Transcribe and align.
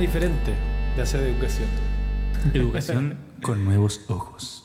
diferente 0.00 0.54
de 0.96 1.02
hacer 1.02 1.20
educación. 1.20 1.68
Educación 2.54 3.18
con 3.42 3.64
nuevos 3.64 4.00
ojos. 4.08 4.64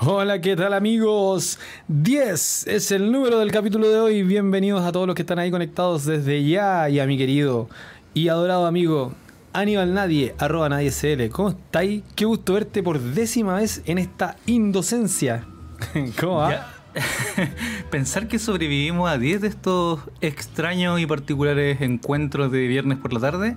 Hola, 0.00 0.40
¿qué 0.40 0.56
tal 0.56 0.72
amigos? 0.72 1.58
10 1.88 2.66
es 2.66 2.90
el 2.90 3.12
número 3.12 3.38
del 3.38 3.52
capítulo 3.52 3.88
de 3.90 4.00
hoy. 4.00 4.22
Bienvenidos 4.22 4.82
a 4.82 4.90
todos 4.90 5.06
los 5.06 5.14
que 5.14 5.20
están 5.20 5.38
ahí 5.38 5.50
conectados 5.50 6.06
desde 6.06 6.42
ya 6.48 6.88
y 6.88 6.98
a 6.98 7.06
mi 7.06 7.18
querido 7.18 7.68
y 8.14 8.28
adorado 8.28 8.64
amigo 8.64 9.12
Aníbal 9.52 9.92
Nadie, 9.92 10.34
arroba 10.38 10.70
Nadie 10.70 10.90
CL. 10.90 11.28
¿Cómo 11.28 11.50
estáis? 11.50 12.02
Qué 12.16 12.24
gusto 12.24 12.54
verte 12.54 12.82
por 12.82 12.98
décima 12.98 13.56
vez 13.56 13.82
en 13.84 13.98
esta 13.98 14.36
indocencia. 14.46 15.46
¿Cómo 16.18 16.36
va? 16.36 16.50
Ya. 16.50 16.74
Pensar 17.90 18.28
que 18.28 18.38
sobrevivimos 18.38 19.10
a 19.10 19.18
10 19.18 19.42
de 19.42 19.48
estos 19.48 20.00
extraños 20.22 21.00
y 21.00 21.06
particulares 21.06 21.82
encuentros 21.82 22.50
de 22.50 22.66
viernes 22.66 22.96
por 22.96 23.12
la 23.12 23.20
tarde. 23.20 23.56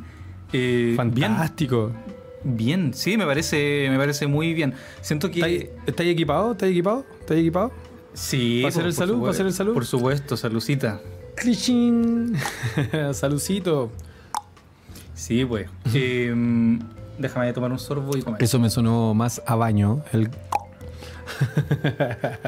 Eh, 0.54 0.94
Fantástico. 0.96 1.92
Bien, 2.44 2.82
bien, 2.84 2.94
sí, 2.94 3.18
me 3.18 3.26
parece, 3.26 3.88
me 3.90 3.98
parece 3.98 4.28
muy 4.28 4.54
bien. 4.54 4.74
Siento 5.02 5.30
que. 5.32 5.72
¿Estáis 5.86 6.12
equipados? 6.12 6.54
¿Estáis 6.54 6.72
equipados? 6.72 7.06
¿Estáis 7.20 7.42
equipados? 7.42 7.72
Sí, 8.14 8.62
¿Va 8.64 8.70
a 8.70 8.72
ser 8.72 8.86
el 8.86 8.94
salud? 8.94 9.16
¿Va 9.16 9.18
a 9.18 9.20
supuesto. 9.34 9.38
ser 9.38 9.46
el 9.48 9.54
salud? 9.54 9.74
Por 9.74 9.86
supuesto, 9.86 10.38
saludcita. 10.38 11.02
¡Clichín! 11.36 12.36
Salucito. 13.14 13.92
Sí, 15.14 15.46
pues. 15.46 15.70
Eh, 15.94 16.34
déjame 17.20 17.54
tomar 17.54 17.72
un 17.72 17.78
sorbo 17.80 18.18
y 18.18 18.22
comer. 18.24 18.42
Eso 18.42 18.58
me 18.60 18.70
sonó 18.72 19.14
más 19.14 19.42
a 19.46 19.54
baño. 19.56 20.04
El, 20.14 20.30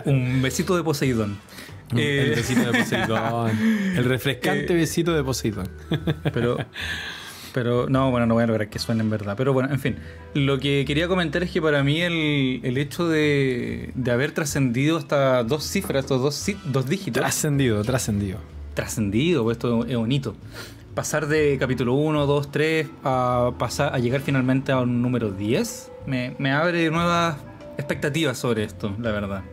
Un 0.05 0.41
besito 0.41 0.75
de 0.75 0.83
Poseidón. 0.83 1.37
el 1.95 2.29
besito 2.35 2.71
de 2.71 2.79
Poseidón. 2.79 3.51
El 3.95 4.05
refrescante 4.05 4.73
Eh, 4.73 4.75
besito 4.75 5.13
de 5.13 5.23
Poseidón. 5.23 5.69
Pero, 6.33 6.57
pero 7.53 7.87
no, 7.89 8.11
bueno, 8.11 8.25
no 8.25 8.33
voy 8.35 8.43
a 8.43 8.47
lograr 8.47 8.69
que 8.69 8.79
suene 8.79 9.01
en 9.01 9.09
verdad. 9.09 9.35
Pero 9.37 9.53
bueno, 9.53 9.69
en 9.71 9.79
fin. 9.79 9.95
Lo 10.33 10.59
que 10.59 10.83
quería 10.85 11.07
comentar 11.07 11.43
es 11.43 11.51
que 11.51 11.61
para 11.61 11.83
mí 11.83 12.01
el, 12.01 12.61
el 12.63 12.77
hecho 12.77 13.07
de, 13.07 13.91
de 13.95 14.11
haber 14.11 14.31
trascendido 14.31 14.97
hasta 14.97 15.43
dos 15.43 15.63
cifras, 15.63 16.03
estos 16.05 16.21
dos, 16.21 16.45
dos 16.65 16.87
dígitos, 16.87 17.21
Trascendido, 17.21 17.81
trascendido. 17.83 18.39
trascendido, 18.73 19.43
pues 19.43 19.57
esto 19.57 19.85
es 19.85 19.95
bonito. 19.97 20.35
Pasar 20.95 21.27
de 21.27 21.57
capítulo 21.59 21.93
1, 21.93 22.25
2, 22.25 22.51
3 22.51 22.87
a, 23.03 23.51
pasar, 23.57 23.93
a 23.93 23.99
llegar 23.99 24.21
finalmente 24.21 24.71
a 24.71 24.79
un 24.81 25.01
número 25.01 25.31
10 25.31 25.91
me, 26.07 26.35
me 26.39 26.51
abre 26.51 26.89
nuevas 26.89 27.37
expectativas 27.77 28.37
sobre 28.37 28.63
esto, 28.63 28.93
la 28.99 29.11
verdad. 29.11 29.43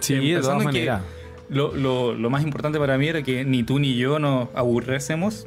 Sí, 0.00 0.14
Eh, 0.14 0.34
de 0.36 0.40
todas 0.40 0.62
maneras. 0.62 1.02
Lo, 1.48 1.74
lo- 1.74 2.14
lo 2.14 2.30
más 2.30 2.42
importante 2.44 2.78
para 2.78 2.96
mí 2.98 3.06
era 3.08 3.22
que 3.22 3.44
ni 3.44 3.62
tú 3.62 3.78
ni 3.78 3.94
yo 3.96 4.18
nos 4.18 4.48
aburriésemos. 4.54 5.46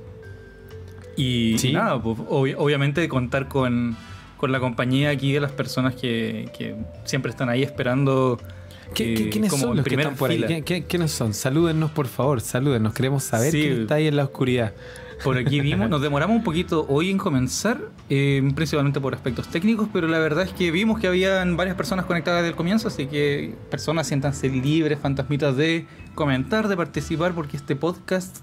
Y, 1.15 1.57
Sí. 1.57 1.69
y 1.69 1.73
nada, 1.73 2.01
pues, 2.01 2.17
obvi- 2.19 2.55
obviamente 2.57 3.07
contar 3.07 3.47
con, 3.47 3.95
con 4.37 4.51
la 4.51 4.59
compañía 4.59 5.09
aquí 5.09 5.31
de 5.33 5.39
las 5.39 5.51
personas 5.51 5.95
que, 5.95 6.49
que 6.57 6.75
siempre 7.05 7.31
están 7.31 7.49
ahí 7.49 7.63
esperando. 7.63 8.39
¿Qué- 8.93 9.13
eh, 9.13 9.29
¿Quiénes 9.29 9.49
como 9.51 9.63
son 9.63 9.77
los 9.77 9.85
que 9.85 9.95
están 9.95 10.15
por 10.15 10.29
ahí? 10.29 10.37
fila. 10.37 10.47
¿Qué- 10.47 10.61
qué- 10.63 10.83
¿Quiénes 10.83 11.11
son? 11.11 11.33
Salúdennos, 11.33 11.91
por 11.91 12.07
favor, 12.07 12.39
salúdennos. 12.41 12.93
Queremos 12.93 13.23
saber 13.23 13.51
Sí. 13.51 13.61
quién 13.61 13.81
está 13.81 13.95
ahí 13.95 14.07
en 14.07 14.15
la 14.15 14.23
oscuridad. 14.25 14.73
Por 15.23 15.37
aquí 15.37 15.61
vimos, 15.61 15.89
nos 15.89 16.01
demoramos 16.01 16.35
un 16.35 16.43
poquito 16.43 16.85
hoy 16.89 17.09
en 17.09 17.17
comenzar, 17.17 17.79
eh, 18.09 18.43
principalmente 18.53 18.99
por 18.99 19.15
aspectos 19.15 19.47
técnicos, 19.47 19.87
pero 19.93 20.07
la 20.09 20.19
verdad 20.19 20.43
es 20.43 20.51
que 20.51 20.69
vimos 20.71 20.99
que 20.99 21.07
habían 21.07 21.55
varias 21.55 21.77
personas 21.77 22.05
conectadas 22.05 22.41
desde 22.41 22.49
el 22.49 22.55
comienzo, 22.55 22.89
así 22.89 23.05
que 23.07 23.55
personas 23.71 24.07
siéntanse 24.07 24.49
libres, 24.49 24.99
fantasmitas, 24.99 25.55
de 25.55 25.85
comentar, 26.13 26.67
de 26.67 26.75
participar, 26.75 27.33
porque 27.33 27.55
este 27.55 27.77
podcast 27.77 28.39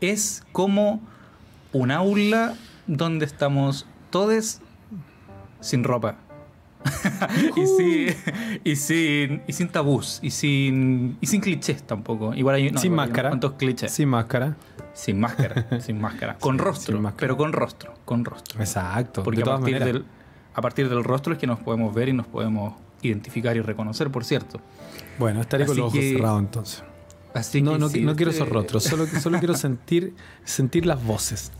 es 0.00 0.44
como 0.52 1.02
un 1.74 1.90
aula 1.90 2.54
donde 2.86 3.26
estamos 3.26 3.86
todos 4.10 4.60
sin 5.60 5.84
ropa. 5.84 6.16
y, 7.56 7.66
sin, 7.66 8.16
y, 8.62 8.76
sin, 8.76 9.42
y 9.46 9.52
sin 9.54 9.68
tabús, 9.68 10.20
y 10.22 10.30
sin, 10.30 11.16
y 11.20 11.26
sin 11.26 11.40
clichés 11.40 11.82
tampoco. 11.82 12.34
Igual 12.34 12.56
hay, 12.56 12.70
no, 12.70 12.78
Sin 12.78 12.92
igual 12.92 13.00
hay 13.00 13.08
máscara. 13.08 13.28
unos 13.30 13.40
cuantos 13.40 13.58
clichés. 13.58 13.92
Sin 13.92 14.08
máscara. 14.08 14.56
Sin 14.92 15.18
máscara, 15.18 15.66
sin 15.80 16.00
máscara. 16.00 16.36
Con 16.38 16.58
rostro, 16.58 17.00
máscara. 17.00 17.20
pero 17.20 17.36
con 17.36 17.52
rostro, 17.52 17.94
con 18.04 18.24
rostro. 18.24 18.60
Exacto. 18.60 19.22
Porque 19.22 19.42
a 19.42 19.44
partir, 19.44 19.82
del, 19.82 20.04
a 20.54 20.60
partir 20.60 20.88
del 20.88 21.02
rostro 21.02 21.32
es 21.32 21.38
que 21.38 21.46
nos 21.46 21.58
podemos 21.58 21.94
ver 21.94 22.10
y 22.10 22.12
nos 22.12 22.26
podemos 22.26 22.74
identificar 23.02 23.56
y 23.56 23.60
reconocer, 23.62 24.10
por 24.10 24.24
cierto. 24.24 24.60
Bueno, 25.18 25.40
estaré 25.40 25.66
con 25.66 25.76
los 25.76 25.86
ojos 25.86 26.00
cerrados 26.00 26.40
entonces. 26.40 26.84
Así 27.34 27.60
No, 27.62 27.72
que 27.72 27.78
no, 27.80 27.88
sí, 27.88 28.00
no 28.02 28.14
quiero 28.14 28.30
este- 28.30 28.44
esos 28.44 28.52
rostros, 28.54 28.84
solo, 28.84 29.06
solo 29.06 29.38
quiero 29.40 29.54
sentir, 29.56 30.14
sentir 30.44 30.86
las 30.86 31.02
voces. 31.04 31.50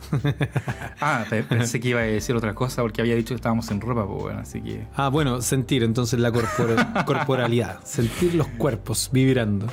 Ah, 1.00 1.24
pe- 1.28 1.42
pensé 1.42 1.80
que 1.80 1.88
iba 1.88 1.98
a 1.98 2.04
decir 2.04 2.36
otra 2.36 2.54
cosa 2.54 2.80
porque 2.82 3.00
había 3.00 3.16
dicho 3.16 3.30
que 3.30 3.34
estábamos 3.34 3.68
en 3.72 3.80
ropa, 3.80 4.06
pues 4.06 4.22
bueno, 4.22 4.38
así 4.38 4.60
que. 4.62 4.86
Ah, 4.94 5.08
bueno, 5.08 5.42
sentir 5.42 5.82
entonces 5.82 6.20
la 6.20 6.30
corpora- 6.30 7.04
corporalidad, 7.06 7.80
sentir 7.84 8.36
los 8.36 8.46
cuerpos 8.46 9.10
vibrando. 9.12 9.66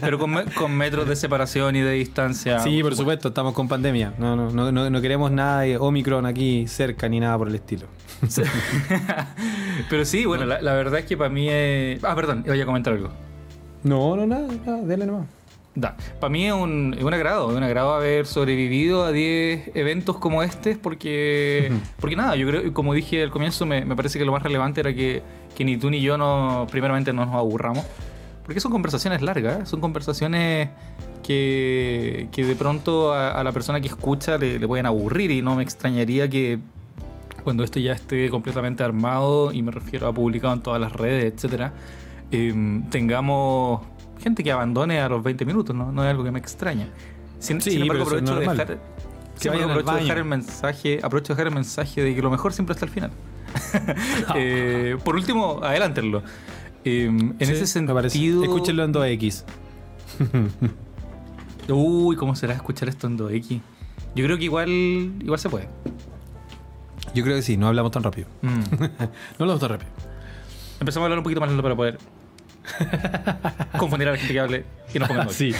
Pero 0.00 0.18
con, 0.18 0.32
me- 0.32 0.44
con 0.44 0.76
metros 0.76 1.08
de 1.08 1.14
separación 1.14 1.76
y 1.76 1.82
de 1.82 1.92
distancia. 1.92 2.58
sí, 2.58 2.82
por 2.82 2.96
supuesto, 2.96 3.28
estamos 3.28 3.54
con 3.54 3.68
pandemia. 3.68 4.12
No, 4.18 4.34
no, 4.34 4.50
no, 4.72 4.90
no, 4.90 5.00
queremos 5.00 5.30
nada 5.30 5.60
de 5.60 5.76
Omicron 5.78 6.26
aquí 6.26 6.66
cerca 6.66 7.08
ni 7.08 7.20
nada 7.20 7.38
por 7.38 7.46
el 7.48 7.54
estilo. 7.54 7.86
Sí. 8.28 8.42
Pero 9.90 10.04
sí, 10.04 10.24
bueno, 10.24 10.46
la, 10.46 10.60
la 10.62 10.72
verdad 10.74 11.00
es 11.00 11.06
que 11.06 11.16
para 11.16 11.30
mí 11.30 11.48
es. 11.48 12.02
Ah, 12.04 12.14
perdón, 12.14 12.42
iba 12.46 12.54
a 12.60 12.66
comentar 12.66 12.92
algo. 12.94 13.10
No, 13.82 14.16
no, 14.16 14.26
nada, 14.26 14.48
nada, 14.66 14.82
dele 14.82 15.06
nomás. 15.06 15.26
Da. 15.74 15.96
Para 16.20 16.30
mí 16.30 16.46
es 16.46 16.52
un, 16.52 16.94
es 16.96 17.02
un 17.02 17.12
agrado, 17.12 17.50
es 17.50 17.56
un 17.56 17.62
agrado 17.62 17.94
haber 17.94 18.26
sobrevivido 18.26 19.04
a 19.04 19.10
10 19.10 19.72
eventos 19.74 20.18
como 20.18 20.42
este, 20.42 20.76
porque, 20.76 21.72
porque 22.00 22.14
nada, 22.14 22.36
yo 22.36 22.46
creo, 22.46 22.72
como 22.72 22.94
dije 22.94 23.22
al 23.22 23.30
comienzo, 23.30 23.66
me, 23.66 23.84
me 23.84 23.96
parece 23.96 24.18
que 24.18 24.24
lo 24.24 24.30
más 24.30 24.42
relevante 24.42 24.80
era 24.80 24.94
que, 24.94 25.22
que 25.56 25.64
ni 25.64 25.76
tú 25.76 25.90
ni 25.90 26.00
yo 26.00 26.16
no, 26.16 26.66
primeramente 26.70 27.12
no 27.12 27.26
nos 27.26 27.34
aburramos, 27.34 27.84
porque 28.44 28.60
son 28.60 28.70
conversaciones 28.70 29.20
largas, 29.20 29.62
¿eh? 29.62 29.66
son 29.66 29.80
conversaciones 29.80 30.68
que, 31.24 32.28
que 32.30 32.44
de 32.44 32.54
pronto 32.54 33.12
a, 33.12 33.32
a 33.32 33.42
la 33.42 33.50
persona 33.50 33.80
que 33.80 33.88
escucha 33.88 34.38
le, 34.38 34.60
le 34.60 34.68
pueden 34.68 34.86
aburrir 34.86 35.32
y 35.32 35.42
no 35.42 35.56
me 35.56 35.64
extrañaría 35.64 36.28
que 36.28 36.60
cuando 37.44 37.62
esto 37.62 37.78
ya 37.78 37.92
esté 37.92 38.30
completamente 38.30 38.82
armado, 38.82 39.52
y 39.52 39.62
me 39.62 39.70
refiero 39.70 40.08
a 40.08 40.12
publicado 40.12 40.54
en 40.54 40.62
todas 40.62 40.80
las 40.80 40.92
redes, 40.92 41.34
etcétera, 41.34 41.72
em, 42.30 42.88
tengamos 42.88 43.82
gente 44.24 44.42
que 44.42 44.50
abandone 44.50 45.00
a 45.00 45.08
los 45.08 45.22
20 45.22 45.44
minutos, 45.44 45.76
¿no? 45.76 45.92
No 45.92 46.02
es 46.02 46.10
algo 46.10 46.24
que 46.24 46.32
me 46.32 46.38
extraña. 46.40 46.88
Sin, 47.38 47.60
Sí, 47.60 47.72
sin 47.72 47.82
embargo, 47.82 48.04
aprovecho 48.04 48.34
de 48.34 48.40
dejar. 48.40 48.78
Sin 49.36 49.52
embargo, 49.52 49.72
aprovecho 49.72 49.94
de 49.94 50.00
dejar 50.02 50.18
el 50.18 50.24
mensaje, 50.24 51.00
aprovecho 51.02 51.32
de 51.32 51.36
dejar 51.36 51.46
el 51.48 51.54
mensaje 51.54 52.02
de 52.02 52.14
que 52.14 52.22
lo 52.22 52.30
mejor 52.30 52.52
siempre 52.52 52.72
está 52.72 52.86
al 52.86 52.92
final. 52.92 53.10
Eh, 54.34 54.96
por 55.04 55.14
último, 55.14 55.60
adelántenlo. 55.62 56.22
Em, 56.84 57.34
en 57.38 57.46
Sí, 57.46 57.52
ese 57.52 57.66
sentido. 57.66 58.42
Escúchenlo 58.42 58.84
en 58.84 58.92
2X. 58.92 59.44
Uy, 61.68 62.16
¿cómo 62.16 62.34
será 62.34 62.54
escuchar 62.54 62.88
esto 62.88 63.06
en 63.06 63.18
2X? 63.18 63.60
Yo 64.14 64.24
creo 64.24 64.38
que 64.38 64.44
igual, 64.44 64.68
igual 64.68 65.38
se 65.38 65.48
puede. 65.48 65.68
Yo 67.14 67.22
creo 67.24 67.36
que 67.36 67.42
sí, 67.42 67.56
no 67.56 67.68
hablamos 67.68 67.92
tan 67.92 68.02
rápido. 68.02 68.26
Mm. 68.42 68.48
No 68.80 68.90
hablamos 69.40 69.60
tan 69.60 69.70
rápido. 69.70 69.90
Empezamos 70.80 71.04
a 71.04 71.06
hablar 71.06 71.18
un 71.18 71.24
poquito 71.24 71.40
más 71.40 71.48
lento 71.48 71.62
para 71.62 71.76
poder 71.76 71.98
confundir 73.78 74.08
a 74.08 74.12
la 74.12 74.18
gente 74.18 74.32
que 74.32 74.40
hable 74.40 74.64
y 74.92 74.98
nos 74.98 75.08
pongamos. 75.08 75.34
Sí. 75.34 75.54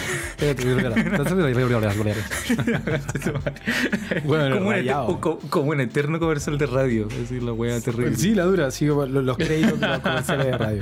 Bueno, 4.23 4.57
como, 4.57 4.69
un 4.69 5.49
como 5.49 5.71
un 5.71 5.81
eterno 5.81 6.19
comercial 6.19 6.57
de 6.57 6.65
radio. 6.65 7.07
Es 7.09 7.17
decir, 7.19 7.43
la 7.43 7.53
wea 7.53 7.79
terrible. 7.81 8.15
Sí, 8.15 8.33
la 8.33 8.43
dura, 8.43 8.71
sí, 8.71 8.85
los, 8.85 9.09
los 9.09 9.37
créditos 9.37 9.79
de 9.79 9.87
los 9.87 9.99
comerciales 9.99 10.45
de 10.45 10.57
radio. 10.57 10.81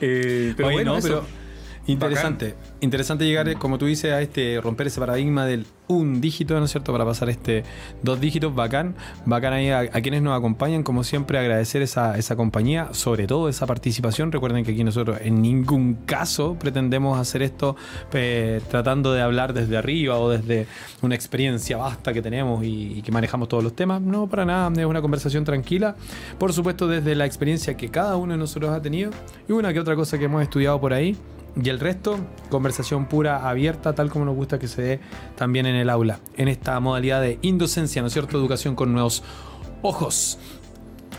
Eh, 0.00 0.54
pero 0.56 0.68
Oye, 0.68 0.76
bueno, 0.76 0.92
no, 0.92 0.98
eso. 0.98 1.08
pero 1.08 1.37
interesante. 1.92 2.54
Interesante 2.80 3.24
llegar, 3.24 3.52
como 3.58 3.78
tú 3.78 3.86
dices, 3.86 4.12
a 4.12 4.20
este 4.20 4.60
romper 4.60 4.86
ese 4.86 5.00
paradigma 5.00 5.46
del 5.46 5.66
un 5.88 6.20
dígito, 6.20 6.58
¿no 6.58 6.66
es 6.66 6.70
cierto? 6.70 6.92
Para 6.92 7.04
pasar 7.04 7.30
este 7.30 7.64
dos 8.02 8.20
dígitos, 8.20 8.54
bacán. 8.54 8.94
Bacán 9.24 9.54
ahí 9.54 9.70
a, 9.70 9.80
a 9.80 10.00
quienes 10.02 10.20
nos 10.22 10.36
acompañan, 10.36 10.82
como 10.82 11.02
siempre, 11.02 11.38
agradecer 11.38 11.80
esa, 11.82 12.18
esa 12.18 12.36
compañía, 12.36 12.88
sobre 12.92 13.26
todo 13.26 13.48
esa 13.48 13.66
participación. 13.66 14.30
Recuerden 14.30 14.64
que 14.64 14.72
aquí 14.72 14.84
nosotros 14.84 15.18
en 15.22 15.40
ningún 15.40 15.94
caso 16.04 16.56
pretendemos 16.58 17.18
hacer 17.18 17.42
esto 17.42 17.74
eh, 18.12 18.60
tratando 18.68 19.14
de 19.14 19.22
hablar 19.22 19.54
desde 19.54 19.76
arriba 19.78 20.18
o 20.18 20.28
desde 20.28 20.66
una 21.00 21.14
experiencia 21.14 21.78
vasta 21.78 22.12
que 22.12 22.20
tenemos 22.20 22.62
y, 22.64 22.98
y 22.98 23.02
que 23.02 23.10
manejamos 23.10 23.48
todos 23.48 23.64
los 23.64 23.74
temas. 23.74 24.02
No, 24.02 24.26
para 24.28 24.44
nada, 24.44 24.70
es 24.78 24.86
una 24.86 25.00
conversación 25.00 25.44
tranquila. 25.44 25.96
Por 26.38 26.52
supuesto, 26.52 26.86
desde 26.86 27.14
la 27.14 27.24
experiencia 27.24 27.76
que 27.78 27.88
cada 27.88 28.16
uno 28.16 28.34
de 28.34 28.38
nosotros 28.38 28.70
ha 28.72 28.82
tenido 28.82 29.10
y 29.48 29.52
una 29.52 29.72
que 29.72 29.80
otra 29.80 29.96
cosa 29.96 30.18
que 30.18 30.26
hemos 30.26 30.42
estudiado 30.42 30.78
por 30.78 30.92
ahí. 30.92 31.16
Y 31.60 31.68
el 31.70 31.80
resto, 31.80 32.18
conversación 32.50 33.06
pura, 33.06 33.48
abierta, 33.48 33.94
tal 33.94 34.10
como 34.10 34.24
nos 34.24 34.36
gusta 34.36 34.58
que 34.58 34.68
se 34.68 34.82
dé 34.82 35.00
también 35.36 35.66
en 35.66 35.74
el 35.74 35.90
aula, 35.90 36.20
en 36.36 36.48
esta 36.48 36.78
modalidad 36.78 37.20
de 37.20 37.38
indocencia, 37.42 38.00
¿no 38.00 38.08
es 38.08 38.12
cierto? 38.12 38.38
Educación 38.38 38.74
con 38.74 38.92
nuevos 38.92 39.24
ojos, 39.82 40.38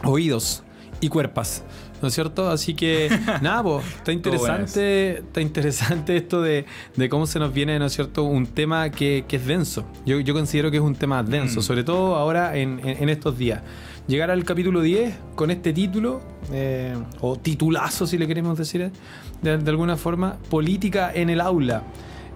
oídos 0.03 0.63
y 1.01 1.09
cuerpas. 1.09 1.63
¿No 2.01 2.07
es 2.07 2.13
cierto? 2.13 2.49
Así 2.49 2.75
que, 2.75 3.09
nada, 3.41 3.61
pues, 3.61 3.85
está 3.85 4.13
interesante, 4.13 5.17
está 5.19 5.41
interesante 5.41 6.15
esto 6.15 6.41
de, 6.41 6.65
cómo 7.09 7.27
se 7.27 7.39
nos 7.39 7.53
viene, 7.53 7.77
¿no 7.77 7.85
es 7.85 7.93
cierto?, 7.93 8.23
un 8.23 8.47
tema 8.47 8.89
que, 8.89 9.25
es 9.29 9.45
denso. 9.45 9.85
Yo, 10.05 10.33
considero 10.33 10.71
que 10.71 10.77
es 10.77 10.83
un 10.83 10.95
tema 10.95 11.23
denso, 11.23 11.59
mm. 11.59 11.63
sobre 11.63 11.83
todo 11.83 12.15
ahora 12.15 12.55
en, 12.55 13.09
estos 13.09 13.37
días. 13.37 13.61
Llegar 14.07 14.31
al 14.31 14.43
capítulo 14.43 14.81
10 14.81 15.13
con 15.35 15.51
este 15.51 15.73
título, 15.73 16.21
eh, 16.51 16.95
o 17.19 17.37
titulazo 17.37 18.07
si 18.07 18.17
le 18.17 18.27
queremos 18.27 18.57
decir 18.57 18.91
de 19.41 19.69
alguna 19.69 19.97
forma, 19.97 20.37
política 20.49 21.11
en 21.13 21.29
el 21.29 21.41
aula. 21.41 21.83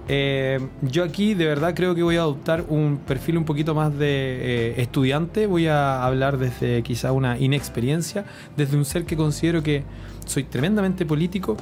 Eh, 0.10 0.60
yo 0.82 1.06
aquí 1.06 1.34
de 1.34 1.46
verdad 1.46 1.74
creo 1.74 1.96
que 1.96 2.04
voy 2.04 2.18
a 2.18 2.22
adoptar 2.22 2.66
un 2.68 3.00
perfil 3.08 3.38
un 3.38 3.46
poquito 3.46 3.74
más 3.74 3.98
de 3.98 4.08
eh, 4.08 4.82
estudiante. 4.82 5.48
Voy 5.48 5.68
a 5.68 6.04
hablar 6.04 6.38
desde 6.38 6.84
quizá 6.84 7.12
una 7.12 7.38
inexperiencia, 7.38 8.26
desde 8.58 8.78
un 8.78 8.86
ser 8.86 9.06
que 9.06 9.16
considero 9.16 9.64
que 9.64 9.84
soy 10.26 10.44
tremendamente 10.44 11.06
político, 11.06 11.56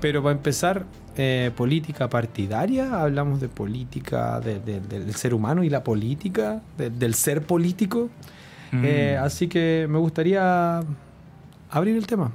pero 0.00 0.22
para 0.22 0.34
empezar, 0.34 0.84
eh, 1.16 1.50
política 1.56 2.08
partidaria, 2.08 3.00
hablamos 3.00 3.40
de 3.40 3.48
política 3.48 4.40
del 4.40 5.14
ser 5.14 5.34
humano 5.34 5.64
y 5.64 5.70
la 5.70 5.82
política, 5.82 6.62
del 6.76 7.14
ser 7.14 7.42
político. 7.42 8.10
Mm. 8.70 8.84
así 9.22 9.48
que 9.48 9.86
me 9.88 9.96
gustaría 9.96 10.80
abrir 11.70 11.96
el 11.96 12.06
tema, 12.06 12.30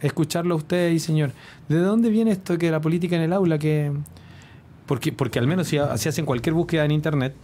escucharlo 0.00 0.54
a 0.54 0.58
usted 0.58 0.90
y 0.90 0.98
señor. 0.98 1.32
¿De 1.72 1.80
dónde 1.80 2.10
viene 2.10 2.32
esto 2.32 2.58
que 2.58 2.70
la 2.70 2.80
política 2.80 3.16
en 3.16 3.22
el 3.22 3.32
aula 3.32 3.58
que 3.58 3.92
porque, 4.86 5.10
porque 5.10 5.38
al 5.38 5.46
menos 5.46 5.68
si, 5.68 5.78
hacen 5.78 6.26
cualquier 6.26 6.54
búsqueda 6.54 6.84
en 6.84 6.90
internet, 6.90 7.34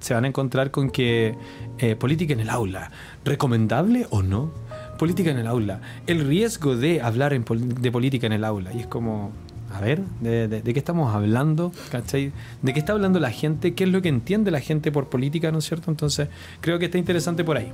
se 0.00 0.12
van 0.12 0.24
a 0.24 0.28
encontrar 0.28 0.70
con 0.70 0.90
que 0.90 1.34
eh, 1.78 1.96
política 1.96 2.34
en 2.34 2.40
el 2.40 2.50
aula, 2.50 2.90
¿recomendable 3.24 4.06
o 4.10 4.22
no? 4.22 4.52
Política 4.98 5.30
en 5.30 5.38
el 5.38 5.46
aula, 5.46 5.80
el 6.06 6.26
riesgo 6.26 6.76
de 6.76 7.00
hablar 7.00 7.32
de 7.32 7.92
política 7.92 8.26
en 8.26 8.34
el 8.34 8.44
aula. 8.44 8.72
Y 8.74 8.80
es 8.80 8.86
como, 8.86 9.30
a 9.72 9.80
ver, 9.80 10.02
¿de, 10.20 10.62
qué 10.62 10.78
estamos 10.78 11.14
hablando? 11.14 11.72
¿Cachai? 11.90 12.32
¿De 12.60 12.72
qué 12.74 12.78
está 12.80 12.92
hablando 12.92 13.18
la 13.18 13.30
gente? 13.30 13.74
¿Qué 13.74 13.84
es 13.84 13.90
lo 13.90 14.02
que 14.02 14.08
entiende 14.08 14.50
la 14.50 14.60
gente 14.60 14.92
por 14.92 15.08
política, 15.08 15.50
no 15.50 15.58
es 15.58 15.64
cierto? 15.64 15.90
Entonces, 15.90 16.28
creo 16.60 16.78
que 16.78 16.86
está 16.86 16.98
interesante 16.98 17.44
por 17.44 17.56
ahí. 17.56 17.72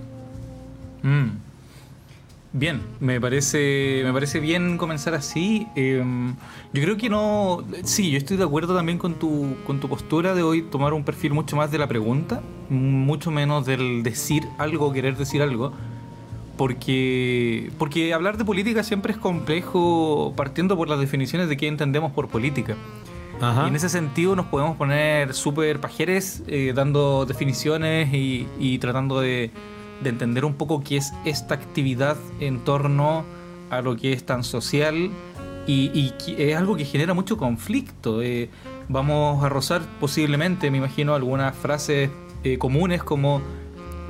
Mm. 1.03 1.54
Bien, 2.57 2.83
me 3.01 3.21
parece, 3.21 4.03
me 4.05 4.13
parece 4.13 4.39
bien 4.39 4.79
comenzar 4.79 5.13
así. 5.15 5.67
Em, 5.75 6.37
yo 6.73 6.83
creo 6.83 6.97
que 6.97 7.09
no. 7.09 7.65
Sí, 7.83 8.13
yo 8.13 8.17
estoy 8.17 8.37
de 8.37 8.45
acuerdo 8.45 8.77
también 8.77 8.97
con 8.97 9.15
tu, 9.15 9.57
con 9.67 9.81
tu 9.81 9.89
postura 9.89 10.37
de 10.37 10.45
hoy 10.45 10.63
tomar 10.63 10.93
un 10.93 11.03
perfil 11.03 11.33
mucho 11.33 11.57
más 11.57 11.73
de 11.73 11.79
la 11.79 11.89
pregunta, 11.89 12.43
mucho 12.71 13.33
menos 13.33 13.67
del 13.67 14.05
decir 14.05 14.45
algo, 14.57 14.93
querer 14.93 15.17
decir 15.17 15.43
algo. 15.43 15.73
Porque, 16.57 17.73
porque 17.77 18.15
hablar 18.15 18.37
de 18.37 18.45
política 18.45 18.85
siempre 18.85 19.13
es 19.13 19.19
complejo 19.19 20.33
partiendo 20.37 20.77
por 20.77 20.89
las 20.89 21.01
definiciones 21.01 21.49
de 21.49 21.57
qué 21.57 21.67
entendemos 21.67 22.13
por 22.13 22.29
política. 22.29 22.77
Y 23.65 23.69
en 23.69 23.75
ese 23.75 23.89
sentido 23.89 24.37
nos 24.37 24.47
podemos 24.47 24.77
poner 24.77 25.35
súper 25.35 25.81
pajeres 25.81 26.45
eh, 26.47 26.73
dando 26.73 27.27
definiciones 27.27 28.11
y 28.13 28.79
tratando 28.79 29.21
de 29.21 29.51
de 30.03 30.11
entender 30.11 30.45
un 30.45 30.55
poco 30.55 30.83
qué 30.83 30.97
es 30.97 31.13
esta 31.25 31.55
actividad 31.55 32.17
en 32.41 32.61
torno 32.65 33.25
a 33.71 33.81
lo 33.81 33.97
que 33.97 34.13
es 34.13 34.25
tan 34.25 34.45
social 34.45 35.11
y, 35.67 36.13
es 36.37 36.57
algo 36.57 36.77
que 36.77 36.85
genera 36.85 37.15
mucho 37.15 37.37
conflicto. 37.37 38.23
Eh, 38.23 38.51
vamos 38.89 39.43
a 39.45 39.49
rozar 39.49 39.83
posiblemente, 40.01 40.71
me 40.71 40.79
imagino, 40.79 41.15
algunas 41.15 41.57
frases 41.57 42.11
eh, 42.43 42.59
comunes 42.59 43.03
como 43.03 43.41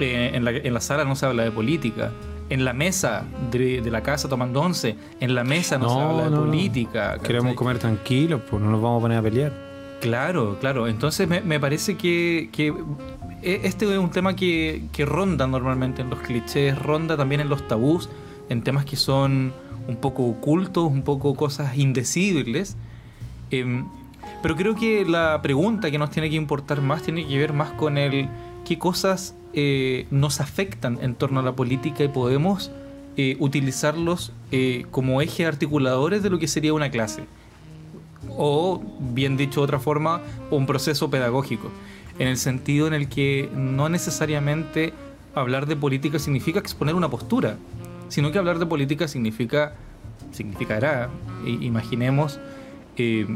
eh, 0.00 0.32
en, 0.34 0.44
la, 0.44 0.50
en, 0.50 0.74
la, 0.74 0.80
sala 0.80 1.04
no 1.04 1.14
se 1.14 1.26
habla 1.26 1.44
de 1.44 1.50
política. 1.50 2.12
En 2.50 2.64
la 2.64 2.72
mesa 2.72 3.24
de, 3.50 3.80
la 3.90 4.02
casa 4.02 4.28
tomando 4.28 4.60
once, 4.60 4.96
en 5.20 5.34
la 5.34 5.44
mesa 5.44 5.78
no, 5.78 5.88
se 5.88 6.00
habla 6.00 6.30
de 6.30 6.36
política. 6.36 7.18
Queremos 7.22 7.54
comer 7.54 7.78
tranquilos, 7.78 8.42
pues 8.48 8.62
no 8.62 8.70
nos 8.70 8.82
vamos 8.82 8.98
a 8.98 9.02
poner 9.02 9.18
a 9.18 9.22
pelear. 9.22 9.52
Claro, 10.00 10.58
claro. 10.60 10.86
Entonces 10.86 11.26
me, 11.26 11.40
me 11.40 11.58
parece 11.58 11.96
que, 11.96 12.50
que 12.52 12.74
este 13.44 13.92
es 13.92 13.98
un 13.98 14.10
tema 14.10 14.34
que, 14.34 14.88
ronda 15.06 15.46
normalmente 15.46 16.00
en 16.00 16.08
los 16.08 16.20
clichés, 16.20 16.78
ronda 16.78 17.16
también 17.16 17.42
en 17.42 17.50
los 17.50 17.68
tabús, 17.68 18.08
en 18.48 18.62
temas 18.62 18.86
que 18.86 18.96
son 18.96 19.52
un 19.86 19.96
poco 19.96 20.24
ocultos, 20.24 20.84
un 20.90 21.02
poco 21.02 21.34
cosas 21.34 21.76
indecibles. 21.76 22.76
Em, 23.50 23.84
pero 24.42 24.56
creo 24.56 24.74
que 24.74 25.04
la 25.04 25.40
pregunta 25.42 25.90
que 25.90 25.98
nos 25.98 26.10
tiene 26.10 26.30
que 26.30 26.36
importar 26.36 26.80
más 26.80 27.02
tiene 27.02 27.26
que 27.26 27.38
ver 27.38 27.52
más 27.52 27.72
con 27.72 27.98
el 27.98 28.28
qué 28.64 28.78
cosas 28.78 29.34
eh, 29.52 30.06
nos 30.10 30.40
afectan 30.40 30.98
en 31.02 31.14
torno 31.14 31.40
a 31.40 31.42
la 31.42 31.52
política 31.52 32.02
y 32.02 32.08
podemos 32.08 32.70
eh, 33.18 33.36
utilizarlos 33.40 34.32
eh, 34.52 34.86
como 34.90 35.20
ejes 35.20 35.46
articuladores 35.46 36.22
de 36.22 36.30
lo 36.30 36.38
que 36.38 36.48
sería 36.48 36.72
una 36.72 36.90
clase. 36.90 37.24
O, 38.38 38.82
bien 38.98 39.36
dicho 39.36 39.60
de 39.60 39.64
otra 39.64 39.78
forma, 39.78 40.22
un 40.50 40.64
proceso 40.64 41.10
pedagógico 41.10 41.70
en 42.18 42.28
el 42.28 42.36
sentido 42.36 42.86
en 42.86 42.94
el 42.94 43.08
que 43.08 43.50
no 43.54 43.88
necesariamente 43.88 44.92
hablar 45.34 45.66
de 45.66 45.76
política 45.76 46.18
significa 46.18 46.58
exponer 46.60 46.94
una 46.94 47.08
postura, 47.08 47.56
sino 48.08 48.30
que 48.30 48.38
hablar 48.38 48.58
de 48.58 48.66
política 48.66 49.08
significa, 49.08 49.74
significará, 50.32 51.10
imaginemos, 51.44 52.38
eh, 52.96 53.26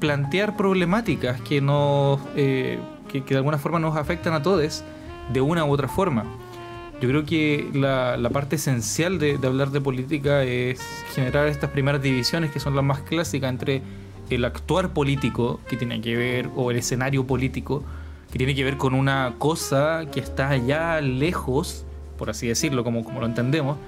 plantear 0.00 0.56
problemáticas 0.56 1.40
que, 1.40 1.60
nos, 1.60 2.20
eh, 2.36 2.78
que, 3.08 3.20
de 3.20 3.36
alguna 3.36 3.58
forma 3.58 3.78
nos 3.78 3.96
afectan 3.96 4.34
a 4.34 4.42
todos 4.42 4.84
de 5.32 5.40
una 5.40 5.64
u 5.64 5.70
otra 5.70 5.88
forma. 5.88 6.24
Yo 7.00 7.08
creo 7.08 7.24
que 7.24 7.70
la, 7.74 8.18
parte 8.32 8.56
esencial 8.56 9.20
de, 9.20 9.38
de, 9.38 9.46
hablar 9.46 9.70
de 9.70 9.80
política 9.80 10.42
es 10.42 10.80
generar 11.14 11.46
estas 11.46 11.70
primeras 11.70 12.02
divisiones 12.02 12.50
que 12.50 12.58
son 12.58 12.74
las 12.74 12.84
más 12.84 13.00
clásicas 13.02 13.50
entre 13.50 13.82
el 14.30 14.44
actuar 14.44 14.92
político, 14.92 15.60
que 15.68 15.76
tiene 15.76 16.00
que 16.00 16.16
ver, 16.16 16.50
o 16.56 16.72
el 16.72 16.78
escenario 16.78 17.24
político, 17.24 17.84
que 18.30 18.38
tiene 18.38 18.54
que 18.54 18.64
ver 18.64 18.76
con 18.76 18.94
una 18.94 19.34
cosa 19.38 20.06
que 20.12 20.20
está 20.20 20.50
allá 20.50 21.00
lejos, 21.00 21.84
por 22.16 22.30
así 22.30 22.46
decirlo, 22.46 22.84
como, 22.84 23.04
como 23.04 23.20
lo 23.20 23.26
entendemos. 23.26 23.78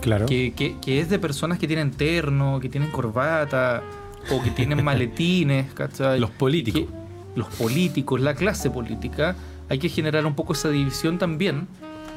Claro. 0.00 0.26
Que, 0.26 0.52
que, 0.52 1.00
es 1.00 1.08
de 1.08 1.18
personas 1.18 1.58
que 1.58 1.66
tienen 1.66 1.90
terno, 1.90 2.60
que 2.60 2.68
tienen 2.68 2.90
corbata, 2.90 3.82
o 4.30 4.42
que 4.42 4.50
tienen 4.50 4.84
maletines, 4.84 5.72
¿cachai? 5.72 6.18
Los 6.20 6.30
políticos. 6.30 6.84
los 7.36 7.48
políticos, 7.48 8.20
la 8.20 8.34
clase 8.34 8.70
política, 8.70 9.36
hay 9.68 9.78
que 9.78 9.88
generar 9.88 10.26
un 10.26 10.34
poco 10.34 10.52
esa 10.52 10.70
división 10.70 11.18
también 11.18 11.66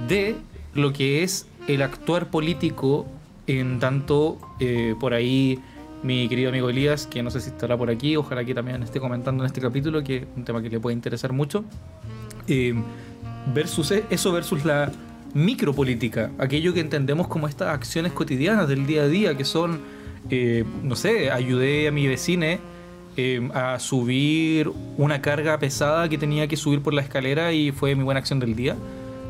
de 0.07 0.36
lo 0.74 0.93
que 0.93 1.24
es 1.24 1.48
el 1.67 1.81
actuar 1.81 2.29
político 2.29 3.05
en 3.48 3.79
tanto 3.79 4.38
eh, 4.60 4.96
por 5.00 5.13
ahí 5.13 5.60
mi 6.04 6.27
querido 6.27 6.50
amigo 6.50 6.70
Elías, 6.70 7.08
que 7.08 7.24
no 7.24 7.32
sé 7.32 7.42
si 7.42 7.50
estará 7.50 7.77
por 7.77 7.89
aquí, 7.89 8.16
ojalá 8.16 8.44
que 8.46 8.54
también 8.54 8.84
esté 8.84 9.00
comentando 9.00 9.44
en 9.44 9.48
este 9.48 9.62
capítulo, 9.62 10.04
que 10.04 10.18
es 10.18 10.24
un 10.36 10.44
tema 10.44 10.62
que 10.62 10.70
le 10.70 10.80
puede 10.80 10.96
interesar 10.96 11.34
mucho. 11.34 11.63
Eh, 12.48 12.74
versus 13.54 13.92
e, 13.92 14.04
eso 14.10 14.32
versus 14.32 14.66
la 14.66 14.92
micropolítica, 15.34 16.32
aquello 16.38 16.74
que 16.74 16.80
entendemos 16.80 17.27
como 17.27 17.48
estas 17.48 17.70
acciones 17.70 18.12
cotidianas 18.12 18.68
del 18.68 18.86
día 18.86 19.04
a 19.04 19.08
día, 19.08 19.38
que 19.38 19.46
son, 19.46 19.80
eh, 20.30 20.63
no 20.84 20.96
sé, 20.96 21.32
ayudé 21.32 21.88
a 21.88 21.92
mi 21.92 22.08
vecine 22.08 22.60
eh, 23.18 23.50
a 23.54 23.80
subir 23.80 24.72
una 24.98 25.22
carga 25.22 25.58
pesada 25.58 26.08
que 26.08 26.18
tenía 26.18 26.48
que 26.48 26.56
subir 26.56 26.82
por 26.82 26.94
la 26.94 27.01
escalera 27.01 27.51
y 27.51 27.72
fue 27.72 27.96
mi 27.96 28.04
buena 28.04 28.20
acción 28.20 28.39
del 28.39 28.56
día, 28.56 28.75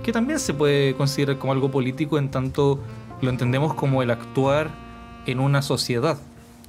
que 0.04 0.12
también 0.12 0.40
se 0.40 0.54
puede 0.54 0.94
considerar 0.96 1.38
como 1.38 1.54
algo 1.54 1.72
político 1.72 2.18
en 2.18 2.30
tanto 2.30 2.80
lo 3.22 3.30
entendemos 3.30 3.74
como 3.74 4.04
el 4.04 4.12
actuar 4.12 4.70
en 5.26 5.40
una 5.40 5.62
sociedad. 5.62 6.18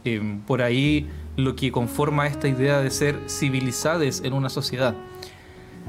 Eh, 0.04 0.38
por 0.46 0.62
ahí 0.62 1.08
lo 1.36 1.56
que 1.56 1.72
conforma 1.72 2.26
esta 2.26 2.48
idea 2.48 2.80
de 2.80 2.90
ser 2.90 3.18
civilizados 3.28 4.22
en 4.22 4.32
una 4.32 4.48
sociedad. 4.48 4.94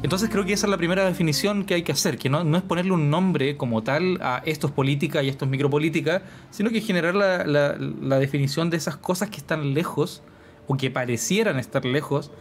Entonces 0.02 0.30
creo 0.30 0.46
que 0.46 0.54
esa 0.54 0.66
es 0.68 0.72
la 0.72 0.78
primera 0.78 1.06
definición 1.06 1.66
que 1.66 1.74
hay 1.74 1.84
que 1.84 1.92
hacer, 1.92 2.18
que 2.18 2.30
no, 2.30 2.56
es 2.56 2.64
ponerle 2.64 2.94
un 2.94 3.10
nombre 3.10 3.58
como 3.58 3.84
tal 3.84 4.18
a 4.22 4.42
esto 4.46 4.68
es 4.68 4.74
política 4.74 5.22
y 5.22 5.30
esto 5.30 5.44
es 5.44 5.52
micropolítica, 5.52 6.22
sino 6.52 6.70
que 6.70 6.80
generar 6.80 7.16
la, 7.16 7.44
la, 7.46 8.20
definición 8.20 8.70
de 8.70 8.78
esas 8.78 8.96
cosas 8.96 9.30
que 9.30 9.38
están 9.38 9.74
lejos 9.74 10.24
o 10.68 10.78
que 10.78 10.90
parecieran 10.90 11.60
estar 11.60 11.84
lejos, 11.84 12.32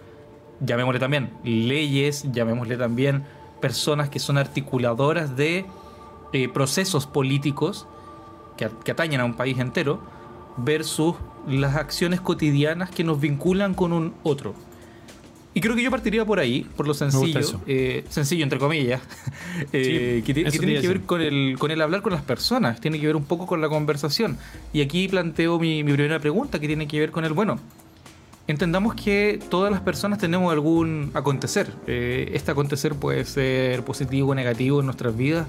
llamémosle 0.61 1.01
también 1.01 1.31
leyes, 1.43 2.31
llamémosle 2.31 2.77
también 2.77 3.25
personas 3.61 4.09
que 4.09 4.21
son 4.21 4.39
articuladoras 4.39 5.37
de 5.37 5.67
eh, 6.33 6.49
procesos 6.49 7.07
políticos 7.09 7.89
que, 8.57 8.71
que 8.85 8.93
atañen 8.93 9.21
a 9.21 9.25
un 9.25 9.35
país 9.35 9.59
entero, 9.59 10.01
versus 10.59 11.17
las 11.49 11.77
acciones 11.77 12.21
cotidianas 12.21 12.91
que 12.91 13.05
nos 13.05 13.21
vinculan 13.21 13.75
con 13.75 13.93
un 13.93 14.15
otro. 14.23 14.55
Y 15.55 15.61
creo 15.61 15.75
que 15.75 15.83
yo 15.83 15.91
partiría 15.91 16.25
por 16.25 16.39
ahí, 16.39 16.67
por 16.77 16.87
lo 16.87 16.95
sencillo, 16.95 17.61
eh, 17.67 18.05
sencillo 18.09 18.45
entre 18.45 18.61
comillas, 18.61 19.01
eh, 19.73 20.23
que, 20.25 20.33
tiene 20.33 20.81
que 20.81 20.87
ver 20.87 21.01
con 21.01 21.21
el, 21.21 21.57
con 21.59 21.71
el 21.71 21.81
hablar 21.81 22.03
con 22.03 22.13
las 22.13 22.23
personas, 22.23 22.81
tiene 22.81 23.01
que 23.01 23.07
ver 23.07 23.17
un 23.17 23.25
poco 23.25 23.47
con 23.47 23.61
la 23.61 23.69
conversación. 23.69 24.39
Y 24.73 24.83
aquí 24.83 25.09
planteo 25.09 25.59
mi, 25.59 25.83
primera 25.83 26.21
pregunta, 26.21 26.61
que 26.61 26.69
tiene 26.69 26.87
que 26.87 27.01
ver 27.01 27.11
con 27.11 27.25
el, 27.25 27.33
bueno, 27.33 27.59
entendamos 28.47 28.95
que 28.95 29.41
todas 29.51 29.73
las 29.73 29.81
personas 29.81 30.19
tenemos 30.19 30.53
algún 30.53 31.11
acontecer. 31.15 31.73
Eh, 31.89 32.31
este 32.35 32.53
acontecer 32.53 32.95
puede 32.95 33.25
ser 33.25 33.83
positivo 33.85 34.31
o 34.31 34.35
negativo 34.37 34.79
en 34.79 34.87
nuestras 34.87 35.17
vidas, 35.17 35.49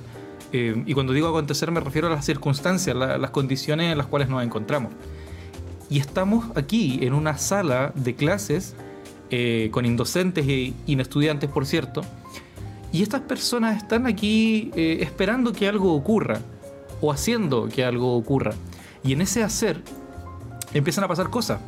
Eh, 0.51 0.83
y 0.87 0.93
cuando 0.95 1.13
digo 1.13 1.27
acontecer 1.27 1.69
me 1.69 1.79
refiero 1.79 2.07
a 2.07 2.09
las 2.09 2.25
circunstancias, 2.25 2.95
las 2.95 3.29
condiciones 3.29 3.91
en 3.91 3.97
las 3.97 4.07
cuales 4.07 4.29
nos 4.29 4.43
encontramos. 4.43 4.91
Y 5.89 5.99
estamos 5.99 6.45
aquí 6.55 6.99
en 7.01 7.13
una 7.13 7.37
sala 7.37 7.91
de 7.95 8.15
clases 8.15 8.75
eh, 9.29 9.69
con 9.71 9.85
indocentes 9.85 10.47
e 10.47 10.73
inestudiantes, 10.85 11.49
por 11.49 11.65
cierto. 11.65 12.01
Y 12.91 13.03
estas 13.03 13.21
personas 13.21 13.77
están 13.77 14.07
aquí 14.07 14.71
eh, 14.75 14.99
esperando 15.01 15.51
que 15.51 15.67
algo 15.67 15.93
ocurra 15.93 16.39
o 17.01 17.11
haciendo 17.11 17.67
que 17.69 17.83
algo 17.85 18.15
ocurra. 18.15 18.53
Y 19.03 19.13
en 19.13 19.21
ese 19.21 19.43
hacer 19.43 19.81
empiezan 20.73 21.03
a 21.03 21.07
pasar 21.07 21.29
cosas, 21.29 21.59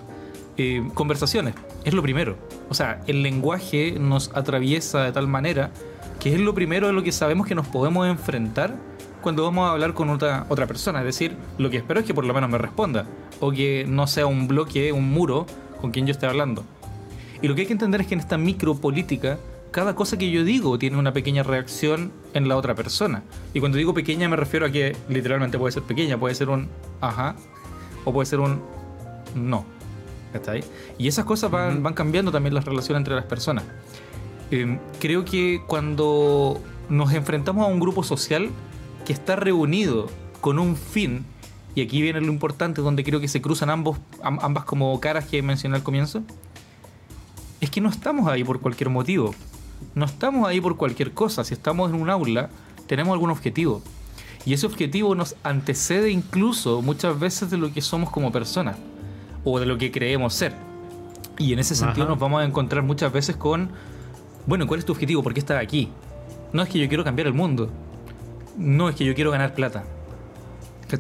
conversaciones. 0.93 1.55
Es 1.85 1.95
lo 1.95 2.03
primero. 2.03 2.37
O 2.69 2.75
sea, 2.75 3.01
el 3.07 3.23
lenguaje 3.23 3.97
nos 3.99 4.29
atraviesa 4.35 5.05
de 5.05 5.11
tal 5.11 5.27
manera 5.27 5.71
que 6.19 6.35
es 6.35 6.39
lo 6.39 6.53
primero 6.53 6.85
de 6.85 6.93
lo 6.93 7.01
que 7.01 7.11
sabemos 7.11 7.47
que 7.47 7.55
nos 7.55 7.67
podemos 7.67 8.07
enfrentar 8.07 8.75
cuando 9.21 9.43
vamos 9.43 9.67
a 9.67 9.71
hablar 9.71 9.93
con 9.93 10.09
otra, 10.09 10.45
otra 10.49 10.67
persona. 10.67 10.99
Es 10.99 11.05
decir, 11.05 11.35
lo 11.57 11.69
que 11.69 11.77
espero 11.77 11.99
es 11.99 12.05
que 12.05 12.13
por 12.13 12.25
lo 12.25 12.33
menos 12.33 12.49
me 12.49 12.57
responda, 12.57 13.05
o 13.39 13.51
que 13.51 13.85
no 13.87 14.07
sea 14.07 14.25
un 14.25 14.47
bloque, 14.47 14.91
un 14.91 15.11
muro 15.11 15.45
con 15.79 15.91
quien 15.91 16.05
yo 16.05 16.11
esté 16.11 16.25
hablando. 16.25 16.63
Y 17.41 17.47
lo 17.47 17.55
que 17.55 17.61
hay 17.61 17.67
que 17.67 17.73
entender 17.73 18.01
es 18.01 18.07
que 18.07 18.13
en 18.13 18.19
esta 18.19 18.37
micropolítica, 18.37 19.39
cada 19.71 19.95
cosa 19.95 20.17
que 20.17 20.29
yo 20.29 20.43
digo 20.43 20.77
tiene 20.77 20.97
una 20.97 21.13
pequeña 21.13 21.43
reacción 21.43 22.11
en 22.33 22.47
la 22.47 22.57
otra 22.57 22.75
persona. 22.75 23.23
Y 23.53 23.59
cuando 23.59 23.77
digo 23.77 23.93
pequeña 23.93 24.29
me 24.29 24.35
refiero 24.35 24.65
a 24.65 24.69
que 24.69 24.95
literalmente 25.09 25.57
puede 25.57 25.71
ser 25.71 25.83
pequeña, 25.83 26.19
puede 26.19 26.35
ser 26.35 26.49
un 26.49 26.67
ajá, 26.99 27.35
o 28.05 28.13
puede 28.13 28.25
ser 28.25 28.39
un 28.39 28.61
no. 29.35 29.65
¿Está 30.33 30.51
ahí? 30.51 30.63
Y 30.97 31.07
esas 31.07 31.25
cosas 31.25 31.51
van, 31.51 31.83
van 31.83 31.93
cambiando 31.93 32.31
también 32.31 32.53
las 32.53 32.65
relaciones 32.65 32.99
entre 32.99 33.15
las 33.15 33.25
personas. 33.25 33.63
Em, 34.51 34.79
creo 34.99 35.25
que 35.25 35.61
cuando 35.65 36.61
nos 36.89 37.13
enfrentamos 37.13 37.65
a 37.65 37.69
un 37.69 37.79
grupo 37.79 38.03
social 38.03 38.49
que 39.03 39.13
está 39.13 39.35
reunido 39.35 40.07
con 40.39 40.59
un 40.59 40.75
fin, 40.75 41.25
y 41.75 41.81
aquí 41.81 42.01
viene 42.01 42.21
lo 42.21 42.27
importante, 42.27 42.81
donde 42.81 43.03
creo 43.03 43.19
que 43.19 43.27
se 43.27 43.41
cruzan 43.41 43.69
ambos, 43.69 43.97
ambas 44.21 44.65
como 44.65 44.99
caras 44.99 45.25
que 45.25 45.41
mencioné 45.41 45.77
al 45.77 45.83
comienzo, 45.83 46.21
es 47.59 47.69
que 47.69 47.81
no 47.81 47.89
estamos 47.89 48.27
ahí 48.27 48.43
por 48.43 48.59
cualquier 48.59 48.89
motivo. 48.89 49.33
No 49.95 50.05
estamos 50.05 50.47
ahí 50.47 50.59
por 50.59 50.77
cualquier 50.77 51.13
cosa. 51.13 51.43
Si 51.43 51.53
estamos 51.53 51.91
en 51.91 52.01
un 52.01 52.09
aula, 52.09 52.49
tenemos 52.87 53.13
algún 53.13 53.29
objetivo. 53.29 53.81
Y 54.45 54.53
ese 54.53 54.65
objetivo 54.65 55.13
nos 55.15 55.35
antecede 55.43 56.09
incluso 56.11 56.81
muchas 56.81 57.19
veces 57.19 57.51
de 57.51 57.57
lo 57.57 57.71
que 57.71 57.81
somos 57.81 58.09
como 58.09 58.31
personas 58.31 58.77
o 59.43 59.59
de 59.59 59.65
lo 59.65 59.77
que 59.77 59.91
creemos 59.91 60.33
ser. 60.33 60.55
Y 61.37 61.53
en 61.53 61.59
ese 61.59 61.75
sentido 61.75 62.07
nos 62.07 62.19
vamos 62.19 62.41
a 62.41 62.45
encontrar 62.45 62.83
muchas 62.83 63.11
veces 63.13 63.35
con 63.35 63.71
bueno, 64.45 64.65
¿cuál 64.67 64.79
es 64.79 64.85
tu 64.85 64.91
objetivo? 64.91 65.21
¿Por 65.21 65.33
qué 65.33 65.39
estás 65.39 65.61
aquí? 65.61 65.89
No 66.51 66.63
es 66.63 66.69
que 66.69 66.79
yo 66.79 66.87
quiero 66.87 67.03
cambiar 67.03 67.27
el 67.27 67.33
mundo. 67.33 67.69
No 68.57 68.89
es 68.89 68.95
que 68.95 69.05
yo 69.05 69.15
quiero 69.15 69.31
ganar 69.31 69.53
plata. 69.53 69.83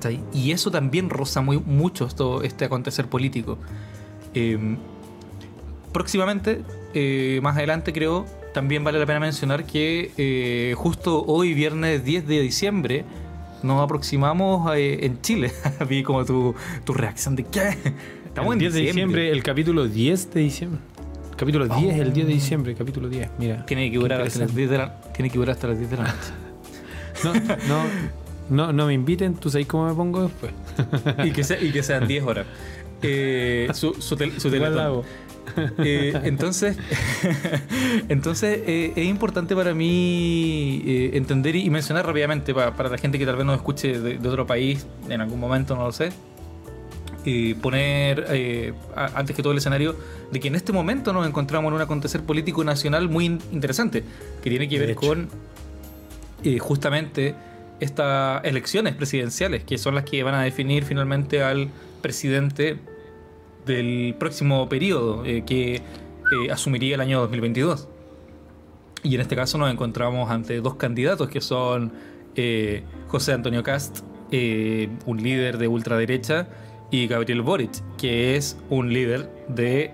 ahí? 0.05 0.23
Y 0.33 0.51
eso 0.51 0.71
también 0.71 1.09
roza 1.09 1.41
muy, 1.41 1.59
mucho 1.59 2.05
esto, 2.05 2.43
este 2.43 2.65
acontecer 2.65 3.07
político. 3.07 3.57
Em, 4.33 4.77
próximamente, 5.91 6.61
eh, 6.93 7.39
más 7.43 7.57
adelante 7.57 7.91
creo, 7.91 8.25
también 8.53 8.83
vale 8.83 8.99
la 8.99 9.05
pena 9.05 9.19
mencionar 9.19 9.65
que 9.65 10.11
eh, 10.17 10.73
justo 10.77 11.23
hoy, 11.25 11.53
viernes 11.53 12.03
10 12.03 12.27
de 12.27 12.41
diciembre, 12.41 13.05
nos 13.63 13.81
aproximamos 13.81 14.75
eh, 14.75 15.05
en 15.05 15.21
Chile. 15.21 15.51
Vi 15.89 16.03
como 16.03 16.25
tu, 16.25 16.55
tu 16.85 16.93
reacción 16.93 17.35
de 17.35 17.43
¿qué? 17.43 17.77
Estamos 18.25 18.53
en 18.53 18.59
10 18.59 18.73
de 18.73 18.79
diciembre, 18.79 19.29
el 19.31 19.43
capítulo 19.43 19.85
10 19.85 20.33
de 20.33 20.39
diciembre. 20.39 20.79
Capítulo 21.35 21.67
10, 21.67 21.99
el 21.99 22.13
10 22.13 22.27
de 22.27 22.33
diciembre, 22.33 22.75
capítulo 22.75 23.09
10. 23.09 23.31
Mira. 23.39 23.65
Tiene 23.65 23.89
que 23.91 23.97
durar 23.97 24.21
hasta 24.21 24.39
las 24.39 24.55
10 24.55 24.69
de 24.69 24.77
la, 24.77 25.01
tiene 25.13 25.29
que 25.29 25.37
durar 25.37 25.55
hasta 25.55 25.67
las 25.67 25.79
10 25.79 25.89
de 25.89 25.97
la 25.97 26.03
noche. 26.03 26.33
No, 27.23 27.33
no, 27.67 27.83
no, 28.49 28.73
no 28.73 28.87
me 28.87 28.93
inviten, 28.93 29.35
tú 29.35 29.49
sabes 29.49 29.67
cómo 29.67 29.87
me 29.87 29.93
pongo 29.93 30.23
después. 30.23 30.53
y, 31.25 31.31
que 31.31 31.43
y 31.61 31.71
que 31.71 31.83
sean 31.83 32.07
10 32.07 32.23
horas. 32.25 32.45
Eh, 33.01 33.67
su 33.73 33.93
su, 33.95 34.15
su 34.15 34.49
eh, 35.79 36.13
entonces, 36.23 36.77
entonces 38.09 38.61
eh, 38.65 38.93
es 38.95 39.05
importante 39.05 39.55
para 39.55 39.73
mí 39.73 40.81
eh, 40.85 41.11
entender 41.13 41.55
y 41.55 41.69
mencionar 41.69 42.05
rápidamente 42.05 42.53
para, 42.53 42.75
para, 42.75 42.89
la 42.89 42.97
gente 42.97 43.17
que 43.17 43.25
tal 43.25 43.35
vez 43.35 43.45
nos 43.45 43.55
escuche 43.55 43.99
de, 43.99 44.17
de, 44.17 44.29
otro 44.29 44.45
país 44.45 44.85
en 45.09 45.19
algún 45.19 45.39
momento, 45.39 45.75
no 45.75 45.85
lo 45.85 45.91
sé, 45.91 46.11
y 47.25 47.53
poner 47.55 48.25
eh, 48.29 48.73
antes 48.95 49.35
que 49.35 49.41
todo 49.41 49.51
el 49.51 49.59
escenario 49.59 49.95
de 50.31 50.39
que 50.39 50.47
en 50.47 50.55
este 50.55 50.71
momento 50.71 51.13
nos 51.13 51.27
encontramos 51.27 51.69
en 51.69 51.75
un 51.75 51.81
acontecer 51.81 52.21
político 52.21 52.63
nacional 52.63 53.09
muy 53.09 53.25
interesante, 53.25 54.03
que 54.41 54.49
tiene 54.49 54.67
que 54.67 54.79
ver 54.79 54.95
con 54.95 55.29
eh, 56.43 56.59
justamente 56.59 57.35
estas 57.79 58.43
elecciones 58.43 58.95
presidenciales, 58.95 59.63
que 59.63 59.77
son 59.77 59.95
las 59.95 60.03
que 60.03 60.21
van 60.23 60.35
a 60.35 60.43
definir 60.43 60.83
finalmente 60.83 61.43
al 61.43 61.69
presidente 62.01 62.79
del 63.65 64.15
próximo 64.19 64.67
periodo, 64.69 65.25
eh, 65.25 65.43
que 65.45 65.81
asumiría 66.51 66.95
el 66.95 67.01
año 67.01 67.19
2022. 67.21 67.87
Y 69.03 69.15
en 69.15 69.21
este 69.21 69.35
caso 69.35 69.57
nos 69.57 69.71
encontramos 69.71 70.29
ante 70.29 70.61
dos 70.61 70.75
candidatos 70.75 71.27
que 71.29 71.41
son 71.41 71.91
José 73.07 73.33
Antonio 73.33 73.61
Cast, 73.61 73.99
un 74.31 75.21
líder 75.21 75.57
de 75.57 75.67
ultraderecha, 75.67 76.47
y 76.91 77.07
Gabriel 77.07 77.41
Boric, 77.41 77.71
que 77.97 78.35
es 78.35 78.57
un 78.69 78.93
líder 78.93 79.29
de 79.47 79.91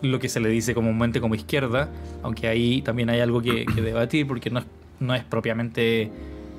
lo 0.00 0.18
que 0.18 0.28
se 0.28 0.40
le 0.40 0.48
dice 0.48 0.74
comúnmente 0.74 1.20
como 1.20 1.34
izquierda, 1.34 1.90
aunque 2.22 2.46
ahí 2.48 2.80
también 2.82 3.10
hay 3.10 3.20
algo 3.20 3.42
que, 3.42 3.66
debatir 3.74 4.26
porque 4.26 4.48
no 4.48 4.60
es, 4.60 4.66
no 5.00 5.14
es 5.14 5.24
propiamente, 5.24 6.10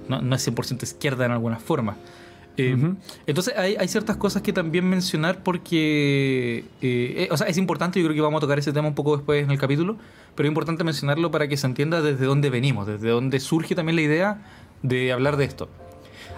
no, 0.10 0.22
no 0.22 0.36
es 0.36 0.48
100% 0.48 0.84
izquierda 0.84 1.26
en 1.26 1.32
alguna 1.32 1.58
forma. 1.58 1.98
Eh, 2.58 2.76
entonces 3.28 3.54
hay, 3.58 3.76
hay, 3.80 3.88
ciertas 3.88 4.18
cosas 4.18 4.42
que 4.42 4.52
también 4.52 4.88
mencionar 4.88 5.42
porque, 5.42 6.66
eh, 6.82 7.16
eh, 7.24 7.28
o 7.32 7.38
sea, 7.38 7.48
es 7.48 7.58
importante, 7.58 8.00
yo 8.00 8.06
creo 8.06 8.16
que 8.16 8.22
vamos 8.22 8.40
a 8.40 8.42
tocar 8.42 8.60
ese 8.60 8.74
tema 8.74 8.90
un 8.90 8.94
poco 8.94 9.16
después 9.16 9.44
en 9.44 9.52
el 9.52 9.58
capítulo, 9.58 9.96
pero 10.36 10.48
es 10.48 10.52
importante 10.52 10.84
mencionarlo 10.84 11.32
para 11.32 11.48
que 11.48 11.56
se 11.56 11.66
entienda 11.66 12.02
desde 12.02 12.26
dónde 12.26 12.50
venimos, 12.50 12.88
desde 12.88 13.10
dónde 13.10 13.40
surge 13.40 13.74
también 13.74 13.96
la 13.96 14.02
idea 14.02 14.42
de 14.84 15.14
hablar 15.14 15.38
de 15.38 15.46
esto. 15.46 15.70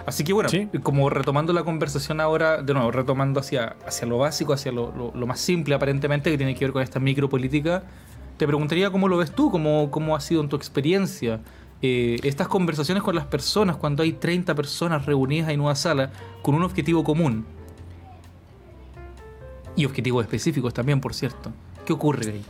Así 0.06 0.22
que 0.22 0.32
bueno, 0.32 0.50
como 0.82 1.08
retomando 1.10 1.52
la 1.52 1.64
conversación 1.64 2.20
ahora, 2.20 2.62
de 2.62 2.74
nuevo, 2.74 2.90
retomando 2.90 3.40
hacia, 3.40 3.76
hacia 3.86 4.06
lo 4.06 4.18
básico, 4.18 4.52
hacia 4.52 4.70
lo, 4.70 5.12
más 5.26 5.40
simple 5.40 5.74
aparentemente, 5.74 6.30
que 6.30 6.36
tiene 6.36 6.54
que 6.54 6.64
ver 6.64 6.72
con 6.72 6.82
esta 6.82 7.00
micropolítica, 7.00 7.82
te 8.36 8.46
preguntaría 8.46 8.90
cómo 8.90 9.08
lo 9.08 9.16
ves 9.16 9.32
tú, 9.32 9.50
cómo, 9.50 9.90
cómo 9.90 10.14
ha 10.14 10.20
sido 10.20 10.42
en 10.42 10.48
tu 10.48 10.56
experiencia 10.56 11.40
eh, 11.86 12.16
estas 12.22 12.48
conversaciones 12.48 13.02
con 13.02 13.14
las 13.14 13.26
personas, 13.26 13.76
cuando 13.76 14.02
hay 14.02 14.14
30 14.14 14.54
personas 14.54 15.04
reunidas 15.04 15.50
en 15.50 15.60
una 15.60 15.74
sala 15.74 16.10
con 16.40 16.54
un 16.54 16.62
objetivo 16.62 17.04
común. 17.04 17.44
Y 19.76 19.84
objetivos 19.84 20.24
específicos 20.24 20.72
también, 20.72 20.98
por 21.02 21.12
cierto. 21.12 21.52
¿Qué 21.84 21.92
ocurre 21.92 22.32
ahí? 22.32 22.42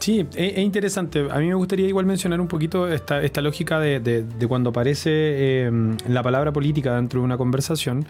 Sí, 0.00 0.26
es, 0.34 0.58
interesante. 0.58 1.28
A 1.30 1.38
mí 1.38 1.46
me 1.46 1.54
gustaría 1.54 1.86
igual 1.86 2.06
mencionar 2.06 2.40
un 2.40 2.48
poquito 2.48 2.88
esta, 2.88 3.22
esta 3.22 3.40
lógica 3.42 3.78
de, 3.78 4.00
de, 4.00 4.48
cuando 4.48 4.70
aparece 4.70 5.10
eh, 5.12 5.70
la 6.08 6.24
palabra 6.24 6.52
política 6.52 6.96
dentro 6.96 7.20
de 7.20 7.26
una 7.26 7.36
conversación 7.36 8.06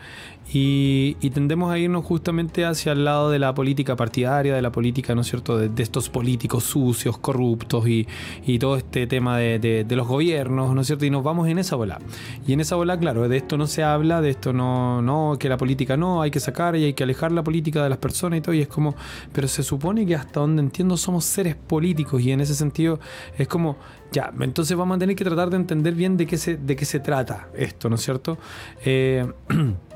y, 0.51 1.15
tendemos 1.31 1.71
a 1.71 1.79
irnos 1.79 2.05
justamente 2.05 2.65
hacia 2.65 2.93
el 2.93 3.05
lado 3.05 3.31
de 3.31 3.39
la 3.39 3.55
política 3.55 3.97
partidaria, 3.97 4.55
de 4.55 4.63
la 4.63 4.73
política, 4.73 5.15
¿no 5.15 5.21
es 5.21 5.29
cierto?, 5.29 5.59
de, 5.59 5.83
estos 5.83 6.09
políticos 6.09 6.65
sucios, 6.65 7.19
corruptos 7.19 7.87
y, 7.87 8.07
y 8.47 8.59
todo 8.59 8.77
este 8.77 9.07
tema 9.07 9.37
de, 9.37 9.87
los 9.91 10.09
gobiernos, 10.09 10.75
¿no 10.75 10.81
es 10.81 10.87
cierto? 10.87 11.05
Y 11.05 11.11
nos 11.11 11.23
vamos 11.23 11.49
en 11.49 11.59
esa 11.59 11.77
bola. 11.77 11.99
Y 12.47 12.55
en 12.55 12.61
esa 12.61 12.77
bola, 12.77 12.99
claro, 12.99 13.29
de 13.29 13.37
esto 13.37 13.59
no 13.59 13.67
se 13.67 13.83
habla, 13.83 14.21
de 14.21 14.31
esto 14.31 14.53
no, 14.53 15.03
no, 15.03 15.37
que 15.39 15.49
la 15.49 15.57
política 15.57 15.97
no, 15.97 16.23
hay 16.23 16.31
que 16.31 16.41
sacar 16.41 16.77
y 16.77 16.85
hay 16.85 16.95
que 16.95 17.03
alejar 17.03 17.31
la 17.33 17.45
política 17.45 17.83
de 17.83 17.91
las 17.91 17.99
personas 17.99 18.39
y 18.39 18.41
todo. 18.41 18.55
Y 18.55 18.63
es 18.63 18.69
como, 18.69 18.95
pero 19.33 19.49
se 19.49 19.63
supone 19.63 20.07
que 20.07 20.15
hasta 20.15 20.41
donde 20.41 20.63
entiendo 20.63 20.97
somos 20.97 21.25
seres 21.25 21.57
políticos 21.57 22.23
y 22.23 22.33
en 22.33 22.41
ese 22.41 22.55
sentido 22.55 23.01
es 23.37 23.49
como, 23.49 23.77
ya, 24.13 24.33
entonces 24.41 24.77
vamos 24.77 24.97
a 24.97 24.99
tener 24.99 25.15
que 25.15 25.25
tratar 25.25 25.51
de 25.51 25.57
entender 25.57 25.95
bien 25.95 26.17
de 26.17 26.27
qué 26.27 26.39
se, 26.39 26.57
de 26.57 26.75
qué 26.75 26.87
se 26.87 27.01
trata 27.01 27.49
esto, 27.55 27.91
¿no 27.91 27.97
es 27.97 28.03
cierto? 28.03 28.39
Eh, 28.85 29.27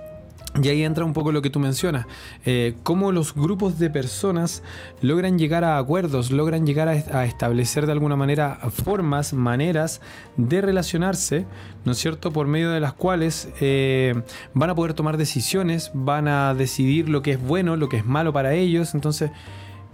y 0.61 0.69
ahí 0.69 0.83
entra 0.83 1.05
un 1.05 1.15
poco 1.15 1.33
lo 1.33 1.41
que 1.41 1.49
tú 1.49 1.59
mencionas, 1.61 2.07
eh, 2.45 2.75
cómo 2.83 3.11
los 3.11 3.35
grupos 3.35 3.79
de 3.79 3.89
personas 3.89 4.63
logran 5.01 5.39
llegar 5.39 5.65
a 5.65 5.79
acuerdos, 5.79 6.31
logran 6.31 6.67
llegar 6.67 6.89
a, 6.89 7.25
establecer 7.25 7.87
de 7.87 7.93
alguna 7.93 8.17
manera 8.17 8.59
formas, 8.71 9.33
maneras 9.33 10.03
de 10.37 10.61
relacionarse, 10.61 11.47
¿no 11.85 11.93
es 11.93 11.99
cierto?, 11.99 12.33
por 12.33 12.49
medio 12.49 12.71
de 12.71 12.81
las 12.81 12.93
cuales 12.93 13.49
eh, 13.61 14.23
van 14.53 14.69
a 14.69 14.75
poder 14.75 14.93
tomar 14.93 15.17
decisiones, 15.17 15.91
van 15.95 16.29
a 16.29 16.55
decidir 16.55 17.09
lo 17.09 17.23
que 17.23 17.33
es 17.33 17.43
bueno, 17.43 17.77
lo 17.77 17.89
que 17.89 17.97
es 17.97 18.05
malo 18.05 18.33
para 18.33 18.53
ellos, 18.53 18.95
entonces 18.95 19.31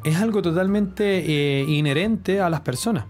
es 0.02 0.16
algo 0.16 0.42
totalmente 0.42 1.18
eh, 1.18 1.64
inherente 1.68 2.40
a 2.40 2.50
las 2.50 2.62
personas. 2.62 3.04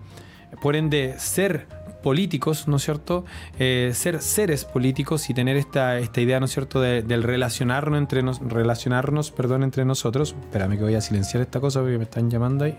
Por 0.61 0.77
ende, 0.77 1.15
ser 1.19 1.67
políticos, 2.09 2.69
¿no 2.69 2.77
es 2.77 2.85
cierto? 2.85 3.27
Eh, 3.59 3.91
ser 3.93 4.23
seres 4.23 4.65
políticos 4.65 5.29
y 5.29 5.35
tener 5.35 5.59
esta, 5.59 5.99
esta 5.99 6.23
idea, 6.23 6.41
¿no 6.41 6.47
es 6.47 6.53
cierto?, 6.53 6.81
del 6.81 7.23
relacionarnos 7.23 7.99
entre, 7.99 8.23
nos, 8.23 8.41
relacionarnos 8.41 9.31
perdón, 9.31 9.63
entre 9.63 9.85
nosotros. 9.85 10.35
Espérame 10.41 10.79
que 10.79 10.85
voy 10.85 10.95
a 10.95 11.03
silenciar 11.03 11.43
esta 11.43 11.61
cosa 11.61 11.81
porque 11.81 11.99
me 11.99 12.05
están 12.05 12.31
llamando 12.31 12.65
ahí. 12.65 12.79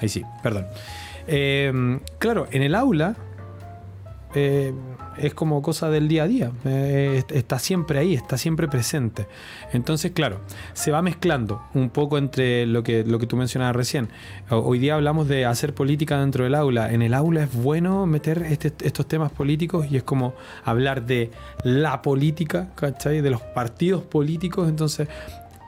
Ahí 0.00 0.08
sí, 0.08 0.22
perdón. 0.42 0.64
Eh, 1.26 2.00
claro, 2.18 2.46
en 2.52 2.62
el 2.62 2.74
aula 2.74 3.16
eh, 4.34 4.72
es 5.16 5.34
como 5.34 5.62
cosa 5.62 5.90
del 5.90 6.08
día 6.08 6.24
a 6.24 6.28
día, 6.28 6.52
eh, 6.64 7.22
está 7.30 7.58
siempre 7.58 7.98
ahí, 7.98 8.14
está 8.14 8.38
siempre 8.38 8.68
presente. 8.68 9.26
Entonces, 9.72 10.12
claro, 10.12 10.40
se 10.72 10.90
va 10.90 11.02
mezclando 11.02 11.62
un 11.74 11.90
poco 11.90 12.18
entre 12.18 12.66
lo 12.66 12.82
que, 12.82 13.04
lo 13.04 13.18
que 13.18 13.26
tú 13.26 13.36
mencionabas 13.36 13.76
recién. 13.76 14.08
Hoy 14.50 14.78
día 14.78 14.94
hablamos 14.94 15.28
de 15.28 15.44
hacer 15.44 15.74
política 15.74 16.18
dentro 16.18 16.44
del 16.44 16.54
aula. 16.54 16.92
En 16.92 17.02
el 17.02 17.14
aula 17.14 17.44
es 17.44 17.54
bueno 17.54 18.06
meter 18.06 18.42
este, 18.42 18.72
estos 18.82 19.06
temas 19.06 19.32
políticos 19.32 19.86
y 19.90 19.96
es 19.96 20.02
como 20.02 20.34
hablar 20.64 21.06
de 21.06 21.30
la 21.64 22.02
política, 22.02 22.68
¿cachai? 22.74 23.20
De 23.20 23.30
los 23.30 23.40
partidos 23.40 24.02
políticos. 24.02 24.68
Entonces, 24.68 25.08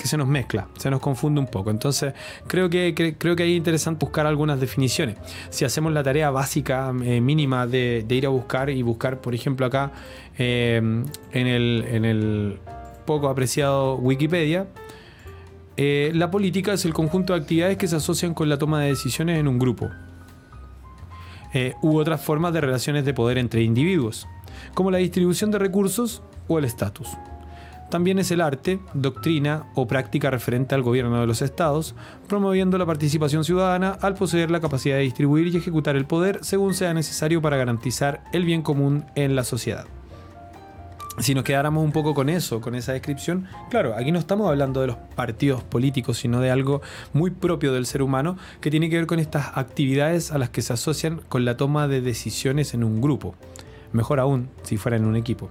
que 0.03 0.09
se 0.09 0.17
nos 0.17 0.27
mezcla, 0.27 0.67
se 0.77 0.91
nos 0.91 1.01
confunde 1.01 1.41
un 1.41 1.47
poco. 1.47 1.71
Entonces, 1.71 2.13
creo 2.49 2.69
que, 2.69 2.93
creo 3.17 3.37
que 3.37 3.45
es 3.45 3.57
interesante 3.57 4.05
buscar 4.05 4.27
algunas 4.27 4.59
definiciones. 4.59 5.17
Si 5.49 5.65
hacemos 5.65 5.93
la 5.93 6.03
tarea 6.03 6.31
básica, 6.31 6.93
eh, 7.05 7.21
mínima, 7.21 7.69
de, 7.69 8.05
ir 8.11 8.27
a 8.27 8.31
buscar 8.31 8.69
y 8.69 8.83
buscar, 8.83 9.21
por 9.21 9.33
ejemplo, 9.33 9.65
acá 9.65 9.93
eh, 10.37 10.83
en, 11.31 11.47
el, 11.47 12.59
poco 13.07 13.29
apreciado 13.29 13.95
Wikipedia, 13.95 14.67
eh, 15.77 16.11
la 16.15 16.33
política 16.33 16.73
es 16.73 16.85
el 16.85 16.93
conjunto 16.93 17.33
de 17.33 17.41
actividades 17.41 17.77
que 17.77 17.87
se 17.87 17.95
asocian 17.95 18.35
con 18.35 18.49
la 18.49 18.59
toma 18.59 18.81
de 18.81 18.89
decisiones 18.89 19.39
en 19.39 19.47
un 19.47 19.61
grupo. 19.61 19.89
u 21.81 21.97
otras 21.97 22.21
formas 22.21 22.53
de 22.53 22.61
relaciones 22.61 23.05
de 23.05 23.15
poder 23.15 23.39
entre 23.39 23.63
individuos, 23.63 24.27
como 24.75 24.91
la 24.91 24.99
distribución 24.99 25.53
de 25.53 25.61
recursos 25.61 26.23
o 26.49 26.59
el 26.59 26.65
estatus. 26.65 27.09
También 27.93 28.19
es 28.19 28.31
el 28.31 28.41
arte, 28.41 28.79
doctrina 28.95 29.67
o 29.75 29.87
práctica 29.87 30.31
referente 30.31 30.75
al 30.75 30.81
gobierno 30.81 31.21
de 31.21 31.27
los 31.27 31.43
estados, 31.43 31.95
promoviendo 32.27 32.79
la 32.79 32.87
participación 32.87 33.45
ciudadana 33.45 33.99
al 34.01 34.15
poseer 34.15 34.51
la 34.51 34.61
capacidad 34.61 34.97
de 34.97 35.03
distribuir 35.03 35.49
y 35.49 35.59
ejecutar 35.59 35.95
el 35.97 36.07
poder 36.07 36.39
según 36.43 36.73
sea 36.73 36.95
necesario 36.95 37.43
para 37.43 37.59
garantizar 37.59 38.25
el 38.33 38.47
bien 38.47 38.63
común 38.63 39.05
en 39.15 39.37
la 39.37 39.45
sociedad. 39.45 39.85
Si 41.19 41.35
nos 41.35 41.45
quedáramos 41.45 41.85
un 41.85 41.93
poco 41.93 42.15
con 42.15 42.31
eso, 42.31 42.63
con 42.63 42.75
esa 42.75 42.95
descripción, 42.95 43.47
claro, 43.69 43.95
aquí 43.95 44.11
no 44.11 44.19
estamos 44.19 44.49
hablando 44.49 44.81
de 44.81 44.87
los 44.87 44.97
partidos 45.15 45.63
políticos, 45.63 46.17
sino 46.17 46.41
de 46.41 46.51
algo 46.51 46.81
muy 47.13 47.31
propio 47.31 47.75
del 47.75 47.85
ser 47.85 48.01
humano 48.01 48.39
que 48.63 48.71
tiene 48.71 48.89
que 48.89 48.97
ver 48.97 49.07
con 49.07 49.19
estas 49.19 49.51
actividades 49.55 50.33
a 50.33 50.39
las 50.39 50.49
que 50.49 50.63
se 50.63 50.73
asocian 50.73 51.21
con 51.29 51.45
la 51.45 51.59
toma 51.59 51.89
de 51.89 52.01
decisiones 52.01 52.73
en 52.73 52.85
un 52.85 53.03
grupo 53.03 53.35
mejor 53.93 54.21
aún 54.21 54.49
si 54.63 54.77
fuera 54.77 54.97
en 54.97 55.05
un 55.05 55.17
equipo. 55.17 55.51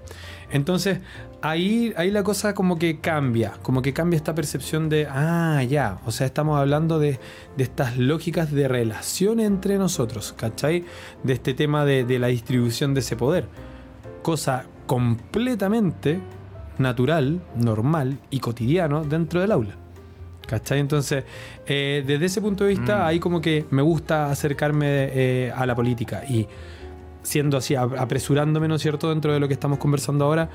Entonces, 0.51 0.99
ahí, 1.41 1.93
ahí 1.97 2.11
la 2.11 2.23
cosa 2.23 2.53
como 2.53 2.77
que 2.77 2.99
cambia, 2.99 3.53
como 3.61 3.81
que 3.81 3.93
cambia 3.93 4.17
esta 4.17 4.35
percepción 4.35 4.89
de, 4.89 5.07
ah, 5.09 5.63
ya, 5.63 5.99
o 6.05 6.11
sea, 6.11 6.27
estamos 6.27 6.59
hablando 6.59 6.99
de, 6.99 7.19
estas 7.57 7.97
lógicas 7.97 8.51
de 8.51 8.67
relación 8.67 9.39
entre 9.39 9.77
nosotros, 9.77 10.33
¿cachai? 10.37 10.85
De 11.23 11.33
este 11.33 11.53
tema 11.53 11.85
de, 11.85 12.19
la 12.19 12.27
distribución 12.27 12.93
de 12.93 12.99
ese 12.99 13.15
poder. 13.15 13.47
Cosa 14.21 14.65
completamente 14.87 16.19
natural, 16.77 17.41
normal 17.55 18.19
y 18.29 18.39
cotidiano 18.39 19.03
dentro 19.03 19.41
del 19.41 19.51
aula. 19.51 19.75
¿Cachai? 20.47 20.79
Entonces, 20.79 21.23
eh, 21.65 22.03
desde 22.05 22.25
ese 22.25 22.41
punto 22.41 22.65
de 22.65 22.71
vista, 22.71 22.97
mm. 22.97 23.01
ahí 23.03 23.19
como 23.19 23.39
que 23.39 23.65
me 23.69 23.81
gusta 23.81 24.29
acercarme 24.29 24.85
eh, 24.87 25.53
a 25.55 25.65
la 25.65 25.75
política. 25.75 26.23
Y 26.27 26.45
siendo 27.23 27.57
así, 27.57 27.75
apresurándome, 27.75 28.67
¿no 28.67 28.75
es 28.75 28.81
cierto?, 28.81 29.09
dentro 29.09 29.33
de 29.33 29.39
lo 29.39 29.47
que 29.47 29.53
estamos 29.53 29.79
conversando 29.79 30.25
ahora, 30.25 30.49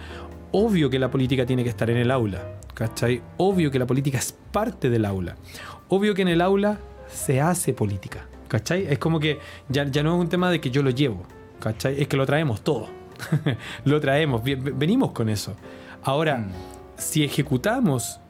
obvio 0.53 0.91
que 0.91 0.99
la 0.99 1.11
política 1.11 1.47
tiene 1.47 1.65
que 1.65 1.71
estar 1.71 1.91
en 1.91 1.97
el 1.97 2.11
aula, 2.11 2.59
¿cachai? 2.75 3.23
Obvio 3.37 3.71
que 3.71 3.79
la 3.79 3.87
política 3.87 4.19
es 4.19 4.33
parte 4.53 4.91
del 4.91 5.05
aula. 5.05 5.37
Obvio 5.89 6.15
que 6.15 6.23
en 6.23 6.29
el 6.29 6.41
aula 6.41 6.79
se 7.09 7.41
hace 7.41 7.73
política, 7.73 8.27
¿cachai? 8.49 8.87
Es 8.89 8.99
como 8.99 9.21
que 9.21 9.39
ya, 9.69 9.85
ya 9.85 10.03
no 10.03 10.15
es 10.15 10.21
un 10.21 10.29
tema 10.29 10.51
de 10.51 10.61
que 10.61 10.71
yo 10.71 10.83
lo 10.83 10.91
llevo, 10.91 11.23
¿cachai? 11.61 12.01
Es 12.01 12.09
que 12.09 12.17
lo 12.17 12.27
traemos 12.27 12.63
todo. 12.63 12.89
lo 13.85 14.01
traemos, 14.01 14.43
venimos 14.45 15.13
con 15.13 15.29
eso. 15.29 15.57
Ahora, 16.03 16.39
mm. 16.39 16.51
si 16.97 17.25
ejecutamos 17.25 18.21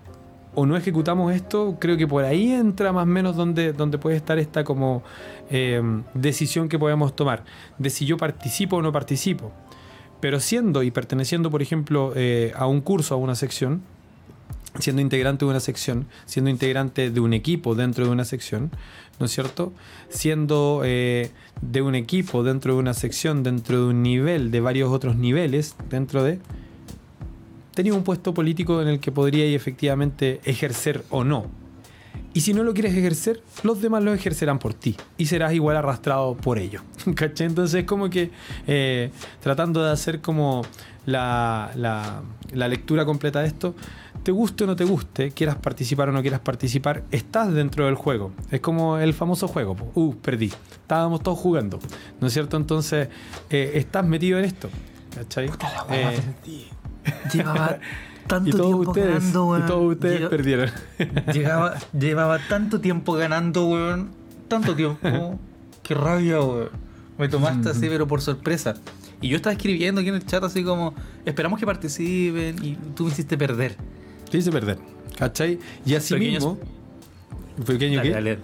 o 0.57 0.67
no 0.67 0.77
ejecutamos 0.77 1.33
esto, 1.35 1.77
creo 1.79 1.97
que 1.97 2.09
por 2.09 2.25
ahí 2.25 2.51
entra 2.51 2.93
más 2.93 3.05
o 3.05 3.07
menos 3.07 3.37
donde, 3.37 3.73
donde 3.73 3.99
puede 3.99 4.17
estar 4.17 4.39
esta 4.39 4.65
como 4.65 5.03
eh, 5.51 5.83
decisión 6.15 6.69
que 6.69 6.79
podemos 6.79 7.15
tomar, 7.15 7.45
de 7.79 7.91
si 7.91 8.07
yo 8.07 8.17
participo 8.17 8.77
o 8.77 8.83
no 8.83 8.91
participo. 8.91 9.53
Pero 10.19 10.41
siendo 10.41 10.83
y 10.83 10.91
perteneciendo, 10.91 11.51
por 11.51 11.61
ejemplo, 11.61 12.13
eh, 12.17 12.53
a 12.57 12.67
un 12.67 12.81
curso, 12.81 13.15
a 13.15 13.19
una 13.19 13.35
sección, 13.35 13.83
siendo 14.79 15.03
integrante 15.03 15.45
de 15.45 15.51
una 15.51 15.61
sección, 15.61 16.07
siendo 16.25 16.51
integrante 16.51 17.11
de 17.11 17.21
un 17.21 17.35
equipo 17.35 17.75
dentro 17.75 18.07
de 18.07 18.11
una 18.11 18.25
sección, 18.25 18.71
¿no 19.21 19.27
es 19.27 19.33
cierto? 19.33 19.75
Siendo 20.09 20.83
eh, 20.85 21.31
de 21.61 21.83
un 21.83 21.95
equipo 21.95 22.43
dentro 22.43 22.75
de 22.75 22.81
una 22.81 22.95
sección, 22.95 23.43
dentro 23.43 23.79
de 23.79 23.87
un 23.91 24.03
nivel, 24.03 24.51
de 24.51 24.61
varios 24.61 24.91
otros 24.91 25.17
niveles 25.17 25.77
dentro 25.91 26.25
de 26.25 26.41
tenía 27.77 27.93
un 27.93 28.03
puesto 28.03 28.33
político 28.33 28.81
en 28.81 28.89
el 28.89 29.01
que 29.01 29.13
podría 29.13 29.45
efectivamente 29.45 30.41
ejercer 30.45 31.05
o 31.11 31.25
no. 31.25 31.45
Y 32.33 32.41
si 32.41 32.55
no 32.55 32.65
lo 32.65 32.73
quieres 32.73 32.95
ejercer, 32.95 33.43
los 33.63 33.83
demás 33.83 34.03
lo 34.03 34.15
ejercerán 34.15 34.59
por 34.59 34.73
ti 34.73 34.97
y 35.19 35.27
serás 35.27 35.53
igual 35.53 35.77
arrastrado 35.77 36.37
por 36.37 36.59
ello. 36.59 36.81
¿Caché? 37.15 37.45
Entonces, 37.45 37.85
como 37.85 38.09
que 38.09 38.31
eh, 38.67 39.11
tratando 39.41 39.85
de 39.85 39.93
hacer 39.93 40.23
como 40.23 40.63
la, 41.05 41.71
la, 41.75 42.69
lectura 42.69 43.05
completa 43.05 43.41
de 43.41 43.49
esto, 43.49 43.75
te 44.23 44.33
guste 44.33 44.65
o 44.65 44.67
no 44.67 44.75
te 44.75 44.85
guste, 44.85 45.33
quieras 45.33 45.57
participar 45.57 46.09
o 46.09 46.13
no 46.13 46.23
quieras 46.23 46.41
participar, 46.41 47.05
estás 47.11 47.53
dentro 47.53 47.85
del 47.85 47.95
juego. 47.95 48.33
Es 48.51 48.61
como 48.61 48.97
el 48.97 49.13
famoso 49.13 49.49
juego. 49.49 49.77
Uh, 49.95 50.15
perdí. 50.15 50.51
Estábamos 50.73 51.23
todos 51.23 51.39
jugando. 51.39 51.79
¿No 52.23 52.27
es 52.27 52.33
cierto? 52.33 52.57
Entonces, 52.57 53.09
eh, 53.51 53.73
estás 53.75 54.07
metido 54.07 54.39
en 54.39 54.47
esto. 54.47 54.71
¿Cachai? 55.15 55.51
Llevaba 57.33 57.79
tanto 58.27 58.57
tiempo 58.57 58.93
ganando, 58.93 59.47
weón. 59.47 59.63
Y 59.63 59.67
todos 59.67 59.93
ustedes 59.93 60.29
perdieron. 60.29 60.71
llevaba 61.99 62.39
tanto 62.49 62.81
tiempo 62.81 63.13
ganando, 63.15 63.67
weón. 63.67 64.11
Tanto 64.49 64.75
tiempo. 64.75 65.39
Qué 65.83 65.95
rabia, 65.95 66.41
weón. 66.41 66.71
Me 67.19 67.29
tomaste 67.29 67.71
así, 67.71 67.89
pero 67.89 68.07
por 68.07 68.21
sorpresa. 68.21 68.75
Y 69.21 69.29
yo 69.29 69.37
estaba 69.37 69.55
escribiendo 69.55 70.01
aquí 70.01 70.11
en 70.11 70.17
el 70.17 70.27
chat 70.27 70.45
así 70.45 70.63
como, 70.63 70.95
esperamos 71.25 71.59
que 71.59 71.65
participen 71.65 72.57
y 72.63 72.77
tú 72.95 73.05
me 73.05 73.11
hiciste 73.11 73.39
perder. 73.39 73.77
Te 74.31 74.39
hice 74.39 74.53
perder, 74.53 74.79
¿cachai? 75.17 75.59
Y 75.87 75.95
así 75.95 76.15
mismo... 76.17 76.59
¿Pequeño 77.65 78.03
qué? 78.03 78.39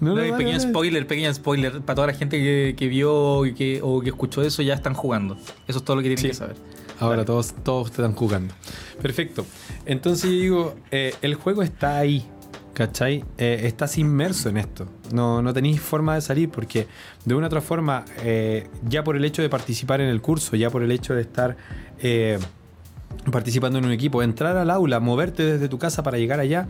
No, 0.00 0.14
pequeño 0.14 0.58
spoiler, 0.60 1.06
pequeño 1.06 1.32
spoiler. 1.34 1.80
Para 1.82 1.94
toda 1.94 2.06
la 2.08 2.14
gente 2.14 2.38
que, 2.74 2.88
vio 2.88 3.44
y 3.44 3.54
que, 3.54 3.80
o 3.82 4.00
que 4.00 4.08
escuchó 4.08 4.42
eso, 4.42 4.62
ya 4.62 4.74
están 4.74 4.94
jugando. 4.94 5.36
Eso 5.68 5.78
es 5.78 5.84
todo 5.84 5.96
lo 5.96 6.02
que 6.02 6.14
tienen 6.14 6.30
que 6.30 6.34
saber. 6.34 6.56
Ahora 7.00 7.24
todos, 7.24 7.54
todos 7.62 7.90
están 7.90 8.12
jugando. 8.14 8.54
Perfecto. 9.00 9.44
Entonces 9.86 10.30
yo 10.30 10.36
digo, 10.36 10.74
eh, 10.90 11.14
el 11.22 11.34
juego 11.34 11.62
está 11.62 11.98
ahí. 11.98 12.28
¿Cachai? 12.72 13.24
Eh, 13.38 13.60
estás 13.64 13.98
inmerso 13.98 14.48
en 14.48 14.56
esto. 14.56 14.88
No, 15.12 15.40
no 15.42 15.52
tenéis 15.52 15.80
forma 15.80 16.16
de 16.16 16.20
salir 16.20 16.48
porque 16.48 16.88
de 17.24 17.34
una 17.34 17.46
u 17.46 17.48
otra 17.48 17.60
forma, 17.60 18.04
eh, 18.24 18.66
ya 18.88 19.04
por 19.04 19.16
el 19.16 19.24
hecho 19.24 19.42
de 19.42 19.48
participar 19.48 20.00
en 20.00 20.08
el 20.08 20.20
curso, 20.20 20.56
ya 20.56 20.70
por 20.70 20.82
el 20.82 20.90
hecho 20.90 21.14
de 21.14 21.20
estar 21.20 21.56
participando 23.30 23.78
en 23.78 23.84
un 23.84 23.92
equipo, 23.92 24.24
entrar 24.24 24.56
al 24.56 24.70
aula, 24.70 24.98
moverte 24.98 25.44
desde 25.44 25.68
tu 25.68 25.78
casa 25.78 26.02
para 26.02 26.18
llegar 26.18 26.40
allá, 26.40 26.66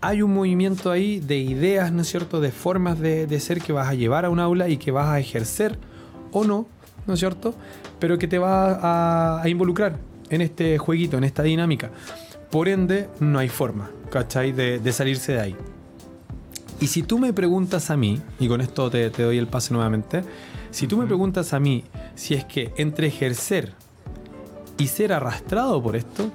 hay 0.00 0.20
un 0.20 0.34
movimiento 0.34 0.90
ahí 0.90 1.20
de 1.20 1.38
ideas, 1.38 1.92
¿no 1.92 2.02
es 2.02 2.08
cierto?, 2.08 2.40
de 2.40 2.50
formas 2.50 2.98
de, 2.98 3.28
de 3.28 3.40
ser 3.40 3.62
que 3.62 3.72
vas 3.72 3.88
a 3.88 3.94
llevar 3.94 4.24
a 4.24 4.30
un 4.30 4.40
aula 4.40 4.68
y 4.68 4.78
que 4.78 4.90
vas 4.90 5.08
a 5.08 5.20
ejercer 5.20 5.78
o 6.32 6.44
no 6.44 6.66
¿no 7.06 7.14
es 7.14 7.20
cierto? 7.20 7.54
Pero 7.98 8.18
que 8.18 8.28
te 8.28 8.38
va 8.38 9.40
a, 9.42 9.48
involucrar 9.48 9.98
en 10.30 10.40
este 10.40 10.78
jueguito, 10.78 11.16
en 11.16 11.24
esta 11.24 11.42
dinámica. 11.42 11.90
Por 12.50 12.68
ende, 12.68 13.08
no 13.20 13.38
hay 13.38 13.48
forma, 13.48 13.90
¿cachai? 14.10 14.52
De, 14.52 14.92
salirse 14.92 15.32
de 15.32 15.40
ahí. 15.40 15.56
Y 16.80 16.88
si 16.88 17.02
tú 17.02 17.18
me 17.18 17.32
preguntas 17.32 17.90
a 17.90 17.96
mí, 17.96 18.20
y 18.38 18.48
con 18.48 18.60
esto 18.60 18.90
te, 18.90 19.10
te 19.10 19.22
doy 19.22 19.38
el 19.38 19.46
pase 19.46 19.72
nuevamente, 19.72 20.22
si 20.70 20.86
tú 20.86 20.98
me 20.98 21.06
preguntas 21.06 21.54
a 21.54 21.60
mí 21.60 21.84
si 22.14 22.34
es 22.34 22.44
que 22.44 22.72
entre 22.76 23.06
ejercer 23.06 23.72
y 24.78 24.88
ser 24.88 25.12
arrastrado 25.12 25.82
por 25.82 25.96
esto, 25.96 26.30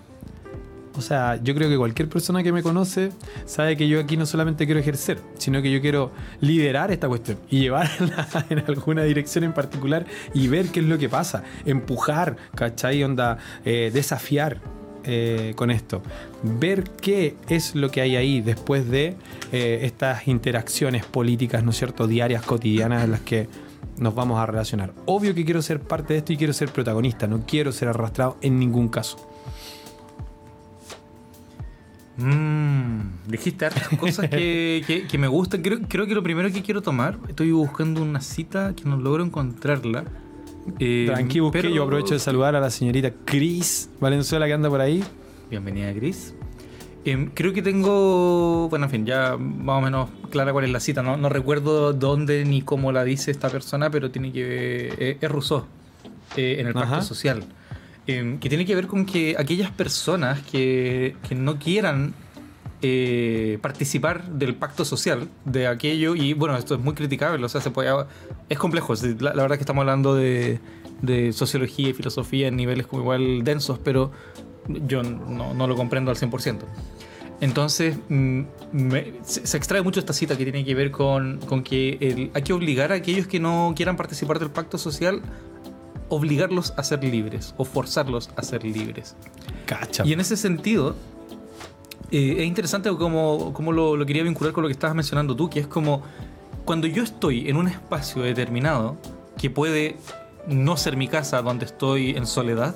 o 0.95 1.01
sea, 1.01 1.39
yo 1.41 1.56
creo 1.56 1.69
que 1.69 1.77
cualquier 1.77 2.10
persona 2.10 2.43
que 2.43 2.51
me 2.51 2.62
conoce 2.62 3.12
sabe 3.45 3.77
que 3.77 3.88
yo 3.88 3.99
aquí 3.99 4.17
no 4.17 4.25
solamente 4.25 4.65
quiero 4.65 4.80
ejercer, 4.80 5.19
sino 5.38 5.62
que 5.62 5.71
yo 5.71 5.82
quiero 5.82 6.12
liderar 6.41 6.91
esta 6.91 7.08
cuestión 7.08 7.38
y 7.49 7.62
llevarla 7.62 8.27
en 8.49 8.60
alguna 8.67 9.04
dirección 9.04 9.43
en 9.43 9.54
particular 9.54 10.06
y 10.34 10.47
ver 10.47 10.67
qué 10.67 10.82
es 10.82 10.86
lo 10.86 10.97
que 10.97 11.10
pasa, 11.10 11.43
empujar, 11.65 12.36
¿cachai? 12.56 13.04
Onda, 13.04 13.38
eh, 13.63 13.91
desafiar 13.93 14.60
eh, 15.04 15.54
con 15.56 15.71
esto. 15.71 16.01
Ver 16.43 16.84
qué 16.84 17.36
es 17.49 17.73
lo 17.73 17.89
que 17.89 18.01
hay 18.01 18.15
ahí 18.15 18.41
después 18.41 18.89
de 18.89 19.15
eh, 19.51 19.80
estas 19.84 20.27
interacciones 20.27 21.06
políticas, 21.06 21.63
¿no 21.63 21.71
es 21.71 21.77
cierto?, 21.77 22.06
diarias, 22.06 22.43
cotidianas 22.43 23.04
en 23.06 23.12
las 23.12 23.21
que 23.21 23.47
nos 23.97 24.13
vamos 24.13 24.39
a 24.39 24.45
relacionar. 24.45 24.93
Obvio 25.06 25.34
que 25.34 25.45
quiero 25.45 25.62
ser 25.62 25.80
parte 25.80 26.13
de 26.13 26.19
esto 26.19 26.34
y 26.34 26.38
quiero 26.38 26.54
ser 26.54 26.69
protagonista, 26.69 27.27
no 27.27 27.45
quiero 27.45 27.71
ser 27.71 27.88
arrastrado 27.88 28.38
en 28.41 28.60
ningún 28.60 28.89
caso. 28.89 29.31
Mmm, 32.17 33.00
dijiste 33.28 33.65
hartas 33.65 33.88
cosas 33.97 34.30
que, 34.30 35.08
me 35.19 35.28
gustan. 35.28 35.62
Creo, 35.62 36.08
que 36.08 36.15
lo 36.15 36.24
primero 36.24 36.52
que 36.52 36.62
quiero 36.62 36.82
tomar, 36.82 37.17
estoy 37.28 37.52
buscando 37.52 38.02
una 38.02 38.21
cita 38.21 38.74
que 38.76 38.84
no 38.86 38.97
logro 38.97 39.24
encontrarla. 39.24 40.04
Eh, 40.80 41.06
Tranqui, 41.08 41.39
busqué. 41.39 41.62
pero- 41.62 41.74
Yo 41.74 41.84
aprovecho 41.84 42.13
de 42.13 42.19
saludar 42.19 42.56
a 42.56 42.60
la 42.60 42.69
señorita 42.69 43.12
Cris 43.26 43.89
Valenzuela 44.00 44.45
que 44.45 44.54
anda 44.54 44.69
por 44.69 44.82
ahí. 44.82 45.04
Bienvenida, 45.50 45.91
Gris. 45.93 46.36
Em, 47.04 47.32
creo 47.34 47.52
que 47.52 47.63
tengo, 47.63 48.67
bueno, 48.69 48.86
en 48.86 48.91
fin, 48.91 49.06
ya 49.08 49.36
más 49.38 49.80
o 49.80 49.82
menos 49.82 50.10
clara 50.30 50.52
cuál 50.54 50.65
es 50.65 50.71
la 50.71 50.80
cita. 50.80 51.02
No, 51.02 51.17
no 51.17 51.30
recuerdo 51.30 51.93
dónde 51.93 52.45
ni 52.45 52.62
cómo 52.62 52.91
la 52.91 53.04
dice 53.04 53.32
esta 53.32 53.50
persona, 53.50 53.89
pero 53.89 54.12
tiene 54.12 54.32
que 54.32 54.43
ver, 54.43 54.95
eh, 55.00 55.17
es 55.19 55.32
Rousseau, 55.32 55.65
eh, 56.38 56.58
en 56.60 56.67
el 56.67 56.74
pacto 56.74 56.93
Ajá. 56.95 57.02
social. 57.02 57.43
Em, 58.08 58.40
que 58.40 58.50
tiene 58.50 58.66
que 58.66 58.76
ver 58.76 58.88
con 58.88 59.06
que 59.06 59.36
aquellas 59.38 59.70
personas 59.72 60.42
que, 60.42 61.16
que 61.28 61.36
no 61.36 61.60
quieran 61.60 62.14
eh, 62.84 63.60
participar 63.62 64.28
del 64.32 64.56
pacto 64.56 64.86
social, 64.86 65.30
de 65.46 65.68
aquello, 65.68 66.16
y 66.16 66.34
bueno, 66.34 66.58
esto 66.58 66.74
es 66.74 66.82
muy 66.82 66.96
criticable, 66.96 67.46
o 67.46 67.50
sea, 67.50 67.62
se 67.62 67.70
puede, 67.70 67.92
es 68.50 68.58
complejo, 68.58 68.96
la, 69.20 69.36
la 69.36 69.44
verdad 69.44 69.58
que 69.58 69.62
estamos 69.62 69.82
hablando 69.82 70.16
de, 70.16 70.60
sociología 71.32 71.90
y 71.90 71.94
filosofía 71.94 72.48
en 72.48 72.56
niveles 72.56 72.88
como 72.88 73.04
igual 73.04 73.44
densos, 73.44 73.78
pero 73.84 74.12
yo 74.68 75.04
no, 75.04 75.68
lo 75.68 75.76
comprendo 75.76 76.10
al 76.10 76.18
100%. 76.18 76.62
Entonces, 77.40 77.98
mm, 78.10 78.42
se, 79.24 79.58
extrae 79.58 79.84
mucho 79.84 80.00
esta 80.00 80.14
cita 80.14 80.36
que 80.36 80.44
tiene 80.44 80.66
que 80.66 80.74
ver 80.74 80.90
con, 80.90 81.40
que 81.64 82.32
hay 82.34 82.42
que 82.42 82.54
obligar 82.54 82.92
a 82.92 82.96
aquellos 82.96 83.28
que 83.28 83.40
no 83.40 83.74
quieran 83.76 83.96
participar 83.96 84.40
del 84.40 84.50
pacto 84.50 84.80
social, 84.80 85.22
obligarlos 86.12 86.74
a 86.76 86.84
ser 86.84 87.04
libres 87.04 87.56
o 87.58 87.63
forzarlos 87.63 88.30
a 88.36 88.43
ser 88.43 88.65
libres. 88.65 89.15
Cacha. 89.65 90.04
Y 90.06 90.12
en 90.12 90.19
ese 90.19 90.36
sentido, 90.36 90.93
eh, 92.12 92.36
es 92.39 92.45
interesante 92.45 92.89
cómo, 92.89 93.54
cómo 93.54 93.71
lo, 93.71 93.95
lo 93.95 94.06
quería 94.06 94.21
vincular 94.24 94.52
con 94.52 94.62
lo 94.62 94.67
que 94.67 94.74
estabas 94.74 94.93
mencionando 94.93 95.36
tú, 95.38 95.50
que 95.50 95.62
es 95.62 95.67
como 95.67 96.04
cuando 96.65 96.86
yo 96.86 97.02
estoy 97.02 97.50
en 97.50 97.56
un 97.56 97.69
espacio 97.69 98.24
determinado, 98.24 98.97
que 99.38 99.50
puede 99.50 99.95
no 100.47 100.76
ser 100.76 100.97
mi 100.97 101.08
casa 101.08 101.41
donde 101.41 101.65
estoy 101.65 102.12
en 102.12 102.28
soledad, 102.28 102.76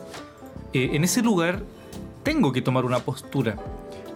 eh, 0.71 0.91
en 0.93 1.03
ese 1.03 1.21
lugar 1.21 1.61
tengo 2.23 2.53
que 2.53 2.61
tomar 2.61 2.85
una 2.85 2.99
postura, 2.99 3.57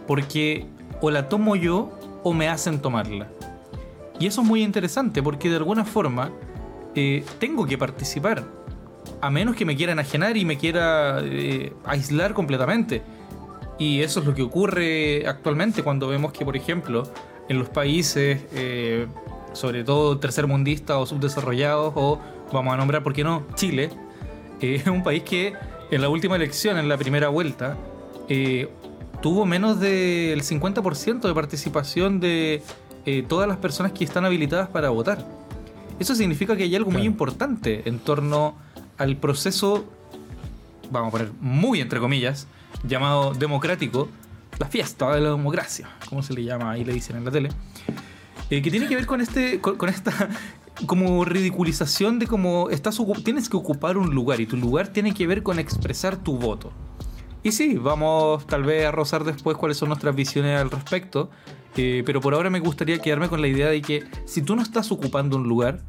porque 0.07 0.65
o 1.01 1.11
la 1.11 1.27
tomo 1.27 1.57
yo 1.57 1.91
o 2.23 2.33
me 2.33 2.47
hacen 2.47 2.79
tomarla. 2.79 3.27
Y 4.17 4.27
eso 4.27 4.41
es 4.41 4.47
muy 4.47 4.63
interesante, 4.63 5.21
porque 5.21 5.49
de 5.49 5.57
alguna 5.57 5.83
forma 5.83 6.31
eh, 6.95 7.25
tengo 7.39 7.65
que 7.65 7.77
participar, 7.77 8.45
a 9.21 9.29
menos 9.29 9.55
que 9.55 9.65
me 9.65 9.75
quiera 9.75 9.93
enajenar 9.93 10.37
y 10.37 10.45
me 10.45 10.57
quiera 10.57 11.19
eh, 11.23 11.73
aislar 11.85 12.33
completamente. 12.33 13.01
Y 13.79 14.01
eso 14.01 14.19
es 14.19 14.25
lo 14.25 14.35
que 14.35 14.41
ocurre 14.41 15.25
actualmente 15.25 15.83
cuando 15.83 16.09
vemos 16.09 16.33
que, 16.33 16.43
por 16.43 16.57
ejemplo, 16.57 17.09
en 17.47 17.57
los 17.57 17.69
países, 17.69 18.41
eh, 18.53 19.07
sobre 19.53 19.83
todo 19.83 20.19
tercermundistas 20.19 20.97
o 20.97 21.05
subdesarrollados, 21.05 21.93
o 21.95 22.19
vamos 22.51 22.73
a 22.73 22.77
nombrar, 22.77 23.03
¿por 23.03 23.13
qué 23.13 23.23
no? 23.23 23.45
Chile, 23.55 23.89
eh, 24.61 24.75
es 24.75 24.87
un 24.87 25.01
país 25.01 25.23
que 25.23 25.53
en 25.91 26.01
la 26.01 26.09
última 26.09 26.35
elección, 26.35 26.77
en 26.77 26.89
la 26.89 26.97
primera 26.97 27.29
vuelta, 27.29 27.77
eh, 28.27 28.69
tuvo 29.21 29.45
menos 29.45 29.79
del 29.79 30.43
50% 30.43 31.27
de 31.27 31.33
participación 31.33 32.19
de 32.19 32.61
todas 33.27 33.47
las 33.47 33.57
personas 33.57 33.91
que 33.91 34.03
están 34.03 34.23
habilitadas 34.23 34.69
para 34.69 34.89
votar. 34.89 35.25
Eso 35.97 36.13
significa 36.13 36.55
que 36.55 36.61
hay 36.63 36.75
algo 36.75 36.91
muy 36.91 37.01
importante 37.01 37.81
en 37.89 37.97
torno 37.97 38.55
al 38.99 39.17
proceso, 39.17 39.85
vamos 40.91 41.07
a 41.07 41.11
poner 41.11 41.31
muy 41.39 41.81
entre 41.81 41.99
comillas, 41.99 42.47
llamado 42.83 43.33
democrático, 43.33 44.09
la 44.59 44.67
fiesta 44.67 45.15
de 45.15 45.21
la 45.21 45.31
democracia, 45.31 45.89
como 46.07 46.21
se 46.21 46.33
le 46.33 46.43
llama 46.43 46.71
ahí 46.71 46.83
le 46.83 46.93
dicen 46.93 47.15
en 47.15 47.25
la 47.25 47.31
tele, 47.31 47.49
eh, 48.49 48.61
que 48.61 48.69
tiene 48.69 48.87
que 48.87 48.95
ver 48.95 49.05
con 49.05 49.21
este, 49.21 49.59
con, 49.61 49.89
esta 49.89 50.29
como 50.85 51.25
ridiculización 51.25 52.19
de 52.19 52.27
cómo 52.27 52.69
tienes 53.23 53.49
que 53.49 53.57
ocupar 53.57 53.97
un 53.97 54.13
lugar 54.13 54.41
y 54.41 54.45
tu 54.45 54.57
lugar 54.57 54.89
tiene 54.89 55.13
que 55.13 55.27
ver 55.27 55.43
con 55.43 55.59
expresar 55.59 56.17
tu 56.17 56.37
voto. 56.37 56.71
Y 57.41 57.53
sí, 57.53 57.75
vamos 57.75 58.45
tal 58.47 58.63
vez 58.63 58.85
a 58.85 58.91
rozar 58.91 59.23
después 59.23 59.55
cuáles 59.55 59.77
son 59.77 59.89
nuestras 59.89 60.13
visiones 60.13 60.59
al 60.59 60.69
respecto, 60.69 61.29
eh, 61.77 62.03
pero 62.05 62.19
por 62.19 62.33
ahora 62.33 62.49
me 62.49 62.59
gustaría 62.59 62.99
quedarme 62.99 63.29
con 63.29 63.41
la 63.41 63.47
idea 63.47 63.69
de 63.69 63.81
que 63.81 64.03
si 64.25 64.41
tú 64.41 64.57
no 64.57 64.61
estás 64.61 64.91
ocupando 64.91 65.37
un 65.37 65.47
lugar, 65.47 65.81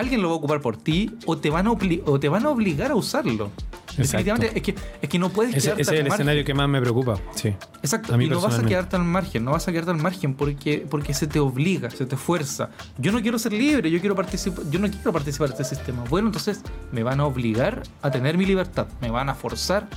alguien 0.00 0.20
lo 0.22 0.28
va 0.28 0.34
a 0.34 0.38
ocupar 0.38 0.60
por 0.60 0.76
ti 0.76 1.10
o 1.26 1.38
te 1.38 1.50
van 1.50 1.66
a, 1.66 1.70
obli- 1.70 2.02
o 2.06 2.18
te 2.18 2.28
van 2.28 2.44
a 2.46 2.50
obligar 2.50 2.90
a 2.90 2.94
usarlo. 2.96 3.50
Definitivamente 3.96 4.52
es 4.56 4.62
que, 4.62 4.74
es 5.02 5.08
que 5.08 5.18
no 5.18 5.30
puedes 5.30 5.54
Ese, 5.54 5.66
quedarte 5.66 5.82
ese 5.82 5.90
al 5.90 5.94
es 5.96 6.00
el 6.02 6.08
margen. 6.08 6.20
escenario 6.20 6.44
que 6.44 6.54
más 6.54 6.68
me 6.68 6.80
preocupa. 6.80 7.18
Sí. 7.34 7.48
Exacto, 7.82 8.14
A 8.14 8.22
y 8.22 8.28
no 8.28 8.40
vas 8.40 8.58
a 8.58 8.62
quedarte 8.64 8.96
al 8.96 9.04
margen, 9.04 9.44
no 9.44 9.50
vas 9.50 9.66
a 9.68 9.72
quedarte 9.72 9.90
al 9.90 9.96
margen 9.98 10.34
porque, 10.34 10.86
porque 10.88 11.12
se 11.12 11.26
te 11.26 11.38
obliga, 11.40 11.90
se 11.90 12.06
te 12.06 12.16
fuerza. 12.16 12.70
Yo 12.98 13.10
no 13.12 13.20
quiero 13.20 13.38
ser 13.38 13.52
libre, 13.52 13.90
yo 13.90 14.00
quiero 14.00 14.14
participar, 14.14 14.64
yo 14.70 14.78
no 14.78 14.88
quiero 14.88 15.12
participar 15.12 15.48
de 15.54 15.62
este 15.62 15.76
sistema. 15.76 16.04
Bueno, 16.08 16.28
entonces 16.28 16.62
me 16.92 17.02
van 17.02 17.20
a 17.20 17.26
obligar 17.26 17.82
a 18.00 18.10
tener 18.10 18.38
mi 18.38 18.46
libertad, 18.46 18.86
me 19.00 19.10
van 19.10 19.28
a 19.28 19.34
forzar 19.34 19.88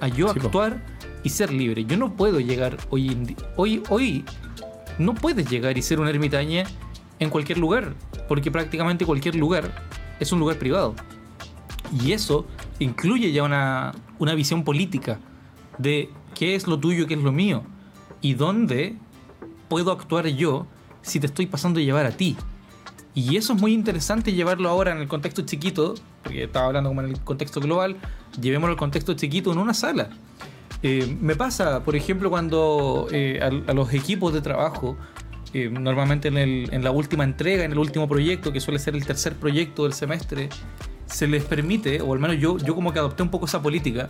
a 0.00 0.08
yo 0.08 0.32
Sí, 0.32 0.38
po. 0.40 0.46
actuar 0.46 0.82
y 1.24 1.28
ser 1.30 1.52
libre. 1.52 1.84
Yo 1.84 1.96
no 1.96 2.14
puedo 2.16 2.40
llegar 2.40 2.76
hoy 2.88 3.08
en 3.08 3.36
hoy 3.56 3.82
hoy 3.90 4.24
no 4.98 5.14
puedes 5.14 5.48
llegar 5.50 5.76
y 5.76 5.82
ser 5.82 5.98
un 6.00 6.08
ermitaña 6.08 6.64
en 7.20 7.30
cualquier 7.30 7.58
lugar, 7.58 7.94
porque 8.28 8.50
prácticamente 8.50 9.06
cualquier 9.06 9.36
lugar 9.36 9.70
es 10.18 10.32
un 10.32 10.40
lugar 10.40 10.58
privado. 10.58 10.94
Y 12.02 12.12
eso 12.12 12.46
incluye 12.78 13.30
ya 13.30 13.44
una, 13.44 13.92
una 14.18 14.34
visión 14.34 14.64
política 14.64 15.18
de 15.78 16.10
qué 16.34 16.54
es 16.54 16.66
lo 16.66 16.78
tuyo, 16.78 17.06
qué 17.06 17.14
es 17.14 17.22
lo 17.22 17.30
mío, 17.32 17.62
y 18.20 18.34
dónde 18.34 18.96
puedo 19.68 19.92
actuar 19.92 20.26
yo 20.26 20.66
si 21.02 21.20
te 21.20 21.26
estoy 21.26 21.46
pasando 21.46 21.78
a 21.78 21.82
llevar 21.82 22.06
a 22.06 22.10
ti. 22.10 22.36
Y 23.14 23.36
eso 23.36 23.54
es 23.54 23.60
muy 23.60 23.72
interesante 23.72 24.32
llevarlo 24.32 24.68
ahora 24.68 24.92
en 24.92 24.98
el 24.98 25.08
contexto 25.08 25.42
chiquito, 25.42 25.94
porque 26.22 26.44
estaba 26.44 26.66
hablando 26.66 26.90
como 26.90 27.02
en 27.02 27.08
el 27.08 27.20
contexto 27.20 27.60
global, 27.60 27.96
llevémoslo 28.40 28.72
al 28.72 28.78
contexto 28.78 29.14
chiquito 29.14 29.52
en 29.52 29.58
una 29.58 29.74
sala. 29.74 30.10
Eh, 30.82 31.16
me 31.20 31.34
pasa, 31.36 31.82
por 31.84 31.96
ejemplo, 31.96 32.30
cuando 32.30 33.08
eh, 33.10 33.40
a, 33.42 33.70
a 33.70 33.74
los 33.74 33.92
equipos 33.92 34.32
de 34.32 34.40
trabajo, 34.40 34.96
eh, 35.54 35.68
normalmente 35.70 36.28
en, 36.28 36.38
el- 36.38 36.68
en 36.72 36.84
la 36.84 36.90
última 36.90 37.24
entrega, 37.24 37.64
en 37.64 37.72
el 37.72 37.78
último 37.78 38.08
proyecto, 38.08 38.52
que 38.52 38.60
suele 38.60 38.78
ser 38.78 38.94
el 38.94 39.04
tercer 39.06 39.34
proyecto 39.34 39.84
del 39.84 39.92
semestre, 39.92 40.48
se 41.06 41.26
les 41.26 41.44
permite, 41.44 42.00
o 42.00 42.12
al 42.12 42.18
menos 42.20 42.38
yo, 42.38 42.58
yo 42.58 42.74
como 42.74 42.92
que 42.92 42.98
adopté 43.00 43.22
un 43.22 43.30
poco 43.30 43.46
esa 43.46 43.60
política, 43.60 44.08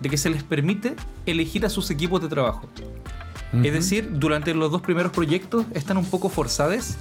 de 0.00 0.08
que 0.10 0.16
se 0.16 0.28
les 0.30 0.42
permite 0.42 0.96
elegir 1.26 1.64
a 1.64 1.68
sus 1.70 1.90
equipos 1.90 2.20
de 2.20 2.28
trabajo. 2.28 2.68
Ujú. 3.52 3.64
Es 3.64 3.72
decir, 3.72 4.08
durante 4.12 4.52
los 4.54 4.70
dos 4.70 4.82
primeros 4.82 5.12
proyectos 5.12 5.64
están 5.74 5.96
un 5.96 6.04
poco 6.06 6.28
forzadas 6.28 6.98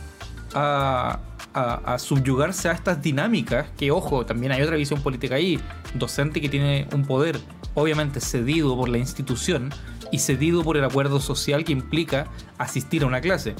a, 0.53 1.19
a- 1.53 1.93
a 1.93 1.99
subyugarse 1.99 2.69
a 2.69 2.73
estas 2.73 3.01
dinámicas, 3.01 3.67
que 3.77 3.91
ojo, 3.91 4.25
también 4.25 4.51
hay 4.51 4.61
otra 4.61 4.75
visión 4.77 5.01
política 5.01 5.35
ahí, 5.35 5.59
docente 5.95 6.39
que 6.41 6.47
tiene 6.49 6.87
un 6.93 7.03
poder 7.05 7.39
obviamente 7.73 8.19
cedido 8.19 8.75
por 8.77 8.89
la 8.89 8.97
institución 8.97 9.69
y 10.11 10.19
cedido 10.19 10.61
por 10.63 10.75
el 10.77 10.83
acuerdo 10.83 11.19
social 11.21 11.63
que 11.63 11.71
implica 11.71 12.27
asistir 12.57 13.03
a 13.03 13.07
una 13.07 13.21
clase. 13.21 13.55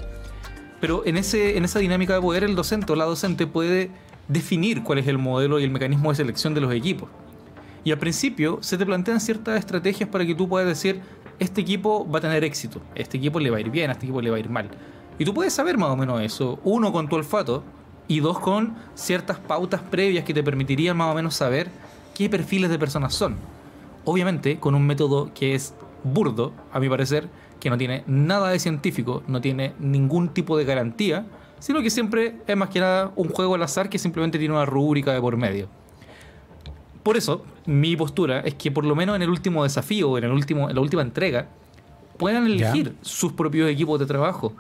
Pero 0.81 1.03
en, 1.05 1.15
ese, 1.15 1.57
en 1.57 1.63
esa 1.63 1.79
dinámica 1.79 2.15
de 2.15 2.21
poder 2.21 2.43
el 2.43 2.55
docente 2.55 2.91
o 2.91 2.95
la 2.95 3.05
docente 3.05 3.47
puede 3.47 3.91
definir 4.27 4.83
cuál 4.83 4.97
es 4.99 5.07
el 5.07 5.17
modelo 5.17 5.59
y 5.59 5.63
el 5.63 5.71
mecanismo 5.71 6.09
de 6.09 6.15
selección 6.15 6.53
de 6.53 6.61
los 6.61 6.73
equipos. 6.73 7.07
Y 7.83 7.91
al 7.91 7.99
principio 7.99 8.59
se 8.61 8.77
te 8.77 8.85
plantean 8.85 9.21
ciertas 9.21 9.57
estrategias 9.57 10.09
para 10.09 10.25
que 10.25 10.35
tú 10.35 10.49
puedas 10.49 10.67
decir, 10.67 11.01
este 11.39 11.61
equipo 11.61 12.09
va 12.09 12.19
a 12.19 12.21
tener 12.21 12.43
éxito, 12.43 12.81
este 12.95 13.17
equipo 13.17 13.39
le 13.39 13.49
va 13.49 13.57
a 13.57 13.61
ir 13.61 13.69
bien, 13.69 13.89
a 13.89 13.93
este 13.93 14.05
equipo 14.05 14.21
le 14.21 14.29
va 14.29 14.37
a 14.37 14.39
ir 14.39 14.49
mal. 14.49 14.69
Y 15.17 15.25
tú 15.25 15.33
puedes 15.33 15.53
saber 15.53 15.77
más 15.77 15.89
o 15.89 15.95
menos 15.95 16.21
eso, 16.21 16.59
uno 16.63 16.91
con 16.91 17.07
tu 17.07 17.15
olfato 17.15 17.63
y 18.07 18.19
dos 18.19 18.39
con 18.39 18.75
ciertas 18.95 19.39
pautas 19.39 19.81
previas 19.81 20.25
que 20.25 20.33
te 20.33 20.43
permitirían 20.43 20.97
más 20.97 21.11
o 21.11 21.15
menos 21.15 21.35
saber 21.35 21.69
qué 22.13 22.29
perfiles 22.29 22.69
de 22.69 22.79
personas 22.79 23.13
son. 23.13 23.37
Obviamente 24.05 24.59
con 24.59 24.75
un 24.75 24.85
método 24.85 25.31
que 25.33 25.55
es 25.55 25.73
burdo, 26.03 26.53
a 26.71 26.79
mi 26.79 26.89
parecer, 26.89 27.29
que 27.61 27.69
no 27.69 27.77
tiene 27.77 28.03
nada 28.07 28.49
de 28.49 28.59
científico, 28.59 29.23
no 29.27 29.39
tiene 29.39 29.71
ningún 29.79 30.27
tipo 30.29 30.57
de 30.57 30.65
garantía, 30.65 31.25
sino 31.59 31.81
que 31.81 31.89
siempre 31.89 32.35
es 32.47 32.57
más 32.57 32.67
que 32.69 32.79
nada 32.81 33.11
un 33.15 33.29
juego 33.29 33.55
al 33.55 33.63
azar 33.63 33.87
que 33.89 33.97
simplemente 33.99 34.37
tiene 34.37 34.53
una 34.53 34.65
rúbrica 34.65 35.13
de 35.13 35.21
por 35.21 35.37
medio. 35.37 35.69
Por 37.03 37.17
eso, 37.17 37.43
mi 37.65 37.95
postura 37.95 38.41
es 38.41 38.55
que 38.55 38.71
por 38.71 38.85
lo 38.85 38.95
menos 38.95 39.15
en 39.15 39.21
el 39.21 39.29
último 39.29 39.63
desafío, 39.63 40.17
en, 40.17 40.23
el 40.25 40.31
último, 40.31 40.69
en 40.69 40.75
la 40.75 40.81
última 40.81 41.01
entrega, 41.01 41.47
puedan 42.17 42.45
elegir 42.45 42.95
sus 43.01 43.33
propios 43.33 43.69
equipos 43.69 43.99
de 43.99 44.05
trabajo. 44.05 44.53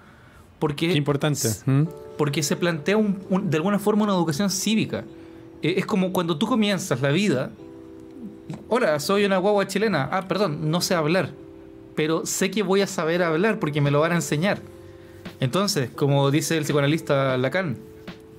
Porque, 0.59 0.87
Qué 0.89 0.93
importante. 0.97 1.49
¿Mm? 1.65 1.83
porque 2.17 2.43
se 2.43 2.55
plantea 2.55 2.97
un- 2.97 3.19
un- 3.31 3.49
de 3.49 3.57
alguna 3.57 3.79
forma 3.79 4.03
una 4.03 4.13
educación 4.13 4.49
cívica. 4.51 5.03
Eh, 5.63 5.73
es 5.77 5.85
como 5.87 6.13
cuando 6.13 6.37
tú 6.37 6.45
comienzas 6.45 7.01
la 7.01 7.09
vida. 7.09 7.49
Hola, 8.69 8.99
soy 8.99 9.25
una 9.25 9.37
guagua 9.37 9.65
chilena. 9.67 10.07
Ah, 10.11 10.27
perdón, 10.27 10.69
no 10.69 10.81
sé 10.81 10.93
hablar. 10.93 11.31
Pero 11.95 12.25
sé 12.25 12.51
que 12.51 12.63
voy 12.63 12.81
a 12.81 12.87
saber 12.87 13.23
hablar 13.23 13.59
porque 13.59 13.81
me 13.81 13.91
lo 13.91 13.99
van 13.99 14.13
a 14.13 14.15
enseñar. 14.15 14.61
Entonces, 15.39 15.89
como 15.89 16.31
dice 16.31 16.57
el 16.57 16.63
psicoanalista 16.63 17.37
Lacan, 17.37 17.77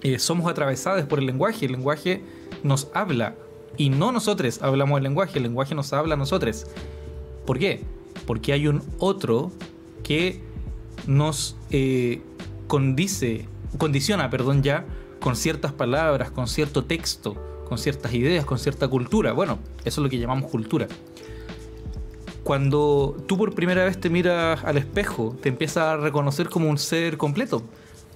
eh, 0.03 0.19
somos 0.19 0.51
atravesados 0.51 1.05
por 1.05 1.19
el 1.19 1.27
lenguaje. 1.27 1.67
El 1.67 1.73
lenguaje 1.73 2.23
nos 2.63 2.89
habla. 2.95 3.35
Y 3.77 3.91
no 3.91 4.13
nosotros 4.13 4.61
hablamos 4.63 4.99
el 4.99 5.05
lenguaje, 5.05 5.39
el 5.39 5.45
lenguaje 5.45 5.75
nos 5.75 5.93
habla 5.93 6.15
a 6.15 6.17
nosotros. 6.17 6.67
¿Por 7.47 7.59
qué? 7.59 7.83
Porque 8.27 8.53
hay 8.53 8.69
un 8.69 8.83
otro 8.99 9.51
que 10.03 10.41
nos 11.07 11.57
eh, 11.71 12.21
condice, 12.67 13.47
condiciona, 13.79 14.29
perdón, 14.31 14.63
ya 14.63 14.85
con 15.21 15.37
ciertas 15.37 15.73
palabras, 15.73 16.31
con 16.31 16.49
cierto 16.49 16.85
texto, 16.85 17.37
con 17.69 17.79
ciertas 17.79 18.13
ideas, 18.13 18.45
con 18.45 18.59
cierta 18.59 18.89
cultura. 18.89 19.33
Bueno, 19.33 19.59
eso 19.85 20.01
es 20.01 20.05
lo 20.05 20.11
que 20.11 20.19
llamamos 20.19 20.51
cultura. 20.51 20.89
Cuando 22.45 23.17
tú 23.27 23.39
por 23.39 23.55
primera 23.55 23.85
vez 23.85 24.01
te 24.01 24.11
miras 24.11 24.65
al 24.65 24.77
espejo, 24.77 25.37
te 25.41 25.49
empiezas 25.49 25.85
a 25.85 25.97
reconocer 25.97 26.49
como 26.49 26.69
un 26.69 26.79
ser 26.79 27.17
completo. 27.17 27.63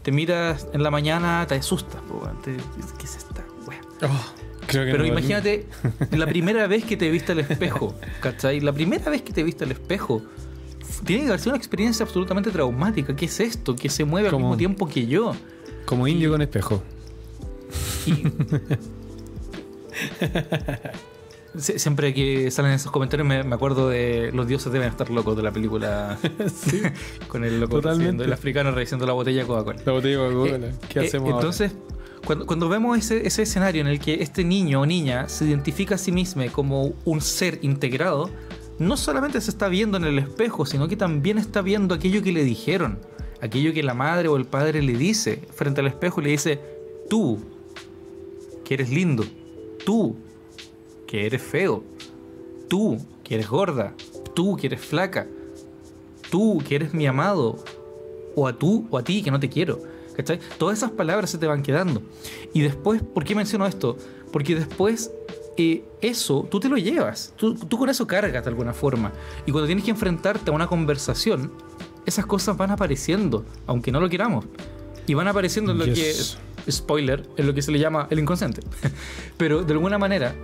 Te 0.03 0.13
miras 0.13 0.67
en 0.73 0.83
la 0.83 0.91
mañana, 0.91 1.47
te 1.49 1.55
asustas. 1.55 2.01
¿Qué 2.45 3.05
es 3.05 3.17
esta? 3.17 3.45
Oh, 4.03 4.33
Pero 4.71 5.07
imagínate, 5.07 5.67
la 6.11 6.27
primera 6.27 6.67
vez 6.67 6.85
que 6.85 6.97
te 6.97 7.11
viste 7.11 7.33
al 7.33 7.41
espejo, 7.41 7.95
¿cachai? 8.21 8.61
La 8.61 8.73
primera 8.73 9.11
vez 9.11 9.23
que 9.23 9.33
te 9.33 9.43
viste 9.43 9.65
al 9.65 9.71
espejo, 9.71 10.23
tiene 11.05 11.23
que 11.23 11.29
haber 11.29 11.41
sido 11.41 11.53
una 11.53 11.59
experiencia 11.59 12.05
absolutamente 12.05 12.51
traumática. 12.51 13.15
¿Qué 13.15 13.27
es 13.27 13.41
esto? 13.41 13.77
Que 13.77 13.89
se 13.89 14.05
mueve 14.05 14.29
al 14.29 14.37
mismo 14.37 14.57
tiempo 14.57 14.89
que 14.89 15.07
yo. 15.07 15.35
Como 15.85 16.09
indio 16.09 16.33
con 16.33 16.43
espejo. 16.43 16.83
Siempre 21.59 22.13
que 22.13 22.51
salen 22.51 22.73
esos 22.73 22.93
comentarios 22.93 23.27
me, 23.27 23.39
acuerdo 23.39 23.89
de 23.89 24.31
Los 24.33 24.47
dioses 24.47 24.73
deben 24.73 24.89
estar 24.89 25.11
locos 25.11 25.37
de 25.37 25.43
la 25.43 25.53
película. 25.53 26.19
con 27.29 27.45
el 27.45 27.61
loco 27.61 27.81
el 27.81 28.33
africano 28.33 28.71
revisando 28.71 29.07
la 29.07 29.13
botella 29.13 29.43
de 29.43 29.47
Coca-Cola. 29.47 29.81
La 29.85 29.93
botella 29.93 30.23
de 30.23 30.35
Coca-Cola. 30.35 30.73
¿Qué 30.89 31.01
eh, 31.01 31.07
hacemos 31.07 31.31
Entonces, 31.31 31.73
Cuando, 32.25 32.47
cuando, 32.47 32.69
vemos 32.69 32.99
ese, 32.99 33.27
ese, 33.27 33.43
escenario 33.43 33.81
en 33.81 33.87
el 33.87 34.01
que 34.01 34.23
este 34.23 34.45
niño 34.45 34.81
o 34.81 34.87
niña 34.87 35.29
se 35.29 35.45
identifica 35.45 35.95
a 35.95 35.99
sí 35.99 36.13
mismo 36.13 36.43
como 36.53 36.93
un 37.05 37.21
ser 37.21 37.59
integrado, 37.63 38.31
no 38.79 38.97
solamente 38.97 39.41
se 39.41 39.51
está 39.51 39.69
viendo 39.69 39.97
en 39.97 40.05
el 40.05 40.19
espejo, 40.19 40.67
sino 40.67 40.89
que 40.89 40.97
también 40.97 41.39
está 41.39 41.63
viendo 41.63 41.95
aquello 41.95 42.23
que 42.23 42.33
le 42.33 42.45
dijeron, 42.45 42.99
aquello 43.41 43.73
que 43.73 43.83
la 43.83 43.95
madre 43.95 44.29
o 44.29 44.37
el 44.37 44.45
padre 44.45 44.83
le 44.83 44.97
dice 44.97 45.43
frente 45.55 45.81
al 45.81 45.87
espejo 45.87 46.21
y 46.21 46.25
le 46.25 46.31
dice, 46.31 46.61
tú, 47.09 47.39
que 48.65 48.75
eres 48.75 48.91
lindo, 48.91 49.25
tú, 49.85 50.17
que 51.07 51.27
eres 51.27 51.43
feo, 51.43 51.85
tú, 52.69 52.99
que 53.25 53.35
eres 53.35 53.49
gorda, 53.49 53.95
tú, 54.35 54.57
que 54.57 54.67
eres 54.67 54.81
flaca, 54.81 55.27
tú, 56.31 56.63
que 56.67 56.77
eres 56.77 56.95
mi 56.95 57.07
amado, 57.07 57.57
o 58.35 58.47
a 58.47 58.53
tú, 58.53 58.87
o 58.91 58.99
a 58.99 59.03
ti, 59.03 59.23
que 59.23 59.31
no 59.31 59.41
te 59.41 59.49
quiero. 59.49 59.81
¿Cachai? 60.15 60.41
Todas 60.59 60.79
esas 60.79 60.93
palabras 60.93 61.29
se 61.31 61.39
te 61.39 61.47
van 61.47 61.63
quedando. 61.63 62.03
Y 62.55 62.63
después, 62.63 63.03
¿por 63.03 63.25
qué 63.25 63.35
menciono 63.35 63.67
esto? 63.67 63.99
Porque 64.33 64.55
después 64.55 65.11
eh, 65.59 65.85
eso 66.01 66.47
tú 66.51 66.61
te 66.61 66.69
lo 66.69 66.77
llevas, 66.77 67.33
tú, 67.37 67.57
con 67.69 67.89
eso 67.89 68.07
cargas 68.07 68.45
de 68.45 68.51
alguna 68.51 68.73
forma. 68.73 69.13
Y 69.47 69.53
cuando 69.53 69.67
tienes 69.67 69.85
que 69.85 69.91
enfrentarte 69.91 70.51
a 70.51 70.55
una 70.55 70.67
conversación, 70.67 71.53
esas 72.07 72.27
cosas 72.27 72.57
van 72.57 72.71
apareciendo, 72.71 73.45
aunque 73.67 73.93
no 73.93 74.01
lo 74.01 74.09
queramos. 74.09 74.47
Y 75.07 75.15
van 75.15 75.29
apareciendo 75.29 75.73
en 75.73 75.79
lo 75.79 75.85
que, 75.85 76.15
spoiler, 76.71 77.29
en 77.37 77.47
lo 77.47 77.55
que 77.55 77.63
se 77.63 77.71
le 77.71 77.79
llama 77.79 78.07
el 78.11 78.19
inconsciente. 78.19 78.63
Pero 79.37 79.63
de 79.63 79.73
alguna 79.73 79.99
manera 79.99 80.35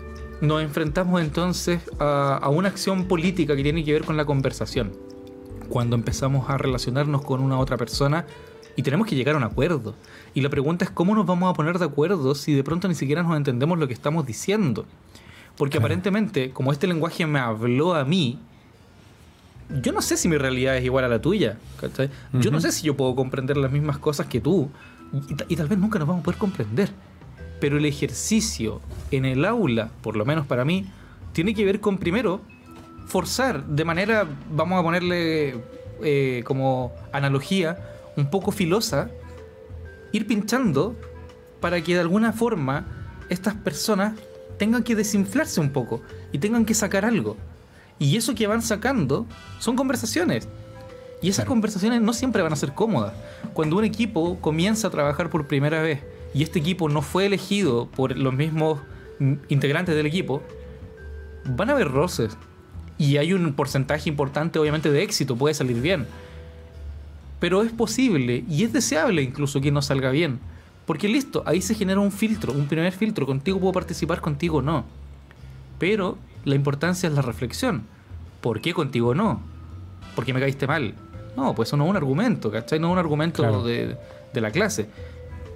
nos 0.42 0.60
enfrentamos 0.60 1.20
entonces 1.20 1.80
a, 2.00 2.36
a 2.36 2.48
una 2.48 2.68
acción 2.68 3.06
política 3.06 3.54
que 3.54 3.62
tiene 3.62 3.84
que 3.84 3.92
ver 3.92 4.04
con 4.04 4.16
la 4.16 4.24
conversación. 4.24 4.92
Cuando 5.68 5.94
empezamos 5.94 6.50
a 6.50 6.58
relacionarnos 6.58 7.22
con 7.22 7.40
una 7.40 7.58
otra 7.60 7.76
persona 7.76 8.26
y 8.74 8.82
tenemos 8.82 9.06
que 9.06 9.14
llegar 9.14 9.36
a 9.36 9.38
un 9.38 9.44
acuerdo. 9.44 9.94
Y 10.34 10.40
la 10.40 10.50
pregunta 10.50 10.84
es 10.84 10.90
cómo 10.90 11.14
nos 11.14 11.26
vamos 11.26 11.48
a 11.48 11.54
poner 11.54 11.78
de 11.78 11.84
acuerdo 11.84 12.34
si 12.34 12.54
de 12.54 12.64
pronto 12.64 12.88
ni 12.88 12.96
siquiera 12.96 13.22
nos 13.22 13.36
entendemos 13.36 13.78
lo 13.78 13.86
que 13.86 13.94
estamos 13.94 14.26
diciendo. 14.26 14.84
Porque 15.56 15.78
aparentemente, 15.78 16.50
como 16.50 16.72
este 16.72 16.88
lenguaje 16.88 17.24
me 17.24 17.38
habló 17.38 17.94
a 17.94 18.04
mí, 18.04 18.40
yo 19.80 19.92
no 19.92 20.02
sé 20.02 20.16
si 20.16 20.26
mi 20.28 20.38
realidad 20.38 20.76
es 20.76 20.84
igual 20.84 21.04
a 21.04 21.08
la 21.08 21.20
tuya. 21.20 21.56
Yo 22.32 22.50
no 22.50 22.60
sé 22.60 22.72
si 22.72 22.82
yo 22.82 22.96
puedo 22.96 23.14
comprender 23.14 23.56
las 23.56 23.70
mismas 23.70 23.98
cosas 23.98 24.26
que 24.26 24.40
tú. 24.40 24.70
Y, 25.12 25.52
y, 25.52 25.56
tal 25.56 25.68
vez 25.68 25.78
nunca 25.78 26.00
nos 26.00 26.08
vamos 26.08 26.22
a 26.22 26.24
poder 26.24 26.38
comprender. 26.38 26.90
Pero 27.62 27.78
el 27.78 27.84
ejercicio 27.84 28.80
en 29.12 29.24
el 29.24 29.44
aula, 29.44 29.92
por 30.02 30.16
lo 30.16 30.24
menos 30.24 30.48
para 30.48 30.64
mí, 30.64 30.86
tiene 31.32 31.54
que 31.54 31.64
ver 31.64 31.78
con 31.78 31.96
primero 31.96 32.40
forzar 33.06 33.64
de 33.64 33.84
manera, 33.84 34.26
vamos 34.50 34.80
a 34.80 34.82
ponerle 34.82 35.54
eh, 36.02 36.42
como 36.44 36.90
analogía, 37.12 37.78
un 38.16 38.28
poco 38.30 38.50
filosa, 38.50 39.10
ir 40.10 40.26
pinchando 40.26 40.96
para 41.60 41.80
que 41.80 41.94
de 41.94 42.00
alguna 42.00 42.32
forma 42.32 42.84
estas 43.28 43.54
personas 43.54 44.14
tengan 44.58 44.82
que 44.82 44.96
desinflarse 44.96 45.60
un 45.60 45.70
poco 45.70 46.02
y 46.32 46.38
tengan 46.38 46.64
que 46.64 46.74
sacar 46.74 47.04
algo. 47.04 47.36
Y 48.00 48.16
eso 48.16 48.34
que 48.34 48.48
van 48.48 48.62
sacando 48.62 49.24
son 49.60 49.76
conversaciones. 49.76 50.48
Y 51.22 51.28
esas 51.28 51.44
conversaciones 51.44 52.02
no 52.02 52.12
siempre 52.12 52.42
van 52.42 52.54
a 52.54 52.56
ser 52.56 52.74
cómodas. 52.74 53.12
Cuando 53.54 53.76
un 53.76 53.84
equipo 53.84 54.40
comienza 54.40 54.88
a 54.88 54.90
trabajar 54.90 55.30
por 55.30 55.46
primera 55.46 55.80
vez 55.80 56.02
y 56.34 56.42
este 56.42 56.58
equipo 56.58 56.88
no 56.88 57.02
fue 57.02 57.26
elegido 57.26 57.88
por 57.88 58.16
los 58.16 58.34
mismos 58.34 58.80
integrantes 59.48 59.94
del 59.94 60.06
equipo, 60.06 60.42
van 61.44 61.70
a 61.70 61.72
haber 61.72 61.88
roces. 61.88 62.36
Y 62.98 63.16
hay 63.16 63.32
un 63.32 63.52
porcentaje 63.54 64.08
importante 64.08 64.58
obviamente 64.58 64.90
de 64.90 65.02
éxito, 65.02 65.36
puede 65.36 65.54
salir 65.54 65.80
bien. 65.80 66.06
Pero 67.40 67.62
es 67.62 67.72
posible 67.72 68.44
y 68.48 68.64
es 68.64 68.72
deseable 68.72 69.22
incluso 69.22 69.60
que 69.60 69.72
no 69.72 69.82
salga 69.82 70.10
bien. 70.10 70.38
Porque 70.86 71.08
listo, 71.08 71.42
ahí 71.46 71.62
se 71.62 71.74
genera 71.74 72.00
un 72.00 72.12
filtro, 72.12 72.52
un 72.52 72.66
primer 72.66 72.92
filtro. 72.92 73.26
Contigo 73.26 73.58
puedo 73.60 73.72
participar, 73.72 74.20
contigo 74.20 74.62
no. 74.62 74.84
Pero 75.78 76.18
la 76.44 76.54
importancia 76.54 77.08
es 77.08 77.14
la 77.14 77.22
reflexión. 77.22 77.84
¿Por 78.40 78.60
qué 78.60 78.74
contigo 78.74 79.14
no? 79.14 79.40
¿Por 80.14 80.24
qué 80.24 80.34
me 80.34 80.40
caíste 80.40 80.66
mal? 80.66 80.94
No, 81.36 81.54
pues 81.54 81.68
eso 81.68 81.76
no 81.76 81.84
es 81.84 81.90
un 81.90 81.96
argumento, 81.96 82.50
¿cachai? 82.50 82.78
No 82.78 82.88
es 82.88 82.92
un 82.92 82.98
argumento 82.98 83.64
de, 83.64 83.96
la 84.34 84.50
clase. 84.50 84.88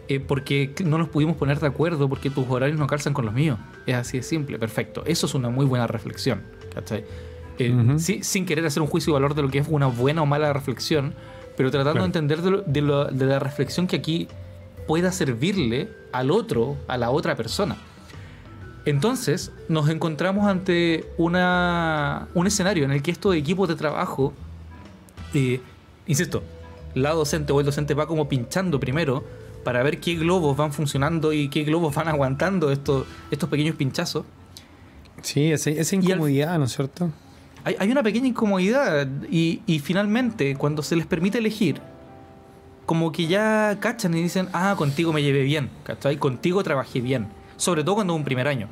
Eh, 0.08 0.20
porque 0.20 0.72
no 0.84 0.98
nos 0.98 1.08
pudimos 1.08 1.36
poner 1.36 1.58
de 1.58 1.66
acuerdo 1.66 2.08
porque 2.08 2.30
tus 2.30 2.46
horarios 2.48 2.78
no 2.78 2.86
calzan 2.86 3.12
con 3.12 3.24
los 3.24 3.34
míos. 3.34 3.58
Es 3.86 3.96
así 3.96 4.18
de 4.18 4.22
simple, 4.22 4.58
perfecto. 4.58 5.02
Eso 5.04 5.26
es 5.26 5.34
una 5.34 5.48
muy 5.48 5.66
buena 5.66 5.88
reflexión, 5.88 6.42
¿cachai? 6.74 7.04
Eh, 7.58 7.96
sin 7.98 8.46
querer 8.46 8.66
hacer 8.66 8.82
un 8.82 8.88
juicio 8.88 9.12
de 9.12 9.14
valor 9.14 9.34
de 9.34 9.42
lo 9.42 9.48
que 9.48 9.58
es 9.58 9.66
una 9.68 9.86
buena 9.86 10.22
o 10.22 10.26
mala 10.26 10.52
reflexión, 10.52 11.14
pero 11.56 11.70
tratando 11.70 12.00
de 12.00 12.06
entender 12.06 12.40
de, 12.42 12.82
la 12.82 13.38
reflexión 13.38 13.86
que 13.86 13.96
aquí 13.96 14.28
pueda 14.86 15.10
servirle 15.10 15.88
al 16.12 16.30
otro, 16.30 16.76
a 16.86 16.96
la 16.98 17.10
otra 17.10 17.34
persona. 17.34 17.76
Entonces 18.84 19.50
nos 19.68 19.88
encontramos 19.88 20.46
ante 20.46 21.06
una, 21.16 22.28
un 22.34 22.46
escenario 22.46 22.84
en 22.84 22.92
el 22.92 23.02
que 23.02 23.10
estos 23.10 23.34
equipos 23.34 23.68
de 23.68 23.74
trabajo, 23.74 24.32
eh, 25.34 25.60
insisto, 26.06 26.44
la 26.94 27.10
docente 27.10 27.52
o 27.52 27.58
el 27.58 27.66
docente 27.66 27.94
va 27.94 28.06
como 28.06 28.28
pinchando 28.28 28.78
primero 28.78 29.24
para 29.66 29.82
ver 29.82 29.98
qué 29.98 30.14
globos 30.14 30.56
van 30.56 30.72
funcionando 30.72 31.32
y 31.32 31.48
qué 31.48 31.64
globos 31.64 31.92
van 31.92 32.06
aguantando 32.06 32.70
estos, 32.70 33.04
estos 33.32 33.48
pequeños 33.48 33.74
pinchazos. 33.74 34.24
Sí, 35.22 35.50
esa 35.50 35.96
incomodidad, 35.96 36.56
¿no 36.56 36.66
es 36.66 36.72
cierto? 36.72 37.10
hay, 37.64 37.90
una 37.90 38.04
pequeña 38.04 38.28
incomodidad 38.28 39.08
y, 39.28 39.80
finalmente 39.82 40.54
cuando 40.54 40.84
se 40.84 40.94
les 40.94 41.04
permite 41.04 41.38
elegir, 41.38 41.80
como 42.86 43.10
que 43.10 43.26
ya 43.26 43.76
cachan 43.80 44.14
y 44.14 44.22
dicen, 44.22 44.48
ah, 44.52 44.76
contigo 44.78 45.12
me 45.12 45.20
llevé 45.20 45.42
bien, 45.42 45.70
¿cachai? 45.82 46.16
Contigo 46.16 46.62
trabajé 46.62 47.00
bien, 47.00 47.26
sobre 47.56 47.82
todo 47.82 47.96
cuando 47.96 48.12
es 48.12 48.18
un 48.18 48.24
primer 48.24 48.46
año. 48.46 48.68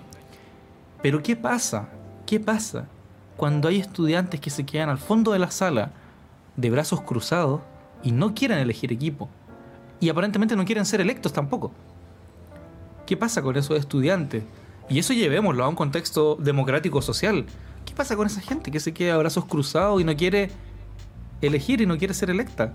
Pero 1.02 1.24
¿qué 1.24 1.34
pasa? 1.34 1.88
¿Qué 2.24 2.38
pasa 2.38 2.86
cuando 3.36 3.66
hay 3.66 3.80
estudiantes 3.80 4.38
que 4.38 4.50
se 4.50 4.64
quedan 4.64 4.90
al 4.90 4.98
fondo 4.98 5.32
de 5.32 5.40
la 5.40 5.50
sala 5.50 5.90
de 6.54 6.70
brazos 6.70 7.00
cruzados 7.00 7.62
y 8.04 8.12
no 8.12 8.32
quieren 8.32 8.58
elegir 8.58 8.92
equipo? 8.92 9.28
Y 10.04 10.10
aparentemente 10.10 10.54
no 10.54 10.66
quieren 10.66 10.84
ser 10.84 11.00
electos 11.00 11.32
tampoco. 11.32 11.72
¿Qué 13.06 13.16
pasa 13.16 13.40
con 13.40 13.56
esos 13.56 13.78
estudiantes? 13.78 14.42
Y 14.90 14.98
eso 14.98 15.14
llevémoslo 15.14 15.64
a 15.64 15.68
un 15.68 15.74
contexto 15.74 16.36
democrático 16.38 17.00
social. 17.00 17.46
¿Qué 17.86 17.94
pasa 17.94 18.14
con 18.14 18.26
esa 18.26 18.42
gente 18.42 18.70
que 18.70 18.80
se 18.80 18.92
queda 18.92 19.14
a 19.14 19.16
brazos 19.16 19.46
cruzados 19.46 20.02
y 20.02 20.04
no 20.04 20.14
quiere 20.14 20.50
elegir 21.40 21.80
y 21.80 21.86
no 21.86 21.96
quiere 21.96 22.12
ser 22.12 22.28
electa? 22.28 22.74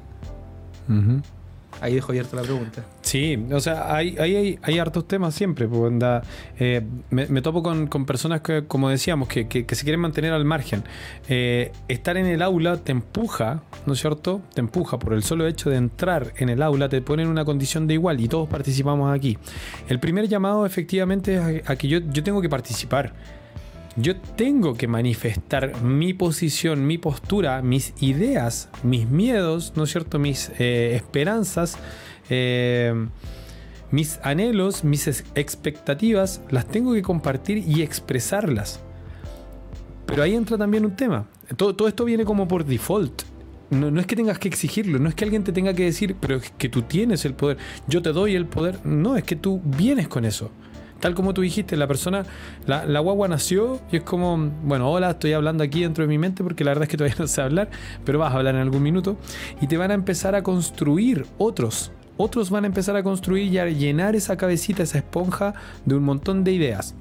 Ahí 1.82 1.94
dejo 1.94 2.12
abierta 2.12 2.36
la 2.36 2.42
pregunta. 2.42 2.84
Sí, 3.10 3.44
o 3.52 3.60
sea, 3.60 3.96
hay, 3.96 4.16
hay, 4.62 4.78
hartos 4.78 5.08
temas 5.08 5.34
siempre. 5.34 5.68
Pues, 5.68 5.92
eh, 6.60 6.84
me, 7.10 7.42
topo 7.42 7.64
con, 7.64 8.06
personas 8.06 8.42
que, 8.42 8.66
como 8.68 8.88
decíamos, 8.88 9.28
que, 9.28 9.66
se 9.68 9.84
quieren 9.84 10.00
mantener 10.00 10.32
al 10.32 10.46
margen. 10.46 10.84
Eh, 11.28 11.72
estar 11.88 12.18
en 12.18 12.28
el 12.28 12.44
aula 12.44 12.78
te 12.78 12.92
empuja, 12.92 13.64
¿no 13.88 13.94
es 13.94 14.00
cierto? 14.00 14.42
Te 14.54 14.62
empuja 14.62 15.00
por 15.00 15.14
el 15.14 15.24
solo 15.24 15.48
hecho 15.48 15.72
de 15.72 15.78
entrar 15.78 16.34
en 16.38 16.50
el 16.50 16.62
aula, 16.62 16.88
te 16.88 17.02
pone 17.02 17.24
en 17.24 17.30
una 17.30 17.46
condición 17.46 17.88
de 17.88 17.96
igual 17.96 18.22
y 18.22 18.28
todos 18.28 18.48
participamos 18.48 19.12
aquí. 19.12 19.40
El 19.88 20.00
primer 20.00 20.28
llamado 20.28 20.68
efectivamente 20.68 21.34
es 21.34 21.68
a, 21.68 21.76
que 21.78 21.88
yo, 21.88 22.02
yo 22.12 22.24
tengo 22.24 22.44
que 22.44 22.50
participar 22.50 23.16
yo 23.96 24.16
tengo 24.16 24.76
que 24.76 24.88
manifestar 24.88 25.82
mi 25.82 26.14
posición, 26.14 26.88
mi 26.88 26.98
postura, 26.98 27.62
mis 27.62 27.94
ideas, 28.02 28.70
mis 28.84 29.10
miedos, 29.10 29.74
¿no 29.76 29.84
es 29.84 29.92
cierto? 29.92 30.20
Mis 30.20 30.52
eh, 30.60 30.94
esperanzas, 30.96 31.78
eh, 32.30 32.94
mis 33.92 34.20
anhelos, 34.24 34.84
mis 34.84 35.08
expectativas, 35.08 36.42
las 36.50 36.68
tengo 36.68 36.94
que 36.94 37.02
compartir 37.02 37.58
y 37.58 37.82
expresarlas. 37.82 38.80
Pero 40.06 40.24
ahí 40.24 40.36
entra 40.36 40.58
también 40.58 40.86
un 40.86 40.96
tema. 40.96 41.26
Todo, 41.56 41.88
esto 41.88 42.06
viene 42.06 42.26
como 42.26 42.48
por 42.48 42.66
default. 42.66 43.24
No, 43.72 43.92
no, 43.92 44.00
es 44.00 44.08
que 44.08 44.16
tengas 44.16 44.40
que 44.40 44.48
exigirlo, 44.48 44.98
no 44.98 45.10
es 45.10 45.16
que 45.16 45.24
alguien 45.24 45.44
te 45.44 45.52
tenga 45.52 45.74
que 45.74 45.84
decir, 45.84 46.16
pero 46.20 46.38
es 46.38 46.52
que 46.58 46.70
tú 46.70 46.82
tienes 46.82 47.24
el 47.26 47.36
poder, 47.36 47.58
yo 47.88 48.02
te 48.02 48.12
doy 48.12 48.34
el 48.34 48.48
poder. 48.48 48.84
No, 48.84 49.16
es 49.16 49.24
que 49.24 49.36
tú 49.36 49.62
vienes 49.64 50.08
con 50.08 50.26
eso. 50.26 50.50
tal 51.00 51.14
como 51.14 51.34
tú 51.34 51.42
dijiste, 51.42 51.78
la 51.78 51.88
persona, 51.88 52.26
la, 52.66 52.86
la, 52.86 53.00
guagua 53.00 53.28
nació 53.28 53.80
y 53.92 53.98
es 53.98 54.04
como, 54.04 54.38
bueno, 54.64 54.90
hola, 54.92 55.12
estoy 55.12 55.34
hablando 55.34 55.64
aquí 55.64 55.82
dentro 55.82 56.04
de 56.04 56.08
mi 56.08 56.18
mente 56.18 56.44
porque 56.44 56.64
la 56.64 56.72
verdad 56.72 56.84
es 56.84 56.90
que 56.90 56.98
todavía 56.98 57.16
no 57.20 57.28
sé 57.28 57.42
hablar, 57.42 57.70
pero 58.06 58.20
vas 58.20 58.34
a 58.34 58.38
hablar 58.38 58.56
en 58.56 58.62
algún 58.62 58.82
minuto 58.82 59.18
y 59.62 59.68
te 59.68 59.78
van 59.78 59.92
a 59.92 59.94
empezar 59.94 60.34
a 60.34 60.42
construir 60.42 61.28
otros. 61.38 61.92
Otros 62.22 62.50
van 62.50 62.66
a 62.66 62.68
empezar 62.68 62.98
a 62.98 63.02
construir 63.02 63.50
y 63.50 63.60
a 63.60 63.66
llenar 63.68 64.14
esa 64.14 64.36
cabecita, 64.36 64.84
esa 64.84 64.98
esponja 64.98 65.54
de 65.86 65.96
un 65.96 66.04
montón 66.04 66.44
de 66.44 66.52
ideas. 66.52 66.94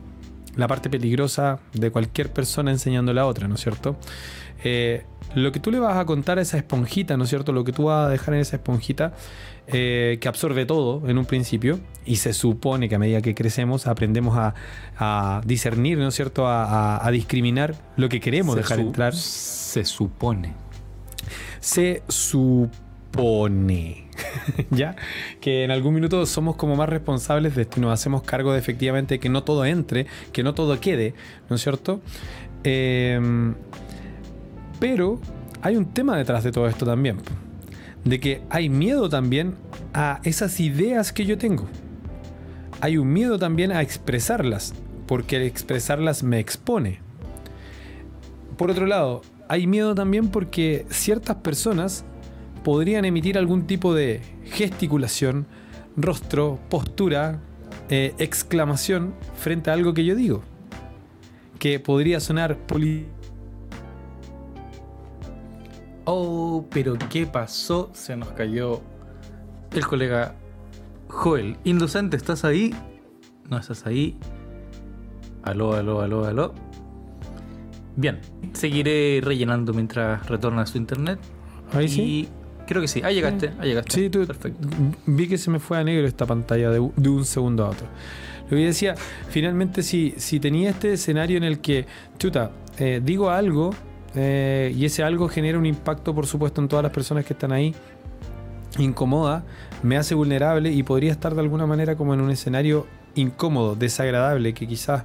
La 0.54 0.68
parte 0.68 0.88
peligrosa 0.88 1.59
de 1.72 1.90
cualquier 1.90 2.33
persona 2.33 2.70
enseñando 2.70 3.11
a 3.11 3.14
la 3.16 3.26
otra, 3.26 3.48
¿no 3.48 3.57
es 3.57 3.61
cierto? 3.61 3.96
Eh, 4.62 5.02
lo 5.35 5.50
que 5.50 5.59
tú 5.59 5.72
le 5.72 5.81
vas 5.81 5.96
a 5.96 6.07
contar 6.07 6.38
a 6.38 6.42
esa 6.42 6.57
esponjita, 6.57 7.16
¿no 7.16 7.24
es 7.24 7.31
cierto? 7.31 7.50
Lo 7.50 7.64
que 7.64 7.72
tú 7.72 7.87
vas 7.87 8.07
a 8.07 8.09
dejar 8.09 8.35
en 8.35 8.42
esa 8.42 8.59
esponjita 8.59 9.12
eh, 9.66 10.18
que 10.20 10.28
absorbe 10.28 10.66
todo 10.66 11.09
en 11.09 11.18
un 11.18 11.24
principio 11.24 11.81
y 12.07 12.16
se 12.16 12.33
supone 12.33 12.88
que 12.88 12.94
a 12.94 13.00
medida 13.00 13.20
que 13.20 13.35
crecemos 13.35 13.88
aprendemos 13.88 14.38
a, 14.38 15.40
discernir, 15.44 15.98
¿no 15.98 16.07
es 16.07 16.14
cierto? 16.14 16.44
A, 16.46 17.09
discriminar 17.11 17.74
lo 17.96 18.09
que 18.09 18.20
queremos 18.20 18.54
dejar 18.54 18.78
entrar. 18.78 19.16
Se 19.16 19.85
supone. 19.85 20.54
Se 21.59 22.04
supone. 22.07 24.07
¿Ya? 24.70 24.96
Que 25.40 25.64
en 25.64 25.70
algún 25.70 25.94
minuto 25.94 26.24
somos 26.26 26.56
como 26.56 26.76
más 26.76 26.88
responsables 26.88 27.54
de 27.54 27.62
esto 27.62 27.80
nos 27.80 27.92
hacemos 27.92 28.22
cargo 28.22 28.52
de 28.52 28.58
efectivamente 28.58 29.18
que 29.18 29.28
no 29.28 29.44
todo 29.44 29.64
entre, 29.64 30.06
que 30.32 30.42
no 30.42 30.54
todo 30.54 30.80
quede, 30.80 31.14
¿no 31.48 31.56
es 31.56 31.62
cierto? 31.62 32.00
Em, 32.64 33.54
pero 34.80 35.20
hay 35.62 35.76
un 35.76 35.92
tema 35.92 36.16
detrás 36.16 36.44
de 36.44 36.52
todo 36.52 36.68
esto 36.68 36.84
también 36.84 37.18
de 38.04 38.20
que 38.20 38.42
hay 38.50 38.68
miedo 38.68 39.08
también 39.08 39.54
a 39.92 40.20
esas 40.24 40.60
ideas 40.60 41.12
que 41.12 41.26
yo 41.26 41.38
tengo. 41.38 41.66
Hay 42.80 42.96
un 42.96 43.12
miedo 43.12 43.38
también 43.38 43.72
a 43.72 43.82
expresarlas, 43.82 44.74
porque 45.06 45.44
expresarlas 45.46 46.22
me 46.22 46.38
expone. 46.38 47.00
Por 48.56 48.70
otro 48.70 48.86
lado, 48.86 49.22
hay 49.48 49.66
miedo 49.66 49.94
también 49.94 50.28
porque 50.28 50.86
ciertas 50.90 51.36
personas 51.36 52.04
podrían 52.62 53.04
emitir 53.04 53.38
algún 53.38 53.66
tipo 53.66 53.94
de 53.94 54.20
gesticulación, 54.44 55.46
rostro, 55.96 56.58
postura, 56.68 57.40
eh, 57.88 58.14
exclamación 58.18 59.14
frente 59.36 59.70
a 59.70 59.74
algo 59.74 59.94
que 59.94 60.04
yo 60.04 60.14
digo. 60.14 60.42
Que 61.58 61.80
podría 61.80 62.20
sonar 62.20 62.56
político 62.56 63.18
Oh, 66.10 66.64
pero 66.70 66.96
¿qué 67.10 67.26
pasó? 67.26 67.90
Se 67.92 68.16
nos 68.16 68.30
cayó 68.30 68.80
el 69.72 69.86
colega 69.86 70.34
Joel. 71.08 71.58
Indocente, 71.64 72.16
¿estás 72.16 72.46
ahí? 72.46 72.74
No 73.50 73.58
estás 73.58 73.84
ahí. 73.84 74.16
Aló, 75.42 75.74
aló, 75.74 76.00
aló, 76.00 76.24
aló. 76.24 76.54
Bien, 77.96 78.20
seguiré 78.54 79.20
rellenando 79.22 79.74
mientras 79.74 80.26
retorna 80.26 80.62
a 80.62 80.66
su 80.66 80.78
internet. 80.78 81.18
Ahí 81.74 81.90
sí. 81.90 82.28
Creo 82.68 82.83
que 82.83 82.88
sí. 82.88 83.00
Ahí 83.02 83.14
llegaste, 83.14 83.50
ahí 83.59 83.70
llegaste. 83.70 83.92
Sí, 83.92 84.11
tú, 84.11 84.26
Perfecto. 84.26 84.68
Vi 85.07 85.26
que 85.26 85.38
se 85.38 85.50
me 85.50 85.59
fue 85.59 85.78
a 85.78 85.85
negro 85.85 86.07
esta 86.07 86.26
pantalla 86.26 86.68
de, 86.68 86.78
un 86.78 87.24
segundo 87.24 87.64
a 87.64 87.70
otro. 87.70 87.87
Lo 88.50 88.57
que 88.59 88.66
decía, 88.66 88.94
finalmente 89.31 89.83
si, 89.83 90.12
si 90.18 90.38
tenía 90.38 90.68
este 90.68 90.92
escenario 90.92 91.38
en 91.38 91.44
el 91.44 91.61
que, 91.61 91.87
chuta, 92.18 92.50
eh, 92.78 93.00
digo 93.02 93.31
algo 93.31 93.70
eh, 94.14 94.70
y 94.76 94.85
ese 94.85 95.02
algo 95.02 95.31
genera 95.31 95.59
un 95.59 95.64
impacto, 95.64 96.14
por 96.14 96.26
supuesto, 96.26 96.61
en 96.61 96.68
todas 96.68 96.83
las 96.83 96.92
personas 96.92 97.24
que 97.24 97.33
están 97.33 97.52
ahí. 97.52 97.74
Incomoda, 98.76 99.44
me 99.83 99.96
hace 99.96 100.14
vulnerable 100.14 100.70
y 100.70 100.83
podría 100.83 101.12
estar 101.12 101.35
de 101.35 101.40
alguna 101.40 101.64
manera 101.64 101.96
como 101.96 102.12
en 102.12 102.20
un 102.20 102.31
escenario 102.31 102.87
incómodo, 103.14 103.76
desagradable, 103.76 104.52
que 104.52 104.66
quizás 104.66 105.04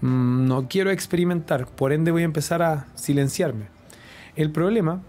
mm, 0.00 0.46
no 0.46 0.68
quiero 0.68 0.90
experimentar. 0.90 1.66
Por 1.66 1.92
ende 1.92 2.12
voy 2.12 2.22
a 2.22 2.24
empezar 2.24 2.62
a 2.62 2.86
silenciarme. 2.94 3.66
El 4.36 4.50
problema 4.50 5.02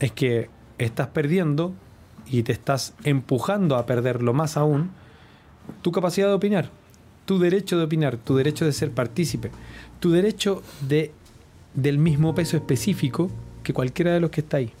es 0.00 0.10
que 0.10 0.57
estás 0.78 1.08
perdiendo 1.08 1.74
y 2.26 2.42
te 2.42 2.52
estás 2.52 2.94
empujando 3.04 3.76
a 3.76 3.86
perderlo 3.86 4.32
más 4.34 4.56
aún 4.56 4.90
tu 5.82 5.92
capacidad 5.92 6.28
de 6.28 6.34
opinar, 6.34 6.70
tu 7.26 7.38
derecho 7.38 7.78
de 7.78 7.84
opinar, 7.84 8.16
tu 8.16 8.36
derecho 8.36 8.64
de 8.64 8.72
ser 8.72 8.90
partícipe, 8.90 9.50
tu 10.00 10.10
derecho 10.10 10.62
de 10.80 11.12
del 11.74 11.98
mismo 11.98 12.34
peso 12.34 12.56
específico 12.56 13.30
que 13.62 13.72
cualquiera 13.72 14.12
de 14.12 14.20
los 14.20 14.30
que 14.30 14.40
está 14.40 14.56
ahí. 14.56 14.72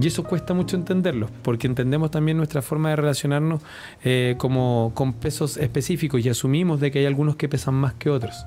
Y 0.00 0.06
eso 0.06 0.24
cuesta 0.24 0.54
mucho 0.54 0.76
entenderlo, 0.76 1.28
porque 1.42 1.66
entendemos 1.66 2.10
también 2.10 2.36
nuestra 2.36 2.62
forma 2.62 2.90
de 2.90 2.96
relacionarnos 2.96 3.60
eh, 4.04 4.36
como 4.38 4.92
con 4.94 5.12
pesos 5.12 5.56
específicos 5.56 6.24
y 6.24 6.28
asumimos 6.28 6.80
de 6.80 6.90
que 6.90 7.00
hay 7.00 7.06
algunos 7.06 7.36
que 7.36 7.48
pesan 7.48 7.74
más 7.74 7.94
que 7.94 8.08
otros. 8.08 8.44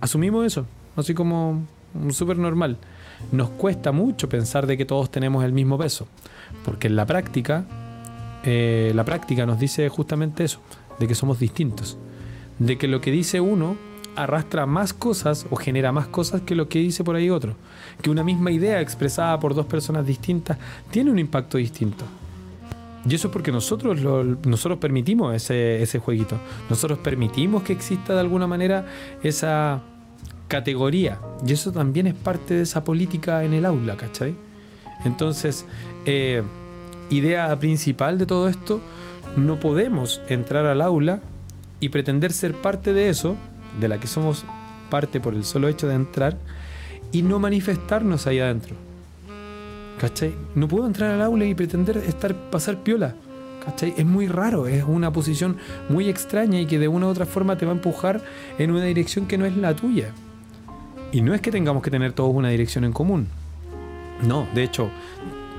Asumimos 0.00 0.44
eso, 0.44 0.66
así 0.96 1.14
como 1.14 1.66
súper 2.10 2.38
normal. 2.38 2.78
Nos 3.30 3.50
cuesta 3.50 3.92
mucho 3.92 4.28
pensar 4.28 4.66
de 4.66 4.76
que 4.76 4.84
todos 4.84 5.10
tenemos 5.10 5.44
el 5.44 5.52
mismo 5.52 5.78
peso, 5.78 6.06
porque 6.64 6.88
en 6.88 6.96
la 6.96 7.06
práctica, 7.06 7.64
eh, 8.44 8.92
la 8.94 9.04
práctica 9.04 9.46
nos 9.46 9.58
dice 9.58 9.88
justamente 9.88 10.44
eso, 10.44 10.60
de 10.98 11.06
que 11.06 11.14
somos 11.14 11.38
distintos, 11.38 11.96
de 12.58 12.76
que 12.76 12.88
lo 12.88 13.00
que 13.00 13.10
dice 13.10 13.40
uno 13.40 13.76
arrastra 14.16 14.66
más 14.66 14.92
cosas 14.92 15.46
o 15.50 15.56
genera 15.56 15.92
más 15.92 16.06
cosas 16.06 16.42
que 16.42 16.54
lo 16.54 16.68
que 16.68 16.78
dice 16.78 17.04
por 17.04 17.16
ahí 17.16 17.30
otro. 17.30 17.56
Que 18.02 18.10
una 18.10 18.24
misma 18.24 18.50
idea 18.50 18.80
expresada 18.80 19.38
por 19.40 19.54
dos 19.54 19.66
personas 19.66 20.06
distintas 20.06 20.58
tiene 20.90 21.10
un 21.10 21.18
impacto 21.18 21.58
distinto. 21.58 22.04
Y 23.08 23.14
eso 23.14 23.28
es 23.28 23.32
porque 23.32 23.50
nosotros, 23.50 24.00
nosotros 24.46 24.78
permitimos 24.78 25.34
ese, 25.34 25.82
ese 25.82 25.98
jueguito. 25.98 26.36
Nosotros 26.70 26.98
permitimos 26.98 27.62
que 27.62 27.72
exista 27.72 28.14
de 28.14 28.20
alguna 28.20 28.46
manera 28.46 28.86
esa 29.22 29.82
categoría. 30.52 31.18
Y 31.46 31.54
eso 31.54 31.72
también 31.72 32.06
es 32.06 32.12
parte 32.14 32.52
de 32.52 32.62
esa 32.64 32.84
política 32.84 33.42
en 33.42 33.54
el 33.54 33.64
aula, 33.64 33.96
¿cachai? 33.96 34.34
Entonces, 35.06 35.64
eh, 36.04 36.42
idea 37.08 37.58
principal 37.58 38.18
de 38.18 38.26
todo 38.26 38.48
esto, 38.48 38.82
no 39.34 39.58
podemos 39.58 40.20
entrar 40.28 40.66
al 40.66 40.82
aula 40.82 41.20
y 41.80 41.88
pretender 41.88 42.34
ser 42.34 42.52
parte 42.52 42.92
de 42.92 43.08
eso 43.08 43.34
de 43.80 43.88
la 43.88 43.98
que 43.98 44.06
somos 44.06 44.44
parte 44.90 45.20
por 45.20 45.32
el 45.32 45.44
solo 45.44 45.68
hecho 45.68 45.88
de 45.88 45.94
entrar 45.94 46.36
y 47.12 47.22
no 47.22 47.38
manifestarnos 47.38 48.26
ahí 48.26 48.38
adentro. 48.38 48.76
¿Cachai? 49.98 50.34
No 50.54 50.68
puedo 50.68 50.86
entrar 50.86 51.12
al 51.12 51.22
aula 51.22 51.46
y 51.46 51.54
pretender 51.54 51.96
estar, 51.96 52.34
pasar 52.50 52.82
piola. 52.82 53.14
¿Cachai? 53.64 53.94
Es 53.96 54.04
muy 54.04 54.28
raro, 54.28 54.66
es 54.66 54.84
una 54.86 55.14
posición 55.14 55.56
muy 55.88 56.10
extraña 56.10 56.60
y 56.60 56.66
que 56.66 56.78
de 56.78 56.88
una 56.88 57.06
u 57.06 57.08
otra 57.08 57.24
forma 57.24 57.56
te 57.56 57.64
va 57.64 57.72
a 57.72 57.76
empujar 57.76 58.20
en 58.58 58.70
una 58.70 58.84
dirección 58.84 59.26
que 59.26 59.38
no 59.38 59.46
es 59.46 59.56
la 59.56 59.74
tuya. 59.74 60.12
Y 61.12 61.20
no 61.20 61.34
es 61.34 61.40
que 61.40 61.50
tengamos 61.50 61.82
que 61.82 61.90
tener 61.90 62.12
todos 62.12 62.34
una 62.34 62.48
dirección 62.48 62.84
en 62.84 62.92
común. 62.92 63.28
No, 64.26 64.46
de 64.54 64.64
hecho, 64.64 64.90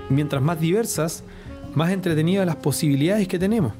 mientras 0.09 0.41
más 0.41 0.59
diversas, 0.59 1.23
más 1.75 1.91
entretenidas 1.91 2.45
las 2.45 2.55
posibilidades 2.55 3.27
que 3.27 3.39
tenemos. 3.39 3.73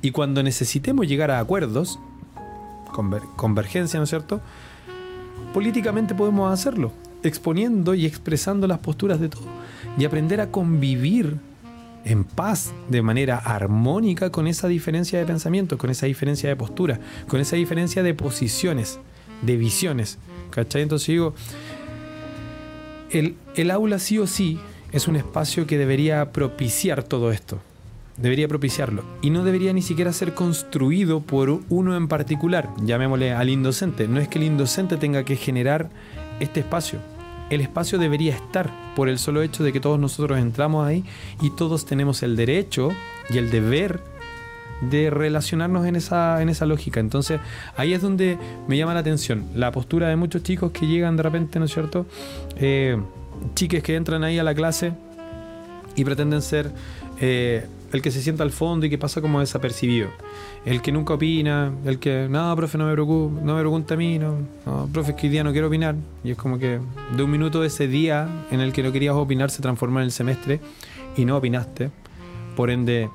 Y 0.00 0.10
cuando 0.10 0.42
necesitemos 0.42 1.06
llegar 1.06 1.30
a 1.30 1.38
acuerdos, 1.38 1.98
convergencia, 3.36 3.98
¿no 3.98 4.04
es 4.04 4.10
cierto? 4.10 4.40
Políticamente 5.52 6.14
podemos 6.14 6.52
hacerlo, 6.52 6.92
exponiendo 7.22 7.94
y 7.94 8.06
expresando 8.06 8.66
las 8.66 8.78
posturas 8.78 9.20
de 9.20 9.28
todos 9.28 9.46
y 9.98 10.04
aprender 10.04 10.40
a 10.40 10.50
convivir 10.50 11.38
en 12.04 12.24
paz, 12.24 12.72
de 12.88 13.02
manera 13.02 13.36
armónica 13.36 14.30
con 14.30 14.46
esa 14.46 14.68
diferencia 14.68 15.18
de 15.18 15.26
pensamiento, 15.26 15.76
con 15.76 15.90
esa 15.90 16.06
diferencia 16.06 16.48
de 16.48 16.56
postura, 16.56 17.00
con 17.26 17.40
esa 17.40 17.56
diferencia 17.56 18.02
de 18.02 18.14
posiciones, 18.14 18.98
de 19.42 19.56
visiones. 19.56 20.18
¿Cachai? 20.50 20.82
Entonces 20.82 21.08
digo, 21.08 21.34
el, 23.10 23.36
el 23.54 23.70
aula 23.70 23.98
sí 23.98 24.18
o 24.18 24.26
sí 24.26 24.58
es 24.92 25.08
un 25.08 25.16
espacio 25.16 25.66
que 25.66 25.78
debería 25.78 26.32
propiciar 26.32 27.02
todo 27.02 27.30
esto 27.32 27.60
debería 28.18 28.48
propiciarlo 28.48 29.04
y 29.22 29.30
no 29.30 29.44
debería 29.44 29.72
ni 29.72 29.82
siquiera 29.82 30.12
ser 30.12 30.34
construido 30.34 31.20
por 31.20 31.60
uno 31.68 31.96
en 31.96 32.08
particular, 32.08 32.68
llamémosle 32.82 33.32
al 33.32 33.48
indocente. 33.48 34.08
No 34.08 34.20
es 34.20 34.28
que 34.28 34.38
el 34.38 34.44
indocente 34.44 34.96
tenga 34.96 35.24
que 35.24 35.36
generar 35.36 35.88
este 36.40 36.60
espacio. 36.60 36.98
El 37.50 37.62
espacio 37.62 37.98
debería 37.98 38.34
estar 38.34 38.70
por 38.94 39.08
el 39.08 39.18
solo 39.18 39.40
hecho 39.42 39.64
de 39.64 39.72
que 39.72 39.80
todos 39.80 39.98
nosotros 39.98 40.38
entramos 40.38 40.86
ahí 40.86 41.04
y 41.40 41.50
todos 41.50 41.86
tenemos 41.86 42.22
el 42.22 42.36
derecho 42.36 42.90
y 43.30 43.38
el 43.38 43.50
deber 43.50 44.02
de 44.80 45.10
relacionarnos 45.10 45.86
en 45.86 45.96
esa, 45.96 46.40
en 46.42 46.48
esa 46.48 46.66
lógica. 46.66 47.00
Entonces 47.00 47.40
ahí 47.76 47.92
es 47.92 48.02
donde 48.02 48.38
me 48.66 48.76
llama 48.76 48.94
la 48.94 49.00
atención 49.00 49.44
la 49.54 49.72
postura 49.72 50.08
de 50.08 50.16
muchos 50.16 50.42
chicos 50.42 50.72
que 50.72 50.86
llegan 50.86 51.16
de 51.16 51.22
repente, 51.22 51.58
¿no 51.58 51.64
es 51.64 51.72
cierto? 51.72 52.06
Eh, 52.56 52.98
chiques 53.54 53.82
que 53.82 53.96
entran 53.96 54.24
ahí 54.24 54.38
a 54.38 54.42
la 54.42 54.54
clase 54.54 54.92
y 55.96 56.04
pretenden 56.04 56.42
ser 56.42 56.70
eh, 57.20 57.66
el 57.92 58.02
que 58.02 58.10
se 58.10 58.20
sienta 58.20 58.42
al 58.42 58.50
fondo 58.50 58.86
y 58.86 58.90
que 58.90 58.98
pasa 58.98 59.20
como 59.20 59.40
desapercibido. 59.40 60.08
El 60.64 60.82
que 60.82 60.92
nunca 60.92 61.14
opina, 61.14 61.72
el 61.84 61.98
que, 61.98 62.28
no, 62.28 62.54
profe, 62.54 62.76
no 62.78 62.86
me 62.86 62.92
preocupa, 62.92 63.40
no 63.42 63.54
me 63.54 63.60
pregunta 63.60 63.94
a 63.94 63.96
mí, 63.96 64.18
no, 64.18 64.36
no, 64.66 64.88
profe, 64.92 65.12
es 65.12 65.16
que 65.16 65.26
hoy 65.26 65.32
día 65.32 65.44
no 65.44 65.52
quiero 65.52 65.68
opinar. 65.68 65.94
Y 66.22 66.32
es 66.32 66.36
como 66.36 66.58
que 66.58 66.78
de 67.16 67.22
un 67.22 67.30
minuto 67.30 67.60
de 67.60 67.68
ese 67.68 67.88
día 67.88 68.28
en 68.50 68.60
el 68.60 68.72
que 68.72 68.82
no 68.82 68.92
querías 68.92 69.14
opinar 69.14 69.50
se 69.50 69.62
transformó 69.62 70.00
en 70.00 70.04
el 70.04 70.12
semestre 70.12 70.60
y 71.16 71.24
no 71.24 71.36
opinaste. 71.36 71.90
Por 72.56 72.70
ende, 72.70 73.08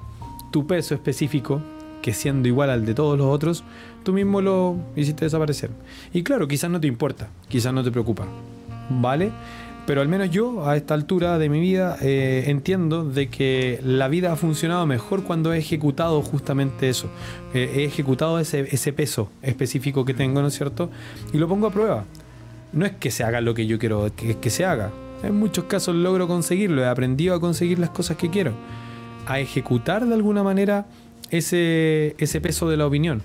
tu 0.53 0.67
peso 0.67 0.93
específico 0.93 1.63
que 2.03 2.13
siendo 2.13 2.47
igual 2.47 2.69
al 2.69 2.85
de 2.85 2.93
todos 2.93 3.17
los 3.17 3.25
otros, 3.25 3.63
tú 4.03 4.13
mismo 4.13 4.39
lo 4.39 4.77
hiciste 4.95 5.25
desaparecer. 5.25 5.71
Y 6.13 6.21
claro, 6.21 6.47
quizás 6.47 6.69
no 6.69 6.79
te 6.79 6.85
importa, 6.85 7.29
quizás 7.47 7.73
no 7.73 7.83
te 7.83 7.89
preocupa, 7.89 8.27
¿vale? 8.87 9.31
Pero 9.87 10.01
al 10.01 10.07
menos 10.07 10.29
yo, 10.29 10.67
a 10.67 10.77
esta 10.77 10.93
altura 10.93 11.39
de 11.39 11.49
mi 11.49 11.59
vida, 11.59 11.97
eh, 12.01 12.43
entiendo 12.47 13.03
de 13.03 13.29
que 13.29 13.79
la 13.83 14.09
vida 14.09 14.31
ha 14.31 14.35
funcionado 14.35 14.85
mejor 14.85 15.23
cuando 15.23 15.53
he 15.53 15.57
ejecutado 15.57 16.21
justamente 16.21 16.87
eso. 16.87 17.07
Eh, 17.55 17.71
he 17.77 17.83
ejecutado 17.85 18.37
ese, 18.37 18.93
peso 18.93 19.29
específico 19.41 20.05
que 20.05 20.13
tengo, 20.13 20.39
¿no 20.41 20.49
es 20.49 20.53
cierto? 20.53 20.91
Y 21.33 21.37
lo 21.39 21.47
pongo 21.47 21.65
a 21.65 21.71
prueba. 21.71 22.05
No 22.73 22.85
es 22.85 22.91
que 22.91 23.09
se 23.09 23.23
haga 23.23 23.41
lo 23.41 23.55
que 23.55 23.65
yo 23.65 23.79
quiero 23.79 24.11
que 24.15 24.49
se 24.51 24.65
haga. 24.65 24.91
En 25.23 25.35
muchos 25.35 25.65
casos 25.65 25.95
logro 25.95 26.27
conseguirlo, 26.27 26.83
he 26.83 26.87
aprendido 26.87 27.33
a 27.33 27.39
conseguir 27.39 27.79
las 27.79 27.89
cosas 27.89 28.17
que 28.17 28.29
quiero. 28.29 28.53
A 29.25 29.39
ejecutar 29.39 30.05
de 30.05 30.13
alguna 30.13 30.43
manera 30.43 30.85
ese, 31.31 32.15
ese 32.17 32.41
peso 32.41 32.69
de 32.69 32.77
la 32.77 32.85
opinión. 32.87 33.21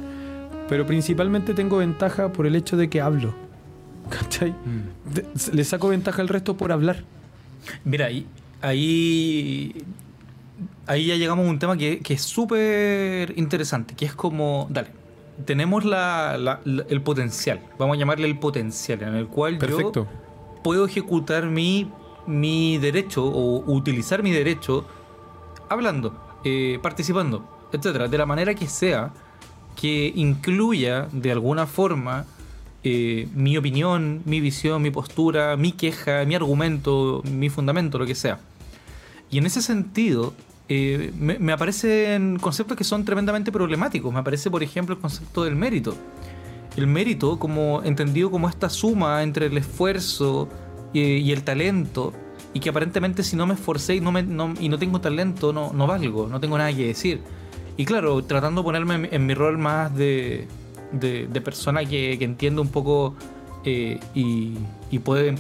Pero 0.69 0.87
principalmente 0.87 1.55
tengo 1.55 1.79
ventaja 1.79 2.33
por 2.33 2.47
el 2.47 2.55
hecho 2.57 2.77
de 2.77 2.89
que 2.89 3.01
hablo. 3.01 3.35
¿Cachai? 4.11 4.55
De- 5.13 5.27
Le 5.53 5.65
saco 5.65 5.89
ventaja 5.89 6.23
al 6.23 6.29
resto 6.29 6.57
por 6.57 6.73
hablar. 6.73 7.05
Mira, 7.85 8.07
ahí, 8.07 8.27
ahí, 8.63 9.75
ahí 10.87 11.07
ya 11.07 11.17
llegamos 11.17 11.47
a 11.47 11.51
un 11.51 11.59
tema 11.59 11.77
que, 11.77 11.99
que 12.01 12.15
es 12.15 12.23
súper 12.23 13.35
interesante, 13.37 13.95
que 13.95 14.05
es 14.07 14.15
como, 14.15 14.67
dale, 14.71 14.89
tenemos 15.45 15.85
la, 15.85 16.37
la- 16.39 16.61
la- 16.65 16.85
el 16.89 17.03
potencial, 17.03 17.61
vamos 17.79 17.97
a 17.97 17.99
llamarle 17.99 18.27
el 18.27 18.39
potencial, 18.39 19.03
en 19.03 19.15
el 19.17 19.27
cual 19.27 19.59
Perfecto. 19.59 20.07
yo 20.07 20.63
puedo 20.63 20.87
ejecutar 20.87 21.47
mi, 21.47 21.91
mi 22.27 22.79
derecho 22.79 23.25
o 23.27 23.71
utilizar 23.71 24.23
mi 24.23 24.33
derecho 24.33 24.87
hablando, 25.69 26.15
eh, 26.45 26.79
participando, 26.83 27.45
etcétera, 27.73 28.09
de 28.09 28.19
la 28.19 28.27
manera 28.27 28.55
que 28.55 28.67
sea, 28.67 29.13
que 29.77 30.13
incluya 30.15 31.09
de 31.13 31.33
alguna 31.33 31.67
forma 31.67 32.27
eh, 32.85 33.29
mi 33.35 33.57
opinión, 33.57 34.23
mi 34.25 34.41
visión, 34.41 34.83
mi 34.83 34.91
postura, 34.91 35.57
mi 35.57 35.73
queja, 35.73 36.25
mi 36.25 36.35
argumento, 36.35 37.23
mi 37.31 37.49
fundamento, 37.49 37.99
lo 37.99 38.07
que 38.07 38.15
sea. 38.15 38.41
Y 39.31 39.39
en 39.39 39.47
ese 39.47 39.63
sentido, 39.63 40.33
eh, 40.69 41.13
me, 41.19 41.53
aparecen 41.53 42.39
conceptos 42.39 42.77
que 42.77 42.85
son 42.85 43.05
tremendamente 43.05 43.53
problemáticos. 43.53 44.13
Me 44.13 44.21
aparece, 44.21 44.51
por 44.51 44.63
ejemplo, 44.63 44.95
el 44.95 45.01
concepto 45.01 45.45
del 45.45 45.55
mérito. 45.55 45.97
El 46.77 46.87
mérito, 46.87 47.39
como 47.39 47.83
entendido 47.83 48.31
como 48.31 48.49
esta 48.49 48.71
suma 48.71 49.23
entre 49.23 49.47
el 49.47 49.57
esfuerzo 49.59 50.49
y 50.95 51.33
el 51.33 51.43
talento, 51.43 52.15
y 52.59 52.61
que 52.61 52.71
aparentemente 52.71 53.23
si 53.23 53.37
no 53.37 53.47
me 53.47 53.55
esforcé 53.55 53.95
y 53.95 54.01
no, 54.01 54.11
me- 54.11 54.25
no- 54.25 54.53
y 54.59 54.69
no 54.69 54.81
tengo 54.81 55.01
talento, 55.01 55.53
no, 55.53 55.73
no 55.73 55.87
valgo, 55.87 56.27
no 56.27 56.41
tengo 56.41 56.59
nada 56.59 56.73
que 56.73 56.89
decir. 56.89 57.21
Y 57.77 57.85
claro, 57.85 58.21
tratando 58.25 58.63
de 58.63 58.65
ponerme 58.65 58.95
en, 58.97 59.09
en 59.15 59.27
mi 59.27 59.35
rol 59.35 59.59
más 59.59 59.95
de, 59.95 60.49
de, 60.91 61.41
persona 61.41 61.85
que, 61.85 62.19
que 62.19 62.25
entiende 62.25 62.61
un 62.61 62.67
poco 62.67 63.15
eh, 63.65 64.01
y, 64.13 64.55
y 64.91 64.99
puede 64.99 65.33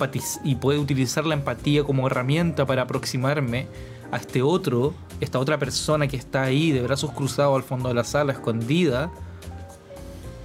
y 0.44 0.54
puede 0.54 0.78
utilizar 0.78 1.26
la 1.26 1.34
empatía 1.34 1.82
como 1.82 2.06
herramienta 2.06 2.64
para 2.66 2.82
aproximarme 2.82 3.66
a 4.12 4.18
este 4.18 4.40
otro, 4.40 4.94
esta 5.20 5.40
otra 5.40 5.58
persona 5.58 6.06
que 6.06 6.16
está 6.16 6.42
ahí 6.42 6.70
de 6.70 6.82
brazos 6.82 7.10
cruzados 7.10 7.56
al 7.56 7.64
fondo 7.64 7.88
de 7.88 7.96
la 7.96 8.04
sala, 8.04 8.32
escondida, 8.32 9.10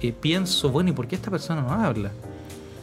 eh, 0.02 0.12
pienso, 0.12 0.70
bueno, 0.70 0.90
¿y 0.90 0.92
por 0.92 1.06
qué 1.06 1.14
esta 1.14 1.30
persona 1.30 1.62
no 1.62 1.72
habla? 1.72 2.10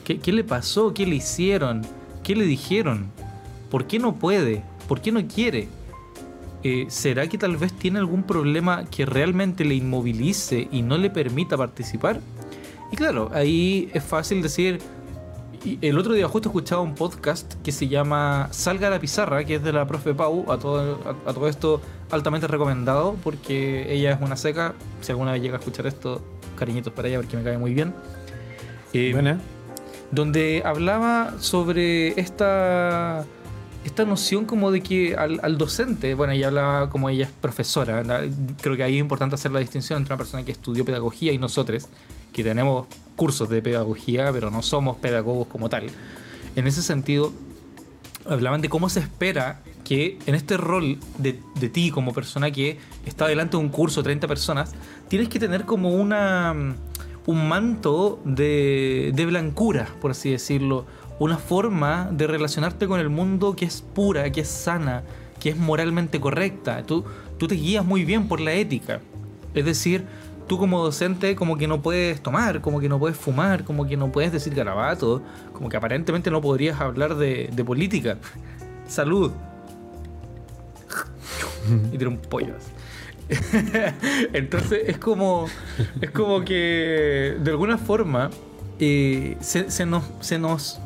¿Qué, 0.05 0.19
qué 0.19 0.31
le 0.31 0.45
pasó? 0.45 0.93
¿Qué 0.93 1.05
le 1.05 1.15
hicieron? 1.15 1.81
¿Qué 2.23 2.35
le 2.35 2.45
dijeron? 2.45 3.11
¿Por 3.72 3.88
qué 3.88 3.97
no 3.97 4.13
puede? 4.13 4.63
¿Por 4.88 5.01
qué 5.01 5.11
no 5.11 5.26
quiere? 5.28 5.67
Eh, 6.63 6.86
¿Será 6.89 7.28
que 7.28 7.39
tal 7.39 7.57
vez 7.57 7.74
tiene 7.74 7.97
algún 7.97 8.22
problema 8.22 8.86
que 8.86 9.05
realmente 9.07 9.65
le 9.65 9.74
inmovilice 9.74 10.67
y 10.72 10.84
no 10.84 10.97
le 10.99 11.09
permita 11.09 11.57
participar? 11.57 12.19
Y 12.91 12.95
claro, 12.95 13.32
ahí 13.34 13.89
es 13.93 14.03
fácil 14.03 14.43
decir... 14.43 14.80
y 15.63 15.80
el 15.82 15.97
otro 15.97 16.13
día 16.13 16.28
justo 16.28 16.49
escuchaba 16.49 16.82
un 16.82 16.93
podcast 16.93 17.53
que 17.63 17.72
se 17.72 17.88
llama 17.88 18.49
Salga 18.51 18.88
a 18.88 18.91
la 18.91 18.99
pizarra, 18.99 19.43
que 19.45 19.55
es 19.55 19.63
de 19.63 19.72
la 19.74 19.88
profe 19.88 20.13
Pau, 20.13 20.51
a 20.51 20.59
todo, 20.59 20.99
a, 21.05 21.30
a 21.30 21.34
todo 21.34 21.47
esto 21.47 21.82
altamente 22.11 22.45
recomendado, 22.47 23.15
porque 23.24 23.91
ella 23.91 24.11
es 24.11 24.22
una 24.22 24.36
seca, 24.36 24.74
si 24.99 25.13
alguna 25.13 25.32
vez 25.32 25.41
llega 25.41 25.55
a 25.55 25.59
escuchar 25.59 25.88
esto, 25.88 26.22
cariñitos 26.57 26.91
para 26.93 27.07
ella 27.07 27.19
porque 27.19 27.38
me 27.38 27.43
cae 27.43 27.57
muy 27.57 27.74
bien. 27.74 27.93
Eh, 28.93 29.11
Buena. 29.13 29.39
donde 30.11 30.61
hablaba 30.65 31.36
sobre 31.39 32.19
esta, 32.19 33.26
esta 33.84 34.05
noción 34.05 34.45
como 34.45 34.71
de 34.71 34.82
que 34.82 35.15
al, 35.15 35.39
al 35.43 35.57
docente, 35.57 36.13
bueno, 36.13 36.34
ella 36.34 36.47
hablaba 36.47 36.89
como 36.89 37.09
ella 37.09 37.25
es 37.25 37.32
profesora, 37.32 38.03
creo 38.61 38.77
que 38.77 38.84
ahí 38.84 38.95
es 38.95 39.01
importante 39.01 39.36
hacer 39.36 39.51
la 39.51 39.59
distinción 39.59 39.99
entre 39.99 40.13
una 40.13 40.17
persona 40.17 40.43
que 40.43 40.51
estudió 40.51 40.86
pedagogía 40.86 41.32
y 41.32 41.38
nosotros, 41.38 41.88
que 42.32 42.43
tenemos 42.43 42.88
cursos 43.15 43.49
de 43.49 43.61
pedagogía, 43.61 44.32
pero 44.32 44.51
no 44.51 44.61
somos 44.61 44.97
pedagogos 44.97 45.47
como 45.47 45.67
tal. 45.69 45.88
En 46.55 46.67
ese 46.67 46.82
sentido, 46.82 47.34
hablaban 48.25 48.61
de 48.61 48.69
cómo 48.69 48.89
se 48.89 48.99
espera 48.99 49.61
que 49.84 50.19
en 50.25 50.36
este 50.36 50.57
rol 50.57 50.99
de, 51.17 51.39
de 51.55 51.69
ti 51.69 51.91
como 51.91 52.13
persona 52.13 52.51
que 52.51 52.77
está 53.05 53.27
delante 53.27 53.57
de 53.57 53.63
un 53.63 53.69
curso, 53.69 54.03
30 54.03 54.27
personas, 54.27 54.73
tienes 55.07 55.27
que 55.27 55.39
tener 55.39 55.65
como 55.65 55.89
una 55.89 56.75
un 57.25 57.47
manto 57.47 58.19
de, 58.25 59.11
de 59.13 59.25
blancura, 59.25 59.88
por 60.01 60.11
así 60.11 60.32
decirlo, 60.32 60.86
una 61.22 61.38
forma 61.38 62.09
de 62.11 62.26
relacionarte 62.26 62.88
con 62.88 62.99
el 62.99 63.09
mundo 63.09 63.55
que 63.55 63.63
es 63.65 63.84
pura, 63.84 64.32
que 64.32 64.41
es 64.41 64.47
sana, 64.47 65.03
que 65.39 65.49
es 65.49 65.55
moralmente 65.55 66.19
correcta. 66.19 66.82
Tú, 66.84 67.05
tú 67.38 67.47
te 67.47 67.53
guías 67.53 67.86
muy 67.86 68.05
bien 68.05 68.28
por 68.28 68.39
la 68.41 68.53
ética. 68.53 69.01
Es 69.53 69.63
decir, 69.63 70.03
tú 70.47 70.57
como 70.57 70.84
docente 70.84 71.36
como 71.36 71.57
que 71.59 71.67
no 71.67 71.80
puedes 71.80 72.24
tomar, 72.24 72.61
como 72.61 72.80
que 72.80 72.89
no 72.89 72.97
puedes 72.97 73.17
fumar, 73.17 73.63
como 73.63 73.86
que 73.86 73.97
no 73.97 74.11
puedes 74.11 74.32
decir 74.32 74.55
garabato, 74.55 75.22
como 75.53 75.69
que 75.69 75.78
aparentemente 75.78 76.32
no 76.32 76.41
podrías 76.41 76.82
hablar 76.82 77.13
de, 77.13 77.63
política. 77.67 78.17
Salud. 78.88 79.32
y 81.93 81.97
tiene 81.99 82.07
un 82.07 82.17
pollo. 82.17 82.55
Entonces 84.34 84.86
es 84.88 84.97
como, 84.97 85.45
es 86.01 86.09
como 86.09 86.43
que 86.43 87.38
de 87.43 87.51
alguna 87.51 87.78
forma 87.78 88.32
eh, 88.80 89.38
se 89.39 89.86
nos, 89.86 90.03
se 90.22 90.39
nos 90.39 90.82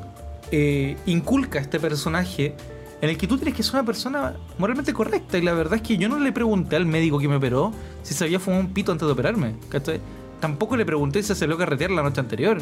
eh, 0.51 0.97
inculca 1.05 1.59
este 1.59 1.79
personaje 1.79 2.55
en 3.01 3.09
el 3.09 3.17
que 3.17 3.27
tú 3.27 3.37
tienes 3.37 3.55
que 3.55 3.63
ser 3.63 3.75
una 3.75 3.85
persona 3.85 4.35
moralmente 4.57 4.93
correcta. 4.93 5.37
Y 5.37 5.41
la 5.41 5.53
verdad 5.53 5.75
es 5.75 5.81
que 5.81 5.97
yo 5.97 6.09
no 6.09 6.19
le 6.19 6.31
pregunté 6.31 6.75
al 6.75 6.85
médico 6.85 7.19
que 7.19 7.27
me 7.27 7.35
operó 7.35 7.71
si 8.03 8.13
se 8.13 8.23
había 8.23 8.39
fumado 8.39 8.63
un 8.63 8.73
pito 8.73 8.91
antes 8.91 9.05
de 9.05 9.11
operarme. 9.11 9.55
Tampoco 10.39 10.75
le 10.77 10.85
pregunté 10.85 11.21
si 11.21 11.29
se 11.29 11.35
salió 11.35 11.55
a 11.55 11.59
carretear 11.59 11.91
la 11.91 12.03
noche 12.03 12.19
anterior. 12.19 12.61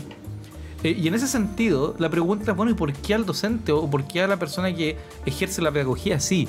Eh, 0.83 0.97
y 0.99 1.07
en 1.07 1.13
ese 1.13 1.27
sentido, 1.27 1.95
la 1.97 2.09
pregunta 2.09 2.51
es, 2.51 2.57
bueno, 2.57 2.71
¿y 2.71 2.75
por 2.75 2.91
qué 2.93 3.13
al 3.13 3.25
docente 3.25 3.71
o 3.71 3.89
por 3.89 4.05
qué 4.05 4.21
a 4.21 4.27
la 4.27 4.37
persona 4.37 4.73
que 4.73 4.97
ejerce 5.25 5.61
la 5.61 5.71
pedagogía 5.71 6.19
sí? 6.19 6.47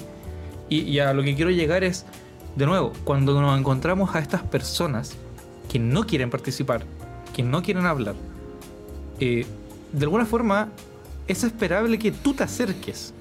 Y, 0.68 0.80
y 0.80 0.98
a 0.98 1.12
lo 1.12 1.22
que 1.22 1.34
quiero 1.34 1.50
llegar 1.50 1.84
es, 1.84 2.04
de 2.56 2.66
nuevo, 2.66 2.92
cuando 3.04 3.40
nos 3.40 3.58
encontramos 3.58 4.14
a 4.14 4.18
estas 4.18 4.42
personas 4.42 5.14
que 5.68 5.78
no 5.78 6.06
quieren 6.06 6.30
participar, 6.30 6.84
que 7.34 7.42
no 7.42 7.62
quieren 7.62 7.86
hablar, 7.86 8.14
eh, 9.20 9.46
de 9.92 10.04
alguna 10.04 10.26
forma 10.26 10.68
es 11.26 11.44
esperable 11.44 11.98
que 11.98 12.12
tú 12.12 12.34
te 12.34 12.44
acerques. 12.44 13.14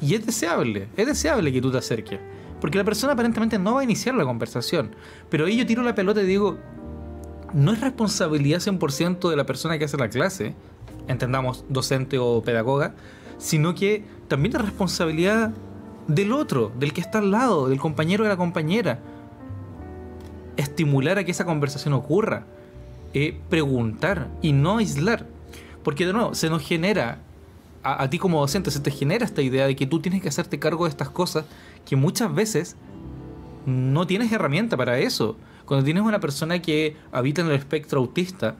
Y 0.00 0.14
es 0.14 0.26
deseable, 0.26 0.88
es 0.96 1.06
deseable 1.06 1.52
que 1.52 1.60
tú 1.60 1.70
te 1.70 1.78
acerques. 1.78 2.20
Porque 2.60 2.78
la 2.78 2.84
persona 2.84 3.12
aparentemente 3.12 3.58
no 3.58 3.74
va 3.74 3.80
a 3.80 3.84
iniciar 3.84 4.14
la 4.14 4.24
conversación. 4.24 4.94
Pero 5.30 5.46
ahí 5.46 5.56
yo 5.56 5.66
tiro 5.66 5.82
la 5.82 5.94
pelota 5.94 6.22
y 6.22 6.26
digo, 6.26 6.58
no 7.52 7.72
es 7.72 7.80
responsabilidad 7.80 8.58
100% 8.58 9.30
de 9.30 9.36
la 9.36 9.46
persona 9.46 9.78
que 9.78 9.84
hace 9.84 9.96
la 9.96 10.08
clase, 10.08 10.54
entendamos 11.08 11.64
docente 11.68 12.18
o 12.18 12.42
pedagoga, 12.42 12.94
sino 13.38 13.74
que 13.74 14.04
también 14.28 14.56
es 14.56 14.62
responsabilidad 14.62 15.52
del 16.08 16.32
otro, 16.32 16.72
del 16.78 16.92
que 16.92 17.00
está 17.00 17.18
al 17.18 17.30
lado, 17.30 17.68
del 17.68 17.78
compañero 17.78 18.22
o 18.22 18.24
de 18.24 18.30
la 18.30 18.36
compañera. 18.36 19.00
Estimular 20.56 21.18
a 21.18 21.24
que 21.24 21.30
esa 21.30 21.44
conversación 21.44 21.94
ocurra, 21.94 22.46
eh, 23.12 23.38
preguntar 23.48 24.28
y 24.42 24.52
no 24.52 24.78
aislar. 24.78 25.26
Porque 25.84 26.06
de 26.06 26.12
nuevo, 26.12 26.34
se 26.34 26.50
nos 26.50 26.62
genera, 26.62 27.18
a, 27.82 28.02
a 28.02 28.10
ti 28.10 28.18
como 28.18 28.40
docente, 28.40 28.72
se 28.72 28.80
te 28.80 28.90
genera 28.90 29.24
esta 29.24 29.42
idea 29.42 29.66
de 29.66 29.76
que 29.76 29.86
tú 29.86 30.00
tienes 30.00 30.22
que 30.22 30.28
hacerte 30.28 30.58
cargo 30.58 30.84
de 30.84 30.90
estas 30.90 31.10
cosas 31.10 31.44
que 31.86 31.94
muchas 31.94 32.34
veces 32.34 32.76
no 33.66 34.06
tienes 34.06 34.32
herramienta 34.32 34.76
para 34.76 34.98
eso. 34.98 35.36
Cuando 35.66 35.84
tienes 35.84 36.02
una 36.02 36.20
persona 36.20 36.60
que 36.60 36.96
habita 37.12 37.40
en 37.40 37.48
el 37.48 37.54
espectro 37.54 38.00
autista, 38.00 38.56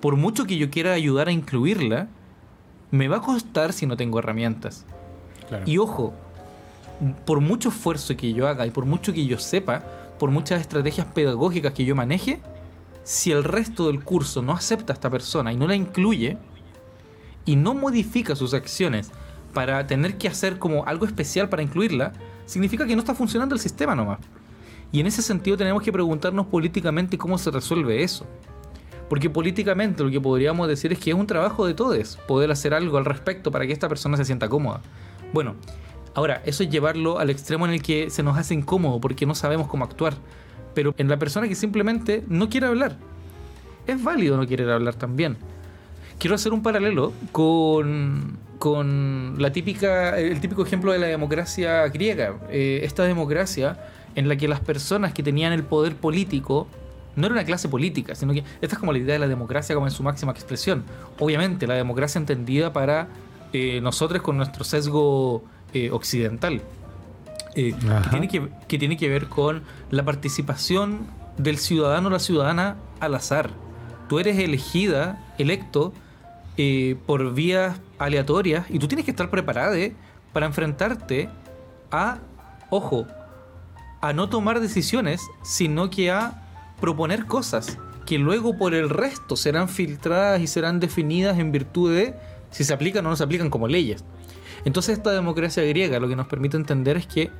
por 0.00 0.16
mucho 0.16 0.46
que 0.46 0.56
yo 0.56 0.70
quiera 0.70 0.92
ayudar 0.92 1.28
a 1.28 1.32
incluirla, 1.32 2.08
me 2.90 3.08
va 3.08 3.18
a 3.18 3.20
costar 3.20 3.72
si 3.72 3.86
no 3.86 3.96
tengo 3.96 4.18
herramientas. 4.18 4.84
Claro. 5.48 5.64
Y 5.66 5.78
ojo, 5.78 6.14
por 7.24 7.40
mucho 7.40 7.68
esfuerzo 7.68 8.16
que 8.16 8.32
yo 8.32 8.48
haga 8.48 8.66
y 8.66 8.70
por 8.70 8.86
mucho 8.86 9.12
que 9.12 9.26
yo 9.26 9.38
sepa, 9.38 9.82
por 10.18 10.30
muchas 10.30 10.60
estrategias 10.60 11.06
pedagógicas 11.06 11.72
que 11.72 11.84
yo 11.84 11.94
maneje, 11.94 12.40
si 13.04 13.30
el 13.30 13.44
resto 13.44 13.86
del 13.86 14.02
curso 14.02 14.42
no 14.42 14.52
acepta 14.52 14.92
a 14.92 14.94
esta 14.94 15.10
persona 15.10 15.52
y 15.52 15.56
no 15.56 15.68
la 15.68 15.76
incluye 15.76 16.38
y 17.44 17.56
no 17.56 17.74
modifica 17.74 18.34
sus 18.34 18.54
acciones 18.54 19.12
para 19.52 19.86
tener 19.86 20.18
que 20.18 20.26
hacer 20.26 20.58
como 20.58 20.84
algo 20.86 21.06
especial 21.06 21.48
para 21.48 21.62
incluirla, 21.62 22.12
significa 22.46 22.86
que 22.86 22.96
no 22.96 23.00
está 23.00 23.14
funcionando 23.14 23.54
el 23.54 23.60
sistema 23.60 23.94
nomás. 23.94 24.18
Y 24.90 25.00
en 25.00 25.06
ese 25.06 25.22
sentido 25.22 25.56
tenemos 25.56 25.82
que 25.82 25.92
preguntarnos 25.92 26.46
políticamente 26.46 27.18
cómo 27.18 27.38
se 27.38 27.50
resuelve 27.50 28.02
eso. 28.02 28.26
Porque 29.08 29.28
políticamente 29.28 30.02
lo 30.02 30.10
que 30.10 30.20
podríamos 30.20 30.66
decir 30.66 30.92
es 30.92 30.98
que 30.98 31.10
es 31.10 31.16
un 31.16 31.26
trabajo 31.26 31.66
de 31.66 31.74
todos 31.74 32.16
poder 32.26 32.50
hacer 32.50 32.74
algo 32.74 32.96
al 32.96 33.04
respecto 33.04 33.50
para 33.50 33.66
que 33.66 33.72
esta 33.72 33.88
persona 33.88 34.16
se 34.16 34.24
sienta 34.24 34.48
cómoda. 34.48 34.80
Bueno, 35.32 35.56
ahora, 36.14 36.42
eso 36.46 36.62
es 36.62 36.70
llevarlo 36.70 37.18
al 37.18 37.30
extremo 37.30 37.66
en 37.66 37.74
el 37.74 37.82
que 37.82 38.08
se 38.08 38.22
nos 38.22 38.38
hace 38.38 38.54
incómodo 38.54 39.00
porque 39.00 39.26
no 39.26 39.34
sabemos 39.34 39.68
cómo 39.68 39.84
actuar. 39.84 40.14
Pero 40.74 40.94
en 40.98 41.08
la 41.08 41.18
persona 41.18 41.48
que 41.48 41.54
simplemente 41.54 42.24
no 42.28 42.48
quiere 42.48 42.66
hablar. 42.66 42.96
Es 43.86 44.02
válido 44.02 44.36
no 44.36 44.46
querer 44.46 44.70
hablar 44.70 44.94
también. 44.94 45.36
Quiero 46.18 46.34
hacer 46.36 46.52
un 46.52 46.62
paralelo 46.62 47.12
con, 47.32 48.38
con 48.58 49.34
la 49.38 49.52
típica, 49.52 50.18
el 50.18 50.40
típico 50.40 50.62
ejemplo 50.62 50.92
de 50.92 50.98
la 50.98 51.06
democracia 51.06 51.86
griega. 51.88 52.34
Eh, 52.50 52.80
esta 52.82 53.04
democracia 53.04 53.78
en 54.14 54.28
la 54.28 54.36
que 54.36 54.48
las 54.48 54.60
personas 54.60 55.12
que 55.12 55.22
tenían 55.22 55.52
el 55.52 55.64
poder 55.64 55.96
político 55.96 56.66
no 57.16 57.26
era 57.26 57.34
una 57.34 57.44
clase 57.44 57.68
política, 57.68 58.14
sino 58.14 58.32
que 58.32 58.42
esta 58.60 58.74
es 58.74 58.78
como 58.78 58.92
la 58.92 58.98
idea 58.98 59.14
de 59.14 59.18
la 59.20 59.28
democracia 59.28 59.74
como 59.74 59.86
en 59.86 59.92
su 59.92 60.02
máxima 60.02 60.32
expresión. 60.32 60.84
Obviamente, 61.18 61.66
la 61.66 61.74
democracia 61.74 62.18
entendida 62.18 62.72
para 62.72 63.08
eh, 63.52 63.80
nosotros 63.80 64.22
con 64.22 64.36
nuestro 64.36 64.64
sesgo 64.64 65.44
eh, 65.72 65.90
occidental, 65.90 66.60
eh, 67.56 67.74
que, 67.74 68.08
tiene 68.10 68.28
que, 68.28 68.48
que, 68.68 68.78
tiene 68.78 68.96
que 68.96 69.08
ver 69.08 69.28
con 69.28 69.62
la 69.90 70.04
participación 70.04 71.06
del 71.36 71.58
ciudadano 71.58 72.08
o 72.08 72.10
la 72.10 72.18
ciudadana 72.18 72.76
al 73.00 73.14
azar. 73.14 73.50
Tú 74.08 74.18
eres 74.18 74.38
elegida, 74.38 75.34
electo, 75.38 75.92
por 77.06 77.34
vías 77.34 77.80
aleatorias 77.98 78.66
y 78.70 78.78
tú 78.78 78.86
tienes 78.86 79.04
que 79.04 79.10
estar 79.10 79.28
preparado 79.28 79.74
para 80.32 80.46
enfrentarte 80.46 81.28
a, 81.90 82.18
ojo, 82.70 83.06
a 84.00 84.12
no 84.12 84.28
tomar 84.28 84.60
decisiones, 84.60 85.22
sino 85.42 85.90
que 85.90 86.10
a 86.10 86.42
proponer 86.80 87.26
cosas 87.26 87.78
que 88.04 88.18
luego 88.18 88.58
por 88.58 88.74
el 88.74 88.90
resto 88.90 89.36
serán 89.36 89.68
filtradas 89.68 90.40
y 90.40 90.46
serán 90.46 90.80
definidas 90.80 91.38
en 91.38 91.52
virtud 91.52 91.94
de 91.94 92.14
si 92.50 92.64
se 92.64 92.74
aplican 92.74 93.06
o 93.06 93.10
no 93.10 93.16
se 93.16 93.24
aplican 93.24 93.50
como 93.50 93.66
leyes. 93.66 94.04
Entonces 94.64 94.98
esta 94.98 95.12
democracia 95.12 95.62
griega 95.64 95.98
lo 96.00 96.08
que 96.08 96.16
nos 96.16 96.26
permite 96.26 96.56
entender 96.56 96.96
es 96.96 97.06
que 97.06 97.30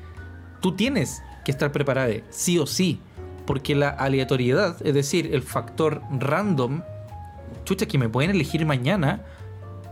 tú 0.60 0.72
tienes 0.72 1.22
que 1.44 1.50
estar 1.50 1.72
preparado, 1.72 2.12
sí 2.30 2.58
o 2.58 2.66
sí, 2.66 3.00
porque 3.46 3.74
la 3.74 3.90
aleatoriedad, 3.90 4.76
es 4.84 4.94
decir, 4.94 5.34
el 5.34 5.42
factor 5.42 6.02
random, 6.10 6.82
chucha, 7.64 7.86
que 7.86 7.98
me 7.98 8.08
pueden 8.08 8.30
elegir 8.30 8.64
mañana 8.66 9.22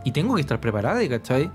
y 0.03 0.11
tengo 0.11 0.35
que 0.35 0.41
estar 0.41 0.59
preparado, 0.59 0.99
¿cachai? 1.09 1.51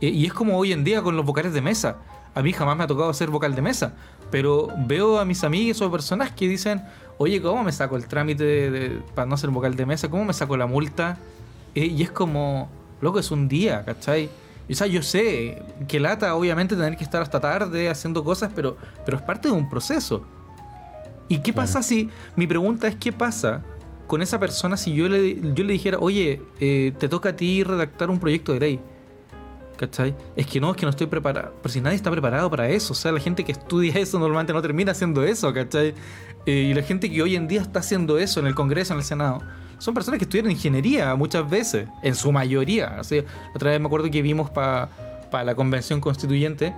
Y 0.00 0.24
es 0.24 0.32
como 0.32 0.56
hoy 0.56 0.72
en 0.72 0.82
día 0.82 1.02
con 1.02 1.16
los 1.16 1.26
vocales 1.26 1.52
de 1.52 1.60
mesa. 1.60 1.98
A 2.34 2.42
mí 2.42 2.52
jamás 2.52 2.76
me 2.76 2.84
ha 2.84 2.86
tocado 2.86 3.12
ser 3.12 3.28
vocal 3.28 3.54
de 3.54 3.62
mesa, 3.62 3.92
pero 4.30 4.68
veo 4.86 5.18
a 5.18 5.24
mis 5.24 5.44
amigos 5.44 5.82
o 5.82 5.90
personas 5.90 6.30
que 6.30 6.48
dicen, 6.48 6.82
oye, 7.18 7.42
¿cómo 7.42 7.62
me 7.64 7.72
saco 7.72 7.96
el 7.96 8.06
trámite 8.06 9.02
para 9.14 9.26
no 9.26 9.36
ser 9.36 9.50
vocal 9.50 9.74
de 9.74 9.84
mesa? 9.84 10.08
¿Cómo 10.08 10.24
me 10.24 10.32
saco 10.32 10.56
la 10.56 10.66
multa? 10.66 11.18
Eh, 11.74 11.86
y 11.86 12.02
es 12.02 12.10
como, 12.10 12.70
loco, 13.00 13.18
es 13.18 13.30
un 13.30 13.48
día, 13.48 13.84
¿cachai? 13.84 14.30
O 14.70 14.74
sea, 14.74 14.86
yo 14.86 15.02
sé 15.02 15.62
que 15.88 15.98
lata, 15.98 16.34
obviamente, 16.34 16.76
tener 16.76 16.96
que 16.96 17.04
estar 17.04 17.20
hasta 17.22 17.40
tarde 17.40 17.88
haciendo 17.88 18.22
cosas, 18.22 18.52
pero, 18.54 18.76
pero 19.04 19.16
es 19.16 19.22
parte 19.22 19.48
de 19.48 19.54
un 19.54 19.68
proceso. 19.68 20.24
¿Y 21.28 21.38
qué 21.38 21.52
pasa 21.52 21.82
si, 21.82 22.10
mi 22.36 22.46
pregunta 22.46 22.88
es, 22.88 22.96
¿qué 22.96 23.12
pasa 23.12 23.62
con 24.06 24.22
esa 24.22 24.38
persona 24.40 24.76
si 24.76 24.94
yo 24.94 25.08
le, 25.08 25.40
yo 25.54 25.64
le 25.64 25.72
dijera, 25.72 25.98
oye, 25.98 26.42
eh, 26.58 26.92
te 26.98 27.08
toca 27.08 27.30
a 27.30 27.36
ti 27.36 27.62
redactar 27.62 28.10
un 28.10 28.18
proyecto 28.18 28.52
de 28.52 28.60
ley? 28.60 28.80
¿cachai? 29.80 30.14
Es 30.36 30.46
que 30.46 30.60
no, 30.60 30.72
es 30.72 30.76
que 30.76 30.84
no 30.84 30.90
estoy 30.90 31.06
preparado. 31.06 31.54
Pero 31.62 31.72
si 31.72 31.80
nadie 31.80 31.96
está 31.96 32.10
preparado 32.10 32.50
para 32.50 32.68
eso, 32.68 32.92
o 32.92 32.96
sea, 32.96 33.12
la 33.12 33.20
gente 33.20 33.44
que 33.44 33.52
estudia 33.52 33.94
eso 33.94 34.18
normalmente 34.18 34.52
no 34.52 34.60
termina 34.60 34.92
haciendo 34.92 35.24
eso, 35.24 35.54
¿cachai? 35.54 35.94
Eh, 36.44 36.68
y 36.70 36.74
la 36.74 36.82
gente 36.82 37.10
que 37.10 37.22
hoy 37.22 37.34
en 37.34 37.48
día 37.48 37.62
está 37.62 37.80
haciendo 37.80 38.18
eso 38.18 38.40
en 38.40 38.46
el 38.46 38.54
Congreso, 38.54 38.92
en 38.92 38.98
el 38.98 39.04
Senado, 39.06 39.40
son 39.80 39.94
personas 39.94 40.18
que 40.18 40.24
estudian 40.24 40.50
ingeniería 40.50 41.14
muchas 41.16 41.48
veces, 41.48 41.88
en 42.02 42.14
su 42.14 42.30
mayoría. 42.30 43.00
Así, 43.00 43.24
otra 43.54 43.70
vez 43.70 43.80
me 43.80 43.86
acuerdo 43.86 44.10
que 44.10 44.22
vimos 44.22 44.50
para 44.50 44.88
la 45.32 45.54
convención 45.54 46.00
constituyente, 46.00 46.74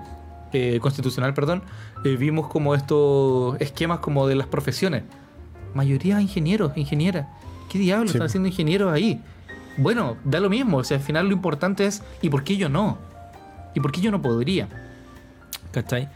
eh, 0.53 0.78
constitucional, 0.80 1.34
perdón, 1.34 1.62
eh, 2.05 2.16
vimos 2.16 2.46
como 2.48 2.74
estos 2.74 3.61
esquemas 3.61 3.98
como 3.98 4.26
de 4.28 4.36
las 4.36 4.46
profesiones. 4.46 5.03
Mayoría 5.74 6.20
ingenieros, 6.20 6.72
ingenieras. 6.76 7.26
¿Qué 7.70 7.78
diablos 7.78 8.12
están 8.12 8.26
haciendo 8.26 8.48
ingenieros 8.48 8.92
ahí? 8.92 9.20
bueno, 9.78 10.18
da 10.24 10.38
lo 10.38 10.50
mismo. 10.50 10.78
O 10.78 10.84
sea, 10.84 10.98
al 10.98 11.03
final 11.03 11.26
lo 11.26 11.32
importante 11.32 11.86
es, 11.86 12.03
¿y 12.20 12.28
por 12.28 12.44
qué 12.44 12.57
yo 12.57 12.68
no? 12.68 12.98
¿Y 13.74 13.80
por 13.80 13.90
qué 13.90 14.00
yo 14.00 14.11
no 14.11 14.20
podría? 14.20 14.68
¿Cachai? 15.72 16.09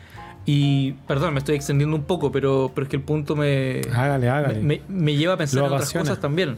Y, 0.44 0.92
perdón, 1.08 1.32
me 1.34 1.38
estoy 1.38 1.56
extendiendo 1.56 1.96
un 1.96 2.04
poco, 2.04 2.30
pero, 2.30 2.70
pero 2.74 2.84
es 2.84 2.90
que 2.90 2.96
el 2.96 3.02
punto 3.02 3.34
me, 3.34 3.80
hágale, 3.92 4.28
hágale. 4.28 4.82
me, 4.86 5.16
lleva 5.16 5.34
a 5.34 5.36
pensar 5.36 5.64
en 5.64 5.72
otras 5.72 5.92
cosas 5.92 6.20
también. 6.20 6.56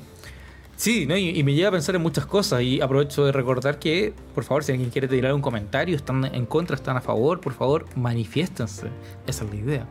Sí, 0.79 1.07
¿no? 1.07 1.17
y, 1.17 1.43
me 1.43 1.55
lleva 1.55 1.71
a 1.71 1.73
pensar 1.73 1.97
en 1.97 2.03
muchas 2.03 2.25
cosas. 2.25 2.63
Y 2.63 2.81
aprovecho 2.81 3.27
de 3.27 3.33
recordar 3.33 3.81
que, 3.81 4.15
por 4.33 4.45
favor, 4.45 4.63
si 4.63 4.71
alguien 4.71 4.91
quiere 4.91 5.09
tirar 5.09 5.35
un 5.35 5.41
comentario, 5.41 5.97
están 5.97 6.25
en 6.25 6.47
contra, 6.47 6.77
están 6.77 6.97
a 6.97 7.01
favor, 7.01 7.41
por 7.41 7.53
favor, 7.53 7.85
manifiéstense. 7.97 8.87
Esa 9.27 9.45
es 9.45 9.51
la 9.51 9.57
idea. 9.57 9.87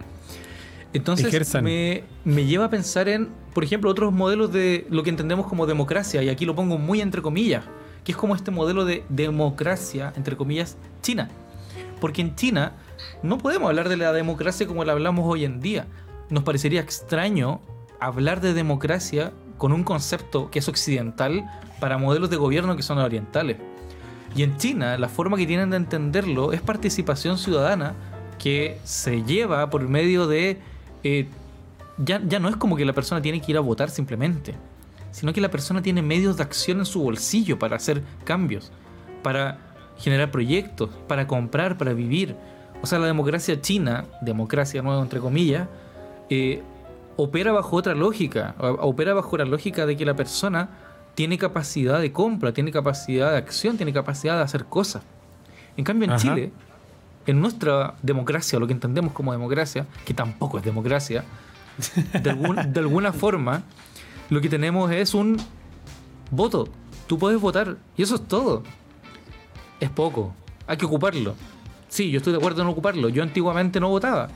Entonces 0.94 1.62
me, 1.62 2.06
me, 2.24 2.46
lleva 2.46 2.66
a 2.66 2.70
pensar 2.70 3.10
en, 3.10 3.28
por 3.54 3.66
ejemplo, 3.66 3.92
otros 3.92 4.14
modelos 4.14 4.54
de 4.54 4.88
lo 4.90 5.04
que 5.04 5.10
entendemos 5.10 5.48
como 5.48 5.66
democracia, 5.66 6.24
y 6.24 6.30
aquí 6.30 6.46
lo 6.46 6.56
pongo 6.56 6.78
muy 6.78 7.02
entre 7.02 7.22
comillas, 7.22 7.66
que 8.06 8.14
es 8.14 8.18
como 8.18 8.34
este 8.34 8.52
modelo 8.52 8.86
de 8.86 9.04
democracia, 9.10 10.14
entre 10.16 10.38
comillas, 10.38 10.78
china. 11.02 11.30
Porque 12.00 12.22
en 12.22 12.34
China 12.36 12.78
no 13.24 13.38
podemos 13.40 13.68
hablar 13.68 13.90
de 13.90 13.98
la 13.98 14.14
democracia 14.14 14.66
como 14.66 14.86
la 14.86 14.94
hablamos 14.94 15.26
hoy 15.28 15.44
en 15.44 15.60
día. 15.60 15.86
Nos 16.30 16.44
parecería 16.44 16.80
extraño 16.80 17.60
hablar 18.00 18.40
de 18.40 18.54
democracia 18.54 19.34
con 19.58 19.74
un 19.74 19.84
concepto 19.84 20.50
que 20.50 20.60
es 20.60 20.68
occidental 20.68 21.50
para 21.80 21.98
modelos 21.98 22.30
de 22.30 22.38
gobierno 22.38 22.76
que 22.76 22.84
son 22.84 22.98
orientales. 22.98 23.58
Y 24.36 24.44
en 24.44 24.58
China 24.58 24.98
la 24.98 25.10
forma 25.10 25.38
que 25.38 25.48
tienen 25.48 25.70
de 25.70 25.78
entenderlo 25.78 26.54
es 26.54 26.62
participación 26.62 27.38
ciudadana 27.38 27.96
que 28.38 28.80
se 28.84 29.24
lleva 29.24 29.70
por 29.70 29.88
medio 29.88 30.28
de 30.28 30.60
eh, 31.04 31.28
ya, 31.98 32.22
ya 32.24 32.40
no 32.40 32.50
es 32.50 32.56
como 32.56 32.76
que 32.76 32.86
la 32.86 32.94
persona 32.94 33.22
tiene 33.22 33.42
que 33.42 33.52
ir 33.52 33.58
a 33.58 33.62
votar 33.62 33.90
simplemente, 33.90 34.54
sino 35.12 35.34
que 35.34 35.42
la 35.42 35.50
persona 35.50 35.82
tiene 35.82 36.02
medios 36.02 36.38
de 36.38 36.44
acción 36.44 36.80
en 36.80 36.86
su 36.86 37.02
bolsillo 37.02 37.58
para 37.58 37.76
hacer 37.76 38.04
cambios, 38.24 38.72
para 39.24 39.58
generar 39.98 40.32
proyectos, 40.32 40.90
para 41.08 41.28
comprar, 41.28 41.78
para 41.78 41.94
vivir. 41.94 42.36
O 42.82 42.86
sea, 42.86 43.00
la 43.00 43.08
democracia 43.08 43.60
china, 43.62 44.06
democracia 44.22 44.82
nueva 44.82 45.02
entre 45.02 45.20
comillas, 45.20 45.68
eh, 46.30 46.62
opera 47.18 47.52
bajo 47.52 47.76
otra 47.76 47.96
lógica, 47.96 48.56
opera 48.60 49.14
bajo 49.14 49.38
la 49.38 49.46
lógica 49.46 49.86
de 49.86 49.98
que 49.98 50.06
la 50.06 50.16
persona 50.16 50.70
tiene 51.16 51.38
capacidad 51.38 52.00
de 52.00 52.12
compra, 52.12 52.54
tiene 52.54 52.72
capacidad 52.72 53.32
de 53.32 53.38
acción, 53.38 53.76
tiene 53.76 53.92
capacidad 53.92 54.38
de 54.38 54.44
hacer 54.44 54.66
cosas. 54.66 55.04
En 55.76 55.84
cambio, 55.84 56.12
en 56.12 56.18
Chile, 56.18 56.52
en 57.26 57.42
nuestra 57.42 57.96
democracia, 58.04 58.60
lo 58.60 58.68
que 58.68 58.74
entendemos 58.74 59.14
como 59.14 59.32
democracia, 59.32 59.88
que 60.06 60.14
tampoco 60.14 60.60
es 60.60 60.64
democracia, 60.64 61.26
de, 62.24 62.80
alguna 62.80 63.14
forma, 63.14 63.64
lo 64.30 64.42
que 64.42 64.50
tenemos 64.50 64.92
es 64.92 65.14
un 65.14 65.38
voto. 66.30 66.70
Tú 67.08 67.18
puedes 67.18 67.42
votar 67.42 67.78
y 67.96 68.04
eso 68.04 68.16
es 68.16 68.28
todo. 68.28 68.64
Es 69.80 69.90
poco. 69.90 70.34
Hay 70.68 70.78
que 70.78 70.86
ocuparlo. 70.86 71.36
Sí, 71.90 72.12
yo 72.12 72.18
estoy 72.18 72.34
de 72.34 72.38
acuerdo 72.38 72.62
en 72.62 72.68
ocuparlo. 72.68 73.10
Yo 73.10 73.24
antiguamente 73.24 73.80
no 73.80 73.90
votaba. 73.90 74.30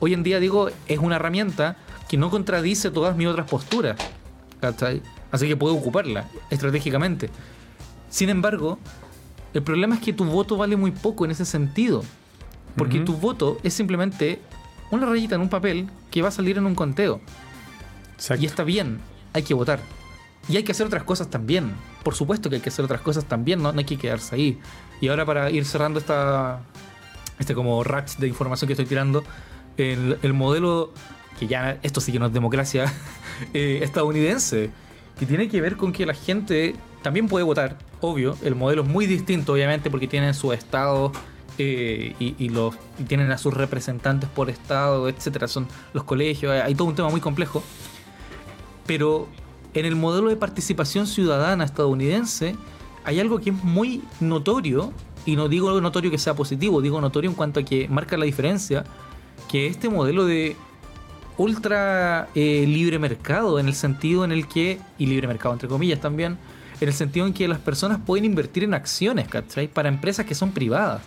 Hoy 0.00 0.12
en 0.12 0.22
día 0.22 0.40
digo, 0.40 0.70
es 0.88 0.98
una 0.98 1.16
herramienta 1.16 1.76
que 2.08 2.16
no 2.16 2.30
contradice 2.30 2.90
todas 2.90 3.16
mis 3.16 3.26
otras 3.26 3.48
posturas. 3.48 3.96
Así 5.30 5.48
que 5.48 5.56
puedo 5.56 5.74
ocuparla 5.74 6.28
estratégicamente. 6.50 7.30
Sin 8.10 8.28
embargo, 8.28 8.78
el 9.54 9.62
problema 9.62 9.96
es 9.96 10.00
que 10.00 10.12
tu 10.12 10.24
voto 10.24 10.56
vale 10.56 10.76
muy 10.76 10.90
poco 10.90 11.24
en 11.24 11.30
ese 11.30 11.44
sentido. 11.44 12.02
Porque 12.76 13.00
tu 13.00 13.14
voto 13.14 13.58
es 13.62 13.72
simplemente 13.72 14.40
una 14.90 15.06
rayita 15.06 15.34
en 15.34 15.40
un 15.40 15.48
papel 15.48 15.88
que 16.10 16.22
va 16.22 16.28
a 16.28 16.32
salir 16.32 16.58
en 16.58 16.66
un 16.66 16.74
conteo. 16.74 17.20
Y 18.38 18.46
está 18.46 18.64
bien, 18.64 19.00
hay 19.32 19.42
que 19.42 19.54
votar. 19.54 19.80
Y 20.48 20.56
hay 20.56 20.62
que 20.62 20.72
hacer 20.72 20.86
otras 20.86 21.02
cosas 21.04 21.28
también. 21.28 21.72
Por 22.02 22.14
supuesto 22.14 22.50
que 22.50 22.56
hay 22.56 22.62
que 22.62 22.68
hacer 22.68 22.84
otras 22.84 23.00
cosas 23.00 23.24
también, 23.24 23.62
no, 23.62 23.70
hay 23.70 23.84
que 23.84 23.96
quedarse 23.96 24.34
ahí. 24.34 24.60
Y 25.00 25.08
ahora 25.08 25.24
para 25.24 25.50
ir 25.50 25.64
cerrando 25.64 25.98
esta 25.98 26.60
este 27.38 27.54
como 27.54 27.82
ratch 27.84 28.16
de 28.16 28.28
información 28.28 28.66
que 28.66 28.72
estoy 28.72 28.86
tirando, 28.86 29.24
el, 29.76 30.32
modelo, 30.32 30.92
que 31.38 31.46
ya 31.46 31.78
esto 31.82 32.00
sí 32.00 32.12
que 32.12 32.18
no 32.18 32.26
es 32.26 32.32
democracia, 32.32 32.92
eh, 33.54 33.80
estadounidense, 33.82 34.70
que 35.18 35.26
tiene 35.26 35.48
que 35.48 35.60
ver 35.60 35.76
con 35.76 35.92
que 35.92 36.06
la 36.06 36.14
gente 36.14 36.74
también 37.02 37.28
puede 37.28 37.44
votar, 37.44 37.78
obvio, 38.00 38.36
el 38.42 38.54
modelo 38.54 38.82
es 38.82 38.88
muy 38.88 39.06
distinto 39.06 39.52
obviamente 39.52 39.90
porque 39.90 40.08
tienen 40.08 40.34
su 40.34 40.52
estado 40.52 41.12
eh, 41.58 42.14
y, 42.18 42.48
los, 42.50 42.74
tienen 43.06 43.32
a 43.32 43.38
sus 43.38 43.54
representantes 43.54 44.28
por 44.28 44.50
estado, 44.50 45.08
etcétera, 45.08 45.48
son 45.48 45.66
los 45.94 46.04
colegios, 46.04 46.52
hay 46.52 46.74
todo 46.74 46.88
un 46.88 46.94
tema 46.94 47.08
muy 47.08 47.20
complejo. 47.20 47.62
Pero 48.86 49.28
en 49.72 49.86
el 49.86 49.96
modelo 49.96 50.28
de 50.28 50.36
participación 50.36 51.06
ciudadana 51.06 51.64
estadounidense 51.64 52.56
hay 53.04 53.20
algo 53.20 53.38
que 53.38 53.50
es 53.50 53.64
muy 53.64 54.02
notorio, 54.20 54.92
y 55.24 55.36
no 55.36 55.48
digo 55.48 55.80
notorio 55.80 56.10
que 56.10 56.18
sea 56.18 56.34
positivo, 56.34 56.82
digo 56.82 57.00
notorio 57.00 57.30
en 57.30 57.36
cuanto 57.36 57.60
a 57.60 57.62
que 57.62 57.88
marca 57.88 58.16
la 58.16 58.26
diferencia, 58.26 58.84
que 59.48 59.66
este 59.66 59.88
modelo 59.88 60.26
de 60.26 60.56
ultra 61.38 62.28
eh, 62.34 62.64
libre 62.66 62.98
mercado, 62.98 63.58
en 63.58 63.66
el 63.66 63.74
sentido 63.74 64.24
en 64.24 64.32
el 64.32 64.48
que, 64.48 64.80
y 64.98 65.06
libre 65.06 65.28
mercado 65.28 65.52
entre 65.54 65.68
comillas 65.68 66.00
también, 66.00 66.38
en 66.80 66.88
el 66.88 66.94
sentido 66.94 67.26
en 67.26 67.32
que 67.32 67.48
las 67.48 67.58
personas 67.58 67.98
pueden 68.04 68.24
invertir 68.24 68.64
en 68.64 68.74
acciones, 68.74 69.28
¿cachai? 69.28 69.68
Para 69.68 69.88
empresas 69.88 70.26
que 70.26 70.34
son 70.34 70.52
privadas. 70.52 71.02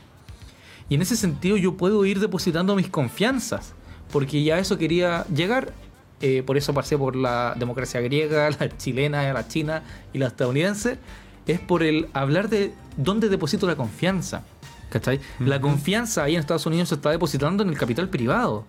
Y 0.90 0.96
en 0.96 1.02
ese 1.02 1.16
sentido 1.16 1.58
yo 1.58 1.78
puedo 1.78 2.04
ir 2.06 2.20
depositando 2.20 2.76
mis 2.76 2.90
confianzas, 2.90 3.74
porque 4.12 4.44
ya 4.44 4.58
eso 4.60 4.78
quería 4.78 5.26
llegar. 5.28 5.74
Eh, 6.22 6.44
por 6.46 6.58
eso 6.58 6.74
pasé 6.74 6.98
por 6.98 7.16
la 7.16 7.56
democracia 7.58 8.02
griega, 8.02 8.50
la 8.60 8.78
chilena, 8.78 9.32
la 9.32 9.48
china 9.48 9.84
y 10.12 10.18
la 10.18 10.28
estadounidense. 10.28 10.98
Es 11.46 11.60
por 11.60 11.84
el 11.84 12.08
hablar 12.14 12.50
de 12.50 12.74
dónde 12.98 13.30
deposito 13.30 13.68
la 13.68 13.76
confianza. 13.76 14.44
¿Cachai? 14.90 15.20
La 15.40 15.62
confianza 15.62 16.24
ahí 16.24 16.34
en 16.34 16.40
Estados 16.40 16.66
Unidos 16.66 16.90
se 16.90 16.96
está 16.96 17.12
depositando 17.12 17.62
en 17.62 17.70
el 17.70 17.78
capital 17.78 18.10
privado, 18.10 18.66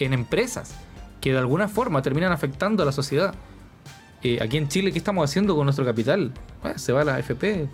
en 0.00 0.12
empresas, 0.12 0.74
que 1.20 1.32
de 1.32 1.38
alguna 1.38 1.68
forma 1.68 2.02
terminan 2.02 2.32
afectando 2.32 2.82
a 2.82 2.86
la 2.86 2.92
sociedad. 2.92 3.34
Eh, 4.22 4.38
aquí 4.42 4.58
en 4.58 4.68
Chile, 4.68 4.92
¿qué 4.92 4.98
estamos 4.98 5.28
haciendo 5.28 5.56
con 5.56 5.64
nuestro 5.64 5.84
capital? 5.84 6.32
se 6.76 6.92
va 6.92 7.02
a 7.02 7.04
la 7.04 7.14
AFP, 7.16 7.68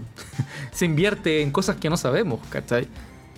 se 0.73 0.85
invierte 0.85 1.43
en 1.43 1.51
cosas 1.51 1.77
que 1.77 1.91
no 1.91 1.97
sabemos, 1.97 2.41
¿cachai? 2.51 2.87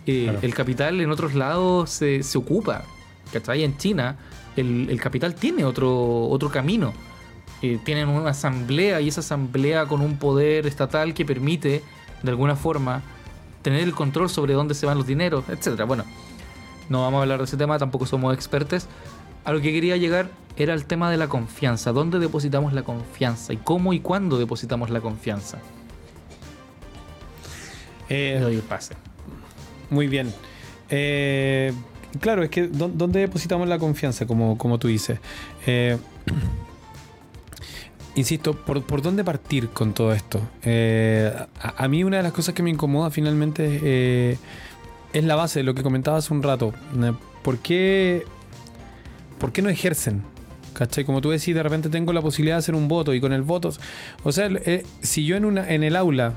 Eh, 0.07 0.39
el 0.43 0.55
capital 0.55 1.01
en 1.01 1.11
otros 1.11 1.35
lados 1.35 1.91
se, 1.91 2.23
se 2.23 2.39
ocupa, 2.39 2.85
¿cachai? 3.33 3.65
En 3.65 3.77
China, 3.77 4.17
el, 4.57 5.01
capital 5.01 5.35
tiene 5.35 5.65
otro, 5.65 6.29
otro 6.29 6.51
camino. 6.51 6.93
Eh, 7.63 7.79
tienen 7.85 8.09
una 8.09 8.31
asamblea 8.31 9.01
y 9.01 9.09
esa 9.09 9.21
asamblea 9.21 9.87
con 9.87 10.01
un 10.01 10.17
poder 10.19 10.67
estatal 10.67 11.15
que 11.15 11.25
permite, 11.25 11.83
de 12.23 12.31
alguna 12.31 12.57
forma, 12.57 13.03
tener 13.63 13.83
el 13.83 13.93
control 13.93 14.31
sobre 14.31 14.55
dónde 14.55 14.75
se 14.75 14.87
van 14.87 14.97
los 14.97 15.07
dineros, 15.07 15.45
etcétera. 15.49 15.85
Bueno, 15.85 16.05
no 16.89 17.03
vamos 17.03 17.19
a 17.19 17.23
hablar 17.23 17.39
de 17.39 17.45
ese 17.45 17.57
tema, 17.57 17.79
tampoco 17.79 18.07
somos 18.07 18.35
expertos. 18.35 18.87
A 19.45 19.53
lo 19.53 19.61
que 19.61 19.73
quería 19.73 19.97
llegar 19.97 20.31
era 20.57 20.75
el 20.75 20.85
tema 20.85 21.11
de 21.11 21.17
la 21.17 21.29
confianza. 21.29 21.93
¿Dónde 21.93 22.19
depositamos 22.19 22.73
la 22.73 22.83
confianza? 22.83 23.53
¿Y 23.53 23.59
cómo 23.59 23.93
y 23.93 24.01
cuándo 24.01 24.39
depositamos 24.39 24.91
la 24.91 25.01
confianza? 25.01 25.59
Eh, 28.09 28.39
doy 28.41 28.57
pase. 28.59 28.95
Muy 29.91 30.09
bien. 30.09 30.33
Eh, 30.91 31.73
claro, 32.21 32.43
es 32.43 32.51
que 32.51 32.67
¿dónde 32.67 33.21
depositamos 33.21 33.69
la 33.69 33.79
confianza? 33.79 34.27
Como, 34.27 34.59
como 34.59 34.79
tú 34.79 34.89
dices. 34.89 35.21
Eh, 35.67 35.97
insisto, 38.17 38.55
¿por, 38.55 39.03
dónde 39.03 39.25
partir 39.25 39.69
con 39.69 39.93
todo 39.93 40.13
esto? 40.13 40.41
Eh, 40.63 41.33
a, 41.61 41.85
a, 41.85 41.89
mí 41.89 42.03
una 42.05 42.17
de 42.17 42.23
las 42.25 42.33
cosas 42.33 42.55
que 42.55 42.63
me 42.63 42.71
incomoda 42.71 43.11
finalmente 43.11 44.39
es 45.13 45.25
la 45.25 45.37
base 45.37 45.61
de 45.61 45.65
lo 45.65 45.75
que 45.75 45.83
comentaba 45.83 46.19
hace 46.19 46.33
un 46.35 46.43
rato. 46.43 46.73
¿Por 47.43 47.59
qué 47.59 48.27
¿por 49.39 49.53
qué 49.53 49.63
no 49.63 49.69
ejercen? 49.69 50.23
¿Cachai? 50.75 51.05
Como 51.05 51.21
tú 51.21 51.31
decís, 51.31 51.55
de 51.55 51.63
repente 51.63 51.89
tengo 51.89 52.13
la 52.13 52.23
posibilidad 52.23 52.57
de 52.57 52.61
hacer 52.61 52.75
un 52.75 52.89
voto 52.89 53.15
y 53.15 53.21
con 53.21 53.33
el 53.33 53.43
voto. 53.43 53.73
O 54.23 54.33
sea, 54.33 54.47
eh, 54.47 54.85
si 55.01 55.25
yo 55.25 55.37
en, 55.37 55.45
una, 55.45 55.69
en 55.69 55.83
el 55.83 55.97
aula 55.97 56.35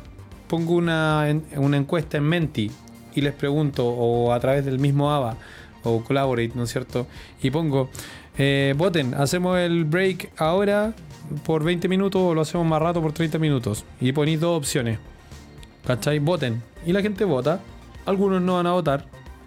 pongo 0.47 0.73
una, 0.73 1.27
una 1.57 1.77
encuesta 1.77 2.17
en 2.17 2.23
Menti 2.23 2.71
y 3.13 3.21
les 3.21 3.33
pregunto, 3.33 3.87
o 3.87 4.33
a 4.33 4.39
través 4.39 4.65
del 4.65 4.79
mismo 4.79 5.11
ABA 5.11 5.37
o 5.83 6.03
Collaborate, 6.03 6.53
¿no 6.55 6.63
es 6.63 6.71
cierto? 6.71 7.07
Y 7.41 7.51
pongo, 7.51 7.89
eh, 8.37 8.73
voten, 8.77 9.13
hacemos 9.13 9.57
el 9.59 9.85
break 9.85 10.31
ahora 10.37 10.93
por 11.45 11.63
20 11.63 11.87
minutos 11.87 12.21
o 12.21 12.33
lo 12.33 12.41
hacemos 12.41 12.65
más 12.65 12.81
rato 12.81 13.01
por 13.01 13.11
30 13.11 13.37
minutos. 13.37 13.85
Y 13.99 14.11
ponéis 14.11 14.39
dos 14.39 14.57
opciones. 14.57 14.99
¿Cachai? 15.85 16.19
Voten. 16.19 16.61
Y 16.85 16.93
la 16.93 17.01
gente 17.01 17.25
vota. 17.25 17.59
Algunos 18.05 18.41
no 18.41 18.55
van 18.55 18.67
a 18.67 18.71
votar. 18.71 19.05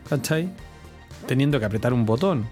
¿Cachai? 0.09 0.49
Teniendo 1.27 1.59
que 1.59 1.65
apretar 1.65 1.93
un 1.93 2.07
botón 2.07 2.47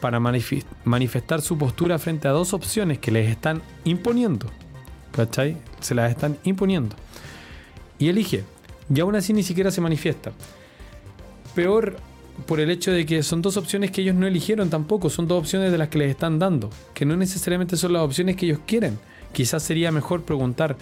para 0.00 0.20
manifestar 0.20 1.40
su 1.40 1.58
postura 1.58 1.98
frente 1.98 2.28
a 2.28 2.32
dos 2.32 2.54
opciones 2.54 2.98
que 2.98 3.10
les 3.10 3.28
están 3.28 3.62
imponiendo. 3.84 4.46
¿Cachai? 5.12 5.56
Se 5.80 5.94
las 5.94 6.10
están 6.10 6.38
imponiendo. 6.44 6.96
Y 7.98 8.08
elige. 8.08 8.44
Y 8.92 9.00
aún 9.00 9.14
así 9.14 9.32
ni 9.32 9.42
siquiera 9.42 9.70
se 9.70 9.80
manifiesta. 9.80 10.32
Peor 11.54 11.96
por 12.46 12.60
el 12.60 12.70
hecho 12.70 12.90
de 12.90 13.06
que 13.06 13.22
son 13.22 13.42
dos 13.42 13.56
opciones 13.56 13.90
que 13.90 14.00
ellos 14.00 14.14
no 14.14 14.26
eligieron 14.26 14.70
tampoco, 14.70 15.10
son 15.10 15.28
dos 15.28 15.38
opciones 15.38 15.70
de 15.70 15.78
las 15.78 15.88
que 15.88 15.98
les 15.98 16.10
están 16.10 16.38
dando, 16.38 16.70
que 16.94 17.04
no 17.04 17.16
necesariamente 17.16 17.76
son 17.76 17.92
las 17.92 18.02
opciones 18.02 18.36
que 18.36 18.46
ellos 18.46 18.60
quieren. 18.66 18.98
Quizás 19.32 19.62
sería 19.62 19.92
mejor 19.92 20.22
preguntar, 20.22 20.76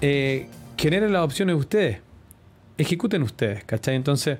eh, 0.00 0.48
generen 0.76 1.12
las 1.12 1.24
opciones 1.24 1.56
ustedes, 1.56 2.00
ejecuten 2.76 3.22
ustedes, 3.22 3.64
¿cachai? 3.64 3.96
Entonces, 3.96 4.38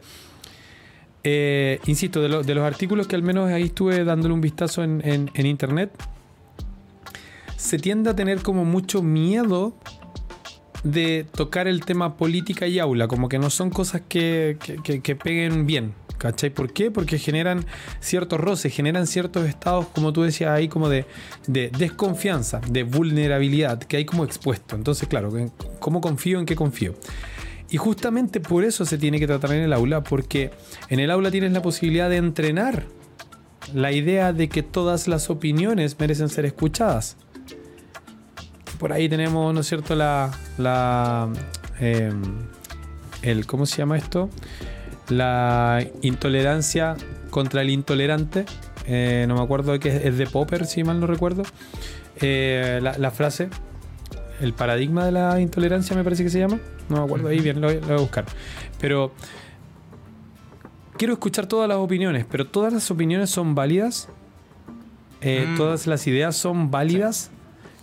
eh, 1.31 1.81
insisto, 1.85 2.22
de, 2.22 2.55
los 2.55 2.64
artículos 2.64 3.07
que 3.07 3.14
al 3.14 3.22
menos 3.22 3.51
ahí 3.51 3.64
estuve 3.64 4.03
dándole 4.03 4.33
un 4.33 4.41
vistazo 4.41 4.83
en, 4.83 5.31
internet, 5.37 5.91
se 7.55 7.79
tiende 7.79 8.09
a 8.09 8.16
tener 8.16 8.41
como 8.41 8.64
mucho 8.64 9.03
miedo 9.03 9.74
de 10.85 11.26
tocar 11.31 11.68
el 11.68 11.85
tema 11.85 12.16
política 12.16 12.66
y 12.66 12.79
aula, 12.79 13.09
como 13.09 13.29
que 13.29 13.39
no 13.39 13.51
son 13.51 13.68
cosas 13.68 14.03
que, 14.09 14.57
peguen 15.22 15.66
bien. 15.66 15.93
¿Cachai? 16.16 16.51
¿Por 16.51 16.72
qué? 16.72 16.91
Porque 16.91 17.16
generan 17.16 17.64
ciertos 18.01 18.41
roces, 18.41 18.74
generan 18.74 19.07
ciertos 19.07 19.47
estados, 19.47 19.87
como 19.87 20.12
tú 20.12 20.22
decías 20.22 20.51
ahí, 20.51 20.66
como 20.66 20.89
de, 20.89 21.05
de, 21.47 21.70
desconfianza, 21.79 22.61
de 22.68 22.83
vulnerabilidad, 22.83 23.79
que 23.79 23.99
hay 23.99 24.05
como 24.05 24.24
expuesto. 24.24 24.74
Entonces, 24.74 25.07
claro, 25.07 25.31
¿cómo 25.79 26.01
confío 26.01 26.41
en 26.41 26.47
qué 26.47 26.57
confío? 26.57 26.97
Y 27.71 27.77
justamente 27.77 28.41
por 28.41 28.64
eso 28.64 28.85
se 28.85 28.97
tiene 28.97 29.19
que 29.19 29.27
tratar 29.27 29.53
en 29.53 29.62
el 29.62 29.73
aula, 29.73 30.03
porque 30.03 30.51
en 30.89 31.01
el 31.01 31.11
aula 31.11 31.31
tienes 31.31 31.53
la 31.53 31.61
posibilidad 31.61 32.09
de 32.09 32.16
entrenar 32.16 32.85
la 33.75 33.93
idea 33.93 34.33
de 34.33 34.49
que 34.49 34.62
todas 34.62 35.09
las 35.09 35.29
opiniones 35.29 35.99
merecen 35.99 36.29
ser 36.29 36.47
escuchadas. 36.47 37.16
Por 38.79 38.93
ahí 38.93 39.09
tenemos, 39.09 39.53
¿no 39.53 39.61
es 39.61 39.66
cierto?, 39.66 39.95
la. 39.95 40.31
la 40.57 41.29
em, 41.81 42.23
el, 43.23 43.47
¿Cómo 43.47 43.66
se 43.66 43.79
llama 43.79 43.99
esto? 43.99 44.31
La 45.09 45.85
intolerancia 46.03 46.97
contra 47.31 47.62
el 47.62 47.71
intolerante. 47.71 48.47
Eh, 48.87 49.27
no 49.29 49.35
me 49.35 49.43
acuerdo 49.43 49.73
de 49.73 49.81
qué 49.81 50.09
es 50.09 50.16
de 50.16 50.27
Popper, 50.27 50.64
si 50.64 50.85
mal 50.85 51.01
no 51.01 51.07
recuerdo. 51.07 51.43
Eh, 52.21 52.81
la 52.81 53.11
frase. 53.11 53.51
El 54.41 54.53
paradigma 54.53 55.05
de 55.05 55.12
la 55.12 55.41
intolerancia, 55.41 55.97
me 55.97 56.05
parece 56.05 56.23
que 56.23 56.31
se 56.31 56.39
llama. 56.39 56.61
No 56.89 56.97
me 56.97 57.05
acuerdo 57.05 57.28
ahí 57.28 57.41
bien, 57.41 57.61
lo, 57.61 57.68
voy 57.68 57.91
a 57.91 58.01
buscar. 58.01 58.24
Pero 58.80 59.12
quiero 60.97 61.14
escuchar 61.14 61.47
todas 61.47 61.68
las 61.68 61.78
opiniones, 61.78 62.26
pero 62.30 62.47
todas 62.47 62.72
las 62.72 62.91
opiniones 62.91 63.30
son 63.30 63.55
válidas. 63.55 64.09
Eh, 65.20 65.47
mm. 65.49 65.57
Todas 65.57 65.86
las 65.86 66.07
ideas 66.07 66.36
son 66.36 66.70
válidas. 66.70 67.30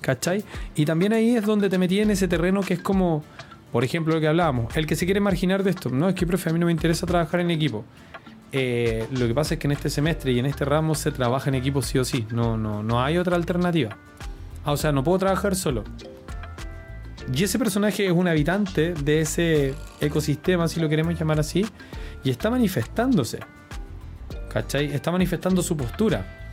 ¿Cachai? 0.02 0.44
Y 0.76 0.86
también 0.86 1.14
ahí 1.14 1.36
es 1.36 1.44
donde 1.46 1.68
te 1.68 1.80
metí 1.80 2.00
en 2.00 2.12
ese 2.12 2.28
terreno 2.28 2.62
que 2.62 2.76
es 2.76 2.80
como, 2.80 3.24
por 3.72 3.84
ejemplo, 3.84 4.14
lo 4.14 4.22
que 4.22 4.28
hablábamos, 4.28 4.78
el 4.78 4.86
que 4.86 4.96
se 4.96 5.06
quiere 5.06 5.20
marginar 5.20 5.64
de 5.64 5.72
esto. 5.72 5.90
No, 5.90 6.08
es 6.08 6.14
que, 6.14 6.28
profe, 6.28 6.52
a 6.52 6.54
mí 6.54 6.60
no 6.60 6.68
me 6.68 6.72
interesa 6.72 7.08
trabajar 7.08 7.40
en 7.40 7.50
equipo. 7.50 7.84
Eh, 8.52 9.08
lo 9.12 9.28
que 9.28 9.34
pasa 9.34 9.56
es 9.56 9.60
que 9.60 9.66
en 9.66 9.72
este 9.72 9.90
semestre 9.90 10.32
y 10.32 10.38
en 10.38 10.46
este 10.46 10.64
ramo 10.64 10.94
se 10.94 11.12
trabaja 11.12 11.50
en 11.50 11.56
equipo 11.56 11.82
sí 11.82 11.98
o 11.98 12.06
sí. 12.06 12.26
No, 12.32 12.56
no, 12.56 12.84
no 12.84 13.04
hay 13.04 13.18
otra 13.18 13.36
alternativa. 13.36 13.98
Ah, 14.64 14.74
o 14.74 14.78
sea, 14.78 14.92
no 14.92 15.04
puedo 15.04 15.18
trabajar 15.18 15.56
solo. 15.56 15.84
Y 17.34 17.44
ese 17.44 17.58
personaje 17.58 18.06
es 18.06 18.12
un 18.12 18.28
habitante 18.28 18.94
de 18.94 19.22
ese 19.22 19.74
ecosistema, 20.00 20.68
si 20.68 20.80
lo 20.80 20.88
queremos 20.90 21.18
llamar 21.20 21.40
así, 21.40 21.66
y 22.24 22.30
está 22.30 22.50
manifestándose. 22.50 23.40
¿Cachai? 24.50 24.94
Está 24.94 25.12
manifestando 25.12 25.62
su 25.62 25.76
postura. 25.76 26.50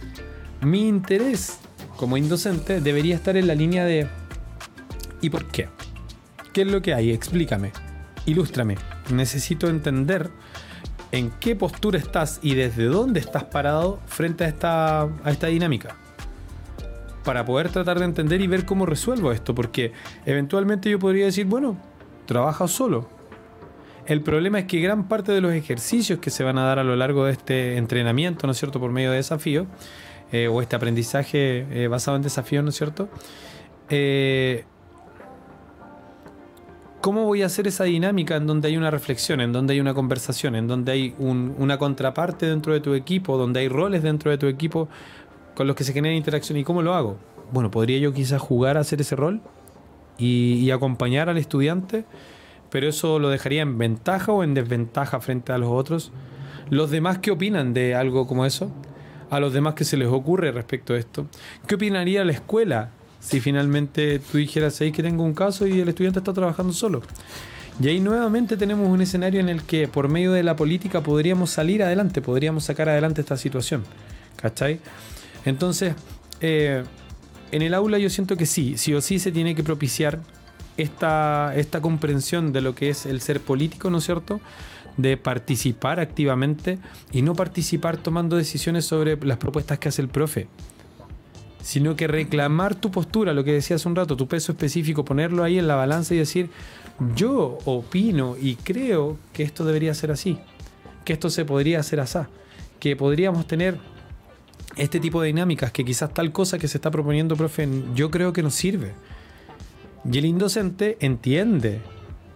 Mi 0.63 0.89
interés 0.89 1.59
como 1.97 2.17
indocente 2.17 2.81
debería 2.81 3.15
estar 3.15 3.37
en 3.37 3.47
la 3.47 3.55
línea 3.55 3.85
de 3.85 4.09
¿y 5.21 5.31
por 5.31 5.47
qué? 5.47 5.69
¿Qué 6.53 6.63
es 6.63 6.67
lo 6.69 6.81
que 6.83 6.95
hay? 6.95 7.11
Explícame. 7.11 7.73
Ilústrame. 8.27 8.77
Necesito 9.13 9.69
entender 9.69 10.31
en 11.13 11.31
qué 11.39 11.55
postura 11.55 11.99
estás 11.99 12.41
y 12.43 12.55
desde 12.55 12.85
dónde 12.85 13.21
estás 13.21 13.45
parado 13.45 14.01
frente 14.07 14.45
a 14.45 14.49
esta, 14.49 15.03
a 15.03 15.31
esta 15.31 15.49
dinámica 15.49 15.97
para 17.25 17.45
poder 17.45 17.69
tratar 17.71 17.99
de 17.99 18.05
entender 18.05 18.41
y 18.41 18.47
ver 18.47 18.65
cómo 18.65 18.87
resuelvo 18.87 19.33
esto, 19.33 19.55
porque 19.55 19.93
eventualmente 20.27 20.91
yo 20.91 20.99
podría 20.99 21.27
decir, 21.27 21.47
bueno, 21.47 21.77
trabaja 22.27 22.69
solo. 22.69 23.09
El 24.07 24.21
problema 24.21 24.59
es 24.59 24.65
que 24.67 24.81
gran 24.81 25.09
parte 25.09 25.33
de 25.33 25.41
los 25.41 25.53
ejercicios 25.53 26.19
que 26.19 26.31
se 26.31 26.43
van 26.43 26.59
a 26.59 26.65
dar 26.65 26.79
a 26.79 26.85
lo 26.85 26.97
largo 26.97 27.25
de 27.25 27.33
este 27.33 27.77
entrenamiento, 27.77 28.47
¿no 28.47 28.53
es 28.53 28.59
cierto?, 28.59 28.81
por 28.81 28.91
medio 28.91 29.11
de 29.11 29.19
desafíos, 29.19 29.67
eh, 30.33 30.49
o 30.49 30.61
este 30.63 30.75
aprendizaje 30.75 31.67
eh, 31.71 31.89
basado 31.89 32.17
en 32.17 32.23
desafíos, 32.23 32.65
¿no 32.65 32.71
es 32.71 32.77
cierto? 32.77 33.09
Eh, 33.91 34.65
¿Cómo 37.03 37.25
voy 37.25 37.43
a 37.43 37.47
hacer 37.47 37.67
esa 37.67 37.85
dinámica 37.85 38.37
en 38.37 38.47
donde 38.47 38.69
hay 38.69 38.77
una 38.77 38.91
reflexión, 38.91 39.41
en 39.41 39.53
donde 39.53 39.75
hay 39.75 39.81
una 39.81 39.93
conversación, 39.93 40.55
en 40.55 40.69
donde 40.69 40.93
hay 40.93 41.15
una 41.19 41.77
contraparte 41.77 42.47
dentro 42.47 42.73
de 42.73 42.81
tu 42.81 42.95
equipo, 42.95 43.37
donde 43.37 43.59
hay 43.59 43.69
roles 43.69 44.05
dentro 44.05 44.31
de 44.31 44.39
tu 44.39 44.47
equipo 44.47 44.89
con 45.55 45.67
los 45.67 45.77
que 45.77 45.85
se 45.85 45.93
genera 45.93 46.15
interacción. 46.15 46.59
¿Y 46.59 46.65
cómo 46.65 46.83
lo 46.83 46.95
hago? 46.95 47.17
Bueno, 47.53 47.71
podría 47.71 47.99
yo 47.99 48.13
quizás 48.13 48.41
jugar 48.41 48.77
a 48.77 48.81
hacer 48.81 49.01
ese 49.01 49.17
rol 49.17 49.41
y, 50.19 50.71
acompañar 50.71 51.29
al 51.29 51.39
estudiante, 51.39 52.05
pero 52.71 52.89
eso 52.89 53.19
lo 53.19 53.29
dejaría 53.29 53.63
en 53.63 53.79
ventaja 53.79 54.33
o 54.33 54.45
en 54.45 54.55
desventaja 54.55 55.21
frente 55.21 55.53
a 55.53 55.59
los 55.59 55.71
otros. 55.71 56.13
¿Los 56.71 56.91
demás 56.91 57.19
qué 57.19 57.31
opinan 57.31 57.75
de 57.75 57.95
algo 57.95 58.27
como 58.27 58.47
eso? 58.47 58.71
¿A 59.31 59.41
los 59.41 59.53
demás 59.53 59.75
qué 59.75 59.85
se 59.85 59.97
les 59.97 60.09
ocurre 60.09 60.53
respecto 60.53 60.95
a 60.95 60.99
esto? 60.99 61.27
¿Qué 61.67 61.75
opinaría 61.75 62.25
la 62.25 62.33
escuela 62.33 62.91
si 63.21 63.41
finalmente 63.41 64.19
tú 64.19 64.39
dijeras 64.39 64.81
ahí 64.81 64.93
que 64.93 65.03
tengo 65.03 65.23
un 65.23 65.35
caso 65.35 65.67
y 65.67 65.81
el 65.81 65.89
estudiante 65.89 66.21
está 66.21 66.33
trabajando 66.33 66.73
solo? 66.73 67.03
Y 67.81 67.89
ahí 67.89 68.01
nuevamente 68.01 68.57
tenemos 68.57 68.89
un 68.89 69.01
escenario 69.01 69.41
en 69.41 69.49
el 69.49 69.63
que 69.63 69.89
por 69.89 70.09
medio 70.09 70.33
de 70.33 70.43
la 70.43 70.57
política 70.57 71.03
podríamos 71.03 71.51
salir 71.51 71.83
adelante, 71.83 72.21
podríamos 72.21 72.65
sacar 72.65 72.89
adelante 72.89 73.23
esta 73.23 73.37
situación. 73.37 73.85
¿Cachai? 74.37 74.81
Entonces, 75.45 75.95
eh, 76.41 76.85
en 77.51 77.63
el 77.63 77.75
aula 77.75 77.99
yo 77.99 78.11
siento 78.11 78.37
que 78.37 78.47
sí, 78.47 78.77
sí 78.77 78.95
o 78.95 79.01
sí 79.01 79.19
se 79.19 79.33
tiene 79.33 79.55
que 79.55 79.63
propiciar 79.63 80.21
esta, 80.77 81.55
esta 81.55 81.81
comprensión 81.81 82.53
de 82.53 82.61
lo 82.61 82.75
que 82.75 82.91
es 82.91 83.07
el 83.07 83.21
ser 83.21 83.41
político, 83.41 83.91
¿no 83.91 83.99
es 83.99 84.05
cierto? 84.05 84.41
De 84.97 85.17
participar 85.17 86.01
activamente 86.01 86.79
y 87.13 87.23
no 87.23 87.35
participar 87.35 87.97
tomando 87.97 88.37
decisiones 88.37 88.85
sobre 88.85 89.17
las 89.25 89.39
propuestas 89.39 89.79
que 89.79 89.89
hace 89.89 90.03
el 90.03 90.09
profe, 90.09 90.49
sino 91.63 91.95
que 91.97 92.07
reclamar 92.07 92.75
tu 92.75 92.91
postura, 92.91 93.33
lo 93.33 93.45
que 93.45 93.53
decía 93.53 93.77
hace 93.77 93.89
un 93.89 93.97
rato, 93.97 94.17
tu 94.17 94.29
peso 94.29 94.53
específico, 94.53 95.05
ponerlo 95.05 95.45
ahí 95.45 95.59
en 95.59 95.69
la 95.69 95.77
balanza 95.77 96.15
y 96.15 96.19
decir, 96.19 96.51
yo 97.15 97.59
opino 97.65 98.37
y 98.41 98.57
creo 98.57 99.19
que 99.33 99.43
esto 99.43 99.65
debería 99.65 99.95
ser 99.95 100.11
así, 100.11 100.39
que 101.05 101.13
esto 101.13 101.31
se 101.31 101.45
podría 101.45 101.81
hacer 101.81 102.01
así, 102.01 102.19
que 102.81 102.97
podríamos 102.97 103.47
tener 103.47 103.79
este 104.77 105.01
tipo 105.01 105.21
de 105.21 105.29
dinámicas, 105.29 105.73
que 105.73 105.85
quizás 105.85 106.13
tal 106.15 106.33
cosa 106.33 106.59
que 106.59 106.69
se 106.69 106.79
está 106.79 106.91
proponiendo, 106.91 107.37
profe, 107.37 107.69
yo 107.95 108.11
creo 108.11 108.33
que 108.33 108.43
nos 108.43 108.55
sirve. 108.55 108.93
Y 110.11 110.19
el 110.19 110.25
indocente 110.25 110.97
entiende 111.01 111.81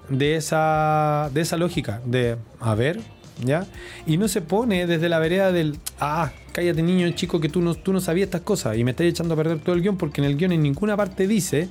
de 0.08 0.36
esa, 0.36 1.30
de 1.32 1.40
esa 1.40 1.56
lógica, 1.56 2.00
de, 2.04 2.36
a 2.60 2.74
ver, 2.74 3.00
¿ya? 3.44 3.66
Y 4.06 4.16
no 4.18 4.28
se 4.28 4.40
pone 4.40 4.86
desde 4.86 5.08
la 5.08 5.18
vereda 5.18 5.52
del, 5.52 5.78
ah, 6.00 6.30
cállate 6.52 6.82
niño 6.82 7.10
chico 7.10 7.40
que 7.40 7.48
tú 7.48 7.60
no, 7.60 7.74
tú 7.74 7.92
no 7.92 8.00
sabías 8.00 8.26
estas 8.26 8.42
cosas 8.42 8.76
y 8.76 8.84
me 8.84 8.92
estás 8.92 9.06
echando 9.06 9.34
a 9.34 9.36
perder 9.36 9.58
todo 9.58 9.74
el 9.74 9.82
guion 9.82 9.96
porque 9.96 10.20
en 10.20 10.26
el 10.26 10.36
guion 10.36 10.52
en 10.52 10.62
ninguna 10.62 10.96
parte 10.96 11.26
dice 11.26 11.68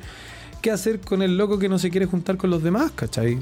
qué 0.62 0.72
hacer 0.72 0.99
con 0.99 1.22
el 1.22 1.38
loco 1.38 1.60
que 1.60 1.70
no 1.70 1.80
se 1.80 1.89
quiere 1.89 2.08
juntar 2.08 2.38
con 2.38 2.49
los 2.49 2.64
demás, 2.64 2.91
¿cachai? 2.91 3.38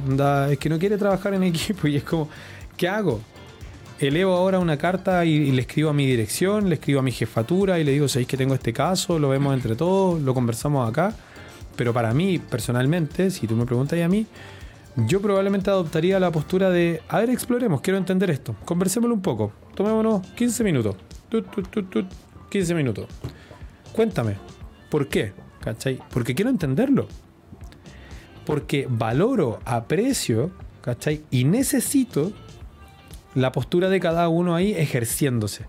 es 0.51 0.57
que 0.57 0.69
no 0.69 0.77
quiere 0.77 0.97
trabajar 0.97 1.33
en 1.33 1.43
equipo 1.43 1.87
y 1.87 1.95
es 1.95 2.03
como, 2.03 2.29
¿qué 2.77 2.87
hago? 2.87 3.21
Elevo 4.07 4.35
ahora 4.35 4.59
una 4.59 4.75
carta 4.75 5.23
y, 5.23 5.49
le 5.53 5.61
escribo 5.61 5.89
a 5.89 5.93
mi 5.93 6.05
dirección, 6.05 6.67
le 6.67 6.75
escribo 6.75 6.99
a 6.99 7.03
mi 7.03 7.13
jefatura 7.13 7.79
y 7.79 7.85
le 7.85 7.93
digo, 7.93 8.09
¿sabéis 8.09 8.27
que 8.27 8.35
tengo 8.35 8.53
este 8.53 8.73
caso? 8.73 9.17
Lo 9.17 9.29
vemos 9.29 9.53
entre 9.53 9.77
todos, 9.77 10.21
lo 10.21 10.33
conversamos 10.33 10.89
acá. 10.89 11.15
Pero 11.77 11.93
para 11.93 12.13
mí, 12.13 12.37
personalmente, 12.37 13.31
si 13.31 13.47
tú 13.47 13.55
me 13.55 13.65
preguntas 13.65 13.97
a 14.01 14.09
mí, 14.09 14.27
yo 15.07 15.21
probablemente 15.21 15.69
adoptaría 15.69 16.19
la 16.19 16.31
postura 16.31 16.69
de, 16.69 17.01
a 17.07 17.19
ver, 17.19 17.29
exploremos, 17.29 17.79
quiero 17.79 17.97
entender 17.97 18.29
esto, 18.29 18.57
conversémoslo 18.65 19.15
un 19.15 19.21
poco, 19.21 19.53
tomémonos 19.73 20.27
15 20.33 20.63
minutos, 20.65 20.97
15 22.49 22.75
minutos. 22.75 23.07
Cuéntame, 23.93 24.35
¿por 24.89 25.07
qué? 25.07 25.31
¿Cachai? 25.61 25.97
Porque 26.11 26.35
quiero 26.35 26.51
entenderlo. 26.51 27.07
Porque 28.45 28.85
valoro, 28.89 29.59
aprecio, 29.63 30.51
¿cachai? 30.81 31.23
Y 31.31 31.45
necesito 31.45 32.33
la 33.35 33.51
postura 33.51 33.89
de 33.89 33.99
cada 33.99 34.27
uno 34.29 34.55
ahí 34.55 34.73
ejerciéndose. 34.73 35.65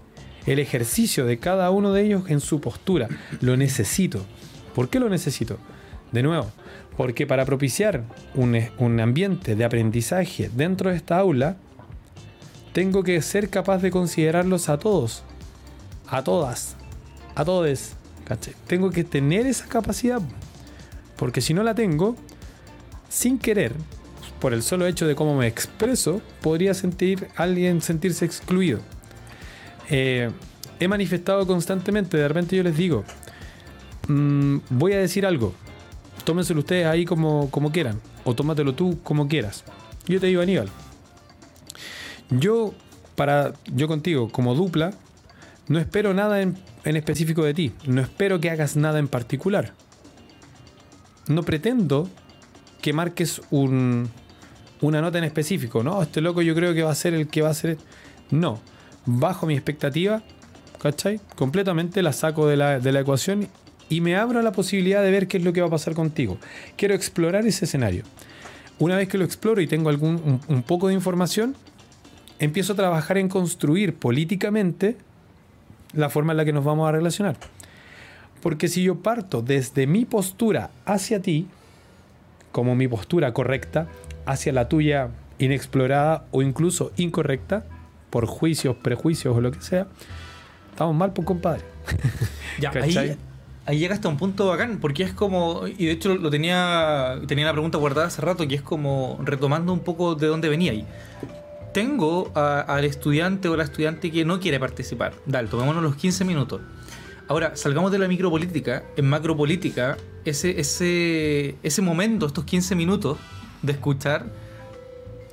El 0.46 0.58
ejercicio 0.58 1.24
de 1.24 1.38
cada 1.38 1.70
uno 1.70 1.92
de 1.92 2.02
ellos 2.02 2.24
en 2.28 2.40
su 2.40 2.60
postura. 2.60 3.08
Lo 3.40 3.56
necesito. 3.56 4.24
¿Por 4.74 4.88
qué 4.88 5.00
lo 5.00 5.08
necesito? 5.08 5.58
De 6.12 6.22
nuevo, 6.22 6.50
porque 6.96 7.26
para 7.26 7.44
propiciar 7.44 8.04
un, 8.34 9.00
ambiente 9.00 9.56
de 9.56 9.64
aprendizaje 9.64 10.50
dentro 10.54 10.90
de 10.90 10.96
esta 10.96 11.18
aula, 11.18 11.56
tengo 12.72 13.02
que 13.02 13.20
ser 13.22 13.50
capaz 13.50 13.78
de 13.78 13.90
considerarlos 13.90 14.68
a 14.68 14.78
todos, 14.78 15.24
a 16.06 16.22
todas, 16.22 16.76
a 17.34 17.44
todos. 17.44 17.94
Tengo 18.66 18.90
que 18.90 19.04
tener 19.04 19.46
esa 19.46 19.66
capacidad, 19.66 20.20
porque 21.16 21.40
si 21.40 21.54
no 21.54 21.62
la 21.62 21.74
tengo, 21.74 22.16
sin 23.08 23.38
querer, 23.38 23.72
por 24.44 24.52
el 24.52 24.62
solo 24.62 24.86
hecho 24.86 25.06
de 25.06 25.14
cómo 25.14 25.34
me 25.34 25.46
expreso, 25.46 26.20
podría 26.42 26.74
sentir 26.74 27.28
alguien 27.34 27.80
sentirse 27.80 28.26
excluido. 28.26 28.80
Eh, 29.88 30.30
he 30.78 30.86
manifestado 30.86 31.46
constantemente, 31.46 32.18
de 32.18 32.28
repente 32.28 32.54
yo 32.54 32.62
les 32.62 32.76
digo, 32.76 33.04
mm, 34.06 34.58
voy 34.68 34.92
a 34.92 34.98
decir 34.98 35.24
algo, 35.24 35.54
tómenselo 36.24 36.60
ustedes 36.60 36.84
ahí 36.84 37.06
como, 37.06 37.50
como 37.50 37.72
quieran, 37.72 38.02
o 38.24 38.34
tómatelo 38.34 38.74
tú 38.74 39.00
como 39.02 39.28
quieras. 39.28 39.64
Yo 40.08 40.20
te 40.20 40.26
digo, 40.26 40.42
Aníbal, 40.42 40.68
yo, 42.28 42.74
para, 43.14 43.54
yo 43.72 43.88
contigo, 43.88 44.28
como 44.28 44.54
dupla, 44.54 44.92
no 45.68 45.78
espero 45.78 46.12
nada 46.12 46.42
en, 46.42 46.58
en 46.84 46.96
específico 46.96 47.44
de 47.44 47.54
ti, 47.54 47.72
no 47.86 48.02
espero 48.02 48.40
que 48.40 48.50
hagas 48.50 48.76
nada 48.76 48.98
en 48.98 49.08
particular. 49.08 49.72
No 51.28 51.44
pretendo 51.44 52.10
que 52.82 52.92
marques 52.92 53.40
un, 53.50 54.10
una 54.86 55.00
nota 55.00 55.18
en 55.18 55.24
específico, 55.24 55.82
no, 55.82 56.02
este 56.02 56.20
loco 56.20 56.42
yo 56.42 56.54
creo 56.54 56.74
que 56.74 56.82
va 56.82 56.90
a 56.90 56.94
ser 56.94 57.14
el 57.14 57.28
que 57.28 57.42
va 57.42 57.50
a 57.50 57.54
ser... 57.54 57.78
No, 58.30 58.60
bajo 59.06 59.46
mi 59.46 59.54
expectativa, 59.54 60.22
¿cachai? 60.80 61.20
Completamente 61.36 62.02
la 62.02 62.12
saco 62.12 62.46
de 62.46 62.56
la, 62.56 62.80
de 62.80 62.92
la 62.92 63.00
ecuación 63.00 63.48
y 63.88 64.00
me 64.00 64.16
abro 64.16 64.40
a 64.40 64.42
la 64.42 64.52
posibilidad 64.52 65.02
de 65.02 65.10
ver 65.10 65.26
qué 65.26 65.38
es 65.38 65.44
lo 65.44 65.52
que 65.52 65.60
va 65.60 65.68
a 65.68 65.70
pasar 65.70 65.94
contigo. 65.94 66.38
Quiero 66.76 66.94
explorar 66.94 67.46
ese 67.46 67.64
escenario. 67.64 68.04
Una 68.78 68.96
vez 68.96 69.08
que 69.08 69.18
lo 69.18 69.24
exploro 69.24 69.60
y 69.60 69.66
tengo 69.66 69.88
algún, 69.88 70.40
un, 70.48 70.62
poco 70.62 70.88
de 70.88 70.94
información, 70.94 71.54
empiezo 72.38 72.72
a 72.72 72.76
trabajar 72.76 73.18
en 73.18 73.28
construir 73.28 73.94
políticamente 73.94 74.96
la 75.92 76.10
forma 76.10 76.32
en 76.32 76.38
la 76.38 76.44
que 76.44 76.52
nos 76.52 76.64
vamos 76.64 76.88
a 76.88 76.92
relacionar. 76.92 77.36
Porque 78.42 78.68
si 78.68 78.82
yo 78.82 78.96
parto 78.96 79.42
desde 79.42 79.86
mi 79.86 80.04
postura 80.04 80.70
hacia 80.84 81.22
ti, 81.22 81.46
como 82.52 82.74
mi 82.74 82.88
postura 82.88 83.32
correcta, 83.32 83.88
hacia 84.26 84.52
la 84.52 84.68
tuya 84.68 85.10
inexplorada 85.38 86.24
o 86.30 86.42
incluso 86.42 86.92
incorrecta, 86.96 87.64
por 88.10 88.26
juicios, 88.26 88.76
prejuicios 88.76 89.36
o 89.36 89.40
lo 89.40 89.50
que 89.50 89.60
sea, 89.60 89.86
estamos 90.70 90.94
mal, 90.94 91.12
pues 91.12 91.26
compadre. 91.26 91.62
Ya, 92.60 92.70
ahí, 92.70 93.16
ahí 93.66 93.78
llega 93.80 93.96
hasta 93.96 94.08
un 94.08 94.16
punto 94.16 94.46
bacán, 94.46 94.78
porque 94.80 95.02
es 95.02 95.12
como, 95.12 95.66
y 95.66 95.86
de 95.86 95.90
hecho 95.90 96.14
lo 96.14 96.30
tenía, 96.30 97.20
tenía 97.26 97.46
la 97.46 97.52
pregunta 97.52 97.78
guardada 97.78 98.06
hace 98.06 98.22
rato, 98.22 98.46
que 98.46 98.54
es 98.54 98.62
como 98.62 99.18
retomando 99.24 99.72
un 99.72 99.80
poco 99.80 100.14
de 100.14 100.28
dónde 100.28 100.48
venía 100.48 100.70
ahí. 100.70 100.86
Tengo 101.72 102.30
al 102.36 102.84
estudiante 102.84 103.48
o 103.48 103.56
la 103.56 103.64
estudiante 103.64 104.12
que 104.12 104.24
no 104.24 104.38
quiere 104.38 104.60
participar. 104.60 105.14
Dale, 105.26 105.48
tomémonos 105.48 105.82
los 105.82 105.96
15 105.96 106.24
minutos. 106.24 106.60
Ahora, 107.26 107.56
salgamos 107.56 107.90
de 107.90 107.98
la 107.98 108.06
micropolítica. 108.06 108.84
En 108.96 109.08
macropolítica, 109.08 109.96
ese, 110.24 110.60
ese, 110.60 111.56
ese 111.64 111.82
momento, 111.82 112.26
estos 112.26 112.44
15 112.44 112.76
minutos 112.76 113.18
de 113.64 113.72
escuchar, 113.72 114.26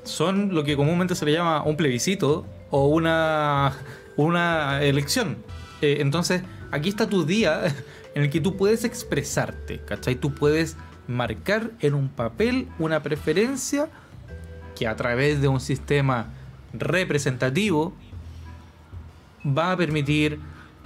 son 0.04 0.54
lo 0.54 0.64
que 0.64 0.76
comúnmente 0.76 1.16
se 1.16 1.26
le 1.26 1.34
llama 1.34 1.64
un 1.64 1.78
plebiscito 1.78 2.46
o 2.70 2.88
una, 2.88 3.74
una 4.18 4.82
elección. 4.82 5.38
Eh, 5.82 5.98
entonces, 6.00 6.44
aquí 6.72 6.90
está 6.90 7.08
tu 7.08 7.26
día 7.26 7.64
en 8.16 8.24
el 8.24 8.30
que 8.30 8.42
tú 8.42 8.58
puedes 8.58 8.84
expresarte, 8.84 9.80
¿cachai? 9.80 10.16
Tú 10.16 10.34
puedes 10.34 10.78
marcar 11.08 11.72
en 11.80 11.94
un 11.94 12.10
papel 12.10 12.68
una 12.80 13.04
preferencia 13.04 13.90
que 14.76 14.88
a 14.88 14.96
través 14.96 15.42
de 15.42 15.48
un 15.48 15.60
sistema 15.60 16.28
representativo 16.74 17.94
va 19.46 19.72
a 19.72 19.78
permitir 19.78 20.40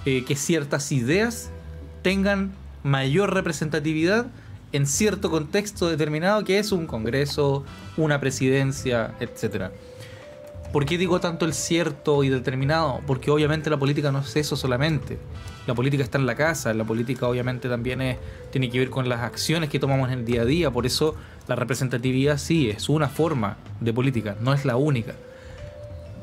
eh, 0.06 0.24
que 0.26 0.36
ciertas 0.36 0.92
ideas 0.92 1.52
tengan 2.02 2.54
mayor 2.84 3.34
representatividad 3.34 4.28
en 4.76 4.88
cierto 4.88 5.30
contexto 5.30 5.88
determinado 5.88 6.44
que 6.44 6.60
es 6.60 6.72
un 6.72 6.88
congreso, 6.88 7.64
una 7.98 8.20
presidencia, 8.20 9.16
etc. 9.20 9.72
¿Por 10.72 10.86
qué 10.86 10.98
digo 10.98 11.20
tanto 11.20 11.46
el 11.46 11.54
cierto 11.54 12.24
y 12.24 12.30
determinado? 12.30 13.02
Porque 13.08 13.32
obviamente 13.32 13.70
la 13.70 13.78
política 13.78 14.12
no 14.12 14.20
es 14.20 14.36
eso 14.36 14.56
solamente 14.56 15.18
la 15.68 15.74
política 15.74 16.04
está 16.04 16.18
en 16.18 16.26
la 16.26 16.36
casa, 16.36 16.74
la 16.74 16.84
política 16.84 17.28
obviamente 17.28 17.68
también 17.68 18.02
es, 18.02 18.18
tiene 18.52 18.70
que 18.70 18.80
ver 18.80 18.90
con 18.90 19.10
las 19.10 19.22
acciones 19.22 19.70
que 19.70 19.80
tomamos 19.80 20.12
en 20.12 20.20
el 20.20 20.26
día 20.26 20.44
a 20.44 20.46
día, 20.46 20.72
por 20.72 20.86
eso 20.86 21.16
la 21.48 21.56
representatividad 21.56 22.38
sí 22.38 22.70
es 22.70 22.90
una 22.90 23.10
forma 23.10 23.58
de 23.80 23.94
política, 23.94 24.36
no 24.42 24.54
es 24.54 24.66
la 24.66 24.76
única. 24.76 25.16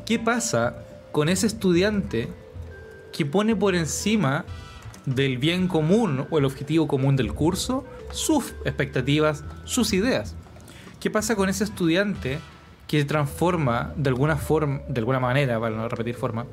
¿Qué 0.07 0.18
pasa 0.18 0.84
con 1.11 1.28
ese 1.28 1.46
estudiante 1.46 2.28
que 3.12 3.26
pone 3.26 3.57
por 3.57 3.74
encima 3.74 4.44
del 5.07 5.38
bien 5.38 5.66
común 5.66 6.26
o 6.30 6.38
el 6.38 6.44
objetivo 6.44 6.86
común 6.86 7.16
del 7.16 7.32
curso 7.32 7.84
sus 8.12 8.54
expectativas, 8.64 9.44
sus 9.64 9.92
ideas? 9.92 10.36
¿Qué 11.00 11.10
pasa 11.10 11.34
con 11.34 11.48
ese 11.48 11.64
estudiante 11.64 12.38
que 12.86 13.04
transforma 13.04 13.92
de 13.96 14.10
alguna 14.10 14.36
forma, 14.36 14.82
de 14.88 15.00
alguna 15.00 15.18
manera, 15.18 15.58
para 15.58 15.74
no 15.74 15.88
repetir 15.88 16.14
forma, 16.14 16.46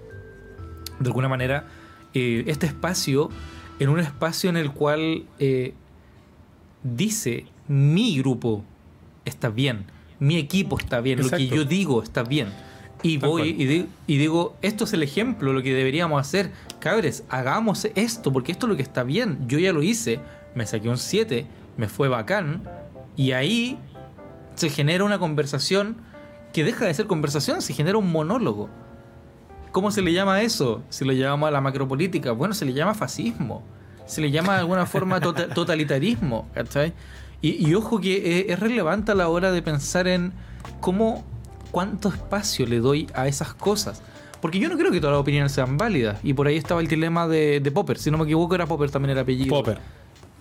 de 1.00 1.08
alguna 1.08 1.28
manera 1.28 1.68
eh, 2.14 2.44
este 2.48 2.66
espacio 2.66 3.30
en 3.80 3.90
un 3.90 4.00
espacio 4.00 4.50
en 4.50 4.58
el 4.58 4.72
cual 4.72 5.26
eh, 5.40 5.74
dice 6.84 7.46
mi 7.68 8.18
grupo 8.18 8.64
está 9.26 9.50
bien, 9.50 9.86
mi 10.20 10.38
equipo 10.38 10.78
está 10.78 11.02
bien, 11.02 11.22
lo 11.22 11.30
que 11.30 11.48
yo 11.48 11.66
digo 11.66 12.02
está 12.04 12.24
bien. 12.24 12.48
Y 13.02 13.18
voy 13.18 13.86
y, 14.08 14.18
digo, 14.18 14.58
esto 14.62 14.84
es 14.84 14.94
el 14.94 15.04
ejemplo, 15.04 15.54
lo 15.54 15.64
que 15.64 15.74
deberíamos 15.74 16.20
hacer. 16.20 16.52
Cabres, 16.80 17.24
hagamos 17.30 17.86
esto, 17.96 18.34
porque 18.34 18.52
esto 18.52 18.66
es 18.66 18.72
lo 18.72 18.76
que 18.76 18.82
está 18.82 19.04
bien. 19.04 19.40
Yo 19.48 19.58
ya 19.58 19.72
lo 19.72 19.82
hice, 19.82 20.20
me 20.56 20.66
saqué 20.66 20.90
un 20.90 20.98
7, 20.98 21.46
me 21.78 21.88
fue 21.88 22.08
bacán. 22.08 22.64
Y 23.16 23.32
ahí 23.34 23.78
se 24.56 24.70
genera 24.70 25.04
una 25.04 25.20
conversación 25.20 25.98
que 26.54 26.64
deja 26.64 26.86
de 26.86 26.94
ser 26.94 27.08
conversación, 27.08 27.62
se 27.62 27.74
genera 27.74 27.98
un 27.98 28.12
monólogo. 28.12 28.70
¿Cómo 29.72 29.92
se 29.92 30.02
le 30.02 30.14
llama 30.14 30.42
eso? 30.42 30.82
Se 30.90 31.06
le 31.06 31.16
llama 31.16 31.50
a 31.50 31.52
la 31.52 31.62
macropolítica. 31.62 32.32
Bueno, 32.32 32.54
se 32.54 32.66
le 32.66 32.74
llama 32.74 32.96
fascismo. 32.96 33.64
Se 34.06 34.20
le 34.20 34.32
llama 34.32 34.54
de 34.54 34.60
alguna 34.60 34.86
forma 34.86 35.20
tota-, 35.20 35.48
totalitarismo. 35.54 36.48
¿cachai? 36.54 36.94
Y, 37.42 37.74
ojo 37.74 38.02
que 38.02 38.48
es 38.50 38.60
relevante 38.60 39.14
a 39.14 39.16
la 39.16 39.30
hora 39.30 39.52
de 39.52 39.62
pensar 39.62 40.08
en 40.08 40.34
cómo, 40.82 41.24
cuánto 41.72 42.10
espacio 42.10 42.66
le 42.66 42.80
doy 42.80 43.08
a 43.14 43.28
esas 43.28 43.54
cosas. 43.54 44.02
Porque 44.42 44.60
yo 44.60 44.68
no 44.70 44.78
creo 44.78 44.92
que 44.92 45.00
todas 45.00 45.14
las 45.14 45.22
opiniones 45.22 45.52
sean 45.52 45.78
válidas. 45.78 46.20
Y 46.24 46.34
por 46.34 46.48
ahí 46.48 46.58
estaba 46.58 46.82
el 46.82 46.88
dilema 46.88 47.28
de, 47.28 47.72
Popper. 47.74 47.98
Si 47.98 48.12
no 48.12 48.18
me 48.18 48.26
equivoco, 48.26 48.56
era 48.56 48.66
Popper 48.66 48.90
también 48.92 49.12
el 49.12 49.20
apellido. 49.20 49.56
Popper. 49.56 49.80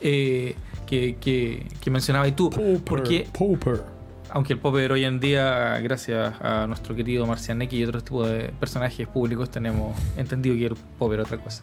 Eh, 0.00 0.54
que, 0.86 1.16
que, 1.16 1.66
que 1.80 1.90
mencionabas 1.90 2.34
tú. 2.34 2.50
Popper, 2.50 2.80
porque, 2.84 3.28
Popper 3.32 3.98
aunque 4.30 4.52
el 4.52 4.58
Popper 4.58 4.92
hoy 4.92 5.04
en 5.04 5.20
día, 5.20 5.78
gracias 5.80 6.34
a 6.40 6.66
nuestro 6.66 6.94
querido 6.94 7.26
Marcianeque 7.26 7.76
y 7.76 7.84
otros 7.84 8.04
tipos 8.04 8.28
de 8.28 8.52
personajes 8.60 9.06
públicos, 9.08 9.50
tenemos 9.50 9.96
entendido 10.16 10.54
que 10.56 10.66
el 10.66 10.74
Popper 10.98 11.20
es 11.20 11.26
otra 11.26 11.38
cosa. 11.38 11.62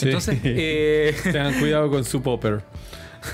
Entonces, 0.00 0.38
eh... 0.44 1.14
tengan 1.22 1.54
cuidado 1.54 1.90
con 1.90 2.04
su 2.04 2.22
Popper. 2.22 2.62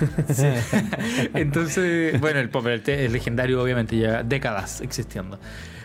Entonces, 1.35 2.20
bueno, 2.20 2.41
el 2.41 2.49
Popper 2.49 2.83
es 2.89 3.12
legendario, 3.12 3.62
obviamente, 3.62 3.97
ya 3.99 4.22
décadas 4.22 4.80
existiendo. 4.80 5.39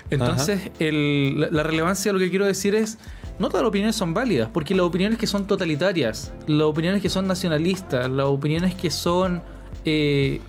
Entonces, 0.10 0.72
la, 0.80 1.64
relevancia 1.64 2.10
de 2.10 2.14
lo 2.14 2.20
que 2.20 2.30
quiero 2.30 2.46
decir 2.46 2.76
es, 2.76 2.98
no 3.40 3.50
todas 3.50 3.64
las 3.64 3.70
opiniones 3.70 3.96
son 3.96 4.14
válidas, 4.14 4.50
porque 4.52 4.74
las 4.74 4.86
opiniones 4.86 5.20
que 5.20 5.28
son 5.28 5.46
totalitarias, 5.46 6.34
las 6.48 6.68
opiniones 6.68 7.02
que 7.02 7.10
son 7.10 7.28
nacionalistas, 7.28 8.10
las 8.10 8.26
opiniones 8.26 8.74
que 8.76 8.90
son 8.90 9.44
eh, 9.86 10.42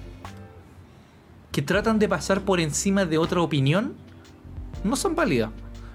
que 1.53 1.63
tratan 1.63 1.99
de 1.99 2.09
pasar 2.09 2.43
por 2.43 2.61
encima 2.61 3.05
de 3.05 3.19
otra 3.19 3.41
opinión 3.41 3.95
no 4.85 4.97
son 4.97 5.15
válidas. 5.15 5.51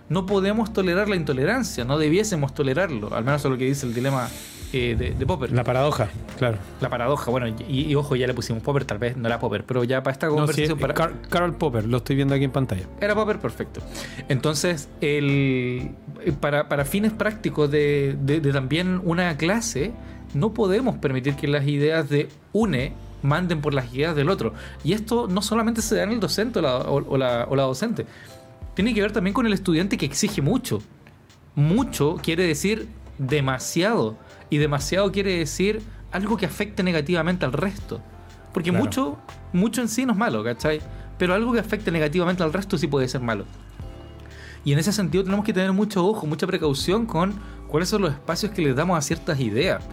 No 0.10 0.26
podemos 0.26 0.74
tolerar 0.74 1.08
la 1.10 1.16
intolerancia, 1.16 1.86
no 1.86 1.98
debiésemos 1.98 2.54
tolerarlo, 2.54 3.16
al 3.16 3.24
menos 3.24 3.44
es 3.44 3.50
lo 3.50 3.58
que 3.58 3.66
dice 3.66 3.86
el 3.86 3.94
dilema 3.94 4.30
eh, 4.74 4.96
de, 4.96 5.26
Popper. 5.26 5.52
La 5.52 5.64
paradoja, 5.64 6.10
claro. 6.38 6.58
La 6.82 6.90
paradoja, 6.90 7.32
bueno, 7.32 7.48
y, 7.68 7.94
ojo, 7.96 8.16
ya 8.16 8.28
le 8.28 8.34
pusimos 8.34 8.62
Popper, 8.64 8.86
tal 8.86 8.98
vez 8.98 9.16
no 9.16 9.28
era 9.28 9.40
Popper, 9.40 9.64
pero 9.64 9.84
ya 9.84 10.04
para 10.04 10.14
esta 10.14 10.28
conversación. 10.28 10.78
para... 10.80 10.94
Carl 10.94 11.56
Popper, 11.56 11.86
lo 11.86 11.98
estoy 11.98 12.16
viendo 12.16 12.36
aquí 12.36 12.44
en 12.44 12.52
pantalla. 12.52 12.84
Era 13.00 13.16
Popper, 13.16 13.40
perfecto. 13.40 13.82
Entonces, 14.30 14.90
el, 15.02 15.92
para, 16.40 16.68
para 16.68 16.86
fines 16.86 17.12
prácticos 17.14 17.70
de, 17.72 18.18
de, 18.22 18.40
de 18.42 18.52
también 18.52 19.02
una 19.04 19.38
clase, 19.38 19.92
no 20.34 20.54
podemos 20.54 20.98
permitir 20.98 21.36
que 21.36 21.48
las 21.48 21.68
ideas 21.68 22.10
de 22.10 22.30
UNE 22.52 22.94
manden 23.24 23.62
por 23.62 23.74
las 23.74 23.92
ideas 23.94 24.16
del 24.16 24.30
otro. 24.30 24.54
Y 24.84 24.94
esto 24.94 25.28
no 25.28 25.42
solamente 25.42 25.82
se 25.82 25.96
da 25.96 26.04
en 26.04 26.12
el 26.12 26.20
docente 26.20 26.60
o 26.60 26.62
la, 26.62 26.78
o, 26.78 27.18
la, 27.18 27.64
docente, 27.64 28.06
tiene 28.76 28.94
que 28.94 29.02
ver 29.02 29.12
también 29.12 29.34
con 29.34 29.46
el 29.46 29.54
estudiante 29.54 29.98
que 29.98 30.06
exige 30.06 30.42
mucho. 30.42 30.82
Mucho 31.56 32.18
quiere 32.22 32.46
decir 32.46 32.88
demasiado. 33.18 34.18
Y 34.54 34.60
demasiado 34.60 35.12
quiere 35.12 35.40
decir 35.40 35.82
algo 36.12 36.38
que 36.38 36.46
afecte 36.46 36.84
negativamente 36.84 37.44
al 37.44 37.54
resto. 37.54 38.02
Porque 38.54 38.72
mucho, 38.72 39.18
mucho 39.52 39.82
en 39.82 39.90
sí 39.90 40.06
no 40.06 40.12
es 40.12 40.18
malo, 40.20 40.44
¿cachai? 40.44 40.80
Pero 41.18 41.34
algo 41.34 41.54
que 41.54 41.60
afecte 41.60 41.90
negativamente 41.90 42.44
al 42.44 42.54
resto 42.54 42.78
sí 42.78 42.86
puede 42.86 43.08
ser 43.08 43.22
malo. 43.22 43.46
Y 44.64 44.72
en 44.72 44.78
ese 44.78 44.94
sentido 44.94 45.24
tenemos 45.24 45.44
que 45.44 45.54
tener 45.54 45.74
mucho 45.74 46.06
ojo, 46.06 46.28
mucha 46.28 46.46
precaución 46.46 47.08
con 47.08 47.34
cuáles 47.68 47.90
son 47.90 48.04
los 48.04 48.12
espacios 48.12 48.52
que 48.52 48.62
les 48.62 48.76
damos 48.76 48.96
a 48.96 49.02
ciertas 49.02 49.40
ideas. 49.40 49.84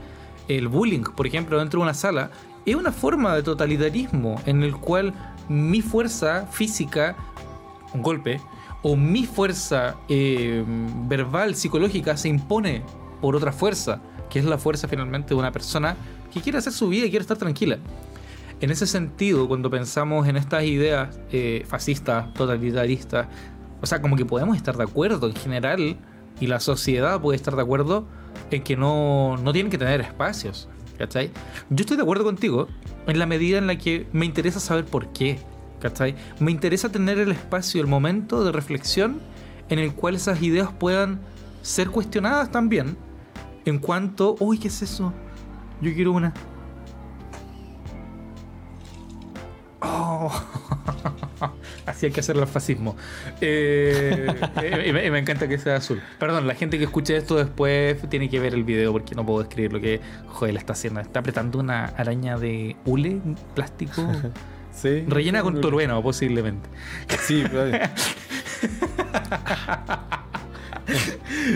El 0.47 0.69
bullying, 0.69 1.05
por 1.05 1.27
ejemplo, 1.27 1.59
dentro 1.59 1.81
de 1.81 1.85
una 1.85 1.95
sala, 1.95 2.31
es 2.67 2.75
una 2.75 2.93
forma 2.93 3.35
de 3.35 3.43
totalitarismo 3.43 4.43
en 4.45 4.63
el 4.63 4.77
cual 4.77 5.15
mi 5.49 5.81
fuerza 5.81 6.47
física, 6.51 7.17
un 7.95 8.03
golpe, 8.03 8.43
o 8.83 8.95
mi 8.95 9.25
fuerza 9.25 9.97
eh, 10.11 10.63
verbal, 11.09 11.55
psicológica, 11.55 12.19
se 12.19 12.29
impone 12.29 12.83
por 13.23 13.35
otra 13.35 13.53
fuerza, 13.53 14.03
que 14.31 14.39
es 14.39 14.45
la 14.45 14.59
fuerza 14.59 14.89
finalmente 14.89 15.31
de 15.31 15.35
una 15.35 15.53
persona 15.53 15.97
que 16.33 16.41
quiere 16.41 16.59
hacer 16.59 16.73
su 16.73 16.89
vida 16.89 17.07
y 17.07 17.11
quiere 17.11 17.23
estar 17.23 17.37
tranquila. 17.37 17.79
En 18.61 18.71
ese 18.71 18.87
sentido, 18.87 19.49
cuando 19.49 19.71
pensamos 19.71 20.29
en 20.29 20.37
estas 20.37 20.65
ideas 20.65 21.19
eh, 21.33 21.65
fascistas, 21.67 22.33
totalitaristas, 22.35 23.27
o 23.83 23.87
sea, 23.87 24.01
como 24.01 24.17
que 24.17 24.25
podemos 24.25 24.57
estar 24.57 24.77
de 24.77 24.85
acuerdo 24.85 25.27
en 25.27 25.35
general, 25.35 25.97
y 26.41 26.47
la 26.47 26.59
sociedad 26.61 27.21
puede 27.21 27.37
estar 27.37 27.55
de 27.55 27.63
acuerdo 27.63 28.07
en 28.51 28.63
que 28.63 28.77
no, 28.77 29.37
no 29.37 29.53
tienen 29.53 29.71
que 29.71 29.79
tener 29.79 30.01
espacios. 30.01 30.69
¿cachai? 31.01 31.31
Yo 31.71 31.83
estoy 31.83 31.97
de 31.97 32.03
acuerdo 32.03 32.25
contigo 32.25 32.69
en 33.07 33.19
la 33.19 33.25
medida 33.25 33.57
en 33.57 33.67
la 33.67 33.79
que 33.79 34.07
me 34.13 34.27
interesa 34.27 34.61
saber 34.61 34.85
por 34.85 35.13
qué, 35.15 35.39
¿cachai? 35.81 36.15
Me 36.41 36.51
interesa 36.51 36.91
tener 36.91 37.19
el 37.19 37.33
espacio, 37.33 37.81
el 37.81 37.87
momento 37.87 38.45
de 38.45 38.53
reflexión 38.53 39.19
en 39.71 39.79
el 39.79 39.95
cual 39.95 40.15
esas 40.15 40.43
ideas 40.43 40.69
puedan 40.79 41.21
ser 41.63 41.89
cuestionadas 41.89 42.51
también 42.51 42.99
en 43.65 43.79
cuanto, 43.79 44.37
uy, 44.41 44.59
¿qué 44.59 44.69
es 44.69 44.83
eso? 44.83 45.13
Yo 45.81 45.95
quiero 45.95 46.13
una. 46.13 46.35
Oh. 49.81 50.31
Así 51.87 52.07
hay 52.07 52.13
que 52.13 52.21
hacerlo 52.21 52.43
al 52.43 52.49
fascismo. 52.49 52.97
Eh, 53.41 54.27
y, 54.87 54.93
me, 54.93 55.19
encanta 55.19 55.49
que 55.49 55.59
sea 55.59 55.77
azul. 55.77 56.01
Perdón, 56.19 56.47
la 56.47 56.55
gente 56.55 56.79
que 56.79 56.85
escuche 56.85 57.17
esto 57.17 57.37
después 57.37 57.97
tiene 58.09 58.29
que 58.29 58.39
ver 58.39 58.55
el 58.55 58.65
video 58.65 58.93
porque 58.93 59.15
no 59.15 59.25
puedo 59.25 59.43
escribir 59.43 59.73
lo 59.73 59.81
que 59.81 60.01
Joel 60.27 60.57
está 60.57 60.75
haciendo. 60.75 61.01
Está 61.01 61.21
apretando 61.21 61.59
una 61.59 61.87
araña 61.87 62.39
de 62.39 62.77
hule, 62.85 63.21
plástico. 63.55 64.03
Sí, 64.73 65.05
rellena 65.09 65.43
con 65.43 65.61
torueno, 65.61 66.01
posiblemente. 66.01 66.69
Sí, 67.23 67.43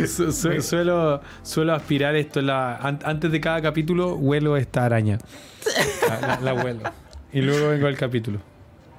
suelo, 0.07 1.20
suelo 1.43 1.74
aspirar 1.74 2.14
esto. 2.16 2.43
La, 2.43 2.76
antes 2.76 3.30
de 3.30 3.41
cada 3.41 3.62
capítulo, 3.62 4.14
huelo 4.16 4.57
esta 4.57 4.85
araña. 4.85 5.18
la 6.43 6.55
huelo. 6.55 6.80
Y 7.32 7.41
luego 7.41 7.70
vengo 7.70 7.87
al 7.87 7.97
capítulo. 7.97 8.41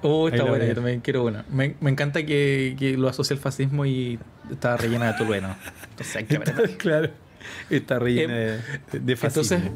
Oh, 0.02 0.28
está 0.28 0.44
buena, 0.44 0.66
yo 0.66 0.74
también 0.74 1.00
quiero 1.00 1.24
una. 1.24 1.44
Me, 1.50 1.74
encanta 1.80 2.24
que, 2.24 2.94
lo 2.98 3.08
asocie 3.08 3.34
al 3.34 3.40
fascismo 3.40 3.86
y 3.86 4.18
está 4.50 4.76
rellena 4.76 5.12
de 5.12 5.18
tolueno. 5.18 5.56
Entonces 5.90 6.16
hay 6.16 6.24
que 6.24 6.38
ver. 6.38 6.76
claro, 6.76 7.10
está 7.70 7.98
rellena 7.98 8.34
de, 8.34 8.60
de, 8.92 9.16
fascismo. 9.16 9.56
Entonces, 9.56 9.72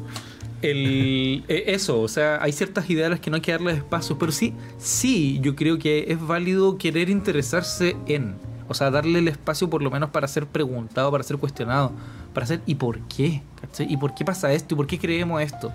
el, 0.61 1.43
eso, 1.47 2.01
o 2.01 2.07
sea, 2.07 2.41
hay 2.41 2.51
ciertas 2.51 2.89
ideas 2.89 3.07
a 3.07 3.09
las 3.09 3.19
que 3.19 3.29
no 3.29 3.37
hay 3.37 3.41
que 3.41 3.51
darles 3.51 3.77
espacio, 3.77 4.17
pero 4.19 4.31
sí, 4.31 4.53
sí, 4.77 5.39
yo 5.41 5.55
creo 5.55 5.79
que 5.79 6.05
es 6.09 6.21
válido 6.21 6.77
querer 6.77 7.09
interesarse 7.09 7.95
en. 8.07 8.35
O 8.71 8.73
sea, 8.73 8.89
darle 8.89 9.19
el 9.19 9.27
espacio 9.27 9.69
por 9.69 9.83
lo 9.83 9.91
menos 9.91 10.09
para 10.09 10.27
ser 10.27 10.47
preguntado, 10.47 11.11
para 11.11 11.23
ser 11.23 11.37
cuestionado, 11.37 11.91
para 12.33 12.45
ser 12.45 12.61
¿y 12.65 12.75
por 12.75 12.99
qué? 13.01 13.43
¿Y 13.79 13.97
por 13.97 14.15
qué 14.15 14.25
pasa 14.25 14.51
esto? 14.53 14.73
¿Y 14.73 14.77
por 14.77 14.87
qué 14.87 14.97
creemos 14.97 15.41
esto? 15.41 15.71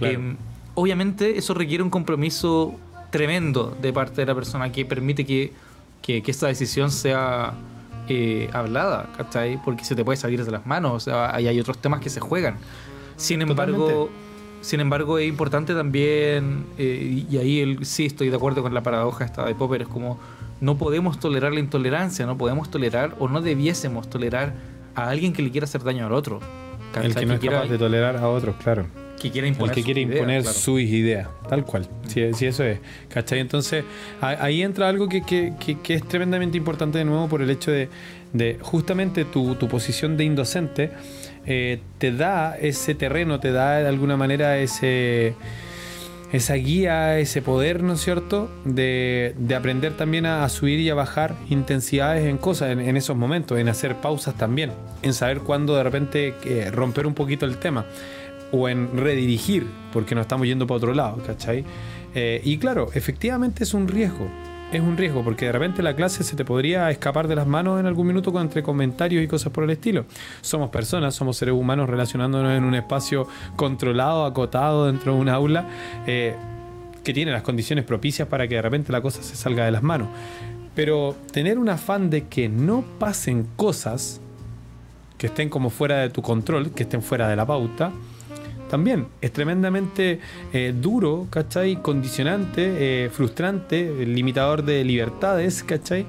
Em, 0.00 0.36
obviamente 0.74 1.36
eso 1.36 1.52
requiere 1.54 1.82
un 1.82 1.90
compromiso 1.90 2.74
tremendo 3.10 3.76
de 3.82 3.92
parte 3.92 4.22
de 4.22 4.26
la 4.26 4.34
persona 4.34 4.72
que 4.72 4.84
permite 4.84 5.26
que, 5.26 5.52
que, 6.00 6.22
esta 6.26 6.46
decisión 6.46 6.90
sea 6.90 7.52
eh, 8.08 8.48
hablada, 8.52 9.10
¿cachai? 9.16 9.60
Porque 9.64 9.84
se 9.84 9.94
te 9.94 10.04
puede 10.04 10.16
salir 10.16 10.44
de 10.44 10.50
las 10.50 10.66
manos, 10.66 10.92
o 10.92 11.00
sea, 11.00 11.34
hay, 11.34 11.48
hay 11.48 11.60
otros 11.60 11.78
temas 11.78 12.00
que 12.00 12.08
se 12.08 12.20
juegan. 12.20 12.56
Sin 13.16 13.42
embargo, 13.42 14.08
sin 14.62 14.80
embargo 14.80 15.18
es 15.18 15.28
importante 15.28 15.74
también, 15.74 16.66
eh, 16.78 17.24
y 17.28 17.36
ahí 17.36 17.78
sí 17.82 18.06
estoy 18.06 18.30
de 18.30 18.36
acuerdo 18.36 18.62
con 18.62 18.72
la 18.72 18.82
paradoja 18.82 19.24
esta 19.24 19.44
de 19.44 19.54
Popper, 19.54 19.82
es 19.82 19.88
como 19.88 20.18
no 20.62 20.78
podemos 20.78 21.20
tolerar 21.20 21.52
la 21.52 21.60
intolerancia, 21.60 22.24
no 22.24 22.38
podemos 22.38 22.70
tolerar 22.70 23.16
o 23.18 23.28
no 23.28 23.42
debiésemos 23.42 24.08
tolerar 24.08 24.54
a 24.94 25.10
alguien 25.10 25.34
que 25.34 25.42
le 25.42 25.50
quiera 25.50 25.64
hacer 25.64 25.82
daño 25.82 26.06
al 26.06 26.12
otro. 26.12 26.40
El 27.02 27.14
que 27.14 27.26
no 27.26 27.34
es 27.34 27.40
capaz 27.40 27.68
de 27.68 27.76
tolerar 27.76 28.16
a 28.16 28.28
otros, 28.28 28.56
claro 28.62 28.86
que 29.22 29.30
quiere 29.30 29.46
imponer, 29.46 29.70
el 29.70 29.74
que 29.76 29.84
quiere 29.84 30.00
imponer 30.00 30.44
sus 30.44 30.80
ideas, 30.80 31.28
tal 31.48 31.64
cual. 31.64 31.86
Si, 32.08 32.20
eso 32.20 32.64
es, 32.64 32.80
¿cachai? 33.08 33.38
Entonces 33.38 33.84
ahí 34.20 34.62
entra 34.62 34.88
algo 34.88 35.08
que, 35.08 35.22
que, 35.22 35.54
que, 35.80 35.94
es 35.94 36.08
tremendamente 36.08 36.58
importante 36.58 36.98
de 36.98 37.04
nuevo 37.04 37.28
por 37.28 37.40
el 37.40 37.48
hecho 37.50 37.70
de, 37.70 37.88
de 38.32 38.58
justamente 38.60 39.24
tu, 39.24 39.54
tu, 39.54 39.68
posición 39.68 40.16
de 40.16 40.24
indocente 40.24 40.90
eh, 41.46 41.80
te 41.98 42.10
da 42.10 42.56
ese 42.56 42.96
terreno, 42.96 43.38
te 43.38 43.52
da 43.52 43.78
de 43.78 43.88
alguna 43.88 44.16
manera 44.16 44.58
ese 44.58 45.34
esa 46.32 46.54
guía, 46.54 47.18
ese 47.18 47.42
poder, 47.42 47.82
¿no 47.82 47.92
es 47.92 48.00
cierto?, 48.00 48.50
de, 48.64 49.34
de 49.36 49.54
aprender 49.54 49.96
también 49.96 50.24
a, 50.24 50.48
subir 50.48 50.80
y 50.80 50.88
a 50.88 50.94
bajar 50.94 51.36
intensidades 51.50 52.26
en 52.26 52.38
cosas, 52.38 52.70
en, 52.70 52.96
esos 52.96 53.16
momentos, 53.16 53.58
en 53.58 53.68
hacer 53.68 53.96
pausas 53.96 54.34
también, 54.36 54.72
en 55.02 55.12
saber 55.12 55.40
cuándo 55.40 55.76
de 55.76 55.82
repente 55.82 56.34
eh, 56.44 56.70
romper 56.70 57.06
un 57.06 57.14
poquito 57.14 57.44
el 57.44 57.58
tema 57.58 57.84
o 58.50 58.68
en 58.68 58.96
redirigir, 58.96 59.66
porque 59.92 60.14
nos 60.14 60.22
estamos 60.22 60.46
yendo 60.46 60.66
para 60.66 60.78
otro 60.78 60.94
lado, 60.94 61.22
¿cachai? 61.26 61.64
Eh, 62.14 62.40
y 62.44 62.58
claro, 62.58 62.88
efectivamente 62.94 63.64
es 63.64 63.74
un 63.74 63.88
riesgo, 63.88 64.28
es 64.72 64.82
un 64.82 64.96
riesgo, 64.96 65.22
porque 65.22 65.46
de 65.46 65.52
repente 65.52 65.82
la 65.82 65.94
clase 65.94 66.24
se 66.24 66.34
te 66.34 66.44
podría 66.44 66.90
escapar 66.90 67.28
de 67.28 67.36
las 67.36 67.46
manos 67.46 67.78
en 67.78 67.86
algún 67.86 68.06
minuto 68.06 68.38
entre 68.40 68.62
comentarios 68.62 69.22
y 69.22 69.28
cosas 69.28 69.52
por 69.52 69.64
el 69.64 69.70
estilo. 69.70 70.06
Somos 70.40 70.70
personas, 70.70 71.14
somos 71.14 71.36
seres 71.36 71.54
humanos 71.54 71.88
relacionándonos 71.90 72.52
en 72.52 72.64
un 72.64 72.74
espacio 72.74 73.28
controlado, 73.56 74.24
acotado 74.24 74.86
dentro 74.86 75.14
de 75.14 75.20
un 75.20 75.28
aula, 75.28 75.66
eh, 76.06 76.34
que 77.04 77.12
tiene 77.12 77.32
las 77.32 77.42
condiciones 77.42 77.84
propicias 77.84 78.28
para 78.28 78.48
que 78.48 78.54
de 78.54 78.62
repente 78.62 78.92
la 78.92 79.02
cosa 79.02 79.22
se 79.22 79.36
salga 79.36 79.64
de 79.64 79.72
las 79.72 79.82
manos. 79.82 80.08
Pero 80.74 81.16
tener 81.32 81.58
un 81.58 81.68
afán 81.68 82.08
de 82.08 82.28
que 82.28 82.48
no 82.48 82.82
pasen 82.98 83.46
cosas 83.56 84.20
que 85.18 85.26
estén 85.26 85.50
como 85.50 85.70
fuera 85.70 85.98
de 85.98 86.10
tu 86.10 86.22
control, 86.22 86.70
que 86.70 86.84
estén 86.84 87.02
fuera 87.02 87.28
de 87.28 87.36
la 87.36 87.46
pauta, 87.46 87.92
también 88.72 89.08
es 89.20 89.34
tremendamente 89.34 90.18
eh, 90.50 90.72
duro, 90.74 91.26
¿cachai? 91.28 91.82
Condicionante, 91.82 93.04
eh, 93.04 93.10
frustrante, 93.10 94.06
limitador 94.06 94.64
de 94.64 94.82
libertades, 94.82 95.62
¿cachai? 95.62 96.06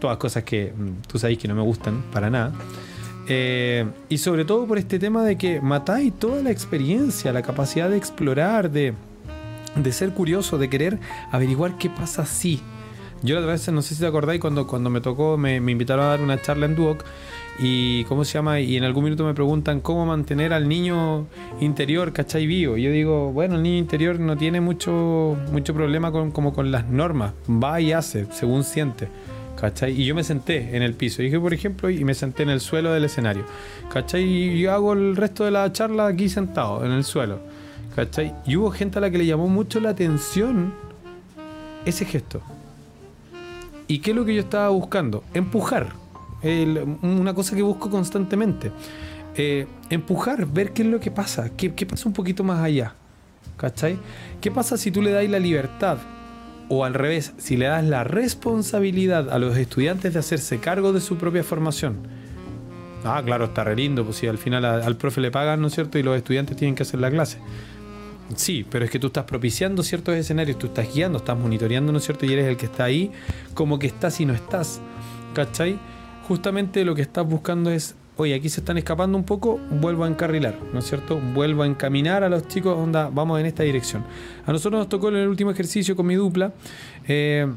Todas 0.00 0.16
cosas 0.16 0.42
que 0.42 0.72
mm, 0.76 1.02
tú 1.06 1.20
sabes 1.20 1.38
que 1.38 1.46
no 1.46 1.54
me 1.54 1.62
gustan 1.62 2.02
para 2.12 2.30
nada. 2.30 2.52
Eh, 3.28 3.86
y 4.08 4.18
sobre 4.18 4.44
todo 4.44 4.66
por 4.66 4.78
este 4.78 4.98
tema 4.98 5.22
de 5.22 5.38
que 5.38 5.60
matáis 5.60 6.12
toda 6.18 6.42
la 6.42 6.50
experiencia, 6.50 7.32
la 7.32 7.42
capacidad 7.42 7.88
de 7.88 7.96
explorar, 7.96 8.72
de, 8.72 8.94
de 9.76 9.92
ser 9.92 10.10
curioso, 10.14 10.58
de 10.58 10.68
querer 10.68 10.98
averiguar 11.30 11.78
qué 11.78 11.90
pasa 11.90 12.26
si. 12.26 12.60
Yo 13.22 13.36
la 13.36 13.42
otra 13.42 13.52
vez, 13.52 13.68
no 13.70 13.82
sé 13.82 13.94
si 13.94 14.00
te 14.00 14.06
acordáis, 14.08 14.40
cuando, 14.40 14.66
cuando 14.66 14.90
me 14.90 15.00
tocó, 15.00 15.36
me, 15.36 15.60
me 15.60 15.70
invitaron 15.70 16.06
a 16.06 16.08
dar 16.08 16.22
una 16.22 16.42
charla 16.42 16.66
en 16.66 16.74
Duoc 16.74 17.04
y 17.58 18.04
cómo 18.04 18.24
se 18.24 18.34
llama 18.34 18.60
y 18.60 18.76
en 18.76 18.84
algún 18.84 19.04
minuto 19.04 19.24
me 19.24 19.34
preguntan 19.34 19.80
cómo 19.80 20.06
mantener 20.06 20.52
al 20.52 20.68
niño 20.68 21.26
interior 21.60 22.12
¿cachai? 22.12 22.46
vivo 22.46 22.76
y 22.76 22.82
yo 22.82 22.92
digo 22.92 23.32
bueno 23.32 23.56
el 23.56 23.62
niño 23.62 23.78
interior 23.78 24.20
no 24.20 24.36
tiene 24.36 24.60
mucho 24.60 25.36
mucho 25.50 25.74
problema 25.74 26.12
con 26.12 26.30
como 26.30 26.52
con 26.52 26.70
las 26.70 26.86
normas 26.86 27.32
va 27.48 27.80
y 27.80 27.92
hace 27.92 28.26
según 28.30 28.62
siente 28.62 29.08
¿cachai? 29.60 30.00
y 30.00 30.04
yo 30.04 30.14
me 30.14 30.22
senté 30.22 30.76
en 30.76 30.82
el 30.82 30.94
piso 30.94 31.20
dije 31.20 31.40
por 31.40 31.52
ejemplo 31.52 31.90
y 31.90 32.04
me 32.04 32.14
senté 32.14 32.44
en 32.44 32.50
el 32.50 32.60
suelo 32.60 32.92
del 32.92 33.04
escenario 33.04 33.44
¿cachai? 33.92 34.22
y 34.22 34.60
yo 34.60 34.72
hago 34.72 34.92
el 34.92 35.16
resto 35.16 35.44
de 35.44 35.50
la 35.50 35.72
charla 35.72 36.06
aquí 36.06 36.28
sentado 36.28 36.84
en 36.84 36.92
el 36.92 37.02
suelo 37.02 37.40
¿cachai? 37.96 38.34
y 38.46 38.54
hubo 38.54 38.70
gente 38.70 38.98
a 38.98 39.00
la 39.00 39.10
que 39.10 39.18
le 39.18 39.26
llamó 39.26 39.48
mucho 39.48 39.80
la 39.80 39.90
atención 39.90 40.72
ese 41.84 42.04
gesto 42.04 42.40
¿y 43.88 43.98
qué 43.98 44.10
es 44.12 44.16
lo 44.16 44.24
que 44.24 44.34
yo 44.36 44.42
estaba 44.42 44.68
buscando? 44.68 45.24
empujar 45.34 45.88
una 46.42 47.34
cosa 47.34 47.56
que 47.56 47.62
busco 47.62 47.90
constantemente. 47.90 48.70
Eh, 49.34 49.66
empujar, 49.90 50.46
ver 50.46 50.72
qué 50.72 50.82
es 50.82 50.88
lo 50.88 50.98
que 50.98 51.10
pasa, 51.10 51.50
qué, 51.56 51.70
pasa 51.86 52.08
un 52.08 52.12
poquito 52.12 52.44
más 52.44 52.60
allá. 52.60 52.94
¿Cachai? 53.56 53.98
¿Qué 54.40 54.50
pasa 54.50 54.76
si 54.76 54.90
tú 54.90 55.02
le 55.02 55.10
das 55.10 55.28
la 55.28 55.38
libertad? 55.38 55.98
O 56.68 56.84
al 56.84 56.94
revés, 56.94 57.32
si 57.38 57.56
le 57.56 57.66
das 57.66 57.84
la 57.84 58.04
responsabilidad 58.04 59.30
a 59.30 59.38
los 59.38 59.56
estudiantes 59.56 60.12
de 60.12 60.18
hacerse 60.18 60.58
cargo 60.58 60.92
de 60.92 61.00
su 61.00 61.16
propia 61.16 61.42
formación. 61.42 61.96
Ah, 63.04 63.22
claro, 63.24 63.46
está 63.46 63.64
re 63.64 63.76
lindo, 63.76 64.04
pues 64.04 64.16
si 64.16 64.26
al 64.26 64.38
final 64.38 64.64
al 64.64 64.96
profe 64.96 65.20
le 65.20 65.30
pagan, 65.30 65.60
¿no 65.60 65.68
es 65.68 65.74
cierto? 65.74 65.98
Y 65.98 66.02
los 66.02 66.16
estudiantes 66.16 66.56
tienen 66.56 66.74
que 66.74 66.82
hacer 66.82 67.00
la 67.00 67.10
clase. 67.10 67.38
Sí, 68.34 68.66
pero 68.68 68.84
es 68.84 68.90
que 68.90 68.98
tú 68.98 69.06
estás 69.06 69.24
propiciando 69.24 69.82
ciertos 69.82 70.14
escenarios, 70.14 70.58
tú 70.58 70.66
estás 70.66 70.92
guiando, 70.92 71.18
estás 71.18 71.38
monitoreando, 71.38 71.92
¿no 71.92 71.98
es 71.98 72.04
cierto? 72.04 72.26
Y 72.26 72.32
eres 72.32 72.46
el 72.46 72.56
que 72.56 72.66
está 72.66 72.84
ahí, 72.84 73.10
como 73.54 73.78
que 73.78 73.86
estás 73.86 74.20
y 74.20 74.26
no 74.26 74.34
estás. 74.34 74.80
¿Cachai? 75.34 75.78
Justamente 76.28 76.84
lo 76.84 76.94
que 76.94 77.00
estás 77.00 77.26
buscando 77.26 77.70
es, 77.70 77.94
oye, 78.18 78.34
aquí 78.34 78.50
se 78.50 78.60
están 78.60 78.76
escapando 78.76 79.16
un 79.16 79.24
poco, 79.24 79.58
vuelvo 79.80 80.04
a 80.04 80.08
encarrilar, 80.08 80.54
¿no 80.74 80.80
es 80.80 80.84
cierto? 80.84 81.18
Vuelvo 81.34 81.62
a 81.62 81.66
encaminar 81.66 82.22
a 82.22 82.28
los 82.28 82.46
chicos, 82.46 82.76
onda, 82.76 83.08
vamos 83.10 83.40
en 83.40 83.46
esta 83.46 83.62
dirección. 83.62 84.04
A 84.44 84.52
nosotros 84.52 84.78
nos 84.78 84.90
tocó 84.90 85.08
en 85.08 85.16
el 85.16 85.28
último 85.28 85.50
ejercicio 85.50 85.96
con 85.96 86.06
mi 86.06 86.16
dupla. 86.16 86.52
Eh, 87.08 87.50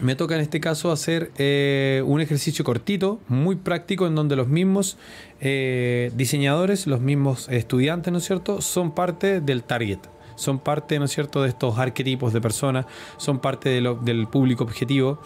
me 0.00 0.14
toca 0.14 0.34
en 0.36 0.40
este 0.40 0.60
caso 0.60 0.90
hacer 0.90 1.30
eh, 1.36 2.02
un 2.06 2.22
ejercicio 2.22 2.64
cortito, 2.64 3.20
muy 3.28 3.56
práctico, 3.56 4.06
en 4.06 4.14
donde 4.14 4.34
los 4.34 4.48
mismos 4.48 4.96
eh, 5.40 6.10
diseñadores, 6.16 6.86
los 6.86 7.00
mismos 7.00 7.48
estudiantes, 7.50 8.10
¿no 8.10 8.18
es 8.18 8.24
cierto?, 8.24 8.62
son 8.62 8.94
parte 8.94 9.40
del 9.40 9.62
target 9.62 9.98
son 10.36 10.60
parte, 10.60 11.00
¿no 11.00 11.06
es 11.06 11.10
cierto?, 11.10 11.42
de 11.42 11.48
estos 11.48 11.78
arquetipos 11.78 12.32
de 12.32 12.40
personas, 12.40 12.86
son 13.16 13.40
parte 13.40 13.70
del 13.70 14.28
público 14.28 14.62
objetivo 14.62 15.18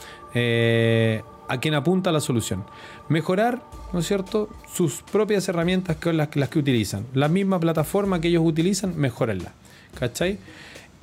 a 1.48 1.58
quien 1.58 1.74
apunta 1.74 2.12
la 2.12 2.20
solución. 2.20 2.64
Mejorar, 3.08 3.62
¿no 3.92 4.00
es 4.00 4.06
cierto?, 4.06 4.48
sus 4.72 5.02
propias 5.02 5.48
herramientas 5.48 5.96
que 5.96 6.12
las, 6.12 6.34
las 6.34 6.48
que 6.48 6.58
utilizan. 6.58 7.06
La 7.14 7.28
misma 7.28 7.60
plataforma 7.60 8.20
que 8.20 8.28
ellos 8.28 8.42
utilizan, 8.44 8.98
mejorenla. 8.98 9.52
¿Cachai? 9.98 10.38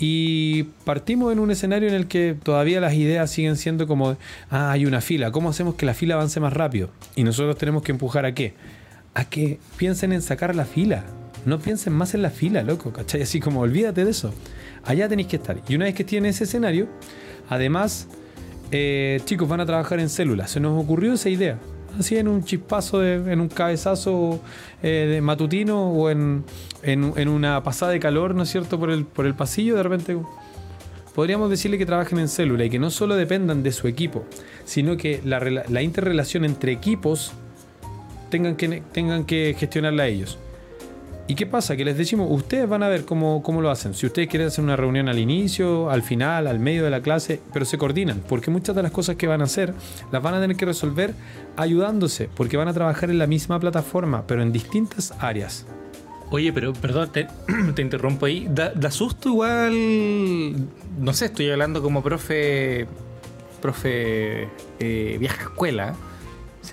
Y 0.02 0.64
partimos 0.86 1.34
en 1.34 1.40
un 1.40 1.52
escenario 1.52 1.90
en 1.90 1.94
el 1.94 2.08
que 2.08 2.34
todavía 2.42 2.80
las 2.80 2.94
ideas 2.94 3.30
siguen 3.30 3.58
siendo 3.58 3.86
como, 3.86 4.16
ah, 4.50 4.72
hay 4.72 4.86
una 4.86 5.02
fila, 5.02 5.32
¿cómo 5.32 5.50
hacemos 5.50 5.76
que 5.76 5.86
la 5.86 5.94
fila 5.94 6.16
avance 6.16 6.40
más 6.40 6.54
rápido? 6.54 6.90
Y 7.18 7.24
nosotros 7.24 7.58
tenemos 7.58 7.84
que 7.84 7.92
empujar 7.92 8.26
a 8.26 8.34
qué? 8.34 8.54
A 9.14 9.26
que 9.26 9.60
piensen 9.76 10.14
en 10.14 10.22
sacar 10.22 10.56
la 10.56 10.64
fila. 10.64 11.04
No 11.46 11.60
piensen 11.60 11.94
más 11.94 12.14
en 12.14 12.22
la 12.22 12.30
fila, 12.30 12.64
loco, 12.64 12.94
¿cachai? 12.94 13.22
Así 13.24 13.42
como, 13.42 13.60
olvídate 13.60 14.06
de 14.06 14.12
eso. 14.12 14.34
Allá 14.86 15.10
tenéis 15.10 15.28
que 15.28 15.36
estar. 15.36 15.58
Y 15.68 15.76
una 15.76 15.86
vez 15.86 15.96
que 15.96 16.06
tienen 16.06 16.30
ese 16.30 16.46
escenario, 16.46 16.88
además 17.50 18.08
eh, 18.72 19.20
chicos, 19.26 19.48
van 19.48 19.62
a 19.62 19.66
trabajar 19.66 20.00
en 20.00 20.10
células. 20.10 20.52
Se 20.52 20.60
nos 20.60 20.82
ocurrió 20.82 21.14
esa 21.14 21.30
idea. 21.30 21.60
Así 21.98 22.18
en 22.18 22.28
un 22.28 22.44
chispazo, 22.44 23.04
en 23.04 23.40
un 23.42 23.50
cabezazo 23.50 24.40
eh, 24.84 25.08
de 25.10 25.22
matutino 25.22 25.92
o 25.92 26.10
en, 26.10 26.44
una 27.28 27.64
pasada 27.64 27.92
de 27.92 28.00
calor, 28.00 28.36
¿no 28.36 28.44
es 28.44 28.50
cierto?, 28.50 28.80
por 28.80 28.92
el, 28.92 29.06
por 29.06 29.26
el 29.26 29.34
pasillo, 29.34 29.76
de 29.76 29.84
repente 29.84 30.18
podríamos 31.16 31.50
decirle 31.50 31.78
que 31.78 31.86
trabajen 31.86 32.20
en 32.20 32.28
célula 32.30 32.64
y 32.66 32.70
que 32.70 32.80
no 32.80 32.92
solo 32.92 33.16
dependan 33.16 33.64
de 33.64 33.72
su 33.72 33.88
equipo, 33.88 34.24
sino 34.66 34.98
que 34.98 35.20
la, 35.26 35.40
la 35.40 35.82
interrelación 35.82 36.46
entre 36.46 36.72
equipos 36.72 37.34
tengan 38.30 38.56
que, 38.56 38.84
tengan 38.92 39.26
que 39.26 39.56
gestionarla 39.58 40.08
ellos. 40.08 40.38
¿Y 41.30 41.36
qué 41.36 41.46
pasa? 41.46 41.78
Que 41.78 41.86
les 41.86 41.96
decimos, 41.96 42.28
ustedes 42.32 42.68
van 42.68 42.82
a 42.82 42.88
ver 42.88 43.06
cómo, 43.06 43.44
cómo 43.44 43.62
lo 43.62 43.70
hacen. 43.70 43.94
Si 43.94 44.08
ustedes 44.08 44.28
quieren 44.28 44.48
hacer 44.48 44.64
una 44.64 44.76
reunión 44.76 45.10
al 45.10 45.20
inicio, 45.20 45.92
al 45.92 46.02
final, 46.02 46.48
al 46.48 46.58
medio 46.58 46.84
de 46.84 46.90
la 46.90 47.02
clase, 47.02 47.40
pero 47.54 47.66
se 47.66 47.78
coordinan, 47.78 48.24
porque 48.28 48.50
muchas 48.50 48.76
de 48.76 48.82
las 48.82 48.92
cosas 48.92 49.16
que 49.16 49.28
van 49.28 49.42
a 49.42 49.44
hacer 49.44 49.76
las 50.12 50.24
van 50.24 50.34
a 50.34 50.42
tener 50.42 50.58
que 50.58 50.66
resolver 50.66 51.14
ayudándose, 51.56 52.32
porque 52.36 52.58
van 52.58 52.68
a 52.68 52.74
trabajar 52.74 53.12
en 53.12 53.20
la 53.20 53.28
misma 53.28 53.60
plataforma, 53.60 54.24
pero 54.26 54.42
en 54.42 54.52
distintas 54.52 55.14
áreas. 55.20 55.68
Oye, 56.32 56.52
pero 56.52 56.74
perdón, 56.74 57.12
te, 57.12 57.28
interrumpo 57.80 58.26
ahí. 58.26 58.48
Da, 58.50 58.90
susto 58.90 59.30
igual. 59.30 60.56
No 61.00 61.14
sé, 61.14 61.26
estoy 61.26 61.52
hablando 61.52 61.84
como 61.84 62.02
profe. 62.02 62.88
Profe. 63.62 64.48
Eh, 64.80 65.18
vieja 65.20 65.44
escuela 65.44 65.94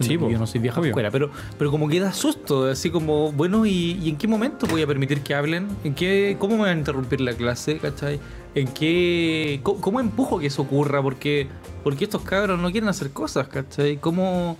Sí, 0.00 0.18
yo 0.18 0.38
no 0.38 0.46
soy 0.46 0.60
vieja 0.60 0.80
escuela, 0.80 1.10
pero, 1.10 1.30
pero 1.58 1.70
como 1.70 1.88
que 1.88 2.00
da 2.00 2.12
susto, 2.12 2.66
así 2.66 2.90
como, 2.90 3.32
bueno, 3.32 3.64
¿y, 3.64 4.08
en 4.08 4.16
qué 4.16 4.28
momento 4.28 4.66
voy 4.66 4.82
a 4.82 4.86
permitir 4.86 5.22
que 5.22 5.34
hablen? 5.34 5.68
¿En 5.84 5.94
qué, 5.94 6.36
¿Cómo 6.38 6.56
me 6.56 6.62
van 6.62 6.76
a 6.76 6.78
interrumpir 6.78 7.20
la 7.20 7.32
clase? 7.32 7.78
¿Cachai? 7.78 8.20
¿En 8.54 8.68
qué, 8.68 9.60
cómo, 9.62 10.00
empujo 10.00 10.38
que 10.38 10.46
eso 10.46 10.62
ocurra? 10.62 11.02
Porque, 11.02 11.48
porque 11.82 12.04
estos 12.04 12.22
cabros 12.22 12.58
no 12.58 12.70
quieren 12.70 12.88
hacer 12.88 13.10
cosas, 13.10 13.48
¿cachai? 13.48 13.96
¿Cómo, 13.96 14.58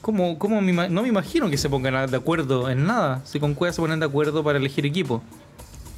cómo, 0.00 0.38
cómo 0.38 0.60
no 0.60 1.02
me 1.02 1.08
imagino 1.08 1.50
que 1.50 1.58
se 1.58 1.68
pongan 1.68 2.10
de 2.10 2.16
acuerdo 2.16 2.70
en 2.70 2.86
nada? 2.86 3.22
Si 3.24 3.40
con 3.40 3.54
cueva 3.54 3.72
se 3.72 3.82
ponen 3.82 4.00
de 4.00 4.06
acuerdo 4.06 4.42
para 4.42 4.58
elegir 4.58 4.86
equipo. 4.86 5.22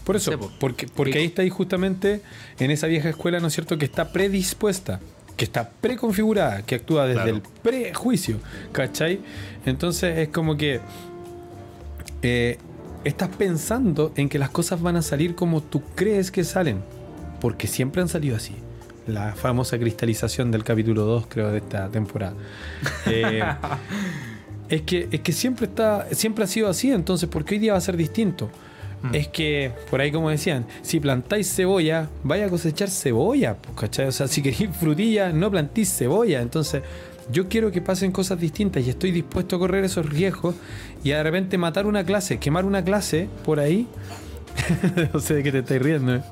Por 0.05 0.17
eso, 0.17 0.33
porque, 0.61 0.87
porque 0.87 1.19
ahí 1.19 1.25
está 1.27 1.41
ahí 1.43 1.49
justamente 1.49 2.21
en 2.59 2.71
esa 2.71 2.87
vieja 2.89 3.09
escuela, 3.09 3.41
¿no 3.41 3.47
es 3.47 3.55
cierto?, 3.55 3.79
que 3.79 3.87
está 3.87 4.13
predispuesta 4.13 5.01
que 5.37 5.45
está 5.45 5.69
preconfigurada, 5.69 6.63
que 6.63 6.77
actúa 6.77 7.07
desde 7.07 7.31
el 7.31 7.43
prejuicio, 7.63 8.39
¿cachai? 8.73 9.21
Entonces 9.67 10.19
es 10.19 10.29
como 10.29 10.57
que 10.57 10.81
eh, 12.23 12.59
estás 13.05 13.29
pensando 13.31 14.13
en 14.17 14.29
que 14.29 14.39
las 14.39 14.51
cosas 14.51 14.81
van 14.81 14.97
a 14.97 15.03
salir 15.03 15.35
como 15.35 15.63
tú 15.63 15.83
crees 15.95 16.31
que 16.31 16.45
salen, 16.45 16.83
porque 17.41 17.67
siempre 17.67 18.01
han 18.01 18.09
salido 18.09 18.37
así. 18.37 18.55
La 19.07 19.35
famosa 19.35 19.79
cristalización 19.79 20.51
del 20.51 20.65
capítulo 20.65 21.05
2, 21.05 21.27
creo, 21.29 21.51
de 21.51 21.59
esta 21.59 21.89
temporada. 21.89 22.35
Eh, 23.07 23.43
es, 24.71 24.83
que, 24.83 25.09
es 25.11 25.21
que 25.21 25.33
siempre, 25.33 25.67
está, 25.67 26.07
siempre 26.13 26.45
ha 26.45 26.47
sido 26.47 26.69
así, 26.69 26.91
entonces, 26.91 27.29
¿por 27.29 27.45
qué 27.45 27.57
hoy 27.57 27.59
día 27.59 27.73
va 27.73 27.79
a 27.79 27.83
ser 27.83 27.99
distinto? 27.99 28.51
Mm. 29.05 29.15
es 29.15 29.29
que, 29.29 29.71
por 29.91 30.01
ahí 30.01 30.11
como 30.11 30.31
decían, 30.31 30.65
si 30.81 30.99
plantáis 30.99 31.55
cebolla, 31.55 32.09
vaya 32.23 32.47
a 32.47 32.49
cosechar 32.49 32.89
cebolla, 32.89 33.59
¿cachai? 33.79 34.07
O 34.07 34.13
sea, 34.13 34.29
si 34.29 34.41
queréis 34.41 34.75
frutilla, 34.75 35.31
no 35.31 35.51
plantéis 35.51 35.95
cebolla. 35.95 36.41
Entonces, 36.41 36.83
yo 37.31 37.47
quiero 37.47 37.71
que 37.71 37.83
pasen 37.83 38.13
cosas 38.13 38.41
distintas 38.41 38.83
y 38.87 38.91
estoy 38.91 39.11
dispuesto 39.11 39.57
a 39.57 39.59
correr 39.59 39.85
esos 39.85 40.09
riesgos 40.09 40.55
y 41.03 41.11
de 41.11 41.23
repente 41.23 41.59
matar 41.59 41.87
una 41.87 42.03
clase, 42.05 42.39
quemar 42.39 42.65
una 42.65 42.83
clase 42.83 43.29
por 43.45 43.61
ahí. 43.61 43.87
no 45.13 45.21
sé 45.21 45.35
de 45.35 45.43
qué 45.43 45.53
te 45.53 45.59
estáis 45.59 45.83
riendo. 45.83 46.15
¿eh? 46.17 46.23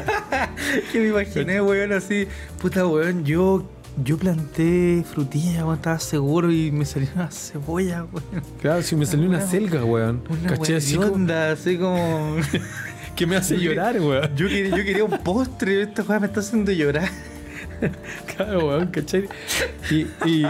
que 0.92 0.98
me 0.98 1.08
imaginé, 1.08 1.60
weón, 1.60 1.92
así, 1.92 2.26
puta, 2.58 2.86
weón, 2.86 3.26
yo 3.26 3.68
yo 4.02 4.16
planté 4.16 5.04
frutilla 5.04 5.56
cuando 5.56 5.74
estaba 5.74 5.98
seguro 5.98 6.50
y 6.50 6.70
me 6.72 6.84
salió 6.84 7.08
una 7.14 7.30
cebolla, 7.30 8.04
weón. 8.04 8.44
Claro, 8.60 8.82
si 8.82 8.96
me 8.96 9.04
salió 9.04 9.28
una, 9.28 9.40
selga, 9.40 9.84
weón. 9.84 10.22
Una 10.28 10.48
Caché 10.48 10.76
así 10.76 10.96
onda, 10.96 11.52
así 11.52 11.76
como. 11.76 12.36
que 13.16 13.26
me 13.26 13.36
hace 13.36 13.58
llorar, 13.58 14.00
weón. 14.00 14.34
Yo, 14.34 14.48
quería, 14.48 14.76
yo 14.76 14.84
quería 14.84 15.04
un 15.04 15.18
postre, 15.18 15.82
esta 15.82 16.02
weón 16.02 16.22
me 16.22 16.26
está 16.28 16.40
haciendo 16.40 16.72
llorar. 16.72 17.08
claro, 18.36 18.68
weón, 18.68 18.86
¿cachai? 18.88 19.28
Y, 19.90 20.06
y, 20.26 20.46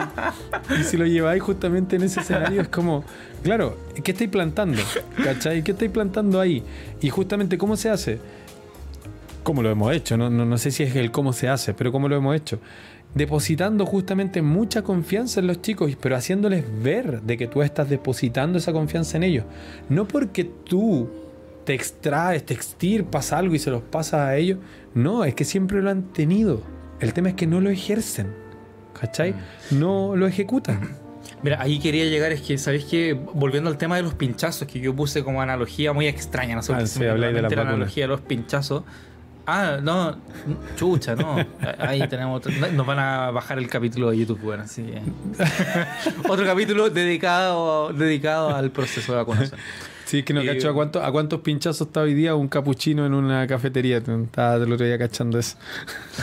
y 0.78 0.84
si 0.84 0.96
lo 0.96 1.06
lleváis 1.06 1.42
justamente 1.42 1.96
en 1.96 2.02
ese 2.02 2.20
escenario 2.20 2.60
es 2.62 2.68
como, 2.68 3.04
claro, 3.42 3.76
¿qué 4.04 4.12
estáis 4.12 4.30
plantando? 4.30 4.82
¿Cachai? 5.22 5.64
¿Qué 5.64 5.72
estáis 5.72 5.90
plantando 5.90 6.40
ahí? 6.40 6.62
Y 7.00 7.10
justamente, 7.10 7.58
¿cómo 7.58 7.76
se 7.76 7.90
hace? 7.90 8.20
¿Cómo 9.42 9.62
lo 9.62 9.70
hemos 9.70 9.92
hecho? 9.92 10.16
No, 10.16 10.30
no, 10.30 10.44
no 10.44 10.58
sé 10.58 10.70
si 10.70 10.84
es 10.84 10.94
el 10.94 11.10
cómo 11.10 11.32
se 11.32 11.48
hace, 11.48 11.74
pero 11.74 11.90
¿cómo 11.90 12.08
lo 12.08 12.16
hemos 12.16 12.36
hecho? 12.36 12.60
Depositando 13.14 13.86
justamente 13.86 14.42
mucha 14.42 14.82
confianza 14.82 15.40
en 15.40 15.46
los 15.46 15.60
chicos, 15.60 15.96
pero 16.00 16.16
haciéndoles 16.16 16.64
ver 16.82 17.22
de 17.22 17.36
que 17.36 17.46
tú 17.46 17.62
estás 17.62 17.88
depositando 17.88 18.58
esa 18.58 18.72
confianza 18.72 19.16
en 19.16 19.24
ellos. 19.24 19.44
No 19.88 20.08
porque 20.08 20.44
tú 20.44 21.08
te 21.64 21.74
extraes, 21.74 22.44
te 22.44 22.54
extirpas 22.54 23.32
algo 23.32 23.54
y 23.54 23.58
se 23.58 23.70
los 23.70 23.82
pasas 23.82 24.20
a 24.20 24.36
ellos. 24.36 24.58
No, 24.94 25.24
es 25.24 25.34
que 25.34 25.44
siempre 25.44 25.82
lo 25.82 25.90
han 25.90 26.12
tenido. 26.12 26.62
El 27.00 27.12
tema 27.12 27.30
es 27.30 27.34
que 27.34 27.46
no 27.46 27.60
lo 27.60 27.70
ejercen. 27.70 28.32
¿Cachai? 28.98 29.32
Mm. 29.32 29.78
No 29.78 30.16
lo 30.16 30.26
ejecutan. 30.26 30.96
Mira, 31.42 31.60
ahí 31.60 31.78
quería 31.78 32.04
llegar, 32.04 32.32
es 32.32 32.40
que, 32.40 32.58
¿sabéis 32.58 32.84
que 32.84 33.14
Volviendo 33.14 33.68
al 33.68 33.78
tema 33.78 33.96
de 33.96 34.02
los 34.02 34.14
pinchazos, 34.14 34.68
que 34.68 34.80
yo 34.80 34.94
puse 34.94 35.24
como 35.24 35.42
analogía 35.42 35.92
muy 35.92 36.06
extraña, 36.06 36.54
no 36.54 36.62
sé 36.62 36.72
Ah, 36.72 36.86
sí, 36.86 37.00
de 37.00 37.16
la 37.16 37.30
la 37.32 37.62
analogía 37.62 38.04
de 38.04 38.08
los 38.08 38.20
pinchazos. 38.20 38.84
Ah, 39.46 39.78
no, 39.82 40.16
chucha, 40.76 41.16
no. 41.16 41.36
Ahí 41.78 42.06
tenemos 42.08 42.36
otro- 42.38 42.52
Nos 42.72 42.86
van 42.86 42.98
a 43.00 43.30
bajar 43.32 43.58
el 43.58 43.68
capítulo 43.68 44.10
de 44.10 44.18
YouTube, 44.18 44.40
bueno, 44.40 44.64
que- 44.74 45.02
Otro 46.28 46.44
capítulo 46.46 46.88
dedicado, 46.90 47.92
dedicado 47.92 48.54
al 48.54 48.70
proceso 48.70 49.12
de 49.12 49.18
vacunación. 49.18 49.58
Sí, 50.04 50.18
es 50.20 50.24
que 50.24 50.34
no 50.34 50.42
Y- 50.42 50.46
cacho 50.46 50.68
a, 50.70 50.74
cuánto- 50.74 51.02
a 51.02 51.10
cuántos 51.10 51.40
pinchazos 51.40 51.86
está 51.88 52.02
hoy 52.02 52.14
día 52.14 52.34
un 52.34 52.46
capuchino 52.48 53.04
en 53.06 53.14
una 53.14 53.46
cafetería. 53.46 53.96
Estaba 53.98 54.54
el 54.56 54.72
otro 54.72 54.86
día 54.86 54.98
cachando 54.98 55.38
eso. 55.38 55.56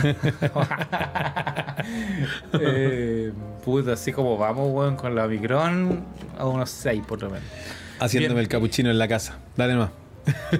eh, 2.53 3.31
puta, 3.65 3.93
así 3.93 4.11
como 4.11 4.37
vamos, 4.37 4.69
weón, 4.71 4.95
con 4.95 5.15
la 5.15 5.25
Omicron, 5.25 6.03
a 6.37 6.45
unos 6.45 6.69
6 6.69 7.03
por 7.07 7.21
lo 7.21 7.29
menos. 7.31 7.45
Haciéndome 7.99 8.35
Bien. 8.35 8.43
el 8.43 8.47
capuchino 8.47 8.89
en 8.89 8.97
la 8.99 9.07
casa. 9.07 9.37
Dale 9.57 9.75
más. 9.75 9.89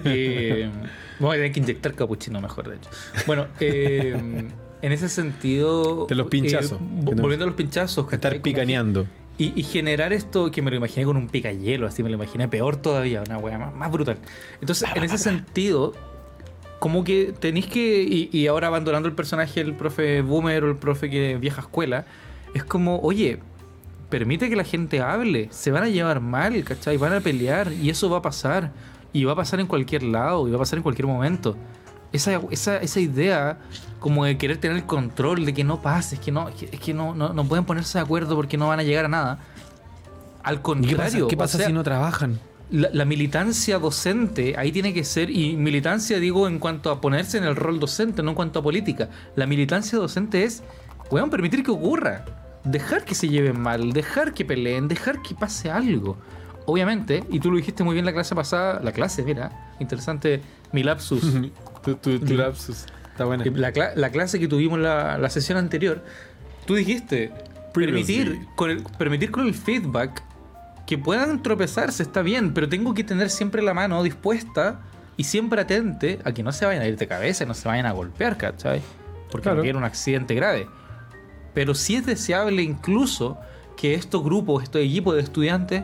Eh, 0.05 0.69
voy 1.19 1.29
a 1.31 1.33
tener 1.35 1.51
que 1.51 1.59
inyectar 1.59 1.93
capuchino 1.93 2.41
mejor, 2.41 2.69
de 2.69 2.75
hecho. 2.77 2.89
Bueno, 3.27 3.47
eh, 3.59 4.15
en 4.81 4.91
ese 4.91 5.09
sentido. 5.09 6.05
De 6.07 6.15
los 6.15 6.27
pinchazos. 6.27 6.79
eh, 6.79 6.83
vo- 7.03 7.21
volviendo 7.21 7.45
a 7.45 7.47
los 7.47 7.55
pinchazos, 7.55 8.05
¿cachai? 8.05 8.31
Estar 8.31 8.41
picaneando. 8.41 9.03
que- 9.37 9.43
Y, 9.43 9.53
y 9.55 9.63
generar 9.63 10.11
esto 10.13 10.51
que 10.51 10.61
me 10.61 10.69
lo 10.69 10.77
imaginé 10.77 11.05
con 11.05 11.15
un 11.15 11.27
picayelo, 11.29 11.87
así 11.87 12.03
me 12.03 12.09
lo 12.09 12.15
imaginé 12.15 12.47
peor 12.49 12.75
todavía, 12.75 13.23
una 13.25 13.37
weá 13.37 13.57
más, 13.57 13.73
más 13.73 13.89
brutal. 13.91 14.17
Entonces, 14.59 14.89
en 14.95 15.03
ese 15.03 15.17
sentido, 15.17 15.93
como 16.79 17.03
que 17.05 17.33
tenéis 17.39 17.67
que. 17.67 18.03
Y, 18.03 18.29
y 18.37 18.47
ahora 18.47 18.67
abandonando 18.67 19.07
el 19.07 19.15
personaje 19.15 19.63
del 19.63 19.75
profe 19.75 20.21
Boomer 20.21 20.63
o 20.65 20.69
el 20.69 20.75
profe 20.77 21.09
que 21.09 21.37
vieja 21.37 21.61
escuela, 21.61 22.05
es 22.53 22.63
como, 22.63 22.99
oye. 22.99 23.39
Permite 24.09 24.49
que 24.49 24.55
la 24.55 24.63
gente 24.63 25.01
hable, 25.01 25.49
se 25.51 25.69
van 25.69 25.83
a 25.83 25.87
llevar 25.87 26.19
mal, 26.19 26.63
¿cachai? 26.63 26.97
Van 26.97 27.13
a 27.13 27.19
pelear 27.19 27.71
y 27.71 27.91
eso 27.91 28.09
va 28.09 28.17
a 28.17 28.21
pasar. 28.23 28.71
Y 29.11 29.23
va 29.23 29.33
a 29.33 29.35
pasar 29.35 29.59
en 29.59 29.67
cualquier 29.67 30.03
lado, 30.03 30.47
y 30.47 30.51
va 30.51 30.57
a 30.57 30.59
pasar 30.59 30.77
en 30.77 30.83
cualquier 30.83 31.07
momento. 31.07 31.55
Esa, 32.11 32.41
esa, 32.51 32.77
esa 32.77 32.99
idea 32.99 33.59
como 33.99 34.25
de 34.25 34.37
querer 34.37 34.57
tener 34.57 34.77
el 34.77 34.85
control 34.85 35.45
de 35.45 35.53
que 35.53 35.63
no 35.63 35.81
pase, 35.81 36.15
es 36.15 36.21
que 36.21 36.31
no, 36.31 36.49
es 36.49 36.79
que, 36.79 36.93
no, 36.93 37.13
no, 37.13 37.33
no 37.33 37.45
pueden 37.45 37.65
ponerse 37.65 37.97
de 37.97 38.03
acuerdo 38.03 38.35
porque 38.35 38.57
no 38.57 38.67
van 38.67 38.79
a 38.79 38.83
llegar 38.83 39.05
a 39.05 39.09
nada. 39.09 39.39
Al 40.41 40.55
¿Y 40.55 40.57
¿Qué 40.57 40.63
contrario, 40.63 40.97
pasa, 40.97 41.27
qué 41.27 41.35
o 41.35 41.37
pasa 41.37 41.57
sea, 41.57 41.67
si 41.67 41.73
no 41.73 41.83
trabajan? 41.83 42.39
la, 42.71 42.89
la 42.93 43.05
militancia 43.05 43.79
docente 43.79 44.55
ahí 44.57 44.71
tiene 44.71 44.93
que 44.93 45.03
ser, 45.03 45.29
y 45.29 45.55
militancia 45.55 46.19
digo 46.19 46.47
en 46.47 46.59
cuanto 46.59 46.91
a 46.91 47.01
ponerse 47.01 47.37
en 47.37 47.43
el 47.43 47.55
rol 47.55 47.79
docente, 47.79 48.23
no 48.23 48.29
en 48.29 48.35
cuanto 48.35 48.59
a 48.59 48.63
política. 48.63 49.09
La 49.35 49.45
militancia 49.45 49.97
docente 49.97 50.43
es, 50.43 50.63
weón, 51.09 51.29
permitir 51.29 51.63
que 51.63 51.71
ocurra. 51.71 52.25
Dejar 52.63 53.05
que 53.05 53.15
se 53.15 53.29
lleven 53.29 53.59
mal, 53.59 53.93
dejar 53.93 54.33
que 54.33 54.45
peleen, 54.45 54.87
dejar 54.87 55.21
que 55.21 55.33
pase 55.33 55.71
algo. 55.71 56.17
Obviamente, 56.69 57.23
y 57.29 57.39
tú 57.39 57.49
lo 57.51 57.57
dijiste 57.57 57.83
muy 57.83 57.93
bien 57.93 58.05
la 58.05 58.13
clase 58.13 58.35
pasada, 58.35 58.79
la 58.83 58.91
clase, 58.91 59.23
mira, 59.23 59.73
interesante 59.79 60.41
mi 60.71 60.83
lapsus. 60.83 61.21
tu, 61.83 61.95
tu- 61.95 62.19
tu 62.19 62.33
lapsus. 62.35 62.85
Está 63.11 63.25
buena. 63.25 63.43
la, 63.45 63.73
cla- 63.73 63.93
la 63.95 64.09
clase 64.11 64.39
que 64.39 64.47
tuvimos 64.47 64.79
la, 64.79 65.17
la 65.17 65.29
sesión 65.29 65.57
anterior, 65.57 66.03
tú 66.65 66.75
dijiste 66.75 67.31
permitir 67.73 68.45
con, 68.55 68.69
el, 68.69 68.83
permitir 68.97 69.31
con 69.31 69.45
el 69.47 69.53
feedback 69.53 70.23
que 70.87 70.97
puedan 70.97 71.43
tropezarse, 71.43 72.01
está 72.03 72.21
bien, 72.21 72.53
pero 72.53 72.67
tengo 72.69 72.93
que 72.93 73.03
tener 73.03 73.29
siempre 73.29 73.61
la 73.61 73.73
mano 73.73 74.01
dispuesta 74.03 74.79
y 75.17 75.23
siempre 75.25 75.61
atente 75.61 76.19
a 76.23 76.31
que 76.31 76.43
no 76.43 76.51
se 76.51 76.65
vayan 76.65 76.81
a 76.81 76.87
ir 76.87 76.97
de 76.97 77.07
cabeza 77.07 77.43
y 77.43 77.47
no 77.47 77.53
se 77.53 77.67
vayan 77.67 77.85
a 77.85 77.91
golpear, 77.91 78.37
¿cachai? 78.37 78.81
Porque 79.29 79.43
Claro. 79.43 79.57
no 79.57 79.63
quiero 79.63 79.77
un 79.77 79.83
accidente 79.83 80.33
grave. 80.33 80.67
Pero 81.53 81.75
sí 81.75 81.95
es 81.95 82.05
deseable 82.05 82.61
incluso 82.63 83.37
que 83.77 83.93
estos 83.93 84.23
grupos, 84.23 84.63
estos 84.63 84.81
equipos 84.81 85.15
de 85.15 85.21
estudiantes 85.21 85.83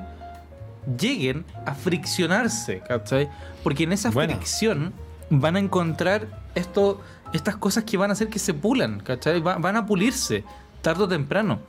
lleguen 0.99 1.45
a 1.65 1.73
friccionarse, 1.75 2.81
¿cachai? 2.87 3.29
Porque 3.63 3.83
en 3.83 3.91
esa 3.93 4.09
Buena. 4.11 4.35
fricción 4.35 4.93
van 5.29 5.55
a 5.55 5.59
encontrar 5.59 6.27
esto, 6.55 7.01
estas 7.33 7.55
cosas 7.57 7.83
que 7.83 7.97
van 7.97 8.09
a 8.09 8.13
hacer 8.13 8.27
que 8.29 8.39
se 8.39 8.53
pulan, 8.53 8.99
¿cachai? 8.99 9.41
Va- 9.41 9.57
van 9.57 9.75
a 9.75 9.85
pulirse 9.85 10.43
tarde 10.81 11.03
o 11.03 11.07
temprano. 11.07 11.59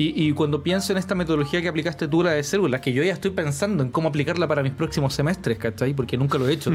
Y, 0.00 0.28
y 0.28 0.32
cuando 0.32 0.62
pienso 0.62 0.92
en 0.92 0.98
esta 0.98 1.14
metodología 1.16 1.60
que 1.60 1.66
aplicaste 1.68 2.06
tú, 2.06 2.22
la 2.22 2.30
de 2.30 2.44
células, 2.44 2.80
que 2.80 2.92
yo 2.92 3.02
ya 3.02 3.12
estoy 3.12 3.32
pensando 3.32 3.82
en 3.82 3.90
cómo 3.90 4.08
aplicarla 4.08 4.46
para 4.46 4.62
mis 4.62 4.72
próximos 4.72 5.12
semestres, 5.12 5.58
¿cachai? 5.58 5.92
Porque 5.92 6.16
nunca 6.16 6.38
lo 6.38 6.48
he 6.48 6.52
hecho. 6.52 6.72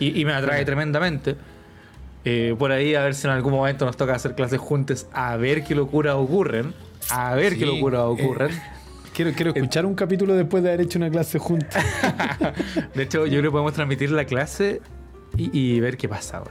y, 0.00 0.20
y 0.20 0.24
me 0.24 0.32
atrae 0.32 0.64
tremendamente. 0.64 1.36
Eh, 2.24 2.56
por 2.58 2.72
ahí 2.72 2.94
a 2.94 3.02
ver 3.02 3.14
si 3.14 3.26
en 3.26 3.32
algún 3.34 3.52
momento 3.52 3.84
nos 3.84 3.96
toca 3.96 4.14
hacer 4.14 4.34
clases 4.34 4.58
juntas 4.58 5.06
a 5.12 5.36
ver 5.36 5.62
qué 5.62 5.74
locuras 5.74 6.14
ocurren. 6.16 6.74
A 7.10 7.34
ver 7.34 7.52
qué 7.52 7.60
Sí, 7.60 7.64
locuras 7.66 8.00
eh, 8.00 8.04
ocurren. 8.04 8.50
Quiero, 9.14 9.32
quiero 9.32 9.52
escuchar 9.54 9.86
un 9.86 9.94
capítulo 9.94 10.34
después 10.34 10.64
de 10.64 10.70
haber 10.70 10.80
hecho 10.80 10.98
una 10.98 11.08
clase 11.08 11.38
juntos. 11.38 11.68
De 12.94 13.04
hecho, 13.04 13.26
yo 13.26 13.38
creo 13.38 13.42
que 13.44 13.50
podemos 13.52 13.72
transmitir 13.72 14.10
la 14.10 14.24
clase 14.24 14.80
y, 15.36 15.56
y 15.56 15.78
ver 15.78 15.96
qué 15.96 16.08
pasa 16.08 16.38
ahora. 16.38 16.50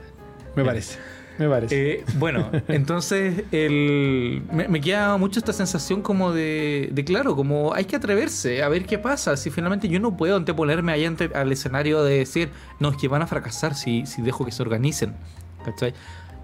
Me 0.55 0.63
parece. 0.63 0.97
Me 1.37 1.49
parece. 1.49 1.91
Eh, 1.91 2.05
bueno, 2.15 2.49
entonces 2.69 3.43
el, 3.51 4.43
me, 4.51 4.69
me 4.69 4.79
queda 4.79 5.17
mucho 5.17 5.39
esta 5.39 5.51
sensación 5.51 6.01
como 6.01 6.31
de, 6.31 6.89
de, 6.93 7.03
claro, 7.03 7.35
como 7.35 7.73
hay 7.73 7.83
que 7.83 7.97
atreverse 7.97 8.63
a 8.63 8.69
ver 8.69 8.85
qué 8.85 8.97
pasa. 8.97 9.35
Si 9.35 9.49
finalmente 9.49 9.89
yo 9.89 9.99
no 9.99 10.15
puedo 10.15 10.37
anteponerme 10.37 10.93
ahí 10.93 11.03
ante, 11.03 11.31
al 11.33 11.51
escenario 11.51 12.03
de 12.03 12.19
decir, 12.19 12.49
no, 12.79 12.91
es 12.91 12.97
que 12.97 13.09
van 13.09 13.23
a 13.23 13.27
fracasar 13.27 13.75
si, 13.75 14.05
si 14.05 14.21
dejo 14.21 14.45
que 14.45 14.51
se 14.51 14.61
organicen. 14.61 15.15
¿Cachai? 15.65 15.93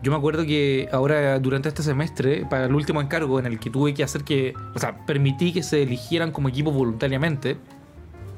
Yo 0.01 0.11
me 0.11 0.17
acuerdo 0.17 0.45
que 0.45 0.87
ahora 0.93 1.37
durante 1.39 1.67
este 1.67 1.83
semestre, 1.83 2.45
para 2.49 2.65
el 2.65 2.73
último 2.73 3.01
encargo 3.01 3.37
en 3.39 3.45
el 3.45 3.59
que 3.59 3.69
tuve 3.69 3.93
que 3.93 4.03
hacer 4.03 4.23
que, 4.23 4.53
o 4.73 4.79
sea, 4.79 5.05
permití 5.05 5.51
que 5.51 5.61
se 5.61 5.81
eligieran 5.83 6.31
como 6.31 6.47
equipo 6.47 6.71
voluntariamente, 6.71 7.57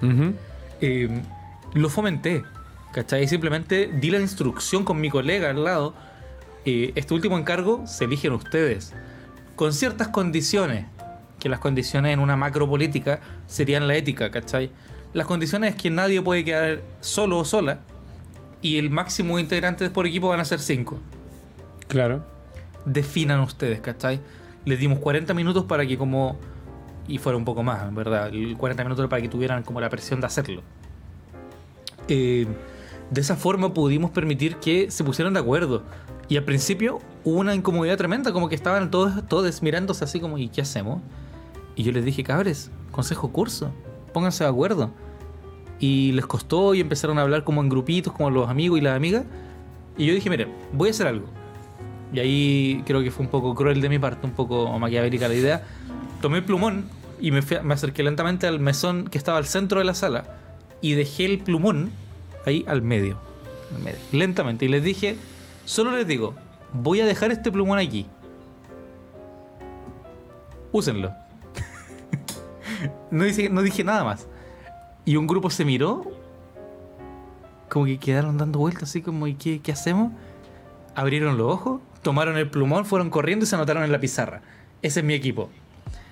Ujú. 0.02 0.34
eh, 0.82 1.22
lo 1.74 1.90
fomenté. 1.90 2.44
¿Cachai? 2.92 3.26
Simplemente 3.28 3.90
di 4.02 4.10
la 4.12 4.20
instrucción 4.20 4.84
con 4.84 5.00
mi 5.00 5.10
colega 5.10 5.50
al 5.52 5.64
lado. 5.64 5.94
eh, 6.66 6.92
este 6.96 7.14
último 7.16 7.38
encargo 7.40 7.88
se 7.88 8.06
eligen 8.06 8.34
ustedes. 8.34 8.94
Con 9.56 9.74
ciertas 9.74 10.10
condiciones. 10.10 10.86
Que 11.40 11.50
las 11.50 11.60
condiciones 11.60 12.14
en 12.14 12.20
una 12.20 12.36
macro 12.36 12.68
política 12.70 13.20
serían 13.48 13.88
la 13.88 13.96
ética, 13.96 14.30
¿cachai? 14.30 14.70
Las 15.14 15.26
condiciones 15.26 15.72
es 15.76 15.82
que 15.82 15.90
nadie 15.90 16.22
puede 16.22 16.44
quedar 16.44 16.82
solo 17.00 17.40
o 17.40 17.46
sola. 17.46 17.80
Y 18.62 18.78
el 18.78 18.90
máximo 18.92 19.38
de 19.38 19.42
integrantes 19.44 19.90
por 19.90 20.06
equipo 20.06 20.28
van 20.28 20.40
a 20.40 20.46
ser 20.46 20.60
5 20.60 21.00
Claro. 21.92 22.24
definan 22.86 23.42
ustedes, 23.42 23.82
¿cachai? 23.82 24.22
Les 24.64 24.80
dimos 24.80 25.00
40 25.00 25.34
minutos 25.34 25.66
para 25.66 25.86
que 25.86 25.98
como... 25.98 26.38
Y 27.06 27.18
fuera 27.18 27.38
un 27.38 27.44
poco 27.44 27.64
más, 27.64 27.94
verdad. 27.94 28.30
El 28.30 28.56
40 28.56 28.84
minutos 28.86 29.10
para 29.10 29.22
que 29.22 29.28
tuvieran 29.28 29.64
como 29.64 29.82
la 29.82 29.90
presión 29.90 30.22
de 30.22 30.28
hacerlo. 30.28 30.62
Eh, 32.08 32.48
de 33.10 33.22
esa 33.22 33.36
forma 33.36 33.74
pudimos 33.74 34.12
permitir 34.12 34.56
que 34.56 34.90
se 34.90 35.04
pusieran 35.04 35.34
de 35.34 35.42
acuerdo. 35.42 35.84
Y 36.30 36.38
al 36.38 36.46
principio 36.46 37.00
hubo 37.26 37.40
una 37.40 37.54
incomodidad 37.54 37.98
tremenda, 37.98 38.32
como 38.32 38.48
que 38.48 38.56
estaban 38.56 38.90
todos, 38.90 39.28
todos 39.28 39.62
mirándose 39.62 40.06
así 40.06 40.22
como, 40.22 40.38
¿y 40.38 40.48
qué 40.48 40.62
hacemos? 40.62 41.02
Y 41.76 41.84
yo 41.84 41.92
les 41.92 42.06
dije, 42.06 42.24
cabres, 42.24 42.72
consejo 42.92 43.34
curso, 43.34 43.74
pónganse 44.14 44.46
de 44.46 44.50
acuerdo. 44.50 44.92
Y 45.78 46.14
les 46.14 46.26
costó 46.26 46.74
y 46.74 46.80
empezaron 46.80 47.20
a 47.20 47.24
hablar 47.24 47.44
como 47.44 47.60
en 47.60 47.68
grupitos, 47.68 48.14
como 48.14 48.30
los 48.30 48.50
amigos 48.50 48.80
y 48.80 48.82
las 48.82 48.96
amigas. 48.96 49.26
Y 49.98 50.06
yo 50.06 50.14
dije, 50.14 50.30
miren, 50.30 50.54
voy 50.72 50.88
a 50.88 50.92
hacer 50.92 51.08
algo. 51.08 51.41
Y 52.14 52.20
ahí 52.20 52.84
creo 52.86 53.02
que 53.02 53.12
fue 53.12 53.26
un 53.26 53.32
poco 53.32 53.56
cruel 53.56 53.82
de 53.82 53.90
mi 53.90 54.00
parte, 54.00 54.26
un 54.26 54.34
poco 54.34 54.78
maquiavélica 54.80 55.28
la 55.28 55.36
idea. 55.36 55.64
Tomé 56.22 56.40
el 56.40 56.44
plumón 56.44 56.86
y 57.20 57.32
me, 57.32 57.42
fui 57.42 57.58
me 57.64 57.74
acerqué 57.74 58.04
lentamente 58.04 58.48
al 58.48 58.60
mesón 58.60 59.08
que 59.08 59.18
estaba 59.18 59.38
al 59.38 59.46
centro 59.46 59.80
de 59.80 59.86
la 59.86 59.94
sala 59.94 60.26
y 60.82 60.94
dejé 60.94 61.26
el 61.26 61.40
plumón 61.40 61.92
ahí 62.46 62.66
al 62.68 62.82
medio, 62.82 63.18
al 63.76 63.84
medio, 63.84 64.00
lentamente. 64.12 64.66
Y 64.66 64.68
les 64.68 64.84
dije, 64.84 65.16
solo 65.66 65.92
les 65.92 66.06
digo, 66.06 66.36
voy 66.74 67.00
a 67.00 67.06
dejar 67.06 67.32
este 67.32 67.52
plumón 67.52 67.80
aquí. 67.80 68.06
Úsenlo. 70.72 71.14
no, 73.12 73.24
dije, 73.24 73.50
no 73.50 73.62
dije 73.62 73.84
nada 73.84 74.04
más. 74.04 74.28
Y 75.06 75.16
un 75.16 75.28
grupo 75.28 75.50
se 75.50 75.66
miró, 75.66 76.12
como 77.70 77.86
que 77.86 77.98
quedaron 77.98 78.38
dando 78.38 78.60
vueltas 78.60 78.84
así 78.84 79.02
como, 79.02 79.28
¿y 79.28 79.36
qué, 79.36 79.62
qué 79.62 79.72
hacemos? 79.72 80.12
abrieron 80.96 81.38
los 81.38 81.52
ojos, 81.52 81.82
tomaron 82.02 82.38
el 82.38 82.50
plumón, 82.50 82.86
fueron 82.86 83.10
corriendo 83.10 83.46
y 83.46 83.48
se 83.48 83.56
anotaron 83.56 83.84
en 83.84 83.92
la 83.92 84.00
pizarra. 84.00 84.42
Ese 84.82 85.00
es 85.02 85.06
mi 85.06 85.14
equipo. 85.14 85.50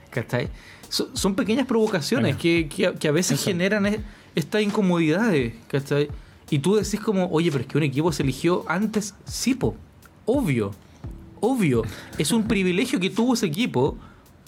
¿Cachai? 0.10 0.50
son 0.90 1.36
pequeñas 1.36 1.68
provocaciones 1.68 2.36
que, 2.36 2.68
a 3.08 3.12
veces 3.12 3.44
generan 3.44 4.04
estas 4.36 4.62
incomodidades. 4.62 5.54
¿Cachai? 5.68 6.10
Y 6.50 6.60
tú 6.60 6.76
decís 6.76 7.00
como, 7.00 7.30
oye, 7.30 7.52
pero 7.52 7.62
es 7.64 7.68
que 7.68 7.78
un 7.78 7.84
equipo 7.84 8.12
se 8.12 8.24
eligió 8.24 8.66
antes, 8.68 9.14
sí, 9.26 9.54
po. 9.54 9.76
Obvio. 10.26 10.72
Obvio. 11.42 11.84
Es 12.18 12.32
un 12.32 12.48
privilegio 12.48 13.00
que 13.00 13.10
tuvo 13.10 13.36
ese 13.36 13.46
equipo 13.46 13.98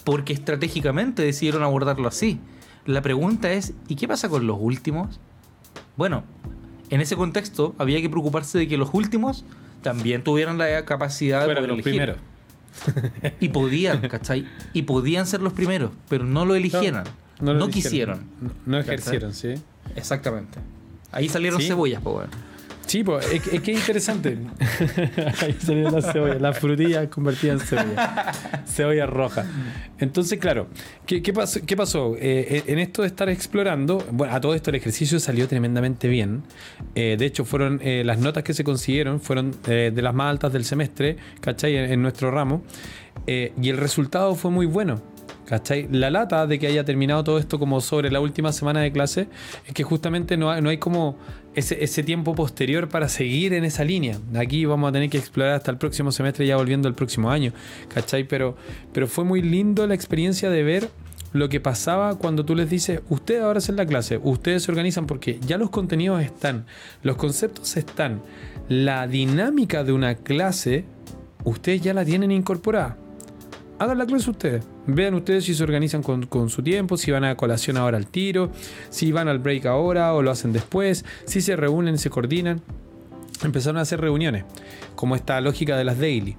porque 0.04 0.32
estratégicamente 0.32 1.22
decidieron 1.22 1.62
abordarlo 1.62 2.08
así. 2.08 2.40
La 2.86 3.02
pregunta 3.02 3.52
es, 3.52 3.74
¿y 3.86 3.94
qué 3.94 4.08
pasa 4.08 4.28
con 4.28 4.46
los 4.46 4.58
últimos? 4.60 5.20
Bueno, 5.96 6.24
en 6.90 7.00
ese 7.00 7.14
contexto 7.14 7.74
había 7.78 8.00
que 8.00 8.10
preocuparse 8.10 8.58
de 8.58 8.66
que 8.66 8.76
los 8.76 8.90
últimos 8.92 9.44
también 9.82 10.24
tuvieran 10.24 10.58
la 10.58 10.84
capacidad 10.84 11.46
de 11.46 11.54
poder 11.54 11.68
los 11.68 11.82
Primeros. 11.82 12.16
Y 13.40 13.50
podían, 13.50 14.00
¿cachai? 14.08 14.46
Y 14.72 14.82
podían 14.82 15.26
ser 15.26 15.42
los 15.42 15.52
primeros, 15.52 15.90
pero 16.08 16.24
no 16.24 16.46
lo 16.46 16.54
eligieron. 16.54 17.04
No, 17.40 17.68
quisieron. 17.68 18.22
No, 18.64 18.78
ejercieron, 18.78 19.34
sí. 19.34 19.54
Exactamente. 19.94 20.58
Ahí 21.10 21.28
salieron 21.28 21.60
cebollas, 21.60 22.00
pues 22.02 22.28
Sí, 22.92 23.02
pues 23.04 23.26
es, 23.32 23.40
que 23.62 23.72
es 23.72 23.78
interesante. 23.78 24.36
Ahí 25.40 25.56
salieron 25.58 25.94
las 25.94 26.12
cebollas, 26.12 26.42
las 26.42 26.58
frutillas 26.58 27.08
convertidas 27.08 27.62
en 27.62 27.66
cebolla. 27.66 28.32
Cebolla 28.66 29.06
roja. 29.06 29.46
Entonces, 29.98 30.38
claro, 30.38 30.66
¿qué, 31.06 31.22
qué 31.22 31.32
pasó? 31.32 31.60
Qué 31.64 31.74
pasó? 31.74 32.16
Eh, 32.18 32.64
en 32.66 32.78
esto 32.78 33.00
de 33.00 33.08
estar 33.08 33.30
explorando, 33.30 34.04
bueno, 34.10 34.34
a 34.34 34.42
todo 34.42 34.54
esto 34.54 34.68
el 34.68 34.76
ejercicio 34.76 35.18
salió 35.20 35.48
tremendamente 35.48 36.06
bien. 36.06 36.42
Eh, 36.94 37.16
de 37.18 37.24
hecho, 37.24 37.46
fueron 37.46 37.80
eh, 37.82 38.02
las 38.04 38.18
notas 38.18 38.44
que 38.44 38.52
se 38.52 38.62
consiguieron, 38.62 39.22
fueron 39.22 39.56
de 39.62 40.02
las 40.02 40.12
más 40.12 40.28
altas 40.28 40.52
del 40.52 40.66
semestre, 40.66 41.16
¿cachai? 41.40 41.74
en 41.74 42.02
nuestro 42.02 42.30
ramo. 42.30 42.62
y 43.26 43.70
el 43.70 43.78
resultado 43.78 44.34
fue 44.34 44.50
muy 44.50 44.66
bueno. 44.66 45.11
¿Cachai? 45.46 45.88
La 45.90 46.10
lata 46.10 46.46
de 46.46 46.58
que 46.58 46.68
haya 46.68 46.84
terminado 46.84 47.24
todo 47.24 47.38
esto 47.38 47.58
como 47.58 47.80
sobre 47.80 48.10
la 48.10 48.20
última 48.20 48.52
semana 48.52 48.80
de 48.80 48.92
clase 48.92 49.28
es 49.66 49.74
que 49.74 49.82
justamente 49.82 50.36
no 50.36 50.50
hay, 50.50 50.62
no 50.62 50.70
hay 50.70 50.78
como 50.78 51.16
ese, 51.54 52.02
tiempo 52.02 52.34
posterior 52.34 52.88
para 52.88 53.08
seguir 53.08 53.52
en 53.52 53.64
esa 53.64 53.84
línea. 53.84 54.18
Aquí 54.36 54.64
vamos 54.64 54.88
a 54.88 54.92
tener 54.92 55.10
que 55.10 55.18
explorar 55.18 55.54
hasta 55.54 55.70
el 55.70 55.78
próximo 55.78 56.12
semestre, 56.12 56.46
ya 56.46 56.56
volviendo 56.56 56.88
al 56.88 56.94
próximo 56.94 57.30
año. 57.30 57.52
¿Cachai? 57.92 58.24
Pero, 58.24 58.56
pero 58.92 59.08
fue 59.08 59.24
muy 59.24 59.42
lindo 59.42 59.86
la 59.86 59.94
experiencia 59.94 60.48
de 60.48 60.62
ver 60.62 60.88
lo 61.32 61.48
que 61.48 61.60
pasaba 61.60 62.16
cuando 62.16 62.44
tú 62.44 62.54
les 62.54 62.68
dices, 62.68 63.00
ustedes 63.08 63.42
ahora 63.42 63.58
hacen 63.58 63.76
la 63.76 63.86
clase, 63.86 64.20
ustedes 64.22 64.64
se 64.64 64.70
organizan 64.70 65.06
porque 65.06 65.40
ya 65.40 65.56
los 65.56 65.70
contenidos 65.70 66.22
están, 66.22 66.66
los 67.02 67.16
conceptos 67.16 67.76
están, 67.78 68.20
la 68.68 69.06
dinámica 69.06 69.82
de 69.82 69.92
una 69.92 70.14
clase, 70.16 70.84
ustedes 71.44 71.80
ya 71.80 71.94
la 71.94 72.04
tienen 72.04 72.32
incorporada 72.32 72.98
hagan 73.82 73.98
la 73.98 74.06
clase 74.06 74.30
ustedes. 74.30 74.64
Vean 74.86 75.14
ustedes 75.14 75.44
si 75.44 75.54
se 75.54 75.62
organizan 75.62 76.02
con, 76.02 76.48
su 76.48 76.62
tiempo, 76.62 76.96
si 76.96 77.10
van 77.10 77.24
a 77.24 77.36
colación 77.36 77.76
ahora 77.76 77.96
al 77.98 78.06
tiro, 78.06 78.50
si 78.90 79.12
van 79.12 79.28
al 79.28 79.38
break 79.38 79.66
ahora 79.66 80.14
o 80.14 80.22
lo 80.22 80.30
hacen 80.30 80.52
después, 80.52 81.04
si 81.24 81.40
se 81.40 81.56
reúnen, 81.56 81.98
se 81.98 82.10
coordinan. 82.10 82.60
Empezaron 83.42 83.78
a 83.78 83.80
hacer 83.80 84.00
reuniones, 84.00 84.44
como 84.94 85.16
esta 85.16 85.40
lógica 85.40 85.76
de 85.76 85.84
las 85.84 85.98
daily. 85.98 86.36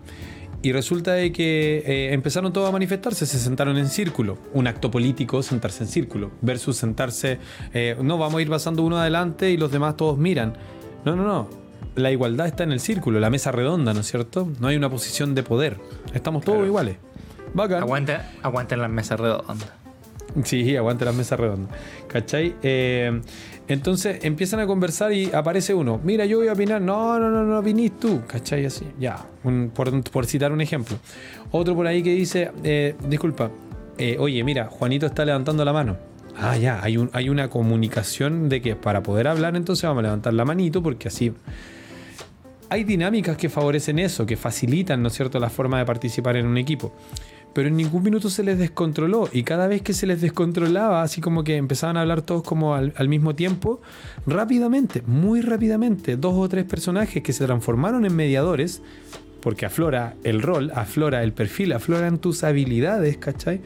Y 0.61 0.71
resulta 0.71 1.11
de 1.11 1.33
que 1.33 1.83
eh, 1.85 2.13
empezaron 2.13 2.53
todos 2.53 2.69
a 2.69 2.71
manifestarse, 2.71 3.25
se 3.25 3.37
sentaron 3.37 3.77
en 3.77 3.89
círculo. 3.89 4.37
Un 4.53 4.67
acto 4.67 4.89
político, 4.89 5.43
sentarse 5.43 5.83
en 5.83 5.89
círculo, 5.89 6.31
versus 6.41 6.77
sentarse, 6.77 7.39
eh, 7.73 7.97
no, 8.01 8.17
vamos 8.17 8.39
a 8.39 8.41
ir 8.41 8.49
pasando 8.49 8.81
uno 8.83 8.97
adelante 8.97 9.51
y 9.51 9.57
los 9.57 9.71
demás 9.73 9.97
todos 9.97 10.17
miran. 10.17 10.53
No, 11.03 11.17
no, 11.17 11.25
no. 11.25 11.49
La 11.95 12.11
igualdad 12.11 12.47
está 12.47 12.63
en 12.63 12.71
el 12.71 12.79
círculo, 12.79 13.19
la 13.19 13.29
mesa 13.29 13.51
redonda, 13.51 13.93
¿no 13.93 13.99
es 13.99 14.07
cierto? 14.07 14.49
No 14.61 14.67
hay 14.67 14.77
una 14.77 14.89
posición 14.89 15.35
de 15.35 15.43
poder. 15.43 15.77
Estamos 16.13 16.45
todos 16.45 16.65
iguales. 16.65 16.97
Bacán. 17.53 17.83
Aguanten, 18.41 18.79
las 18.79 18.89
mesas 18.89 19.19
redondas. 19.19 19.69
Sí, 20.43 20.75
aguante 20.75 21.05
las 21.05 21.13
mesas 21.13 21.39
redondas. 21.39 21.75
¿Cachai? 22.07 22.55
Eh, 22.63 23.21
entonces 23.67 24.23
empiezan 24.23 24.59
a 24.59 24.67
conversar 24.67 25.13
y 25.13 25.31
aparece 25.31 25.73
uno. 25.73 25.99
Mira, 26.03 26.25
yo 26.25 26.39
voy 26.39 26.47
a 26.47 26.53
opinar. 26.53 26.81
No, 26.81 27.19
no, 27.19 27.29
no, 27.29 27.43
no 27.43 27.61
vinís 27.61 27.99
tú. 27.99 28.21
¿Cachai? 28.27 28.65
Así. 28.65 28.85
Ya. 28.99 29.23
por, 29.73 30.25
citar 30.25 30.51
un 30.51 30.61
ejemplo. 30.61 30.97
Otro 31.51 31.75
por 31.75 31.85
ahí 31.85 32.01
que 32.01 32.13
dice, 32.13 32.51
eh, 32.63 32.95
disculpa, 33.07 33.51
eh, 33.97 34.17
oye, 34.19 34.43
mira, 34.43 34.65
Juanito 34.65 35.05
está 35.05 35.23
levantando 35.23 35.63
la 35.63 35.73
mano. 35.73 35.97
Ah, 36.35 36.57
ya, 36.57 36.81
hay, 36.81 36.97
un, 36.97 37.11
hay 37.13 37.29
una 37.29 37.47
comunicación 37.51 38.49
de 38.49 38.59
que 38.59 38.75
para 38.75 39.03
poder 39.03 39.27
hablar 39.27 39.55
entonces 39.55 39.83
vamos 39.83 39.99
a 39.99 40.03
levantar 40.03 40.33
la 40.33 40.45
manito 40.45 40.81
porque 40.81 41.09
así... 41.09 41.31
Hay 42.69 42.85
dinámicas 42.85 43.37
que 43.37 43.49
favorecen 43.49 43.99
eso, 43.99 44.25
que 44.25 44.35
facilitan, 44.35 44.99
¿no 45.03 45.09
es 45.09 45.13
cierto?, 45.13 45.39
la 45.39 45.51
forma 45.51 45.77
de 45.77 45.85
participar 45.85 46.37
en 46.37 46.47
un 46.47 46.57
equipo 46.57 46.91
pero 47.53 47.67
en 47.67 47.77
ningún 47.77 48.03
minuto 48.03 48.29
se 48.29 48.43
les 48.43 48.57
descontroló. 48.57 49.29
Y 49.31 49.43
cada 49.43 49.67
vez 49.67 49.81
que 49.81 49.93
se 49.93 50.07
les 50.07 50.21
descontrolaba, 50.21 51.03
así 51.03 51.21
como 51.21 51.43
que 51.43 51.55
empezaban 51.57 51.97
a 51.97 52.01
hablar 52.01 52.21
todos 52.23 52.43
como 52.43 52.73
al, 52.75 53.07
mismo 53.07 53.35
tiempo, 53.35 53.81
rápidamente, 54.25 55.03
muy 55.05 55.41
rápidamente, 55.41 56.17
dos 56.17 56.33
o 56.35 56.49
tres 56.49 56.65
personajes 56.65 57.21
que 57.21 57.33
se 57.33 57.45
transformaron 57.45 58.05
en 58.05 58.15
mediadores, 58.15 58.81
porque 59.41 59.65
aflora 59.65 60.15
el 60.23 60.41
rol, 60.41 60.71
aflora 60.73 61.23
el 61.23 61.33
perfil, 61.33 61.73
afloran 61.73 62.17
tus 62.17 62.43
habilidades, 62.43 63.17
¿cachai? 63.17 63.61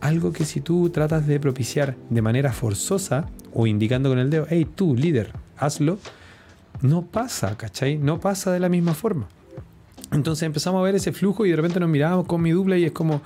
Algo 0.00 0.32
que 0.32 0.44
si 0.44 0.60
tú 0.60 0.90
tratas 0.90 1.26
de 1.26 1.40
propiciar 1.40 1.96
de 2.10 2.22
manera 2.22 2.52
forzosa 2.52 3.30
o 3.54 3.66
indicando 3.66 4.10
con 4.10 4.18
el 4.18 4.30
dedo, 4.30 4.46
hey 4.50 4.66
tú, 4.74 4.94
líder, 4.94 5.32
hazlo, 5.56 5.98
no 6.82 7.02
pasa, 7.06 7.56
¿cachai? 7.56 7.96
No 7.96 8.20
pasa 8.20 8.52
de 8.52 8.60
la 8.60 8.68
misma 8.68 8.92
forma. 8.94 9.28
Entonces 10.12 10.44
empezamos 10.44 10.80
a 10.80 10.82
ver 10.82 10.94
ese 10.94 11.12
flujo 11.12 11.46
y 11.46 11.50
de 11.50 11.56
repente 11.56 11.80
nos 11.80 11.88
mirábamos 11.88 12.26
con 12.26 12.40
mi 12.40 12.50
dupla 12.50 12.76
y 12.76 12.84
es 12.84 12.92
como, 12.92 13.22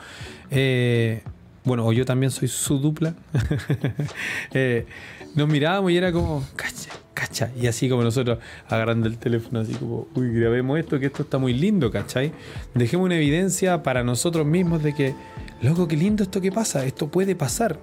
eh, 0.51 1.23
bueno, 1.65 1.86
o 1.86 1.93
yo 1.93 2.05
también 2.05 2.31
soy 2.31 2.48
su 2.48 2.78
dupla. 2.78 3.15
Eh, 4.52 4.86
nos 5.35 5.48
mirábamos 5.48 5.93
y 5.93 5.97
era 5.97 6.11
como, 6.11 6.44
cacha, 6.57 6.90
cacha. 7.15 7.51
Y 7.61 7.69
así 7.69 7.89
como 7.89 8.02
nosotros 8.02 8.39
agarrando 8.69 9.07
el 9.07 9.16
teléfono, 9.19 9.61
así 9.61 9.74
como, 9.74 10.09
uy, 10.15 10.32
grabemos 10.32 10.78
esto, 10.78 10.98
que 10.98 11.07
esto 11.07 11.23
está 11.23 11.39
muy 11.39 11.55
lindo, 11.55 11.90
¿cachai? 11.90 12.32
Dejemos 12.74 13.07
una 13.07 13.16
evidencia 13.16 13.82
para 13.82 14.02
nosotros 14.02 14.44
mismos 14.47 14.82
de 14.82 14.94
que, 14.94 15.15
loco, 15.62 15.86
qué 15.86 15.97
lindo 15.97 16.24
esto 16.24 16.40
que 16.40 16.51
pasa, 16.51 16.85
esto 16.85 17.09
puede 17.09 17.36
pasar. 17.36 17.78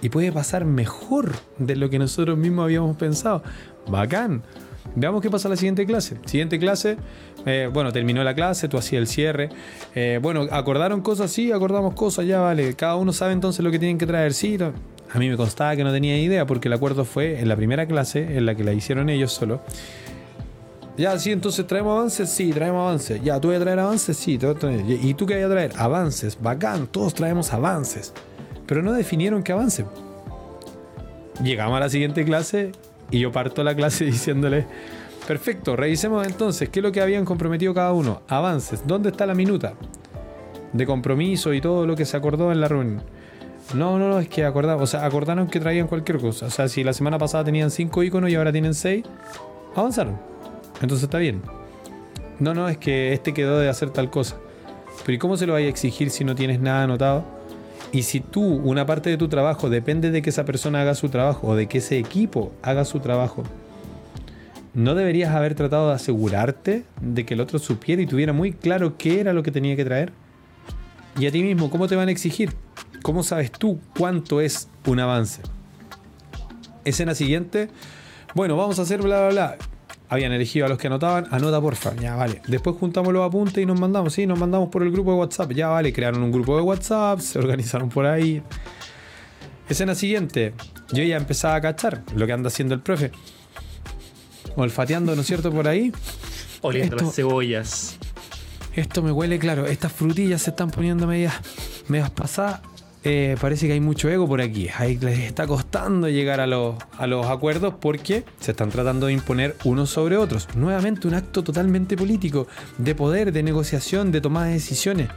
Y 0.00 0.08
puede 0.08 0.32
pasar 0.32 0.64
mejor 0.64 1.32
de 1.58 1.76
lo 1.76 1.88
que 1.88 1.98
nosotros 1.98 2.36
mismos 2.36 2.64
habíamos 2.64 2.96
pensado. 2.96 3.42
Bacán. 3.88 4.42
Veamos 4.94 5.22
qué 5.22 5.30
pasa 5.30 5.48
en 5.48 5.50
la 5.50 5.56
siguiente 5.56 5.86
clase. 5.86 6.16
Siguiente 6.26 6.58
clase, 6.58 6.96
eh, 7.46 7.70
bueno, 7.72 7.92
terminó 7.92 8.22
la 8.24 8.34
clase, 8.34 8.68
tú 8.68 8.76
hacías 8.76 9.00
el 9.00 9.06
cierre. 9.06 9.48
Eh, 9.94 10.18
bueno, 10.20 10.46
acordaron 10.50 11.00
cosas, 11.00 11.30
sí, 11.30 11.52
acordamos 11.52 11.94
cosas, 11.94 12.26
ya 12.26 12.40
vale. 12.40 12.74
Cada 12.74 12.96
uno 12.96 13.12
sabe 13.12 13.32
entonces 13.32 13.64
lo 13.64 13.70
que 13.70 13.78
tienen 13.78 13.98
que 13.98 14.06
traer, 14.06 14.34
sí. 14.34 14.58
A 15.12 15.18
mí 15.18 15.28
me 15.28 15.36
constaba 15.36 15.76
que 15.76 15.84
no 15.84 15.92
tenía 15.92 16.18
idea 16.18 16.46
porque 16.46 16.68
el 16.68 16.74
acuerdo 16.74 17.04
fue 17.04 17.40
en 17.40 17.48
la 17.48 17.56
primera 17.56 17.86
clase, 17.86 18.36
en 18.36 18.46
la 18.46 18.54
que 18.54 18.64
la 18.64 18.72
hicieron 18.72 19.08
ellos 19.08 19.32
solo. 19.32 19.60
Ya, 20.96 21.18
sí, 21.18 21.32
entonces 21.32 21.66
traemos 21.66 21.98
avances, 21.98 22.28
sí, 22.28 22.50
traemos 22.52 22.82
avances. 22.82 23.22
Ya, 23.22 23.40
tú 23.40 23.48
vas 23.48 23.56
a 23.56 23.60
traer 23.60 23.78
avances, 23.78 24.16
sí. 24.16 24.38
¿Y 24.88 25.14
tú 25.14 25.24
qué 25.24 25.36
vas 25.36 25.44
a 25.44 25.48
traer? 25.48 25.72
Avances, 25.76 26.38
bacán, 26.40 26.86
todos 26.86 27.14
traemos 27.14 27.52
avances. 27.52 28.12
Pero 28.66 28.82
no 28.82 28.92
definieron 28.92 29.42
qué 29.42 29.52
avance. 29.52 29.86
Llegamos 31.42 31.78
a 31.78 31.80
la 31.80 31.88
siguiente 31.88 32.24
clase 32.24 32.72
y 33.12 33.20
yo 33.20 33.30
parto 33.30 33.62
la 33.62 33.76
clase 33.76 34.04
diciéndole, 34.06 34.66
perfecto, 35.28 35.76
revisemos 35.76 36.26
entonces 36.26 36.68
qué 36.68 36.80
es 36.80 36.82
lo 36.82 36.90
que 36.90 37.00
habían 37.00 37.24
comprometido 37.24 37.72
cada 37.72 37.92
uno. 37.92 38.22
Avances, 38.26 38.82
¿dónde 38.84 39.10
está 39.10 39.26
la 39.26 39.34
minuta? 39.34 39.74
De 40.72 40.86
compromiso 40.86 41.52
y 41.52 41.60
todo 41.60 41.86
lo 41.86 41.94
que 41.94 42.04
se 42.04 42.16
acordó 42.16 42.50
en 42.50 42.60
la 42.60 42.66
reunión. 42.66 43.02
No, 43.74 43.98
no, 43.98 44.08
no, 44.08 44.18
es 44.18 44.28
que 44.28 44.44
acordaron, 44.44 44.82
o 44.82 44.86
sea, 44.86 45.04
acordaron 45.04 45.46
que 45.46 45.60
traían 45.60 45.86
cualquier 45.86 46.18
cosa. 46.18 46.46
O 46.46 46.50
sea, 46.50 46.68
si 46.68 46.82
la 46.82 46.92
semana 46.92 47.18
pasada 47.18 47.44
tenían 47.44 47.70
cinco 47.70 48.02
iconos 48.02 48.30
y 48.30 48.34
ahora 48.34 48.50
tienen 48.50 48.74
seis, 48.74 49.04
avanzaron. 49.76 50.18
Entonces 50.80 51.04
está 51.04 51.18
bien. 51.18 51.42
No, 52.38 52.54
no, 52.54 52.68
es 52.68 52.76
que 52.76 53.12
este 53.12 53.32
quedó 53.32 53.58
de 53.58 53.68
hacer 53.68 53.90
tal 53.90 54.10
cosa. 54.10 54.36
Pero 55.04 55.14
¿y 55.14 55.18
cómo 55.18 55.36
se 55.36 55.46
lo 55.46 55.52
vaya 55.52 55.66
a 55.66 55.70
exigir 55.70 56.10
si 56.10 56.24
no 56.24 56.34
tienes 56.34 56.60
nada 56.60 56.82
anotado? 56.82 57.24
Y 57.92 58.04
si 58.04 58.20
tú, 58.20 58.42
una 58.42 58.86
parte 58.86 59.10
de 59.10 59.18
tu 59.18 59.28
trabajo 59.28 59.68
depende 59.68 60.10
de 60.10 60.22
que 60.22 60.30
esa 60.30 60.46
persona 60.46 60.80
haga 60.80 60.94
su 60.94 61.10
trabajo 61.10 61.48
o 61.48 61.54
de 61.54 61.66
que 61.66 61.78
ese 61.78 61.98
equipo 61.98 62.52
haga 62.62 62.86
su 62.86 63.00
trabajo, 63.00 63.44
¿no 64.72 64.94
deberías 64.94 65.34
haber 65.34 65.54
tratado 65.54 65.88
de 65.88 65.94
asegurarte 65.94 66.84
de 67.02 67.26
que 67.26 67.34
el 67.34 67.40
otro 67.40 67.58
supiera 67.58 68.00
y 68.00 68.06
tuviera 68.06 68.32
muy 68.32 68.52
claro 68.52 68.96
qué 68.96 69.20
era 69.20 69.34
lo 69.34 69.42
que 69.42 69.50
tenía 69.50 69.76
que 69.76 69.84
traer? 69.84 70.12
Y 71.18 71.26
a 71.26 71.30
ti 71.30 71.42
mismo, 71.42 71.68
¿cómo 71.68 71.86
te 71.86 71.94
van 71.94 72.08
a 72.08 72.12
exigir? 72.12 72.54
¿Cómo 73.02 73.22
sabes 73.22 73.52
tú 73.52 73.78
cuánto 73.98 74.40
es 74.40 74.68
un 74.86 74.98
avance? 74.98 75.42
Escena 76.86 77.14
siguiente. 77.14 77.68
Bueno, 78.34 78.56
vamos 78.56 78.78
a 78.78 78.82
hacer 78.82 79.02
bla, 79.02 79.28
bla, 79.28 79.56
bla 79.56 79.71
habían 80.12 80.30
elegido 80.32 80.66
a 80.66 80.68
los 80.68 80.76
que 80.76 80.88
anotaban, 80.88 81.26
anota 81.30 81.58
porfa, 81.58 81.96
ya 81.96 82.14
vale. 82.14 82.42
Después 82.46 82.76
juntamos 82.76 83.14
los 83.14 83.26
apuntes 83.26 83.62
y 83.62 83.64
nos 83.64 83.80
mandamos, 83.80 84.12
sí, 84.12 84.26
nos 84.26 84.38
mandamos 84.38 84.68
por 84.68 84.82
el 84.82 84.92
grupo 84.92 85.12
de 85.12 85.16
WhatsApp, 85.16 85.52
ya 85.52 85.68
vale, 85.68 85.90
crearon 85.90 86.22
un 86.22 86.30
grupo 86.30 86.54
de 86.54 86.60
WhatsApp, 86.60 87.18
se 87.20 87.38
organizaron 87.38 87.88
por 87.88 88.04
ahí. 88.04 88.42
Escena 89.70 89.94
siguiente, 89.94 90.52
yo 90.92 91.02
ya 91.02 91.16
empezaba 91.16 91.54
a 91.54 91.62
cachar 91.62 92.02
lo 92.14 92.26
que 92.26 92.32
anda 92.34 92.48
haciendo 92.48 92.74
el 92.74 92.82
profe. 92.82 93.10
Olfateando, 94.54 95.14
¿no 95.16 95.22
es 95.22 95.26
cierto? 95.26 95.50
Por 95.50 95.66
ahí. 95.66 95.92
Oliendo 96.60 96.94
las 96.96 97.14
cebollas. 97.14 97.96
esto 98.76 99.02
me 99.02 99.12
huele 99.12 99.38
claro, 99.38 99.64
estas 99.64 99.92
frutillas 99.92 100.42
se 100.42 100.50
están 100.50 100.70
poniendo 100.70 101.06
medias, 101.06 101.32
medias 101.88 102.10
pasadas. 102.10 102.60
Eh, 103.04 103.36
parece 103.40 103.66
que 103.66 103.72
hay 103.72 103.80
mucho 103.80 104.08
ego 104.08 104.28
por 104.28 104.40
aquí. 104.40 104.68
Ahí 104.76 104.96
les 104.98 105.18
está 105.20 105.46
costando 105.46 106.08
llegar 106.08 106.40
a 106.40 106.46
los, 106.46 106.76
a 106.96 107.06
los 107.06 107.26
acuerdos 107.26 107.74
porque 107.80 108.24
se 108.38 108.52
están 108.52 108.70
tratando 108.70 109.06
de 109.06 109.12
imponer 109.12 109.56
unos 109.64 109.90
sobre 109.90 110.16
otros. 110.16 110.48
Nuevamente 110.54 111.08
un 111.08 111.14
acto 111.14 111.42
totalmente 111.42 111.96
político, 111.96 112.46
de 112.78 112.94
poder, 112.94 113.32
de 113.32 113.42
negociación, 113.42 114.12
de 114.12 114.20
toma 114.20 114.46
de 114.46 114.52
decisiones. 114.54 115.08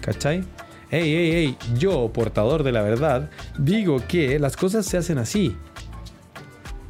¿Cachai? 0.00 0.44
Ey, 0.90 1.14
ey, 1.14 1.30
ey, 1.30 1.56
yo, 1.78 2.10
portador 2.12 2.64
de 2.64 2.72
la 2.72 2.82
verdad, 2.82 3.30
digo 3.56 4.02
que 4.08 4.40
las 4.40 4.56
cosas 4.56 4.84
se 4.84 4.96
hacen 4.96 5.18
así. 5.18 5.56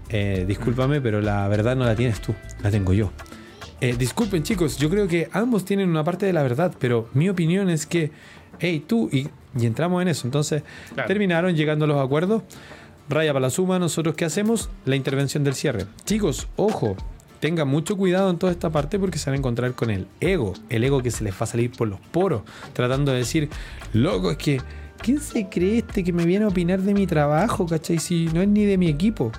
Eh, 0.08 0.44
discúlpame, 0.48 1.02
pero 1.02 1.20
la 1.20 1.46
verdad 1.48 1.76
no 1.76 1.84
la 1.84 1.94
tienes 1.94 2.20
tú, 2.20 2.34
la 2.62 2.70
tengo 2.70 2.94
yo. 2.94 3.12
Eh, 3.82 3.94
disculpen 3.98 4.42
chicos, 4.42 4.78
yo 4.78 4.88
creo 4.88 5.06
que 5.06 5.28
ambos 5.32 5.66
tienen 5.66 5.90
una 5.90 6.02
parte 6.02 6.24
de 6.24 6.32
la 6.32 6.42
verdad, 6.42 6.74
pero 6.78 7.08
mi 7.12 7.28
opinión 7.28 7.68
es 7.68 7.84
que, 7.84 8.10
hey, 8.58 8.82
tú, 8.86 9.10
y, 9.12 9.28
entramos 9.54 10.02
en 10.02 10.08
eso. 10.08 10.26
Entonces, 10.26 10.62
terminaron 11.06 11.54
llegando 11.54 11.84
a 11.84 11.88
los 11.88 12.04
acuerdos. 12.04 12.42
Raya 13.08 13.32
para 13.32 13.40
la 13.40 13.50
suma, 13.50 13.78
nosotros 13.78 14.14
qué 14.14 14.24
hacemos? 14.24 14.70
La 14.84 14.94
intervención 14.94 15.42
del 15.42 15.54
cierre. 15.54 15.86
Chicos, 16.04 16.46
ojo, 16.54 16.96
tengan 17.40 17.66
mucho 17.66 17.96
cuidado 17.96 18.30
en 18.30 18.38
toda 18.38 18.52
esta 18.52 18.70
parte 18.70 18.98
porque 18.98 19.18
se 19.18 19.30
van 19.30 19.34
a 19.34 19.38
encontrar 19.38 19.72
con 19.74 19.90
el 19.90 20.06
ego, 20.20 20.52
el 20.68 20.84
ego 20.84 21.02
que 21.02 21.10
se 21.10 21.24
les 21.24 21.34
va 21.34 21.40
a 21.40 21.46
salir 21.46 21.72
por 21.72 21.88
los 21.88 21.98
poros, 21.98 22.42
tratando 22.72 23.10
de 23.10 23.18
decir, 23.18 23.48
loco, 23.92 24.30
es 24.30 24.36
que, 24.36 24.60
¿quién 25.02 25.20
se 25.20 25.48
cree 25.48 25.78
este 25.78 26.04
que 26.04 26.12
me 26.12 26.24
viene 26.24 26.44
a 26.44 26.48
opinar 26.48 26.82
de 26.82 26.94
mi 26.94 27.06
trabajo, 27.06 27.66
cachai? 27.66 27.98
Si 27.98 28.26
no 28.26 28.42
es 28.42 28.48
ni 28.48 28.64
de 28.64 28.78
mi 28.78 28.88
equipo. 28.88 29.32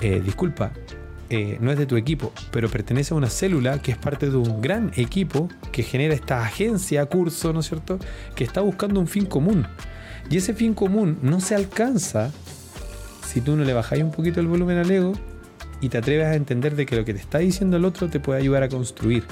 Eh, 0.00 0.20
disculpa, 0.24 0.72
eh, 1.34 1.58
no 1.60 1.70
es 1.72 1.78
de 1.78 1.86
tu 1.86 1.96
equipo, 1.96 2.32
pero 2.50 2.68
pertenece 2.68 3.14
a 3.14 3.16
una 3.16 3.28
célula 3.28 3.80
que 3.80 3.92
es 3.92 3.98
parte 3.98 4.30
de 4.30 4.36
un 4.36 4.60
gran 4.60 4.92
equipo 4.96 5.48
que 5.72 5.82
genera 5.82 6.14
esta 6.14 6.42
agencia, 6.44 7.04
curso, 7.06 7.52
¿no 7.52 7.60
es 7.60 7.66
cierto?, 7.66 7.98
que 8.34 8.44
está 8.44 8.60
buscando 8.60 9.00
un 9.00 9.08
fin 9.08 9.26
común. 9.26 9.66
Y 10.30 10.36
ese 10.36 10.54
fin 10.54 10.74
común 10.74 11.18
no 11.22 11.40
se 11.40 11.54
alcanza 11.54 12.30
si 13.26 13.40
tú 13.40 13.56
no 13.56 13.64
le 13.64 13.72
bajáis 13.72 14.02
un 14.02 14.10
poquito 14.10 14.40
el 14.40 14.46
volumen 14.46 14.78
al 14.78 14.90
ego 14.90 15.12
y 15.80 15.88
te 15.88 15.98
atreves 15.98 16.26
a 16.26 16.34
entender 16.34 16.76
de 16.76 16.86
que 16.86 16.96
lo 16.96 17.04
que 17.04 17.14
te 17.14 17.20
está 17.20 17.38
diciendo 17.38 17.76
el 17.76 17.84
otro 17.84 18.08
te 18.08 18.20
puede 18.20 18.40
ayudar 18.40 18.62
a 18.62 18.68
construir. 18.68 19.24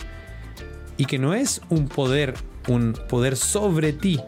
Y 0.96 1.06
que 1.06 1.18
no 1.18 1.34
es 1.34 1.62
un 1.70 1.88
poder, 1.88 2.34
un 2.68 2.94
poder 3.08 3.36
sobre 3.36 3.92
ti, 3.92 4.20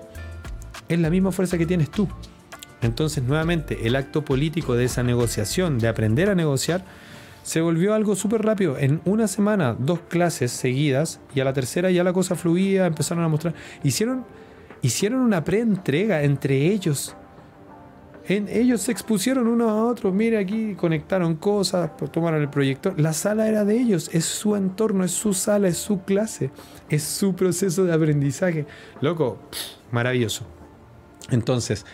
es 0.88 0.98
la 0.98 1.10
misma 1.10 1.32
fuerza 1.32 1.58
que 1.58 1.66
tienes 1.66 1.90
tú. 1.90 2.08
Entonces, 2.82 3.24
nuevamente, 3.24 3.86
el 3.86 3.96
acto 3.96 4.24
político 4.24 4.74
de 4.74 4.84
esa 4.84 5.02
negociación, 5.02 5.78
de 5.78 5.88
aprender 5.88 6.30
a 6.30 6.34
negociar, 6.34 6.84
se 7.44 7.60
volvió 7.60 7.92
algo 7.92 8.16
súper 8.16 8.42
rápido. 8.42 8.78
En 8.78 9.02
una 9.04 9.28
semana, 9.28 9.76
dos 9.78 10.00
clases 10.08 10.50
seguidas, 10.50 11.20
y 11.34 11.40
a 11.40 11.44
la 11.44 11.52
tercera 11.52 11.90
ya 11.90 12.02
la 12.02 12.14
cosa 12.14 12.36
fluía, 12.36 12.86
empezaron 12.86 13.22
a 13.22 13.28
mostrar. 13.28 13.54
Hicieron, 13.82 14.24
hicieron 14.80 15.20
una 15.20 15.44
preentrega 15.44 16.22
entre 16.22 16.72
ellos. 16.72 17.14
En, 18.26 18.48
ellos 18.48 18.80
se 18.80 18.92
expusieron 18.92 19.46
uno 19.46 19.68
a 19.68 19.84
otro. 19.84 20.10
Mire, 20.10 20.38
aquí 20.38 20.74
conectaron 20.74 21.36
cosas, 21.36 21.90
tomaron 22.10 22.40
el 22.40 22.48
proyector. 22.48 22.98
La 22.98 23.12
sala 23.12 23.46
era 23.46 23.66
de 23.66 23.78
ellos, 23.78 24.08
es 24.14 24.24
su 24.24 24.56
entorno, 24.56 25.04
es 25.04 25.12
su 25.12 25.34
sala, 25.34 25.68
es 25.68 25.76
su 25.76 26.02
clase, 26.02 26.50
es 26.88 27.02
su 27.02 27.36
proceso 27.36 27.84
de 27.84 27.92
aprendizaje. 27.92 28.64
Loco, 29.02 29.38
maravilloso. 29.92 30.46
Entonces, 31.30 31.84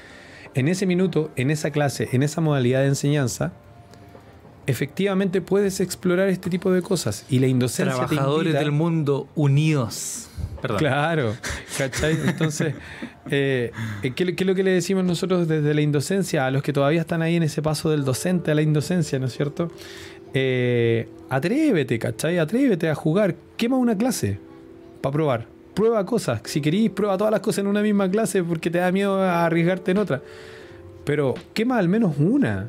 en 0.55 0.69
ese 0.69 0.87
minuto, 0.87 1.33
en 1.35 1.51
esa 1.51 1.73
clase, 1.73 2.09
en 2.13 2.23
esa 2.23 2.41
modalidad 2.41 2.83
de 2.83 2.87
enseñanza, 2.87 3.53
efectivamente 4.71 5.41
puedes 5.41 5.81
explorar 5.81 6.29
este 6.29 6.51
tipo 6.51 6.73
de 6.73 6.83
cosas. 6.83 7.27
Y 7.29 7.39
la 7.39 7.47
indocencia. 7.47 8.07
Trabajadores 8.07 8.55
del 8.55 8.73
mundo 8.73 9.29
unidos. 9.35 10.29
Perdón. 10.63 10.79
Claro, 10.79 11.35
¿cachai? 11.79 12.19
Entonces, 12.27 12.75
eh, 13.31 13.73
¿qué, 14.15 14.25
es 14.25 14.47
lo 14.47 14.55
que 14.55 14.63
le 14.63 14.73
decimos 14.73 15.05
nosotros 15.05 15.49
desde 15.49 15.73
la 15.73 15.81
indocencia 15.81 16.47
a 16.47 16.51
los 16.51 16.63
que 16.63 16.73
todavía 16.73 17.01
están 17.01 17.23
ahí 17.23 17.37
en 17.37 17.43
ese 17.43 17.63
paso 17.63 17.91
del 17.91 18.05
docente 18.05 18.51
a 18.51 18.55
la 18.55 18.63
indocencia, 18.63 19.19
¿no 19.19 19.27
es 19.27 19.33
cierto? 19.33 19.71
Eh, 20.35 21.09
atrévete, 21.29 21.99
¿cachai? 21.99 22.39
Atrévete 22.39 22.89
a 22.89 22.95
jugar. 22.95 23.35
Quema 23.57 23.77
una 23.77 23.97
clase 23.97 24.39
para 25.01 25.13
probar 25.13 25.61
prueba 25.75 26.05
cosas. 26.05 26.43
Si 26.45 26.61
queréis, 26.61 26.91
prueba 26.91 27.17
todas 27.17 27.31
las 27.31 27.41
cosas 27.41 27.61
en 27.61 27.67
una 27.67 27.81
misma 27.81 28.11
clase 28.11 28.43
porque 28.43 28.71
te 28.71 28.79
da 28.79 28.93
miedo 28.93 29.19
a 29.19 29.47
arriesgarte 29.47 29.93
en 29.93 29.99
otra. 29.99 30.21
Pero 31.05 31.35
quema 31.55 31.79
al 31.79 31.89
menos 31.89 32.17
una. 32.19 32.67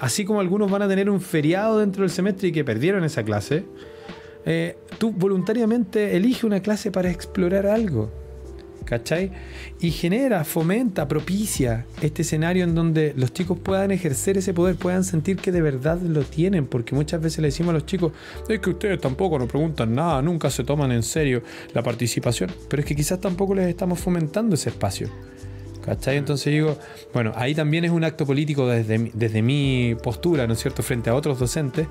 Así 0.00 0.24
como 0.24 0.40
algunos 0.40 0.70
van 0.70 0.82
a 0.82 0.88
tener 0.88 1.08
un 1.10 1.20
feriado 1.20 1.78
dentro 1.78 2.02
del 2.02 2.10
semestre 2.10 2.48
y 2.48 2.52
que 2.52 2.64
perdieron 2.64 3.04
esa 3.04 3.22
clase, 3.22 3.64
eh, 4.44 4.76
tú 4.98 5.12
voluntariamente 5.12 6.16
elige 6.16 6.46
una 6.46 6.60
clase 6.60 6.90
para 6.90 7.10
explorar 7.10 7.66
algo. 7.66 8.10
¿cachai? 8.90 9.30
Y 9.78 9.92
genera, 9.92 10.42
fomenta, 10.42 11.06
propicia 11.06 11.86
este 12.02 12.22
escenario 12.22 12.64
en 12.64 12.74
donde 12.74 13.14
los 13.16 13.32
chicos 13.32 13.56
puedan 13.56 13.92
ejercer 13.92 14.36
ese 14.36 14.52
poder, 14.52 14.74
puedan 14.74 15.04
sentir 15.04 15.36
que 15.36 15.52
de 15.52 15.62
verdad 15.62 16.00
lo 16.00 16.22
tienen, 16.22 16.66
porque 16.66 16.96
muchas 16.96 17.20
veces 17.20 17.38
le 17.38 17.48
decimos 17.48 17.70
a 17.70 17.74
los 17.74 17.86
chicos, 17.86 18.12
es 18.48 18.58
que 18.58 18.70
ustedes 18.70 19.00
tampoco 19.00 19.38
nos 19.38 19.48
preguntan 19.48 19.94
nada, 19.94 20.20
nunca 20.22 20.50
se 20.50 20.64
toman 20.64 20.90
en 20.90 21.04
serio 21.04 21.42
la 21.72 21.84
participación, 21.84 22.50
pero 22.68 22.80
es 22.80 22.86
que 22.86 22.96
quizás 22.96 23.20
tampoco 23.20 23.54
les 23.54 23.68
estamos 23.68 24.00
fomentando 24.00 24.56
ese 24.56 24.70
espacio. 24.70 25.08
¿Cachai? 25.84 26.16
Entonces 26.16 26.52
digo, 26.52 26.76
bueno, 27.12 27.32
ahí 27.36 27.54
también 27.54 27.84
es 27.84 27.90
un 27.90 28.04
acto 28.04 28.26
político 28.26 28.66
desde, 28.66 29.10
desde 29.14 29.42
mi 29.42 29.96
postura, 30.02 30.46
¿no 30.46 30.52
es 30.52 30.60
cierto?, 30.60 30.82
frente 30.82 31.10
a 31.10 31.14
otros 31.14 31.38
docentes, 31.38 31.86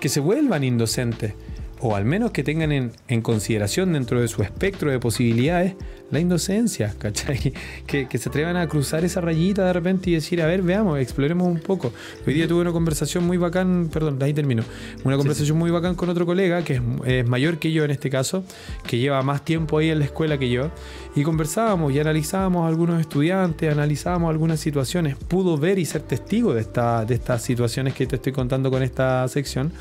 que 0.00 0.08
se 0.08 0.20
vuelvan 0.20 0.64
indocentes 0.64 1.34
o 1.80 1.94
al 1.94 2.06
menos 2.06 2.30
que 2.30 2.42
tengan 2.42 2.72
en, 2.72 3.20
consideración 3.20 3.92
dentro 3.92 4.18
de 4.18 4.28
su 4.28 4.42
espectro 4.42 4.90
de 4.90 4.98
posibilidades 4.98 5.74
la 6.10 6.20
indocencia, 6.20 6.94
¿cachai? 6.98 7.52
Que, 7.86 8.06
se 8.18 8.28
atrevan 8.28 8.56
a 8.56 8.66
cruzar 8.68 9.04
esa 9.04 9.20
rayita 9.20 9.64
de 9.66 9.72
repente 9.72 10.10
y 10.10 10.14
decir, 10.14 10.40
a 10.42 10.46
ver, 10.46 10.62
veamos, 10.62 10.98
exploremos 10.98 11.46
un 11.46 11.60
poco. 11.60 11.92
Hoy 12.26 12.34
día 12.34 12.48
tuve 12.48 12.62
una 12.62 12.72
conversación 12.72 13.24
muy 13.24 13.36
bacán, 13.36 13.88
perdón, 13.92 14.18
ahí 14.22 14.32
termino, 14.32 14.62
una 15.04 15.16
conversación 15.16 15.58
muy 15.58 15.70
bacán 15.70 15.94
con 15.94 16.08
otro 16.08 16.26
colega 16.26 16.62
que 16.62 16.80
es, 17.04 17.26
mayor 17.26 17.58
que 17.58 17.72
yo 17.72 17.84
en 17.84 17.90
este 17.90 18.10
caso, 18.10 18.44
que 18.86 18.98
lleva 18.98 19.22
más 19.22 19.44
tiempo 19.44 19.78
ahí 19.78 19.90
en 19.90 19.98
la 19.98 20.04
escuela 20.06 20.38
que 20.38 20.50
yo, 20.50 20.70
y 21.14 21.22
conversábamos 21.22 21.92
y 21.92 22.00
analizábamos 22.00 22.64
a 22.64 22.68
algunos 22.68 23.00
estudiantes, 23.00 23.70
analizábamos 23.70 24.30
algunas 24.30 24.60
situaciones, 24.60 25.16
pudo 25.16 25.56
ver 25.56 25.78
y 25.78 25.84
ser 25.84 26.02
testigo 26.02 26.54
de, 26.54 26.62
esta, 26.62 27.04
de 27.04 27.14
estas 27.14 27.42
situaciones 27.42 27.94
que 27.94 28.06
te 28.06 28.16
estoy 28.16 28.32
contando 28.32 28.70
con 28.70 28.82
esta 28.82 29.26
sección, 29.28 29.72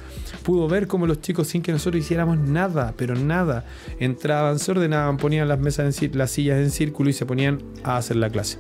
pudo 0.44 0.68
ver 0.68 0.88
cómo 0.88 1.08
los 1.08 1.22
chicos 1.22 1.48
sin 1.48 1.62
que 1.62 1.72
nosotros 1.72 2.04
hiciéramos 2.04 2.38
nada, 2.38 2.94
pero 2.98 3.16
nada. 3.16 3.66
Entraban, 4.00 4.60
se 4.60 4.72
ordenaban, 4.72 5.18
ponían 5.18 5.48
las 5.48 5.60
mesas 5.60 5.86
en 5.86 5.94
las 6.14 6.32
sillas 6.32 6.60
en 6.60 6.72
círculo 6.72 7.10
y 7.10 7.14
se 7.14 7.26
ponían 7.26 7.60
a 7.84 7.98
hacer 7.98 8.18
la 8.18 8.30
clase. 8.30 8.58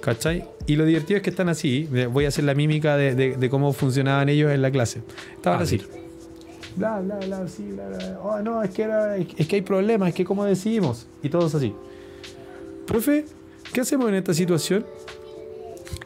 ¿Cachai? 0.00 0.44
Y 0.66 0.76
lo 0.76 0.84
divertido 0.84 1.16
es 1.16 1.22
que 1.22 1.30
están 1.30 1.48
así. 1.48 1.88
Voy 2.12 2.24
a 2.24 2.28
hacer 2.28 2.44
la 2.44 2.54
mímica 2.54 2.96
de, 2.96 3.48
cómo 3.50 3.72
funcionaban 3.72 4.28
ellos 4.28 4.52
en 4.52 4.62
la 4.62 4.70
clase. 4.70 5.02
Estaban 5.34 5.60
ah, 5.60 5.62
así. 5.64 5.80
Bla, 6.76 7.00
bla, 7.00 7.16
bla, 7.16 7.48
sí, 7.48 7.64
bla, 7.72 7.88
bla. 7.88 8.20
Oh, 8.22 8.40
no, 8.40 8.62
es 8.62 8.70
que, 8.70 9.26
es 9.36 9.48
que 9.48 9.56
hay 9.56 9.62
problemas, 9.62 10.10
es 10.10 10.14
que 10.14 10.24
cómo 10.24 10.44
decidimos. 10.44 11.06
Y 11.22 11.28
todos 11.28 11.54
así. 11.54 11.72
Profe, 12.86 13.24
¿qué 13.72 13.80
hacemos 13.80 14.08
en 14.08 14.16
esta 14.16 14.32
situación? 14.34 14.86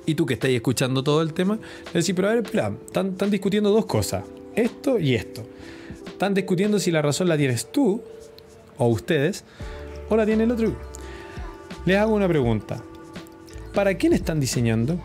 Y 0.07 0.15
tú 0.15 0.27
que 0.27 0.35
estáis 0.35 0.57
escuchando 0.57 1.03
todo 1.03 1.23
el 1.23 1.33
tema, 1.35 1.59
decís, 1.93 2.13
pero 2.15 2.29
a 2.29 2.35
ver, 2.35 2.45
están, 2.45 3.09
están 3.09 3.31
discutiendo 3.31 3.71
dos 3.71 3.87
cosas. 3.87 4.25
Esto 4.55 4.99
y 4.99 5.15
esto. 5.15 5.43
Están 6.07 6.35
discutiendo 6.35 6.79
si 6.79 6.91
la 6.91 7.03
razón 7.03 7.29
la 7.29 7.37
tienes 7.37 7.71
tú, 7.71 8.03
o 8.79 8.89
ustedes, 8.89 9.45
o 10.11 10.17
la 10.17 10.27
tiene 10.27 10.45
el 10.45 10.51
otro. 10.51 10.73
Les 11.87 11.97
hago 11.97 12.15
una 12.15 12.29
pregunta. 12.29 12.83
¿Para 13.73 13.95
quién 13.95 14.13
están 14.13 14.41
diseñando? 14.41 15.01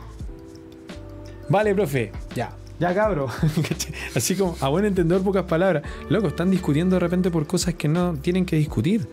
Vale, 1.48 1.74
profe, 1.74 2.12
ya, 2.36 2.56
ya 2.80 2.94
cabro. 2.94 3.28
Así 4.16 4.36
como, 4.36 4.58
a 4.60 4.68
buen 4.68 4.86
entender, 4.86 5.22
pocas 5.22 5.46
palabras. 5.46 5.84
Loco, 6.10 6.28
están 6.28 6.52
discutiendo 6.52 6.96
de 6.96 7.00
repente 7.00 7.32
por 7.32 7.48
cosas 7.48 7.76
que 7.76 7.88
no 7.88 8.16
tienen 8.16 8.46
que 8.46 8.58
discutir. 8.58 9.08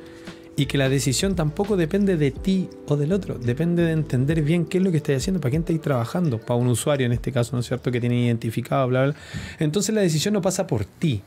Y 0.55 0.67
que 0.67 0.77
la 0.77 0.91
decisión 0.91 1.35
tampoco 1.35 1.79
depende 1.79 2.19
de 2.19 2.31
ti 2.31 2.69
o 2.87 2.97
del 2.97 3.15
otro. 3.15 3.39
Depende 3.39 3.85
de 3.85 3.93
entender 3.93 4.43
bien 4.43 4.67
qué 4.67 4.79
es 4.79 4.85
lo 4.85 4.91
que 4.91 4.99
estáis 4.99 5.19
haciendo, 5.19 5.41
para 5.41 5.51
quién 5.51 5.63
estáis 5.63 5.81
trabajando. 5.81 6.39
Para 6.39 6.57
un 6.57 6.67
usuario 6.67 7.07
en 7.07 7.13
este 7.13 7.33
caso, 7.33 7.57
¿no 7.57 7.61
es 7.61 7.67
cierto? 7.67 7.91
Que 7.91 8.01
tiene 8.01 8.27
identificado, 8.27 8.87
bla, 8.89 9.05
bla. 9.05 9.15
Entonces 9.59 9.95
la 9.95 10.03
decisión 10.03 10.35
no 10.35 10.43
pasa 10.43 10.67
por 10.67 10.85
ti 10.85 11.23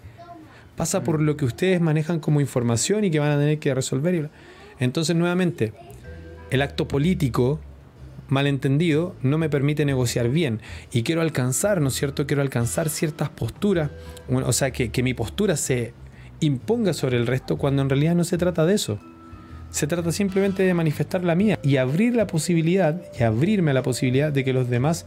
pasa 0.76 1.04
por 1.04 1.22
lo 1.22 1.38
que 1.38 1.46
ustedes 1.46 1.82
manejan 1.82 2.20
como 2.20 2.42
información 2.42 3.04
y 3.04 3.12
que 3.12 3.20
van 3.20 3.32
a 3.32 3.38
tener 3.38 3.60
que 3.60 3.74
resolver. 3.74 4.30
Entonces, 4.80 5.16
nuevamente, 5.16 5.74
el 6.52 6.62
acto 6.62 6.88
político 6.88 7.60
malentendido 8.28 9.16
no 9.22 9.38
me 9.38 9.50
permite 9.50 9.86
negociar 9.86 10.30
bien 10.30 10.62
y 10.92 11.04
quiero 11.04 11.22
alcanzar, 11.22 11.82
¿no 11.82 11.90
es 11.90 11.94
cierto? 11.94 12.26
Quiero 12.26 12.42
alcanzar 12.42 12.90
ciertas 12.90 13.30
posturas, 13.30 13.92
o 14.30 14.54
sea, 14.54 14.72
que, 14.72 14.90
que 14.90 15.04
mi 15.04 15.14
postura 15.14 15.58
se 15.58 15.94
imponga 16.40 16.94
sobre 16.94 17.18
el 17.18 17.28
resto 17.28 17.58
cuando 17.58 17.82
en 17.82 17.90
realidad 17.90 18.16
no 18.16 18.24
se 18.24 18.38
trata 18.38 18.66
de 18.66 18.76
eso. 18.76 19.00
Se 19.70 19.88
trata 19.88 20.12
simplemente 20.12 20.64
de 20.64 20.74
manifestar 20.74 21.24
la 21.24 21.36
mía 21.36 21.60
y 21.62 21.78
abrir 21.78 22.16
la 22.16 22.28
posibilidad 22.28 23.02
y 23.20 23.24
abrirme 23.24 23.72
a 23.72 23.74
la 23.74 23.84
posibilidad 23.84 24.32
de 24.32 24.44
que 24.46 24.54
los 24.54 24.70
demás 24.70 25.06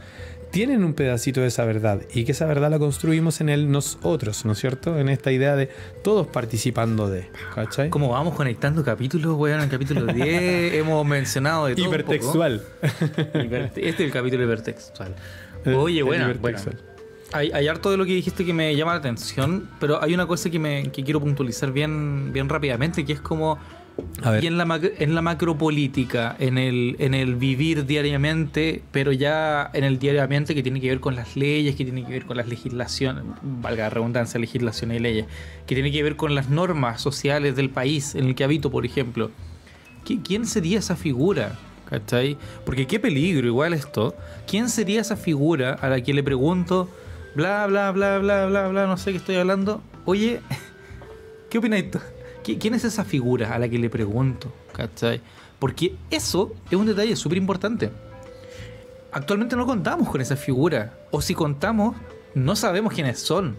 tienen 0.51 0.83
un 0.83 0.93
pedacito 0.93 1.41
de 1.41 1.47
esa 1.47 1.65
verdad 1.65 2.01
y 2.13 2.25
que 2.25 2.31
esa 2.31 2.45
verdad 2.45 2.69
la 2.71 2.79
construimos 2.79 3.41
en 3.41 3.49
el 3.49 3.71
nosotros, 3.71 4.45
¿no 4.45 4.53
es 4.53 4.59
cierto? 4.59 4.97
En 4.97 5.09
esta 5.09 5.31
idea 5.31 5.55
de 5.55 5.69
todos 6.03 6.27
participando 6.27 7.09
de, 7.09 7.29
¿cachai? 7.53 7.89
Como 7.89 8.09
vamos 8.09 8.35
conectando 8.35 8.83
capítulos, 8.83 9.37
weón, 9.37 9.59
en 9.59 9.65
el 9.65 9.69
capítulo 9.69 10.05
10 10.13 10.73
hemos 10.73 11.05
mencionado 11.05 11.67
de 11.67 11.75
todo 11.75 11.87
Hipertextual. 11.87 12.63
este 12.81 13.89
es 13.89 13.99
el 13.99 14.11
capítulo 14.11 14.43
hipertextual. 14.43 15.15
Oye, 15.75 16.01
bueno, 16.03 16.33
bueno. 16.39 16.57
Hay, 17.31 17.51
hay, 17.51 17.67
harto 17.67 17.91
de 17.91 17.97
lo 17.97 18.05
que 18.05 18.13
dijiste 18.13 18.43
que 18.43 18.53
me 18.53 18.75
llama 18.75 18.93
la 18.93 18.99
atención, 18.99 19.69
pero 19.79 20.01
hay 20.01 20.15
una 20.15 20.25
cosa 20.25 20.49
que, 20.49 20.57
me, 20.57 20.91
que 20.91 21.03
quiero 21.03 21.19
puntualizar 21.19 21.71
bien, 21.71 22.33
bien 22.33 22.49
rápidamente, 22.49 23.05
que 23.05 23.13
es 23.13 23.21
como 23.21 23.59
y 24.41 24.47
en 24.47 24.57
la, 24.57 24.79
en 24.81 25.15
la 25.15 25.21
macropolítica, 25.21 26.35
en 26.39 26.57
el, 26.57 26.95
en 26.99 27.13
el 27.13 27.35
vivir 27.35 27.85
diariamente, 27.85 28.81
pero 28.91 29.11
ya 29.11 29.69
en 29.73 29.83
el 29.83 29.99
diariamente 29.99 30.55
que 30.55 30.63
tiene 30.63 30.81
que 30.81 30.89
ver 30.89 30.99
con 30.99 31.15
las 31.15 31.35
leyes, 31.35 31.75
que 31.75 31.83
tiene 31.83 32.03
que 32.03 32.11
ver 32.11 32.25
con 32.25 32.37
las 32.37 32.47
legislaciones, 32.47 33.23
valga 33.41 33.83
la 33.83 33.89
redundancia, 33.89 34.39
legislaciones 34.39 34.97
y 34.97 34.99
leyes, 34.99 35.25
que 35.65 35.75
tiene 35.75 35.91
que 35.91 36.03
ver 36.03 36.15
con 36.15 36.35
las 36.35 36.49
normas 36.49 37.01
sociales 37.01 37.55
del 37.55 37.69
país 37.69 38.15
en 38.15 38.25
el 38.25 38.35
que 38.35 38.43
habito, 38.43 38.71
por 38.71 38.85
ejemplo. 38.85 39.31
¿Quién 40.23 40.45
sería 40.45 40.79
esa 40.79 40.95
figura? 40.95 41.57
¿Cachai? 41.89 42.37
Porque 42.65 42.87
qué 42.87 42.99
peligro, 42.99 43.47
igual 43.47 43.73
esto. 43.73 44.15
¿Quién 44.47 44.69
sería 44.69 45.01
esa 45.01 45.15
figura 45.15 45.73
a 45.73 45.89
la 45.89 46.01
que 46.01 46.13
le 46.13 46.23
pregunto, 46.23 46.89
bla, 47.35 47.65
bla, 47.67 47.91
bla, 47.91 48.19
bla, 48.19 48.45
bla, 48.45 48.67
bla, 48.67 48.87
no 48.87 48.97
sé 48.97 49.11
qué 49.11 49.17
estoy 49.17 49.35
hablando? 49.35 49.81
Oye, 50.05 50.41
¿qué 51.49 51.57
opinas 51.57 51.79
esto? 51.79 51.99
¿Quién 52.57 52.73
es 52.73 52.83
esa 52.83 53.03
figura 53.03 53.53
a 53.53 53.59
la 53.59 53.69
que 53.69 53.77
le 53.77 53.89
pregunto? 53.89 54.51
¿Cachai? 54.73 55.21
Porque 55.59 55.95
eso 56.09 56.53
es 56.69 56.77
un 56.77 56.85
detalle 56.85 57.15
súper 57.15 57.37
importante. 57.37 57.91
Actualmente 59.11 59.55
no 59.55 59.65
contamos 59.65 60.09
con 60.09 60.21
esa 60.21 60.35
figura. 60.35 60.97
O 61.11 61.21
si 61.21 61.33
contamos, 61.33 61.95
no 62.33 62.55
sabemos 62.55 62.93
quiénes 62.93 63.19
son. 63.19 63.55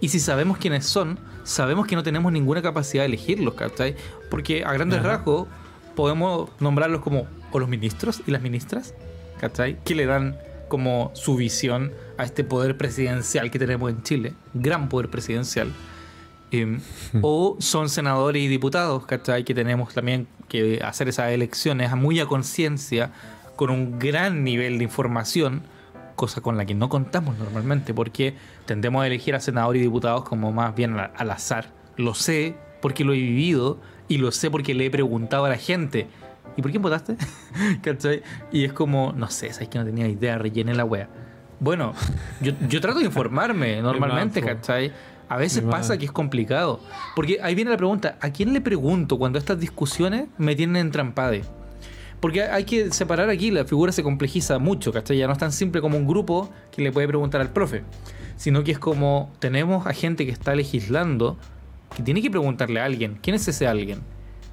Y 0.00 0.08
si 0.08 0.20
sabemos 0.20 0.58
quiénes 0.58 0.86
son, 0.86 1.18
sabemos 1.44 1.86
que 1.86 1.96
no 1.96 2.02
tenemos 2.02 2.32
ninguna 2.32 2.62
capacidad 2.62 3.02
de 3.02 3.06
elegirlos, 3.06 3.54
¿cachai? 3.54 3.94
Porque 4.30 4.64
a 4.64 4.72
grandes 4.72 5.02
rasgos 5.02 5.46
podemos 5.94 6.50
nombrarlos 6.60 7.00
como 7.00 7.26
o 7.52 7.58
los 7.58 7.68
ministros 7.68 8.22
y 8.26 8.30
las 8.30 8.42
ministras, 8.42 8.94
¿cachai? 9.40 9.78
Que 9.84 9.94
le 9.94 10.06
dan 10.06 10.36
como 10.68 11.10
su 11.14 11.36
visión 11.36 11.92
a 12.18 12.24
este 12.24 12.44
poder 12.44 12.76
presidencial 12.76 13.50
que 13.50 13.58
tenemos 13.58 13.90
en 13.90 14.02
Chile, 14.02 14.34
gran 14.52 14.88
poder 14.88 15.08
presidencial. 15.08 15.72
Em, 16.62 16.80
o 17.22 17.56
son 17.58 17.88
senadores 17.88 18.42
y 18.42 18.48
diputados, 18.48 19.06
¿cachai? 19.06 19.44
Que 19.44 19.54
tenemos 19.54 19.94
también 19.94 20.26
que 20.48 20.80
hacer 20.82 21.08
esas 21.08 21.30
elecciones 21.30 21.94
muy 21.94 22.20
a 22.20 22.26
conciencia, 22.26 23.10
con 23.56 23.70
un 23.70 23.98
gran 23.98 24.44
nivel 24.44 24.78
de 24.78 24.84
información, 24.84 25.62
cosa 26.14 26.40
con 26.40 26.56
la 26.56 26.64
que 26.66 26.74
no 26.74 26.88
contamos 26.88 27.38
normalmente, 27.38 27.94
porque 27.94 28.34
tendemos 28.66 29.02
a 29.02 29.06
elegir 29.06 29.34
a 29.34 29.40
senadores 29.40 29.80
y 29.80 29.84
diputados 29.84 30.24
como 30.24 30.52
más 30.52 30.74
bien 30.74 30.96
al 30.98 31.30
azar. 31.30 31.72
Lo 31.96 32.14
sé 32.14 32.56
porque 32.80 33.04
lo 33.04 33.12
he 33.12 33.16
vivido 33.16 33.80
y 34.08 34.18
lo 34.18 34.30
sé 34.30 34.50
porque 34.50 34.74
le 34.74 34.86
he 34.86 34.90
preguntado 34.90 35.44
a 35.46 35.48
la 35.48 35.56
gente. 35.56 36.06
¿Y 36.56 36.62
por 36.62 36.70
quién 36.70 36.82
votaste? 36.82 37.16
¿Cachai? 37.82 38.22
Y 38.52 38.64
es 38.64 38.72
como, 38.72 39.12
no 39.12 39.28
sé, 39.28 39.52
sabes 39.52 39.68
que 39.68 39.78
no 39.78 39.84
tenía 39.84 40.08
idea, 40.08 40.38
rellené 40.38 40.74
la 40.74 40.84
wea. 40.84 41.08
Bueno, 41.58 41.94
yo, 42.40 42.52
yo 42.68 42.80
trato 42.80 42.98
de 42.98 43.06
informarme 43.06 43.80
normalmente, 43.82 44.40
¿cachai? 44.42 44.92
A 45.28 45.36
veces 45.36 45.62
pasa 45.62 45.98
que 45.98 46.04
es 46.04 46.12
complicado. 46.12 46.80
Porque 47.14 47.38
ahí 47.42 47.54
viene 47.54 47.70
la 47.70 47.76
pregunta, 47.76 48.16
¿a 48.20 48.30
quién 48.30 48.52
le 48.52 48.60
pregunto 48.60 49.18
cuando 49.18 49.38
estas 49.38 49.58
discusiones 49.58 50.28
me 50.38 50.54
tienen 50.54 50.76
entrampade? 50.76 51.42
Porque 52.20 52.42
hay 52.42 52.64
que 52.64 52.92
separar 52.92 53.28
aquí, 53.28 53.50
la 53.50 53.64
figura 53.64 53.92
se 53.92 54.02
complejiza 54.02 54.58
mucho, 54.58 54.92
¿cachai? 54.92 55.18
Ya 55.18 55.26
no 55.26 55.32
es 55.32 55.38
tan 55.38 55.52
simple 55.52 55.80
como 55.80 55.98
un 55.98 56.06
grupo 56.06 56.50
que 56.70 56.82
le 56.82 56.92
puede 56.92 57.06
preguntar 57.08 57.40
al 57.40 57.50
profe, 57.50 57.82
sino 58.36 58.64
que 58.64 58.72
es 58.72 58.78
como 58.78 59.30
tenemos 59.38 59.86
a 59.86 59.92
gente 59.92 60.24
que 60.24 60.32
está 60.32 60.54
legislando 60.54 61.36
que 61.94 62.02
tiene 62.02 62.22
que 62.22 62.30
preguntarle 62.30 62.80
a 62.80 62.84
alguien, 62.84 63.18
¿quién 63.22 63.36
es 63.36 63.46
ese 63.48 63.66
alguien? 63.66 64.00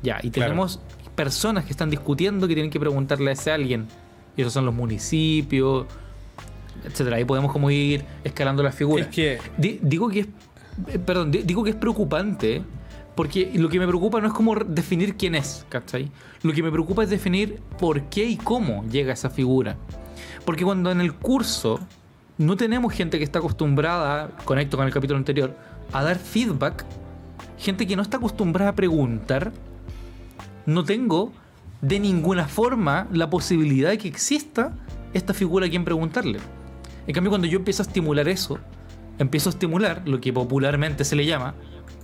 Ya, 0.02 0.20
y 0.22 0.30
tenemos 0.30 0.80
personas 1.16 1.66
que 1.66 1.72
están 1.72 1.90
discutiendo 1.90 2.48
que 2.48 2.54
tienen 2.54 2.72
que 2.72 2.80
preguntarle 2.80 3.30
a 3.30 3.34
ese 3.34 3.52
alguien. 3.52 3.88
Y 4.36 4.42
esos 4.42 4.54
son 4.54 4.66
los 4.66 4.74
municipios, 4.74 5.86
etcétera. 6.84 7.18
Ahí 7.18 7.26
podemos 7.26 7.52
como 7.52 7.70
ir 7.70 8.04
escalando 8.24 8.64
las 8.64 8.76
figuras. 8.76 9.08
Es 9.08 9.14
que... 9.14 9.40
digo 9.58 10.10
que 10.10 10.22
es 10.22 10.28
eh, 10.88 11.00
perdón, 11.00 11.32
digo 11.32 11.64
que 11.64 11.72
es 11.72 11.76
preocupante 11.76 12.64
porque 13.16 13.52
lo 13.56 13.70
que 13.70 13.80
me 13.80 13.88
preocupa 13.88 14.20
no 14.22 14.28
es 14.28 14.34
como 14.34 14.56
definir 14.56 15.16
quién 15.16 15.36
es, 15.36 15.66
¿cachai? 15.70 16.12
Lo 16.42 16.52
que 16.52 16.64
me 16.64 16.72
preocupa 16.72 17.04
es 17.04 17.10
definir 17.10 17.60
por 17.80 18.04
qué 18.04 18.26
y 18.26 18.38
cómo 18.38 18.84
llega 18.90 19.14
esa 19.14 19.30
figura. 19.30 19.78
Porque 20.46 20.64
cuando 20.64 20.92
en 20.92 21.00
el 21.00 21.14
curso 21.14 21.80
no 22.38 22.58
tenemos 22.58 22.92
gente 22.94 23.18
que 23.20 23.24
está 23.24 23.40
acostumbrada, 23.40 24.32
conecto 24.46 24.78
con 24.78 24.88
el 24.88 24.94
capítulo 24.94 25.18
anterior, 25.18 25.56
a 25.92 26.04
dar 26.04 26.18
feedback, 26.18 26.86
gente 27.58 27.86
que 27.86 27.96
no 27.96 28.02
está 28.02 28.18
acostumbrada 28.18 28.72
a 28.72 28.76
preguntar, 28.76 29.52
no 30.66 30.84
tengo 30.84 31.32
de 31.82 32.00
ninguna 32.00 32.48
forma 32.48 33.08
la 33.12 33.30
posibilidad 33.30 33.90
de 33.90 33.98
que 33.98 34.08
exista 34.08 34.74
esta 35.14 35.34
figura 35.34 35.68
a 35.68 35.70
quien 35.70 35.86
preguntarle. 35.86 36.40
En 37.06 37.14
cambio, 37.14 37.30
cuando 37.30 37.48
yo 37.48 37.60
empiezo 37.60 37.84
a 37.84 37.86
estimular 37.86 38.28
eso, 38.28 38.58
empiezo 39.24 39.50
a 39.50 39.52
estimular 39.52 40.04
lo 40.06 40.22
que 40.22 40.32
popularmente 40.32 41.04
se 41.04 41.16
le 41.16 41.26
llama, 41.26 41.56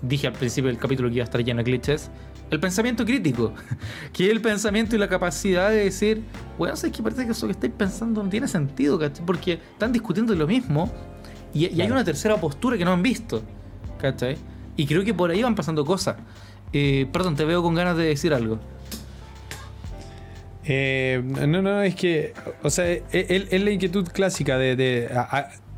dije 0.01 0.27
al 0.27 0.33
principio 0.33 0.69
del 0.69 0.79
capítulo 0.79 1.09
que 1.09 1.15
iba 1.15 1.23
a 1.23 1.25
estar 1.25 1.43
lleno 1.43 1.59
de 1.59 1.63
glitches, 1.63 2.09
el 2.49 2.59
pensamiento 2.59 3.05
crítico, 3.05 3.53
que 4.13 4.25
es 4.25 4.31
el 4.31 4.41
pensamiento 4.41 4.95
y 4.95 4.99
la 4.99 5.07
capacidad 5.07 5.69
de 5.69 5.83
decir, 5.83 6.23
bueno, 6.57 6.75
sé 6.75 6.91
que 6.91 7.03
parece 7.03 7.25
que 7.25 7.31
eso 7.31 7.45
que 7.45 7.51
estáis 7.51 7.73
pensando 7.73 8.23
no 8.23 8.29
tiene 8.29 8.47
sentido, 8.47 8.97
¿cachai? 8.97 9.25
Porque 9.25 9.53
están 9.53 9.91
discutiendo 9.91 10.33
lo 10.33 10.47
mismo 10.47 10.91
y, 11.53 11.65
hay 11.65 11.91
una 11.91 12.03
tercera 12.03 12.37
postura 12.37 12.77
que 12.77 12.85
no 12.85 12.93
han 12.93 13.03
visto, 13.03 13.43
¿cachai? 13.99 14.37
Y 14.75 14.85
creo 14.85 15.03
que 15.03 15.13
por 15.13 15.29
ahí 15.29 15.43
van 15.43 15.55
pasando 15.55 15.85
cosas. 15.85 16.15
Eh, 16.71 17.07
perdón, 17.11 17.35
te 17.35 17.43
veo 17.45 17.61
con 17.61 17.75
ganas 17.75 17.97
de 17.97 18.05
decir 18.05 18.33
algo. 18.33 18.59
Eh, 20.63 21.21
no, 21.23 21.61
no, 21.61 21.81
es 21.81 21.95
que, 21.95 22.33
o 22.61 22.69
sea, 22.69 22.85
es, 22.87 23.63
la 23.63 23.71
inquietud 23.71 24.07
clásica 24.07 24.57
de, 24.57 25.09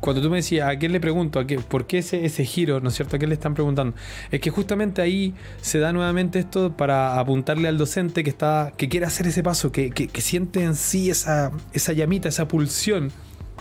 cuando 0.02 0.20
tú 0.20 0.30
me 0.30 0.38
decías, 0.38 0.68
¿a 0.68 0.76
quién 0.76 0.90
le 0.90 0.98
pregunto? 0.98 1.38
¿A 1.38 1.46
qué, 1.46 1.60
¿Por 1.60 1.86
qué 1.86 1.98
ese, 1.98 2.24
ese 2.24 2.44
giro? 2.44 2.80
¿No 2.80 2.88
es 2.88 2.94
cierto? 2.96 3.14
¿A 3.14 3.20
quién 3.20 3.28
le 3.28 3.34
están 3.34 3.54
preguntando? 3.54 3.94
Es 4.32 4.40
que 4.40 4.50
justamente 4.50 5.00
ahí 5.00 5.32
se 5.60 5.78
da 5.78 5.92
nuevamente 5.92 6.40
esto 6.40 6.76
para 6.76 7.20
apuntarle 7.20 7.68
al 7.68 7.78
docente 7.78 8.24
que 8.24 8.30
está 8.30 8.72
que 8.76 8.88
quiere 8.88 9.06
hacer 9.06 9.28
ese 9.28 9.44
paso, 9.44 9.70
que, 9.70 9.90
que, 9.90 10.20
siente 10.20 10.64
en 10.64 10.74
sí 10.74 11.08
esa, 11.08 11.52
esa 11.72 11.92
llamita, 11.92 12.28
esa 12.28 12.48
pulsión 12.48 13.12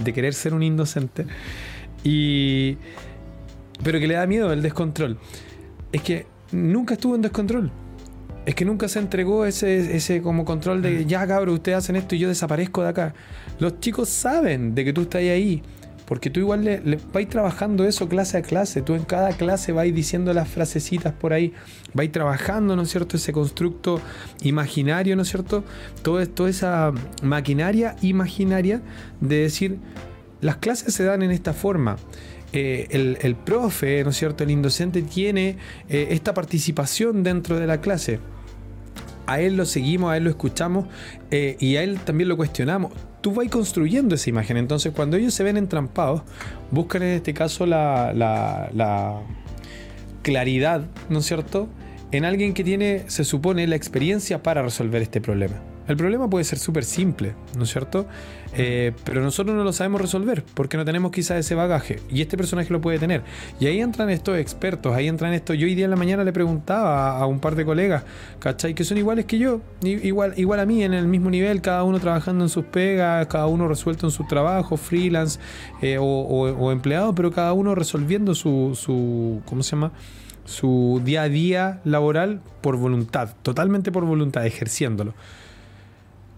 de 0.04 0.14
querer 0.14 0.34
ser 0.34 0.56
un 0.56 0.64
indocente. 0.64 1.28
Y, 2.04 2.78
pero 3.84 4.00
que 4.00 4.08
le 4.08 4.16
da 4.16 4.26
miedo 4.26 4.52
el 4.52 4.64
descontrol. 4.64 5.20
Es 5.92 6.02
que 6.02 6.26
nunca 6.52 6.96
estuvo 6.96 7.14
en 7.14 7.22
descontrol. 7.22 7.72
Es 8.48 8.56
que 8.56 8.66
nunca 8.66 8.88
se 8.88 8.98
entregó 8.98 9.46
ese, 9.46 9.96
ese 9.96 10.24
como 10.24 10.44
control 10.44 10.82
de 10.82 11.06
ya 11.06 11.28
cabrón, 11.28 11.54
ustedes 11.54 11.78
hacen 11.78 11.98
esto 11.98 12.16
y 12.16 12.18
yo 12.18 12.30
desaparezco 12.30 12.82
de 12.82 12.90
acá. 12.90 13.14
Los 13.60 13.80
chicos 13.80 14.10
saben 14.10 14.74
de 14.74 14.84
que 14.84 14.92
tú 14.92 15.02
estás 15.02 15.22
ahí 15.22 15.62
porque 16.12 16.30
tú 16.30 16.42
igual 16.42 16.66
le, 16.66 17.00
vais 17.14 17.30
trabajando 17.30 17.86
eso 17.86 18.10
clase 18.10 18.38
a 18.38 18.42
clase. 18.42 18.82
Tú 18.82 18.96
en 18.96 19.06
cada 19.06 19.32
clase 19.32 19.72
vais 19.72 19.96
diciendo 19.96 20.34
las 20.34 20.50
frasecitas 20.50 21.14
por 21.14 21.32
ahí. 21.32 21.54
Vais 21.94 22.12
trabajando, 22.12 22.76
¿no 22.76 22.82
es 22.82 22.90
cierto? 22.90 23.16
Ese 23.16 23.32
constructo 23.32 24.02
imaginario, 24.42 25.16
¿no 25.16 25.22
es 25.22 25.30
cierto? 25.30 25.64
Todo, 26.02 26.28
toda 26.28 26.50
esa 26.50 26.92
maquinaria 27.24 27.96
imaginaria 28.02 28.82
de 29.22 29.38
decir, 29.38 29.78
las 30.42 30.58
clases 30.58 30.94
se 30.94 31.06
dan 31.06 31.22
en 31.22 31.32
esta 31.32 31.54
forma. 31.54 31.96
Eh, 32.52 32.88
el, 33.22 33.36
profe, 33.38 34.04
¿no 34.04 34.10
es 34.10 34.18
cierto? 34.18 34.44
El 34.44 34.52
indocente 34.52 35.04
tiene 35.04 35.56
eh, 35.88 36.10
esta 36.10 36.34
participación 36.34 37.24
dentro 37.24 37.58
de 37.58 37.68
la 37.68 37.80
clase. 37.80 38.20
A 39.28 39.40
él 39.40 39.56
lo 39.56 39.64
seguimos, 39.64 40.12
a 40.12 40.18
él 40.18 40.26
lo 40.26 40.30
escuchamos 40.30 40.90
eh, 41.30 41.56
y 41.62 41.78
a 41.78 41.84
él 41.84 42.02
también 42.02 42.28
lo 42.28 42.36
cuestionamos 42.36 42.92
tú 43.22 43.32
vas 43.34 43.48
construyendo 43.50 44.16
esa 44.16 44.30
imagen. 44.30 44.58
Entonces, 44.58 44.92
cuando 44.94 45.18
ellos 45.18 45.34
se 45.34 45.44
ven 45.44 45.58
entrampados, 45.58 46.22
buscan 46.72 47.04
en 47.04 47.10
este 47.10 47.34
caso 47.34 47.66
la, 47.66 48.14
la, 48.14 49.22
claridad, 50.24 50.82
¿no 51.10 51.20
es 51.20 51.26
cierto?, 51.26 51.68
en 52.12 52.26
alguien 52.26 52.54
que 52.54 52.64
tiene, 52.64 53.06
se 53.08 53.24
supone, 53.24 53.66
la 53.68 53.78
experiencia 53.78 54.44
para 54.44 54.62
resolver 54.62 55.02
este 55.02 55.22
problema. 55.22 55.56
El 55.92 55.98
problema 55.98 56.30
puede 56.30 56.46
ser 56.46 56.58
súper 56.58 56.86
simple, 56.86 57.36
¿no 57.58 57.66
es 57.66 57.70
cierto? 57.70 58.06
Eh, 58.54 58.94
pero 59.04 59.22
nosotros 59.22 59.54
no 59.56 59.66
lo 59.66 59.74
sabemos 59.74 60.00
resolver 60.00 60.42
porque 60.54 60.78
no 60.78 60.86
tenemos 60.86 61.12
quizás 61.12 61.38
ese 61.38 61.54
bagaje 61.54 62.00
y 62.10 62.22
este 62.22 62.38
personaje 62.38 62.72
lo 62.72 62.80
puede 62.80 62.98
tener. 62.98 63.24
Y 63.60 63.66
ahí 63.66 63.82
entran 63.82 64.10
estos 64.10 64.38
expertos, 64.38 64.96
ahí 64.96 65.10
entran 65.10 65.34
estos. 65.34 65.58
Yo 65.58 65.66
hoy 65.66 65.76
día 65.76 65.84
en 65.84 65.92
la 65.92 65.98
mañana 65.98 66.24
le 66.24 66.32
preguntaba 66.32 67.18
a, 67.18 67.26
un 67.26 67.42
par 67.42 67.56
de 67.56 67.66
colegas, 67.66 68.06
¿cachai? 68.40 68.74
Que 68.74 68.86
son 68.86 69.00
iguales 69.00 69.26
que 69.26 69.38
yo, 69.38 69.60
igual, 69.84 70.34
igual 70.38 70.62
a 70.62 70.66
mí, 70.66 70.82
en 70.82 70.94
el 70.94 71.08
mismo 71.08 71.30
nivel, 71.30 71.60
cada 71.60 71.84
uno 71.84 72.00
trabajando 72.00 72.46
en 72.46 72.50
sus 72.50 72.64
pegas, 72.64 73.28
cada 73.28 73.48
uno 73.48 73.68
resuelto 73.68 74.08
en 74.08 74.12
su 74.12 74.26
trabajo, 74.26 74.78
freelance 74.78 75.42
eh, 75.82 75.98
o, 76.00 76.72
empleado, 76.72 77.14
pero 77.14 77.32
cada 77.32 77.52
uno 77.52 77.76
resolviendo 77.76 78.34
su, 78.34 78.80
su, 78.82 79.42
¿cómo 79.46 79.62
se 79.62 79.72
llama? 79.72 79.92
Su 80.46 81.02
día 81.04 81.24
a 81.24 81.30
día 81.30 81.82
laboral 81.84 82.40
por 82.62 82.78
voluntad, 82.78 83.36
totalmente 83.42 83.92
por 83.92 84.06
voluntad, 84.06 84.46
ejerciéndolo. 84.46 85.14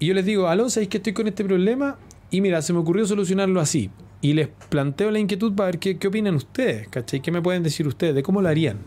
Y 0.03 0.07
yo 0.07 0.13
les 0.13 0.25
digo, 0.25 0.49
aló, 0.49 0.69
¿sabéis 0.69 0.89
que 0.89 0.97
estoy 0.97 1.13
con 1.13 1.29
este 1.29 1.45
problema? 1.45 1.97
Y 2.29 2.41
mira, 2.41 2.61
se 2.61 2.73
me 2.73 2.79
ocurrió 2.79 3.05
solucionarlo 3.05 3.61
así. 3.61 3.89
Y 4.19 4.33
les 4.33 4.49
planteo 4.67 5.09
la 5.11 5.19
inquietud 5.19 5.55
para 5.55 5.67
ver 5.67 5.79
qué, 5.79 5.97
qué 5.97 6.09
opinan 6.09 6.35
ustedes, 6.35 6.89
¿cachai? 6.89 7.21
¿Qué 7.21 7.31
me 7.31 7.41
pueden 7.41 7.63
decir 7.63 7.87
ustedes? 7.87 8.13
¿De 8.13 8.21
cómo 8.21 8.41
lo 8.41 8.49
harían? 8.49 8.79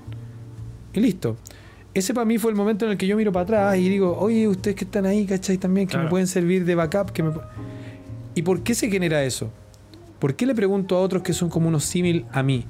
Y 0.92 1.00
listo. 1.00 1.38
Ese 1.94 2.12
para 2.12 2.26
mí 2.26 2.36
fue 2.36 2.50
el 2.50 2.56
momento 2.58 2.84
en 2.84 2.90
el 2.90 2.98
que 2.98 3.06
yo 3.06 3.16
miro 3.16 3.32
para 3.32 3.44
atrás 3.44 3.78
y 3.78 3.88
digo, 3.88 4.14
oye, 4.18 4.46
ustedes 4.46 4.76
que 4.76 4.84
están 4.84 5.06
ahí, 5.06 5.24
¿cachai? 5.24 5.56
También, 5.56 5.86
que 5.88 5.96
me 5.96 6.06
pueden 6.06 6.26
servir 6.26 6.66
de 6.66 6.74
backup. 6.74 7.12
Que 7.12 7.22
me... 7.22 7.32
¿Y 8.34 8.42
por 8.42 8.62
qué 8.62 8.74
se 8.74 8.90
genera 8.90 9.24
eso? 9.24 9.50
¿Por 10.18 10.36
qué 10.36 10.44
le 10.44 10.54
pregunto 10.54 10.98
a 10.98 11.00
otros 11.00 11.22
que 11.22 11.32
son 11.32 11.48
como 11.48 11.68
unos 11.68 11.84
símil 11.84 12.26
a 12.30 12.42
mí? 12.42 12.66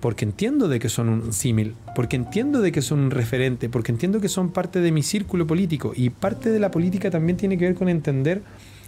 Porque 0.00 0.24
entiendo 0.24 0.68
de 0.68 0.78
que 0.78 0.88
son 0.88 1.08
un 1.08 1.32
símil, 1.32 1.74
porque 1.94 2.16
entiendo 2.16 2.60
de 2.60 2.70
que 2.70 2.82
son 2.82 3.00
un 3.00 3.10
referente, 3.10 3.68
porque 3.68 3.92
entiendo 3.92 4.20
que 4.20 4.28
son 4.28 4.50
parte 4.50 4.80
de 4.80 4.92
mi 4.92 5.02
círculo 5.02 5.46
político. 5.46 5.92
Y 5.96 6.10
parte 6.10 6.50
de 6.50 6.58
la 6.58 6.70
política 6.70 7.10
también 7.10 7.36
tiene 7.36 7.56
que 7.56 7.64
ver 7.64 7.74
con 7.74 7.88
entender 7.88 8.42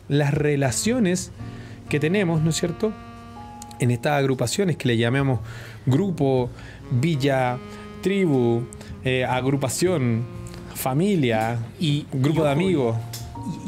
las 0.08 0.34
relaciones 0.34 1.32
que 1.88 1.98
tenemos, 1.98 2.42
¿no 2.42 2.50
es 2.50 2.56
cierto? 2.56 2.92
En 3.80 3.90
estas 3.90 4.12
agrupaciones 4.12 4.76
que 4.76 4.88
le 4.88 4.96
llamamos 4.96 5.40
grupo, 5.86 6.50
villa, 6.90 7.58
tribu, 8.02 8.62
eh, 9.04 9.24
agrupación, 9.24 10.24
familia, 10.74 11.58
y, 11.80 12.06
grupo 12.12 12.44
de 12.44 12.50
amigos. 12.50 12.96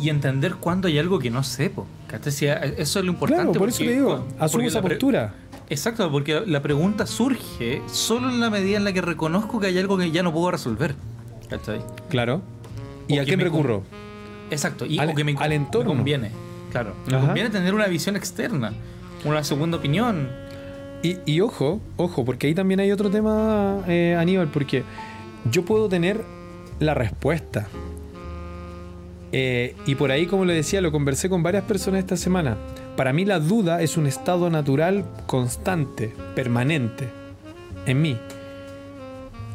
Y, 0.00 0.10
entender 0.10 0.56
cuándo 0.56 0.88
hay 0.88 0.98
algo 0.98 1.18
que 1.18 1.30
no 1.30 1.42
sepo. 1.42 1.86
Eso 2.12 2.98
es 2.98 3.04
lo 3.04 3.12
importante. 3.12 3.44
Claro, 3.44 3.58
por 3.58 3.68
eso 3.68 3.84
le 3.84 3.94
digo, 3.94 4.26
asumo 4.38 4.64
esa 4.64 4.82
postura. 4.82 5.34
Exacto, 5.70 6.10
porque 6.10 6.42
la 6.46 6.60
pregunta 6.62 7.06
surge 7.06 7.80
solo 7.86 8.28
en 8.28 8.40
la 8.40 8.50
medida 8.50 8.76
en 8.76 8.84
la 8.84 8.92
que 8.92 9.00
reconozco 9.00 9.60
que 9.60 9.68
hay 9.68 9.78
algo 9.78 9.96
que 9.96 10.10
ya 10.10 10.24
no 10.24 10.32
puedo 10.32 10.50
resolver. 10.50 10.96
¿Cachai? 11.48 11.80
Claro. 12.08 12.42
¿Y 13.06 13.18
a 13.18 13.24
quién 13.24 13.38
recurro? 13.38 13.84
Exacto, 14.50 14.84
y 14.84 14.98
al, 14.98 15.14
que 15.14 15.22
me, 15.22 15.36
al 15.38 15.52
entorno. 15.52 15.90
conviene. 15.90 16.32
Claro, 16.72 16.94
me 17.06 17.18
conviene 17.18 17.50
tener 17.50 17.72
una 17.72 17.86
visión 17.86 18.16
externa, 18.16 18.72
una 19.24 19.44
segunda 19.44 19.76
opinión. 19.78 20.28
Y, 21.02 21.40
ojo, 21.40 21.80
ojo, 21.96 22.24
porque 22.24 22.48
ahí 22.48 22.54
también 22.54 22.80
hay 22.80 22.92
otro 22.92 23.08
tema, 23.08 23.82
eh, 23.86 24.16
Aníbal, 24.18 24.48
porque 24.48 24.82
yo 25.50 25.64
puedo 25.64 25.88
tener 25.88 26.20
la 26.78 26.94
respuesta. 26.94 27.68
Eh, 29.32 29.76
y 29.86 29.94
por 29.94 30.10
ahí, 30.10 30.26
como 30.26 30.44
le 30.44 30.52
decía, 30.52 30.80
lo 30.80 30.92
conversé 30.92 31.30
con 31.30 31.42
varias 31.42 31.64
personas 31.64 32.00
esta 32.00 32.16
semana. 32.16 32.58
Para 33.00 33.14
mí 33.14 33.24
la 33.24 33.40
duda 33.40 33.80
es 33.80 33.96
un 33.96 34.06
estado 34.06 34.50
natural 34.50 35.06
constante, 35.24 36.12
permanente, 36.34 37.08
en 37.86 38.02
mí. 38.02 38.18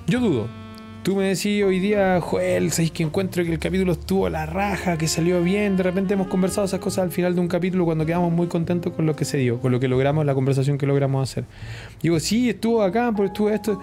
Yo 0.08 0.20
dudo. 0.20 0.48
Tú 1.04 1.16
me 1.16 1.26
decís 1.26 1.64
hoy 1.64 1.80
día, 1.80 2.20
Joel, 2.22 2.72
¿sabéis 2.72 2.90
que 2.90 3.04
encuentro 3.04 3.44
que 3.44 3.52
el 3.52 3.60
capítulo 3.60 3.92
estuvo 3.92 4.26
a 4.26 4.32
la 4.32 4.48
raja, 4.48 4.98
que 4.98 5.08
salió 5.08 5.44
bien? 5.44 5.78
De 5.78 5.84
repente 5.84 6.16
hemos 6.16 6.26
conversado 6.26 6.66
esas 6.66 6.80
cosas 6.80 7.04
al 7.04 7.12
final 7.12 7.36
de 7.36 7.42
un 7.42 7.48
capítulo 7.48 7.86
cuando 7.86 8.04
quedamos 8.04 8.32
muy 8.32 8.48
contentos 8.48 8.94
con 8.94 9.06
lo 9.06 9.16
que 9.16 9.26
se 9.26 9.38
dio, 9.38 9.60
con 9.60 9.72
lo 9.72 9.80
que 9.80 9.90
logramos, 9.90 10.26
la 10.26 10.34
conversación 10.34 10.80
que 10.80 10.88
logramos 10.88 11.30
hacer. 11.30 11.46
Digo, 12.02 12.20
sí, 12.20 12.50
estuvo 12.50 12.82
acá, 12.82 13.12
pero 13.16 13.28
estuvo 13.28 13.52
esto. 13.52 13.80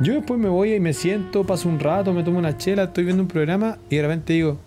Yo 0.00 0.14
después 0.14 0.40
me 0.40 0.48
voy 0.48 0.74
y 0.74 0.80
me 0.80 0.94
siento, 0.94 1.46
paso 1.46 1.68
un 1.68 1.78
rato, 1.78 2.12
me 2.12 2.24
tomo 2.24 2.40
una 2.40 2.58
chela, 2.58 2.82
estoy 2.82 3.04
viendo 3.04 3.22
un 3.22 3.28
programa 3.28 3.78
y 3.88 3.94
de 3.94 4.02
repente 4.02 4.32
digo, 4.32 4.58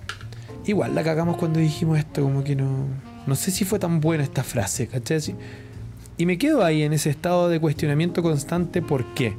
igual 0.66 0.96
la 0.96 1.04
cagamos 1.04 1.36
cuando 1.36 1.60
dijimos 1.60 2.00
esto, 2.00 2.22
como 2.22 2.42
que 2.42 2.56
no. 2.56 3.07
No 3.28 3.36
sé 3.36 3.52
si 3.52 3.66
fue 3.66 3.78
tan 3.78 4.02
buena 4.02 4.24
esta 4.24 4.44
frase, 4.44 4.88
¿cachai? 4.88 5.36
Y 6.18 6.26
me 6.26 6.40
quedo 6.40 6.64
ahí 6.64 6.82
en 6.82 6.94
ese 6.94 7.12
estado 7.12 7.50
de 7.50 7.60
cuestionamiento 7.60 8.24
constante, 8.24 8.82
¿por 8.82 9.06
qué? 9.14 9.36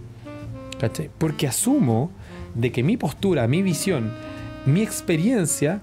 ¿cachai? 0.78 1.10
Porque 1.18 1.46
asumo 1.46 2.10
de 2.54 2.72
que 2.72 2.82
mi 2.82 2.96
postura, 2.96 3.46
mi 3.48 3.62
visión, 3.62 4.12
mi 4.66 4.82
experiencia 4.82 5.80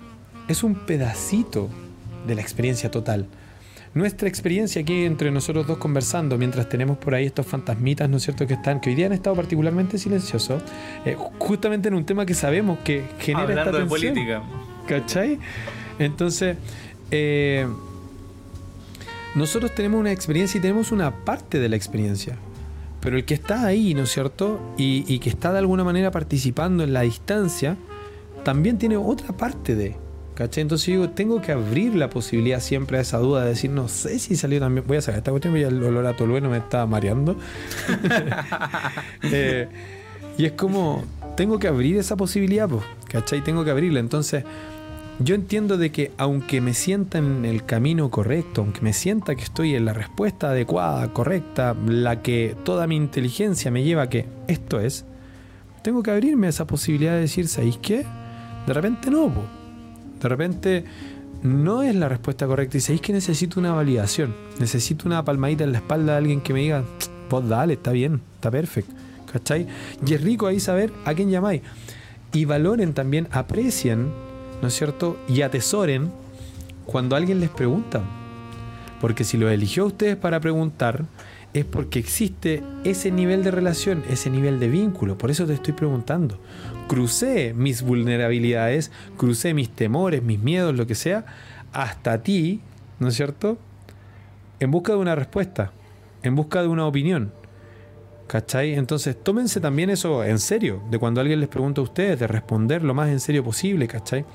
es 0.48 0.64
un 0.64 0.76
pedacito 0.76 1.70
de 2.28 2.36
la 2.36 2.42
experiencia 2.42 2.90
total. 2.90 3.28
Nuestra 3.94 4.28
experiencia 4.28 4.82
aquí 4.82 5.06
entre 5.06 5.32
nosotros 5.32 5.68
dos 5.68 5.78
conversando, 5.78 6.38
mientras 6.38 6.68
tenemos 6.68 6.98
por 6.98 7.16
ahí 7.16 7.26
estos 7.26 7.46
fantasmitas, 7.46 8.10
¿no 8.10 8.18
es 8.18 8.24
cierto?, 8.24 8.46
que 8.46 8.56
están, 8.56 8.82
que 8.82 8.90
hoy 8.90 8.96
día 8.96 9.06
han 9.06 9.14
estado 9.14 9.38
particularmente 9.38 9.98
silenciosos, 9.98 10.62
eh, 11.06 11.16
justamente 11.40 11.88
en 11.88 11.94
un 11.94 12.06
tema 12.06 12.26
que 12.26 12.34
sabemos 12.34 12.80
que 12.80 13.04
genera 13.20 13.44
Hablando 13.44 13.72
esta 13.72 13.84
de 13.84 13.86
política. 13.86 14.44
¿Cachai? 14.86 15.40
Entonces, 15.98 16.58
eh, 17.10 17.66
nosotros 19.36 19.76
tenemos 19.76 20.00
una 20.00 20.12
experiencia 20.12 20.58
y 20.58 20.62
tenemos 20.62 20.92
una 20.92 21.26
parte 21.26 21.60
de 21.60 21.70
la 21.70 21.76
experiencia. 21.76 22.38
Pero 23.02 23.18
el 23.18 23.26
que 23.26 23.36
está 23.36 23.66
ahí, 23.66 23.94
¿no 23.94 24.04
es 24.04 24.12
cierto? 24.12 24.60
Y, 24.78 25.20
que 25.20 25.30
está 25.30 25.52
de 25.52 25.60
alguna 25.60 25.84
manera 25.84 26.10
participando 26.10 26.84
en 26.84 26.94
la 26.94 27.02
distancia, 27.02 27.78
también 28.44 28.78
tiene 28.78 28.98
otra 28.98 29.36
parte 29.38 29.76
de. 29.76 29.96
¿Cachai? 30.34 30.64
Entonces 30.64 30.88
digo, 30.88 31.10
tengo 31.10 31.42
que 31.42 31.52
abrir 31.54 31.96
la 31.96 32.10
posibilidad 32.10 32.60
siempre 32.60 32.98
a 32.98 33.02
esa 33.02 33.20
duda 33.20 33.44
de 33.44 33.50
decir, 33.50 33.70
no 33.70 33.88
sé 33.88 34.20
si 34.20 34.36
salió 34.36 34.60
también. 34.60 34.86
Voy 34.88 34.98
a 34.98 35.02
sacar 35.02 35.20
esta 35.20 35.32
cuestión, 35.32 35.56
ya 35.56 35.68
el 35.68 35.82
olor 35.84 36.06
a 36.08 36.16
tolueno 36.16 36.50
me 36.50 36.58
está 36.58 36.86
mareando. 36.86 37.36
Eh, 39.32 39.68
y 40.38 40.46
es 40.46 40.52
como, 40.54 41.04
tengo 41.36 41.60
que 41.60 41.68
abrir 41.68 41.98
esa 41.98 42.16
posibilidad, 42.16 42.68
pues, 42.68 42.84
¿cachai? 43.08 43.44
Tengo 43.44 43.64
que 43.64 43.72
abrirla. 43.72 44.00
Entonces, 44.00 44.44
yo 45.20 45.36
entiendo 45.36 45.78
de 45.78 45.92
que 45.92 46.12
aunque 46.18 46.60
me 46.60 46.74
sienta 46.74 47.20
en 47.20 47.46
el 47.46 47.66
camino 47.66 48.10
correcto, 48.10 48.62
aunque 48.62 48.82
me 48.82 48.92
sienta 48.92 49.36
que 49.36 49.44
estoy 49.44 49.76
en 49.76 49.86
la 49.86 49.94
respuesta 49.94 50.50
adecuada, 50.50 51.14
correcta, 51.14 51.74
la 51.88 52.22
que 52.22 52.56
toda 52.66 52.86
mi 52.86 52.98
inteligencia 52.98 53.72
me 53.72 53.84
lleva 53.84 54.04
a 54.04 54.10
que 54.10 54.26
esto 54.48 54.80
es, 54.80 55.06
tengo 55.84 56.04
que 56.04 56.12
abrirme 56.12 56.48
a 56.48 56.50
esa 56.50 56.68
posibilidad 56.68 57.14
de 57.14 57.22
decir, 57.22 57.48
¿sabéis 57.48 57.78
qué? 57.78 58.06
De 58.68 58.74
repente 58.74 59.10
no, 59.10 59.32
de 60.22 60.30
repente 60.30 60.84
no 61.44 61.82
es 61.84 61.96
la 61.96 62.10
respuesta 62.10 62.46
correcta 62.46 62.78
y 62.78 62.82
sabéis 62.82 63.02
que 63.02 63.14
necesito 63.14 63.60
una 63.60 63.72
validación, 63.72 64.36
necesito 64.60 65.08
una 65.08 65.24
palmadita 65.24 65.64
en 65.64 65.72
la 65.72 65.78
espalda 65.78 66.14
de 66.14 66.18
alguien 66.18 66.42
que 66.42 66.52
me 66.52 66.60
diga, 66.60 66.84
vos 67.30 67.48
dale, 67.48 67.74
está 67.74 67.92
bien, 67.92 68.22
está 68.36 68.52
perfecto, 68.52 68.94
¿cachai? 69.32 69.66
Y 70.06 70.14
es 70.14 70.22
rico 70.22 70.48
ahí 70.48 70.60
saber 70.60 70.92
a 71.06 71.14
quién 71.14 71.30
llamáis. 71.30 71.62
Y 72.34 72.44
valoren 72.44 72.94
también, 72.94 73.30
aprecien 73.32 74.25
¿no 74.62 74.68
es 74.68 74.74
cierto? 74.74 75.18
Y 75.28 75.42
atesoren 75.42 76.12
cuando 76.86 77.16
alguien 77.16 77.40
les 77.40 77.50
pregunta. 77.50 78.02
Porque 79.02 79.24
si 79.24 79.38
lo 79.38 79.50
eligió 79.50 79.84
a 79.84 79.88
ustedes 79.88 80.16
para 80.16 80.40
preguntar, 80.40 81.06
es 81.54 81.66
porque 81.66 82.00
existe 82.00 82.64
ese 82.84 83.12
nivel 83.12 83.44
de 83.44 83.52
relación, 83.52 84.04
ese 84.10 84.30
nivel 84.30 84.60
de 84.60 84.68
vínculo. 84.68 85.18
Por 85.18 85.32
eso 85.32 85.46
te 85.46 85.54
estoy 85.54 85.74
preguntando. 85.74 86.38
Crucé 86.88 87.54
mis 87.54 87.82
vulnerabilidades, 87.82 88.92
crucé 89.18 89.54
mis 89.54 89.70
temores, 89.70 90.22
mis 90.22 90.40
miedos, 90.40 90.76
lo 90.76 90.86
que 90.86 90.96
sea, 90.96 91.26
hasta 91.72 92.22
ti, 92.22 92.62
¿no 93.00 93.08
es 93.08 93.16
cierto? 93.16 93.58
En 94.60 94.70
busca 94.72 94.94
de 94.94 95.00
una 95.00 95.16
respuesta, 95.16 95.72
en 96.24 96.36
busca 96.36 96.62
de 96.62 96.68
una 96.68 96.86
opinión. 96.86 97.32
¿Cachai? 98.28 98.74
Entonces 98.74 99.16
tómense 99.24 99.60
también 99.60 99.90
eso 99.90 100.24
en 100.24 100.40
serio, 100.40 100.82
de 100.90 100.98
cuando 100.98 101.22
alguien 101.22 101.40
les 101.40 101.48
pregunta 101.48 101.80
a 101.80 101.84
ustedes, 101.84 102.20
de 102.20 102.28
responder 102.28 102.84
lo 102.84 102.94
más 102.94 103.10
en 103.10 103.20
serio 103.20 103.44
posible, 103.44 103.88
¿cachai? 103.88 104.26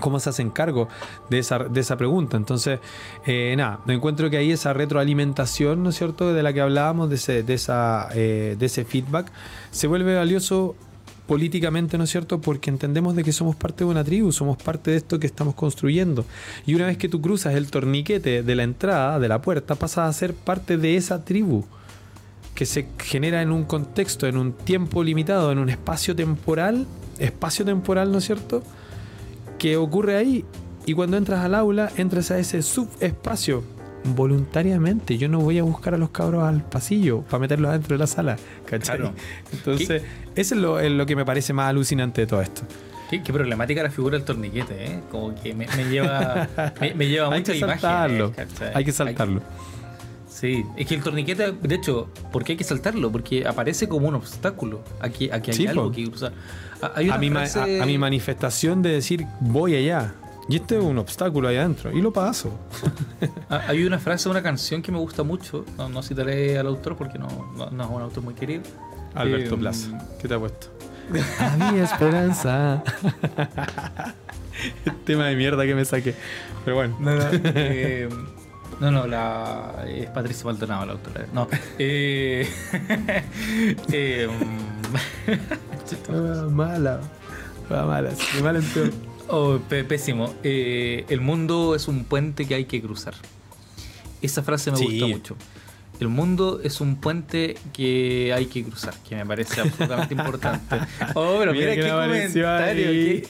Cómo 0.00 0.18
se 0.18 0.30
hacen 0.30 0.50
cargo 0.50 0.88
de 1.28 1.38
esa, 1.38 1.60
de 1.60 1.80
esa 1.80 1.96
pregunta. 1.96 2.36
Entonces, 2.36 2.80
eh, 3.26 3.54
nada, 3.56 3.80
me 3.86 3.94
encuentro 3.94 4.28
que 4.30 4.36
ahí 4.36 4.50
esa 4.50 4.72
retroalimentación, 4.72 5.82
¿no 5.82 5.90
es 5.90 5.96
cierto?, 5.96 6.34
de 6.34 6.42
la 6.42 6.52
que 6.52 6.60
hablábamos, 6.60 7.08
de 7.08 7.14
ese, 7.16 7.42
de 7.42 7.54
esa, 7.54 8.08
eh, 8.14 8.56
de 8.58 8.66
ese 8.66 8.84
feedback, 8.84 9.30
se 9.70 9.86
vuelve 9.86 10.16
valioso 10.16 10.74
políticamente, 11.26 11.96
¿no 11.96 12.04
es 12.04 12.10
cierto?, 12.10 12.40
porque 12.40 12.70
entendemos 12.70 13.14
de 13.14 13.22
que 13.22 13.32
somos 13.32 13.54
parte 13.54 13.84
de 13.84 13.90
una 13.90 14.02
tribu, 14.02 14.32
somos 14.32 14.56
parte 14.56 14.90
de 14.90 14.96
esto 14.96 15.20
que 15.20 15.28
estamos 15.28 15.54
construyendo. 15.54 16.24
Y 16.66 16.74
una 16.74 16.86
vez 16.86 16.98
que 16.98 17.08
tú 17.08 17.20
cruzas 17.20 17.54
el 17.54 17.70
torniquete 17.70 18.42
de 18.42 18.54
la 18.56 18.64
entrada, 18.64 19.20
de 19.20 19.28
la 19.28 19.40
puerta, 19.40 19.76
pasas 19.76 20.08
a 20.08 20.12
ser 20.12 20.34
parte 20.34 20.76
de 20.76 20.96
esa 20.96 21.24
tribu 21.24 21.64
que 22.52 22.66
se 22.66 22.88
genera 22.98 23.42
en 23.42 23.52
un 23.52 23.62
contexto, 23.62 24.26
en 24.26 24.36
un 24.36 24.52
tiempo 24.52 25.04
limitado, 25.04 25.52
en 25.52 25.60
un 25.60 25.70
espacio 25.70 26.16
temporal, 26.16 26.86
espacio 27.20 27.64
temporal, 27.64 28.10
¿no 28.10 28.18
es 28.18 28.24
cierto?, 28.24 28.64
que 29.60 29.76
ocurre 29.76 30.16
ahí. 30.16 30.44
Y 30.86 30.94
cuando 30.94 31.18
entras 31.18 31.44
al 31.44 31.54
aula, 31.54 31.92
entras 31.96 32.32
a 32.32 32.38
ese 32.38 32.62
subespacio 32.62 33.62
voluntariamente. 34.16 35.18
Yo 35.18 35.28
no 35.28 35.38
voy 35.38 35.58
a 35.58 35.62
buscar 35.62 35.94
a 35.94 35.98
los 35.98 36.08
cabros 36.10 36.42
al 36.42 36.64
pasillo 36.64 37.20
para 37.20 37.40
meterlos 37.40 37.68
adentro 37.68 37.94
de 37.94 37.98
la 37.98 38.06
sala. 38.06 38.36
¿cachai? 38.64 38.98
Entonces, 39.52 40.02
eso 40.34 40.80
es 40.80 40.90
lo, 40.90 41.06
que 41.06 41.14
me 41.14 41.24
parece 41.26 41.52
más 41.52 41.68
alucinante 41.68 42.22
de 42.22 42.26
todo 42.26 42.40
esto. 42.40 42.62
Qué, 43.10 43.20
problemática 43.20 43.82
la 43.82 43.90
figura 43.90 44.16
del 44.16 44.24
torniquete, 44.24 44.86
¿eh? 44.86 45.00
Como 45.10 45.34
que 45.34 45.52
me, 45.52 45.66
lleva, 45.90 46.48
me, 46.94 47.08
lleva 47.08 47.28
Hay 47.34 47.42
que 47.42 47.58
saltarlo. 47.58 48.32
hay 48.72 48.84
que 48.84 48.92
saltarlo. 48.92 49.42
Sí, 50.28 50.64
es 50.76 50.86
que 50.86 50.94
el 50.94 51.02
torniquete, 51.02 51.52
de 51.52 51.74
hecho, 51.74 52.08
¿por 52.32 52.44
qué 52.44 52.52
hay 52.52 52.56
que 52.56 52.64
saltarlo? 52.64 53.12
Porque 53.12 53.46
aparece 53.46 53.88
como 53.88 54.08
un 54.08 54.14
obstáculo. 54.14 54.80
Aquí, 55.00 55.28
aquí 55.30 55.50
hay 55.50 55.66
algo 55.66 55.92
que 55.92 56.04
cruzar. 56.04 56.32
A, 56.82 57.18
mi 57.18 57.28
a, 57.28 57.86
mi 57.86 57.98
manifestación 57.98 58.82
de 58.82 58.90
decir 58.90 59.26
voy 59.40 59.76
allá. 59.76 60.14
Y 60.48 60.56
este 60.56 60.78
es 60.78 60.82
un 60.82 60.98
obstáculo 60.98 61.48
ahí 61.48 61.56
adentro. 61.56 61.92
Y 61.92 62.00
lo 62.00 62.12
paso. 62.12 62.58
Hay 63.48 63.84
una 63.84 63.98
frase 63.98 64.24
de 64.24 64.30
una 64.30 64.42
canción 64.42 64.82
que 64.82 64.90
me 64.90 64.98
gusta 64.98 65.22
mucho. 65.22 65.64
No, 65.76 66.02
citaré 66.02 66.58
al 66.58 66.66
autor 66.66 66.96
porque 66.96 67.18
no, 67.18 67.28
no, 67.70 67.84
es 67.84 67.90
un 67.90 68.02
autor 68.02 68.24
muy 68.24 68.34
querido. 68.34 68.62
Alberto 69.14 69.54
eh, 69.54 69.58
Plaza. 69.58 70.08
¿Qué 70.20 70.26
te 70.26 70.34
ha 70.34 70.38
puesto? 70.38 70.68
A 71.38 71.72
mi 71.72 71.78
esperanza. 71.78 72.82
Tema 75.04 75.26
de 75.26 75.36
mierda 75.36 75.64
que 75.64 75.74
me 75.74 75.84
saqué. 75.84 76.14
Pero 76.64 76.76
bueno. 76.76 76.96
No, 76.98 77.14
no, 77.14 77.24
eh, 77.32 78.08
no, 78.80 78.90
no, 78.90 79.06
la, 79.06 79.84
es 79.86 80.08
Patricia 80.10 80.46
Maldonado 80.46 80.86
la 80.86 80.92
autora. 80.92 81.26
No. 81.32 81.48
Eh, 81.78 82.48
eh, 83.92 84.28
Ah, 86.08 86.46
mala. 86.50 87.00
Mala. 87.68 88.10
en 88.10 88.92
oh, 89.28 89.58
pésimo. 89.88 90.34
Eh, 90.42 91.04
el 91.08 91.20
mundo 91.20 91.74
es 91.74 91.88
un 91.88 92.04
puente 92.04 92.46
que 92.46 92.54
hay 92.54 92.64
que 92.64 92.80
cruzar. 92.82 93.14
Esa 94.22 94.42
frase 94.42 94.70
me 94.70 94.76
Sí. 94.76 94.84
gusta 95.00 95.06
mucho. 95.06 95.36
El 96.00 96.08
mundo 96.08 96.60
es 96.64 96.80
un 96.80 96.96
puente 96.96 97.56
que 97.74 98.32
hay 98.34 98.46
que 98.46 98.64
cruzar, 98.64 98.94
que 99.06 99.16
me 99.16 99.26
parece 99.26 99.60
absolutamente 99.60 100.14
importante. 100.14 100.76
Oh, 101.14 101.36
pero 101.38 101.52
mira, 101.52 101.72
Mira 101.72 101.74
qué 101.74 101.90
comentario. 101.90 102.86
Qué, 102.86 103.26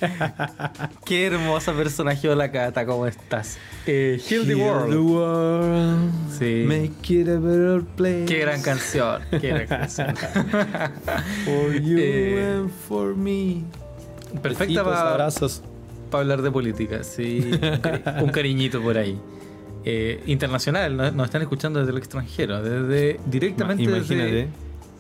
qué 1.05 1.26
hermosa 1.26 1.72
personaje 1.72 2.28
de 2.28 2.36
la 2.36 2.51
Cata, 2.52 2.86
¿cómo 2.86 3.06
estás? 3.06 3.59
Eh, 3.86 4.20
Heal 4.28 4.47
the 4.47 4.55
World. 4.55 4.94
world. 4.97 6.12
Sí. 6.38 6.64
Make 6.66 7.12
it 7.20 7.28
a 7.28 7.38
better 7.40 7.82
place. 7.97 8.26
Qué 8.26 8.38
gran 8.38 8.62
canción. 8.62 9.20
Qué 9.30 9.48
gran 9.48 9.66
canción. 9.66 10.14
For 11.44 11.74
you 11.74 11.97
Eh, 11.98 12.55
and 12.56 12.70
for 12.88 13.16
me. 13.16 13.64
Perfecta 14.42 14.84
para 14.84 15.10
abrazos. 15.10 15.62
hablar 16.12 16.42
de 16.42 16.51
política, 16.51 17.02
sí. 17.02 17.51
Un, 17.52 17.59
cari- 17.80 18.22
un 18.22 18.28
cariñito 18.30 18.80
por 18.80 18.97
ahí. 18.98 19.18
Eh, 19.85 20.23
internacional, 20.27 20.97
no- 20.97 21.11
nos 21.11 21.27
están 21.27 21.40
escuchando 21.43 21.78
desde 21.78 21.93
el 21.93 21.98
extranjero, 21.98 22.62
desde 22.62 23.19
directamente 23.27 23.82
Imagínate. 23.85 24.31
desde 24.32 24.48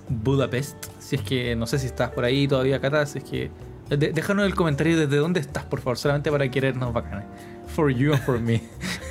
Budapest. 0.08 0.86
Si 0.98 1.16
es 1.16 1.22
que 1.22 1.54
no 1.56 1.66
sé 1.66 1.78
si 1.78 1.86
estás 1.86 2.10
por 2.10 2.24
ahí 2.24 2.48
todavía, 2.48 2.80
Cata, 2.80 3.04
si 3.06 3.18
es 3.18 3.24
que 3.24 3.50
de- 3.90 4.12
déjanos 4.12 4.46
el 4.46 4.54
comentario 4.54 4.96
desde 4.98 5.16
dónde 5.16 5.40
estás, 5.40 5.64
por 5.64 5.80
favor, 5.80 5.98
solamente 5.98 6.30
para 6.30 6.50
querernos 6.50 6.92
bacanes. 6.92 7.26
For 7.68 7.90
you 7.90 8.12
and 8.14 8.22
for 8.22 8.40
me. 8.40 8.62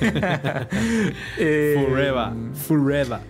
Eh, 1.38 1.74
Forever. 1.88 2.30
Forever. 2.54 3.20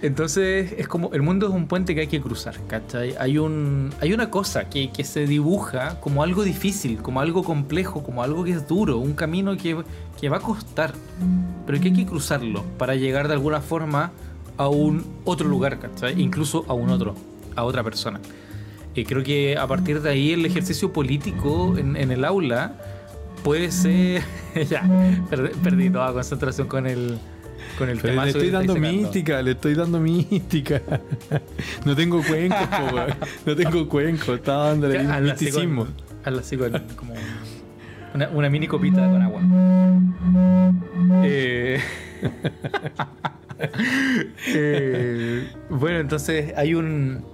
Entonces 0.00 0.74
es 0.78 0.86
como 0.86 1.10
el 1.12 1.22
mundo 1.22 1.48
es 1.48 1.52
un 1.52 1.66
puente 1.66 1.94
que 1.94 2.02
hay 2.02 2.06
que 2.06 2.20
cruzar, 2.20 2.54
¿cachai? 2.68 3.16
Hay, 3.18 3.38
un, 3.38 3.90
hay 4.00 4.12
una 4.12 4.30
cosa 4.30 4.68
que, 4.68 4.90
que 4.92 5.02
se 5.02 5.26
dibuja 5.26 5.98
como 6.00 6.22
algo 6.22 6.44
difícil, 6.44 6.98
como 6.98 7.20
algo 7.20 7.42
complejo, 7.42 8.04
como 8.04 8.22
algo 8.22 8.44
que 8.44 8.52
es 8.52 8.68
duro, 8.68 8.98
un 8.98 9.14
camino 9.14 9.56
que, 9.56 9.76
que 10.20 10.28
va 10.28 10.36
a 10.36 10.40
costar, 10.40 10.92
pero 11.66 11.80
que 11.80 11.88
hay 11.88 11.94
que 11.94 12.06
cruzarlo 12.06 12.64
para 12.78 12.94
llegar 12.94 13.26
de 13.26 13.34
alguna 13.34 13.60
forma 13.60 14.12
a 14.56 14.68
un 14.68 15.04
otro 15.24 15.48
lugar, 15.48 15.80
¿cachai? 15.80 16.20
Incluso 16.20 16.64
a 16.68 16.74
un 16.74 16.90
otro, 16.90 17.16
a 17.56 17.64
otra 17.64 17.82
persona. 17.82 18.20
Y 18.94 19.04
creo 19.04 19.24
que 19.24 19.56
a 19.56 19.66
partir 19.66 20.00
de 20.00 20.10
ahí 20.10 20.32
el 20.32 20.46
ejercicio 20.46 20.92
político 20.92 21.76
en, 21.76 21.96
en 21.96 22.12
el 22.12 22.24
aula 22.24 22.76
puede 23.42 23.72
ser... 23.72 24.22
ya, 24.68 24.88
perdí, 25.28 25.50
perdí 25.62 25.90
toda 25.90 26.12
concentración 26.12 26.68
con 26.68 26.86
el, 26.86 27.18
con 27.78 27.88
el 27.88 27.98
Pero 27.98 28.12
temazo 28.12 28.26
le 28.26 28.30
estoy 28.30 28.50
dando 28.50 28.76
mística, 28.76 29.42
le 29.42 29.50
estoy 29.52 29.74
dando 29.74 30.00
mística. 30.00 30.82
No 31.84 31.94
tengo 31.94 32.22
cuencos, 32.22 32.66
po. 32.66 32.98
No 33.46 33.56
tengo 33.56 33.88
cuencos, 33.88 34.28
estaba 34.28 34.68
dándole 34.68 34.98
así 34.98 35.22
misticismo. 35.22 35.86
hazla 36.24 36.40
así 36.40 36.56
con 36.56 36.72
como 36.96 37.14
una, 38.14 38.28
una 38.30 38.50
mini 38.50 38.66
copita 38.66 39.08
con 39.08 39.22
agua. 39.22 39.40
Eh, 41.24 41.80
eh, 44.48 45.48
bueno, 45.70 45.98
entonces 46.00 46.52
hay 46.56 46.74
un 46.74 47.24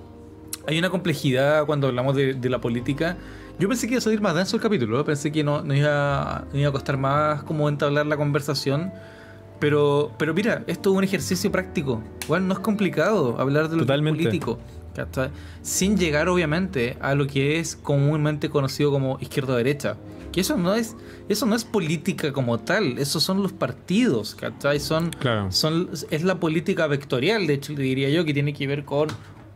hay 0.66 0.78
una 0.78 0.90
complejidad 0.90 1.66
cuando 1.66 1.88
hablamos 1.88 2.16
de, 2.16 2.34
de 2.34 2.50
la 2.50 2.60
política. 2.60 3.16
Yo 3.58 3.68
pensé 3.68 3.86
que 3.86 3.94
iba 3.94 3.98
a 3.98 4.02
salir 4.02 4.20
más 4.20 4.34
denso 4.34 4.56
el 4.56 4.62
capítulo, 4.62 5.04
pensé 5.04 5.30
que 5.30 5.44
no, 5.44 5.62
no 5.62 5.74
iba, 5.74 6.44
no 6.52 6.58
iba 6.58 6.68
a 6.70 6.72
costar 6.72 6.96
más 6.96 7.44
como 7.44 7.68
entablar 7.68 8.06
la 8.06 8.16
conversación. 8.16 8.92
Pero, 9.60 10.12
pero 10.18 10.34
mira, 10.34 10.64
esto 10.66 10.90
es 10.92 10.96
un 10.98 11.04
ejercicio 11.04 11.50
práctico. 11.50 12.02
Igual 12.24 12.46
no 12.46 12.54
es 12.54 12.60
complicado 12.60 13.38
hablar 13.38 13.64
de 13.68 13.76
lo 13.76 13.78
que 13.78 13.82
es 13.82 13.86
Totalmente. 13.86 14.24
político. 14.24 14.58
Sin 15.62 15.96
llegar, 15.96 16.28
obviamente, 16.28 16.96
a 17.00 17.14
lo 17.14 17.26
que 17.26 17.58
es 17.58 17.76
comúnmente 17.76 18.48
conocido 18.50 18.90
como 18.90 19.18
izquierda-derecha. 19.20 19.96
Que 20.32 20.40
eso 20.40 20.56
no 20.56 20.74
es, 20.74 20.96
eso 21.28 21.46
no 21.46 21.54
es 21.54 21.64
política 21.64 22.32
como 22.32 22.58
tal, 22.58 22.98
esos 22.98 23.22
son 23.22 23.42
los 23.42 23.52
partidos, 23.52 24.34
¿cachai? 24.34 24.80
Son, 24.80 25.10
Claro. 25.10 25.50
son, 25.52 25.90
es 26.10 26.24
la 26.24 26.40
política 26.40 26.86
vectorial, 26.88 27.46
de 27.46 27.54
hecho, 27.54 27.72
diría 27.74 28.08
yo, 28.10 28.24
que 28.24 28.34
tiene 28.34 28.52
que 28.52 28.66
ver 28.66 28.84
con 28.84 29.08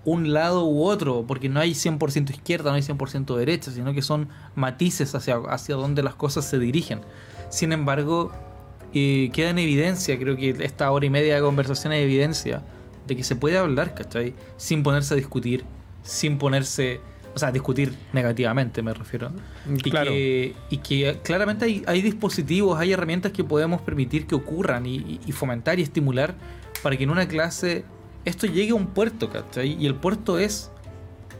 un 0.05 0.33
lado 0.33 0.65
u 0.67 0.85
otro, 0.85 1.25
porque 1.27 1.49
no 1.49 1.59
hay 1.59 1.73
100% 1.73 2.31
izquierda, 2.31 2.71
no 2.71 2.77
hay 2.77 2.83
100% 2.83 3.37
derecha, 3.37 3.73
sino 3.73 3.93
que 3.93 4.03
son 4.03 4.29
matices 4.55 5.15
hacia, 5.17 5.37
hacia 5.49 5.75
donde 5.75 6.03
las 6.05 6.15
cosas 6.15 6.49
se 6.49 6.61
dirigen. 6.61 7.01
Sin 7.51 7.73
embargo, 7.73 8.31
eh, 8.95 9.31
queda 9.33 9.51
en 9.51 9.59
evidencia, 9.59 10.19
creo 10.19 10.37
que 10.37 10.51
esta 10.61 10.91
hora 10.91 11.07
y 11.07 11.11
media 11.11 11.35
de 11.37 11.41
conversación 11.41 11.93
es 11.93 12.03
evidencia 12.03 12.63
de 13.07 13.17
que 13.17 13.25
se 13.25 13.37
puede 13.37 13.57
hablar, 13.59 13.95
¿cachai? 13.95 14.35
Sin 14.57 14.83
ponerse 14.83 15.15
a 15.15 15.17
discutir, 15.17 15.65
sin 16.03 16.39
ponerse, 16.39 17.01
o 17.35 17.39
sea, 17.39 17.51
discutir 17.53 17.95
negativamente 18.13 18.83
me 18.83 18.93
refiero. 18.95 19.31
Y, 19.69 19.91
Claro. 19.91 20.11
que, 20.11 20.55
y 20.71 20.77
que 20.79 21.19
claramente 21.23 21.65
hay, 21.67 21.83
hay 21.87 22.03
dispositivos, 22.03 22.79
hay 22.79 22.93
herramientas 22.93 23.33
que 23.33 23.45
podemos 23.45 23.81
permitir 23.83 24.27
que 24.27 24.35
ocurran 24.35 24.87
y, 24.87 24.97
y- 24.97 25.21
y 25.27 25.33
fomentar 25.33 25.79
y 25.79 25.83
estimular 25.83 26.35
para 26.83 26.97
que 26.97 27.05
en 27.05 27.11
una 27.11 27.27
clase 27.29 27.85
esto 28.25 28.47
llegue 28.47 28.73
a 28.73 28.75
un 28.75 28.87
puerto, 28.89 29.31
¿cachai? 29.31 29.77
Y 29.83 29.87
el 29.87 29.95
puerto 29.95 30.39
es, 30.39 30.71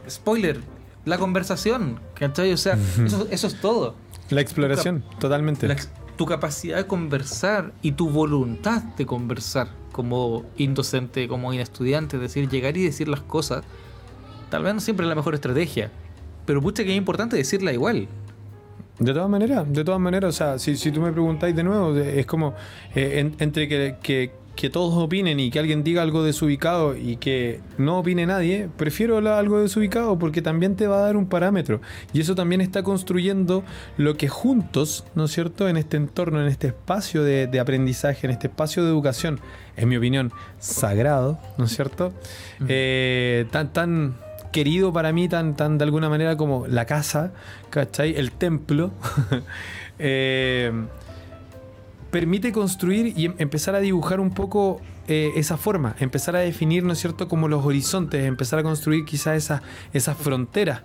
spoiler, 0.09 0.59
la 1.05 1.17
conversación, 1.17 1.99
¿cachai? 2.15 2.51
O 2.53 2.57
sea, 2.57 2.77
eso, 3.05 3.27
eso 3.29 3.47
es 3.47 3.61
todo. 3.61 3.95
La 4.29 4.41
exploración, 4.41 5.03
totalmente. 5.19 5.67
La 5.67 5.73
ex- 5.73 5.89
tu 6.19 6.25
capacidad 6.25 6.75
de 6.75 6.85
conversar 6.85 7.71
y 7.81 7.93
tu 7.93 8.09
voluntad 8.09 8.83
de 8.97 9.05
conversar 9.05 9.69
como 9.93 10.43
indocente, 10.57 11.29
como 11.29 11.53
estudiante, 11.53 12.17
es 12.17 12.21
decir, 12.21 12.49
llegar 12.49 12.75
y 12.75 12.83
decir 12.83 13.07
las 13.07 13.21
cosas, 13.21 13.63
tal 14.49 14.63
vez 14.63 14.73
no 14.73 14.81
siempre 14.81 15.05
es 15.05 15.07
la 15.09 15.15
mejor 15.15 15.33
estrategia, 15.33 15.91
pero 16.45 16.61
pucha 16.61 16.83
que 16.83 16.91
es 16.91 16.97
importante 16.97 17.37
decirla 17.37 17.71
igual. 17.71 18.09
De 18.99 19.13
todas 19.13 19.29
maneras, 19.29 19.63
de 19.71 19.81
todas 19.85 20.01
maneras, 20.01 20.35
o 20.35 20.37
sea, 20.37 20.59
si, 20.59 20.75
si 20.75 20.91
tú 20.91 20.99
me 20.99 21.13
preguntáis 21.13 21.55
de 21.55 21.63
nuevo, 21.63 21.95
es 21.95 22.25
como 22.25 22.53
eh, 22.95 23.19
en- 23.19 23.37
entre 23.39 23.69
que- 23.69 24.33
que 24.59 24.69
todos 24.69 24.93
opinen 25.01 25.39
y 25.39 25.51
que 25.51 25.59
alguien 25.59 25.85
diga 25.85 26.01
algo 26.01 26.21
desubicado 26.21 26.93
y 26.97 27.15
que 27.15 27.61
no 27.77 27.99
opine 27.99 28.25
nadie, 28.25 28.67
prefiero 28.75 29.21
la- 29.21 29.39
algo 29.39 29.61
desubicado 29.61 30.19
porque 30.19 30.41
también 30.41 30.75
te 30.75 30.85
va 30.85 30.97
a 30.97 31.01
dar 31.03 31.15
un 31.15 31.27
parámetro. 31.27 31.79
Y 32.11 32.19
eso 32.19 32.35
también 32.35 32.59
está 32.59 32.83
construyendo 32.83 33.63
lo 33.95 34.17
que 34.17 34.27
juntos, 34.27 35.05
¿no 35.15 35.23
es 35.25 35.31
cierto?, 35.31 35.69
en 35.69 35.77
este 35.77 35.95
entorno, 35.95 36.41
en 36.41 36.47
este 36.49 36.67
espacio 36.67 37.23
de, 37.23 37.47
de 37.47 37.57
aprendizaje, 37.61 38.27
en 38.27 38.31
este 38.31 38.47
espacio 38.47 38.83
de 38.83 38.89
educación, 38.89 39.39
en 39.77 39.87
mi 39.87 39.95
opinión, 39.95 40.33
sagrado, 40.59 41.39
¿no 41.57 41.63
es 41.63 41.71
cierto? 41.73 42.11
Eh, 42.67 43.45
tan, 43.51 43.71
tan 43.71 44.15
querido 44.51 44.91
para 44.91 45.13
mí, 45.13 45.29
tan, 45.29 45.55
tan 45.55 45.77
de 45.77 45.85
alguna 45.85 46.09
manera 46.09 46.35
como 46.35 46.67
la 46.67 46.83
casa, 46.83 47.31
¿cachai? 47.69 48.13
El 48.17 48.33
templo. 48.33 48.91
Eh, 50.01 50.71
permite 52.11 52.51
construir 52.51 53.13
y 53.17 53.25
em- 53.25 53.35
empezar 53.37 53.75
a 53.75 53.79
dibujar 53.79 54.19
un 54.19 54.31
poco 54.31 54.81
eh, 55.07 55.31
esa 55.35 55.57
forma, 55.57 55.95
empezar 55.99 56.35
a 56.35 56.39
definir, 56.39 56.83
¿no 56.83 56.93
es 56.93 56.99
cierto?, 56.99 57.27
como 57.27 57.47
los 57.47 57.65
horizontes, 57.65 58.25
empezar 58.25 58.59
a 58.59 58.63
construir 58.63 59.05
quizás 59.05 59.37
esas 59.37 59.61
esas 59.93 60.17
fronteras. 60.17 60.81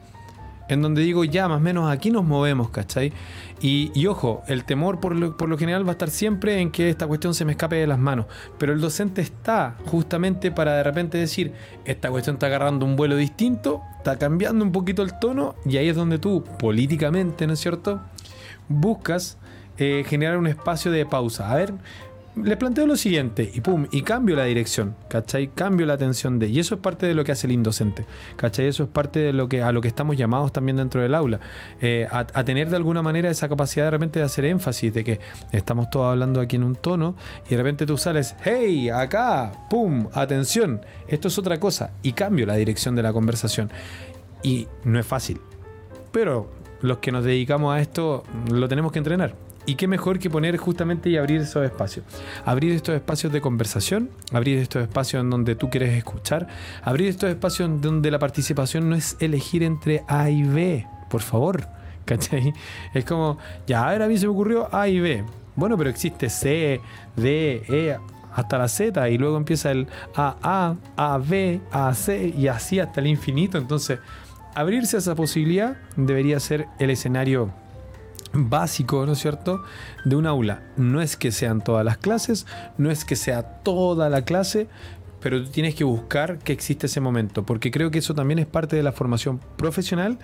En 0.66 0.80
donde 0.80 1.02
digo, 1.02 1.24
ya, 1.24 1.46
más 1.46 1.58
o 1.58 1.60
menos 1.60 1.90
aquí 1.90 2.10
nos 2.10 2.24
movemos, 2.24 2.70
¿cachai? 2.70 3.12
Y, 3.60 3.90
y 3.94 4.06
ojo, 4.06 4.42
el 4.48 4.64
temor 4.64 4.98
por 4.98 5.14
lo, 5.14 5.36
por 5.36 5.50
lo 5.50 5.58
general 5.58 5.84
va 5.86 5.90
a 5.90 5.92
estar 5.92 6.08
siempre 6.08 6.58
en 6.58 6.70
que 6.70 6.88
esta 6.88 7.06
cuestión 7.06 7.34
se 7.34 7.44
me 7.44 7.52
escape 7.52 7.76
de 7.76 7.86
las 7.86 7.98
manos. 7.98 8.24
Pero 8.58 8.72
el 8.72 8.80
docente 8.80 9.20
está 9.20 9.76
justamente 9.84 10.50
para 10.50 10.74
de 10.76 10.82
repente 10.82 11.18
decir, 11.18 11.52
esta 11.84 12.08
cuestión 12.08 12.36
está 12.36 12.46
agarrando 12.46 12.86
un 12.86 12.96
vuelo 12.96 13.14
distinto, 13.14 13.82
está 13.98 14.16
cambiando 14.16 14.64
un 14.64 14.72
poquito 14.72 15.02
el 15.02 15.18
tono, 15.18 15.54
y 15.66 15.76
ahí 15.76 15.90
es 15.90 15.96
donde 15.96 16.18
tú, 16.18 16.42
políticamente, 16.58 17.46
¿no 17.46 17.52
es 17.52 17.60
cierto?, 17.60 18.00
buscas 18.66 19.36
eh, 19.78 20.04
generar 20.06 20.38
un 20.38 20.46
espacio 20.46 20.90
de 20.90 21.06
pausa. 21.06 21.50
A 21.50 21.56
ver, 21.56 21.74
les 22.36 22.56
planteo 22.56 22.84
lo 22.86 22.96
siguiente 22.96 23.48
y 23.54 23.60
pum, 23.60 23.86
y 23.92 24.02
cambio 24.02 24.34
la 24.34 24.44
dirección, 24.44 24.96
¿cachai? 25.08 25.48
Cambio 25.54 25.86
la 25.86 25.94
atención 25.94 26.40
de. 26.40 26.48
Y 26.48 26.58
eso 26.58 26.74
es 26.74 26.80
parte 26.80 27.06
de 27.06 27.14
lo 27.14 27.22
que 27.22 27.30
hace 27.30 27.46
el 27.46 27.52
indocente, 27.52 28.06
¿cachai? 28.36 28.66
Eso 28.66 28.82
es 28.82 28.88
parte 28.88 29.20
de 29.20 29.32
lo 29.32 29.48
que 29.48 29.62
a 29.62 29.70
lo 29.70 29.80
que 29.80 29.86
estamos 29.86 30.16
llamados 30.16 30.52
también 30.52 30.76
dentro 30.76 31.00
del 31.00 31.14
aula. 31.14 31.38
Eh, 31.80 32.08
a, 32.10 32.20
a 32.20 32.44
tener 32.44 32.70
de 32.70 32.76
alguna 32.76 33.02
manera 33.02 33.30
esa 33.30 33.48
capacidad 33.48 33.84
de 33.84 33.92
repente 33.92 34.18
de 34.18 34.24
hacer 34.24 34.46
énfasis, 34.46 34.92
de 34.92 35.04
que 35.04 35.20
estamos 35.52 35.90
todos 35.90 36.10
hablando 36.10 36.40
aquí 36.40 36.56
en 36.56 36.64
un 36.64 36.74
tono 36.74 37.14
y 37.46 37.50
de 37.50 37.56
repente 37.56 37.86
tú 37.86 37.96
sales, 37.96 38.34
hey, 38.42 38.90
acá, 38.90 39.52
pum, 39.70 40.08
atención, 40.12 40.80
esto 41.06 41.28
es 41.28 41.38
otra 41.38 41.60
cosa, 41.60 41.92
y 42.02 42.12
cambio 42.12 42.46
la 42.46 42.56
dirección 42.56 42.96
de 42.96 43.02
la 43.04 43.12
conversación. 43.12 43.70
Y 44.42 44.66
no 44.82 44.98
es 44.98 45.06
fácil, 45.06 45.40
pero 46.10 46.50
los 46.82 46.98
que 46.98 47.12
nos 47.12 47.24
dedicamos 47.24 47.74
a 47.74 47.80
esto 47.80 48.24
lo 48.50 48.68
tenemos 48.68 48.90
que 48.90 48.98
entrenar. 48.98 49.34
Y 49.66 49.76
qué 49.76 49.88
mejor 49.88 50.18
que 50.18 50.28
poner 50.28 50.56
justamente 50.56 51.08
y 51.08 51.16
abrir 51.16 51.40
esos 51.40 51.64
espacios. 51.64 52.04
Abrir 52.44 52.72
estos 52.72 52.94
espacios 52.94 53.32
de 53.32 53.40
conversación, 53.40 54.10
abrir 54.32 54.58
estos 54.58 54.82
espacios 54.82 55.22
en 55.22 55.30
donde 55.30 55.54
tú 55.54 55.70
quieres 55.70 55.96
escuchar, 55.96 56.48
abrir 56.82 57.08
estos 57.08 57.30
espacios 57.30 57.68
en 57.68 57.80
donde 57.80 58.10
la 58.10 58.18
participación 58.18 58.90
no 58.90 58.96
es 58.96 59.16
elegir 59.20 59.62
entre 59.62 60.04
A 60.06 60.28
y 60.28 60.42
B, 60.42 60.86
por 61.08 61.22
favor. 61.22 61.66
¿Cachai? 62.04 62.52
Es 62.92 63.06
como, 63.06 63.38
ya, 63.66 63.88
a 63.88 63.92
ver, 63.92 64.02
a 64.02 64.08
mí 64.08 64.18
se 64.18 64.26
me 64.26 64.32
ocurrió 64.32 64.68
A 64.74 64.88
y 64.88 65.00
B. 65.00 65.24
Bueno, 65.56 65.78
pero 65.78 65.88
existe 65.88 66.28
C, 66.28 66.80
D, 67.16 67.62
E, 67.68 67.96
hasta 68.34 68.58
la 68.58 68.68
Z 68.68 69.08
y 69.08 69.16
luego 69.16 69.36
empieza 69.36 69.70
el 69.70 69.86
A, 70.14 70.36
A, 70.42 70.76
A, 70.96 71.18
B, 71.18 71.60
A, 71.70 71.94
C 71.94 72.34
y 72.36 72.48
así 72.48 72.80
hasta 72.80 73.00
el 73.00 73.06
infinito. 73.06 73.56
Entonces, 73.56 74.00
abrirse 74.54 74.96
a 74.96 74.98
esa 74.98 75.14
posibilidad 75.14 75.76
debería 75.96 76.38
ser 76.40 76.66
el 76.78 76.90
escenario 76.90 77.52
básico, 78.34 79.06
¿no 79.06 79.12
es 79.12 79.18
cierto?, 79.18 79.64
de 80.04 80.16
un 80.16 80.26
aula. 80.26 80.62
No 80.76 81.00
es 81.00 81.16
que 81.16 81.32
sean 81.32 81.62
todas 81.62 81.84
las 81.84 81.98
clases, 81.98 82.46
no 82.76 82.90
es 82.90 83.04
que 83.04 83.16
sea 83.16 83.42
toda 83.62 84.10
la 84.10 84.22
clase, 84.22 84.68
pero 85.20 85.42
tú 85.42 85.50
tienes 85.50 85.74
que 85.74 85.84
buscar 85.84 86.38
que 86.38 86.52
existe 86.52 86.86
ese 86.86 87.00
momento, 87.00 87.44
porque 87.44 87.70
creo 87.70 87.90
que 87.90 88.00
eso 88.00 88.14
también 88.14 88.38
es 88.38 88.46
parte 88.46 88.76
de 88.76 88.82
la 88.82 88.92
formación 88.92 89.40
profesional 89.56 90.18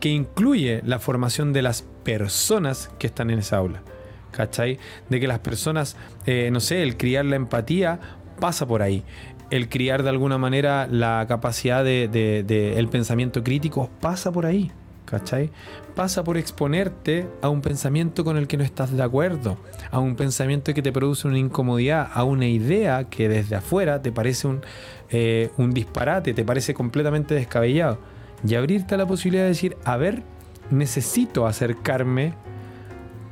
que 0.00 0.10
incluye 0.10 0.80
la 0.84 0.98
formación 0.98 1.52
de 1.52 1.62
las 1.62 1.82
personas 2.04 2.90
que 2.98 3.08
están 3.08 3.30
en 3.30 3.40
esa 3.40 3.56
aula. 3.56 3.82
¿Cachai? 4.30 4.78
De 5.08 5.18
que 5.18 5.26
las 5.26 5.40
personas, 5.40 5.96
eh, 6.26 6.50
no 6.52 6.60
sé, 6.60 6.82
el 6.82 6.96
criar 6.96 7.24
la 7.24 7.36
empatía 7.36 7.98
pasa 8.38 8.66
por 8.66 8.82
ahí. 8.82 9.02
El 9.50 9.68
criar 9.68 10.02
de 10.02 10.10
alguna 10.10 10.38
manera 10.38 10.86
la 10.86 11.24
capacidad 11.26 11.82
del 11.82 12.10
de, 12.12 12.78
el 12.78 12.88
pensamiento 12.88 13.42
crítico 13.42 13.90
pasa 14.00 14.30
por 14.30 14.46
ahí. 14.46 14.70
¿Cachai? 15.08 15.50
Pasa 15.94 16.22
por 16.22 16.36
exponerte 16.36 17.26
a 17.40 17.48
un 17.48 17.62
pensamiento 17.62 18.24
con 18.24 18.36
el 18.36 18.46
que 18.46 18.58
no 18.58 18.64
estás 18.64 18.92
de 18.94 19.02
acuerdo, 19.02 19.56
a 19.90 20.00
un 20.00 20.16
pensamiento 20.16 20.74
que 20.74 20.82
te 20.82 20.92
produce 20.92 21.26
una 21.26 21.38
incomodidad, 21.38 22.10
a 22.12 22.24
una 22.24 22.46
idea 22.46 23.04
que 23.04 23.28
desde 23.28 23.56
afuera 23.56 24.02
te 24.02 24.12
parece 24.12 24.48
un, 24.48 24.60
eh, 25.08 25.50
un 25.56 25.72
disparate, 25.72 26.34
te 26.34 26.44
parece 26.44 26.74
completamente 26.74 27.34
descabellado. 27.34 27.98
Y 28.46 28.54
abrirte 28.54 28.96
a 28.96 28.98
la 28.98 29.06
posibilidad 29.06 29.44
de 29.44 29.48
decir, 29.48 29.78
a 29.84 29.96
ver, 29.96 30.22
necesito 30.70 31.46
acercarme 31.46 32.34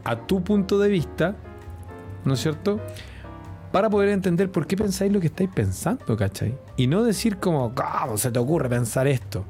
a 0.05 0.17
tu 0.27 0.43
punto 0.43 0.79
de 0.79 0.89
vista, 0.89 1.37
¿no 2.25 2.35
es 2.35 2.41
cierto? 2.41 2.81
Para 3.71 3.91
poder 3.91 4.09
entender 4.09 4.51
por 4.51 4.67
qué 4.67 4.79
pensáis 4.79 5.13
lo 5.13 5.21
que 5.21 5.27
estáis 5.27 5.51
pensando, 5.55 6.17
¿cachai? 6.17 6.57
Y 6.79 6.87
no 6.87 7.05
decir 7.05 7.37
como, 7.37 7.75
¿cómo 7.75 8.17
se 8.17 8.31
te 8.31 8.39
ocurre 8.39 8.71
pensar 8.71 9.07
esto? 9.07 9.45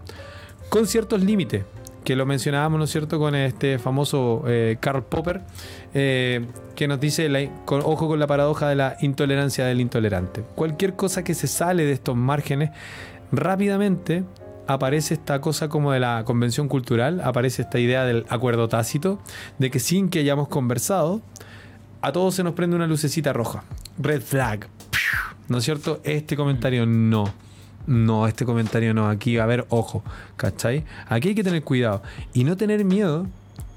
Con 0.68 0.88
ciertos 0.88 1.22
límites 1.22 1.64
que 2.06 2.14
lo 2.14 2.24
mencionábamos, 2.24 2.78
¿no 2.78 2.84
es 2.84 2.90
cierto?, 2.92 3.18
con 3.18 3.34
este 3.34 3.80
famoso 3.80 4.44
eh, 4.46 4.76
Karl 4.78 5.02
Popper, 5.02 5.42
eh, 5.92 6.46
que 6.76 6.86
nos 6.86 7.00
dice, 7.00 7.50
ojo 7.66 8.06
con 8.06 8.20
la 8.20 8.28
paradoja 8.28 8.68
de 8.68 8.76
la 8.76 8.96
intolerancia 9.00 9.66
del 9.66 9.80
intolerante. 9.80 10.44
Cualquier 10.54 10.94
cosa 10.94 11.24
que 11.24 11.34
se 11.34 11.48
sale 11.48 11.84
de 11.84 11.90
estos 11.90 12.14
márgenes, 12.14 12.70
rápidamente 13.32 14.22
aparece 14.68 15.14
esta 15.14 15.40
cosa 15.40 15.68
como 15.68 15.90
de 15.90 15.98
la 15.98 16.22
convención 16.24 16.68
cultural, 16.68 17.20
aparece 17.22 17.62
esta 17.62 17.80
idea 17.80 18.04
del 18.04 18.24
acuerdo 18.28 18.68
tácito, 18.68 19.18
de 19.58 19.72
que 19.72 19.80
sin 19.80 20.08
que 20.08 20.20
hayamos 20.20 20.46
conversado, 20.46 21.22
a 22.02 22.12
todos 22.12 22.36
se 22.36 22.44
nos 22.44 22.54
prende 22.54 22.76
una 22.76 22.86
lucecita 22.86 23.32
roja. 23.32 23.64
Red 23.98 24.22
flag. 24.22 24.68
¿No 25.48 25.58
es 25.58 25.64
cierto? 25.64 26.00
Este 26.04 26.36
comentario 26.36 26.86
no 26.86 27.45
no, 27.86 28.26
este 28.26 28.44
comentario 28.44 28.94
no, 28.94 29.08
aquí, 29.08 29.38
a 29.38 29.46
ver, 29.46 29.66
ojo, 29.68 30.02
¿cachai? 30.36 30.84
Aquí 31.08 31.28
hay 31.28 31.34
que 31.34 31.44
tener 31.44 31.62
cuidado 31.62 32.02
y 32.34 32.44
no 32.44 32.56
tener 32.56 32.84
miedo, 32.84 33.26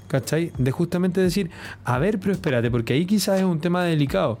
¿cachai? 0.08 0.52
De 0.58 0.70
justamente 0.70 1.20
decir, 1.20 1.50
a 1.84 1.98
ver, 1.98 2.18
pero 2.18 2.32
espérate, 2.32 2.70
porque 2.70 2.94
ahí 2.94 3.06
quizás 3.06 3.38
es 3.38 3.44
un 3.44 3.60
tema 3.60 3.84
delicado. 3.84 4.38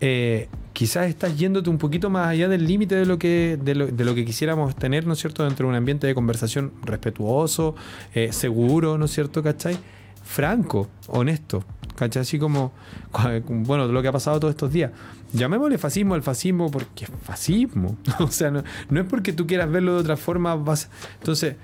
Eh, 0.00 0.48
quizás 0.74 1.06
estás 1.08 1.38
yéndote 1.38 1.70
un 1.70 1.78
poquito 1.78 2.10
más 2.10 2.28
allá 2.28 2.48
del 2.48 2.66
límite 2.66 2.94
de, 2.94 3.06
lo 3.06 3.18
que, 3.18 3.58
de 3.62 3.74
lo, 3.74 4.14
que 4.14 4.24
quisiéramos 4.26 4.76
tener, 4.76 5.06
¿no 5.06 5.14
es 5.14 5.18
cierto?, 5.18 5.44
dentro 5.44 5.66
de 5.66 5.70
un 5.70 5.76
ambiente 5.76 6.06
de 6.06 6.14
conversación 6.14 6.72
respetuoso, 6.84 7.74
eh, 8.14 8.30
seguro, 8.32 8.98
¿no 8.98 9.06
es 9.06 9.10
cierto?, 9.12 9.42
¿cachai? 9.42 9.78
Franco, 10.22 10.88
honesto, 11.06 11.64
¿cachai? 11.94 12.22
Así 12.22 12.38
como, 12.38 12.72
bueno, 13.48 13.86
lo 13.86 14.02
que 14.02 14.08
ha 14.08 14.12
pasado 14.12 14.38
todos 14.38 14.52
estos 14.52 14.70
días. 14.70 14.90
Llamémosle 15.32 15.78
fascismo 15.78 16.14
al 16.14 16.22
fascismo 16.22 16.70
porque 16.70 17.04
es 17.04 17.10
fascismo. 17.22 17.96
o 18.20 18.28
sea, 18.28 18.50
no, 18.50 18.62
es 19.00 19.06
porque 19.06 19.32
tú 19.32 19.46
quieras 19.46 19.70
verlo 19.70 19.94
de 19.94 20.00
otra 20.00 20.16
forma. 20.16 20.54
Vas... 20.54 20.88
Entonces, 21.18 21.56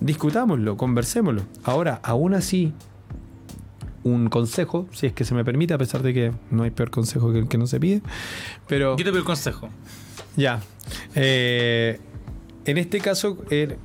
discutámoslo, 0.00 0.76
conversémoslo. 0.76 1.42
Ahora, 1.64 2.00
aún 2.02 2.34
así, 2.34 2.72
un 4.04 4.28
consejo, 4.28 4.88
si 4.92 5.06
es 5.06 5.12
que 5.12 5.24
se 5.24 5.34
me 5.34 5.44
permite, 5.44 5.74
a 5.74 5.78
pesar 5.78 6.02
de 6.02 6.12
que 6.12 6.32
no 6.50 6.64
hay 6.64 6.70
peor 6.70 6.90
consejo 6.90 7.32
que 7.32 7.38
el 7.38 7.48
que 7.48 7.58
no 7.58 7.66
se 7.66 7.78
pide. 7.78 8.02
Pero. 8.66 8.96
Yo 8.96 9.04
te 9.04 9.10
pido 9.10 9.18
el 9.18 9.24
consejo. 9.24 9.68
Ya. 10.36 10.60
Eh, 11.14 12.00
en 12.64 12.78
este 12.78 13.00
caso, 13.00 13.38
eh, 13.50 13.76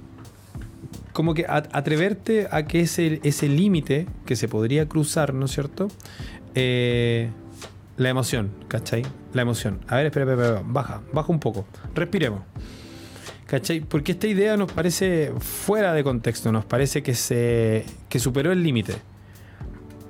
como 1.14 1.34
que 1.34 1.46
atreverte 1.48 2.48
a 2.52 2.68
que 2.68 2.82
ese, 2.82 3.20
ese 3.24 3.50
límite 3.50 4.08
que 4.26 4.36
se 4.36 4.48
podría 4.48 4.88
cruzar, 4.88 5.34
¿no 5.34 5.46
es 5.46 5.52
cierto? 5.52 5.88
Eh, 6.54 7.30
la 7.98 8.10
emoción, 8.10 8.52
¿cachai? 8.68 9.04
La 9.34 9.42
emoción. 9.42 9.80
A 9.88 9.98
ver, 9.98 10.08
espera, 10.08 10.32
espera, 10.32 10.48
espera, 10.48 10.64
baja, 10.68 11.02
baja 11.12 11.32
un 11.32 11.40
poco. 11.40 11.66
Respiremos. 11.94 12.42
¿Cachai? 13.48 13.80
Porque 13.80 14.12
esta 14.12 14.28
idea 14.28 14.58
nos 14.58 14.72
parece 14.72 15.32
fuera 15.40 15.94
de 15.94 16.04
contexto, 16.04 16.52
nos 16.52 16.66
parece 16.66 17.02
que 17.02 17.16
se 17.16 17.86
que 18.10 18.20
superó 18.20 18.52
el 18.52 18.62
límite. 18.62 18.96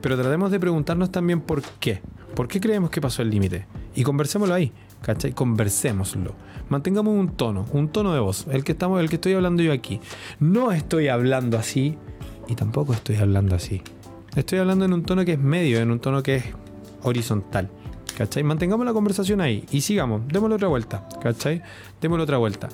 Pero 0.01 0.18
tratemos 0.18 0.51
de 0.51 0.59
preguntarnos 0.59 1.11
también 1.11 1.41
por 1.41 1.61
qué. 1.80 2.01
¿Por 2.35 2.47
qué 2.47 2.59
creemos 2.59 2.89
que 2.89 2.99
pasó 2.99 3.22
el 3.22 3.30
límite? 3.30 3.65
Y 3.95 4.03
conversémoslo 4.03 4.53
ahí, 4.53 4.72
¿cachai? 5.01 5.34
Conversémoslo. 5.34 6.35
Mantengamos 6.69 7.14
un 7.14 7.30
tono, 7.35 7.65
un 7.72 7.89
tono 7.89 8.14
de 8.14 8.19
voz, 8.19 8.45
el 8.51 8.64
que 8.64 8.73
estamos, 8.73 8.99
el 8.99 9.09
que 9.09 9.15
estoy 9.15 9.34
hablando 9.34 9.64
yo 9.64 9.72
aquí. 9.72 10.01
No 10.39 10.72
estoy 10.72 11.07
hablando 11.07 11.57
así 11.57 11.97
y 12.47 12.55
tampoco 12.55 12.93
estoy 12.93 13.15
hablando 13.15 13.55
así. 13.55 13.81
Estoy 14.35 14.59
hablando 14.59 14.85
en 14.85 14.93
un 14.93 15.03
tono 15.03 15.23
que 15.26 15.34
es 15.34 15.39
medio, 15.39 15.80
en 15.80 15.91
un 15.91 15.99
tono 15.99 16.22
que 16.22 16.35
es 16.35 16.43
horizontal. 17.03 17.69
¿Cachai? 18.18 18.41
Mantengamos 18.41 18.84
la 18.86 18.94
conversación 18.94 19.41
ahí 19.41 19.64
y 19.69 19.82
sigamos, 19.82 20.22
démosle 20.28 20.56
otra 20.56 20.68
vuelta, 20.68 21.07
¿cachai? 21.22 21.61
Démosle 22.02 22.24
otra 22.24 22.38
vuelta. 22.38 22.68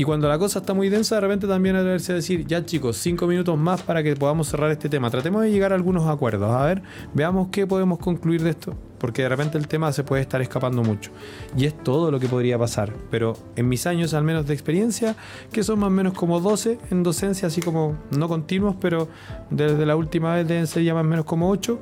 Y 0.00 0.04
cuando 0.04 0.28
la 0.28 0.38
cosa 0.38 0.60
está 0.60 0.72
muy 0.72 0.88
densa, 0.88 1.16
de 1.16 1.20
repente 1.20 1.46
también 1.46 1.76
atreverse 1.76 2.12
a 2.12 2.14
decir, 2.14 2.46
ya 2.46 2.64
chicos, 2.64 2.96
cinco 2.96 3.26
minutos 3.26 3.58
más 3.58 3.82
para 3.82 4.02
que 4.02 4.16
podamos 4.16 4.48
cerrar 4.48 4.70
este 4.70 4.88
tema. 4.88 5.10
Tratemos 5.10 5.42
de 5.42 5.50
llegar 5.50 5.72
a 5.72 5.74
algunos 5.74 6.08
acuerdos. 6.08 6.50
A 6.50 6.64
ver, 6.64 6.82
veamos 7.12 7.48
qué 7.52 7.66
podemos 7.66 7.98
concluir 7.98 8.42
de 8.42 8.48
esto. 8.48 8.74
Porque 8.98 9.20
de 9.20 9.28
repente 9.28 9.58
el 9.58 9.68
tema 9.68 9.92
se 9.92 10.02
puede 10.02 10.22
estar 10.22 10.40
escapando 10.40 10.82
mucho. 10.82 11.10
Y 11.54 11.66
es 11.66 11.76
todo 11.76 12.10
lo 12.10 12.18
que 12.18 12.28
podría 12.28 12.58
pasar. 12.58 12.94
Pero 13.10 13.36
en 13.56 13.68
mis 13.68 13.86
años, 13.86 14.14
al 14.14 14.24
menos 14.24 14.46
de 14.46 14.54
experiencia, 14.54 15.16
que 15.52 15.62
son 15.62 15.78
más 15.80 15.88
o 15.88 15.90
menos 15.90 16.14
como 16.14 16.40
12 16.40 16.78
en 16.90 17.02
docencia, 17.02 17.48
así 17.48 17.60
como 17.60 17.98
no 18.16 18.26
continuos, 18.26 18.76
pero 18.80 19.06
desde 19.50 19.84
la 19.84 19.96
última 19.96 20.34
vez 20.34 20.48
deben 20.48 20.66
ser 20.66 20.82
ya 20.82 20.94
más 20.94 21.04
o 21.04 21.08
menos 21.08 21.26
como 21.26 21.50
8. 21.50 21.78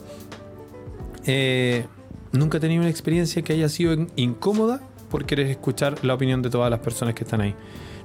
Eh, 1.28 1.84
nunca 2.32 2.56
he 2.56 2.60
tenido 2.60 2.80
una 2.80 2.90
experiencia 2.90 3.42
que 3.42 3.52
haya 3.52 3.68
sido 3.68 3.94
incómoda 4.16 4.80
por 5.10 5.26
querer 5.26 5.46
escuchar 5.46 6.02
la 6.05 6.14
opinión 6.14 6.40
de 6.40 6.48
todas 6.48 6.70
las 6.70 6.80
personas 6.80 7.14
que 7.14 7.24
están 7.24 7.42
ahí. 7.42 7.55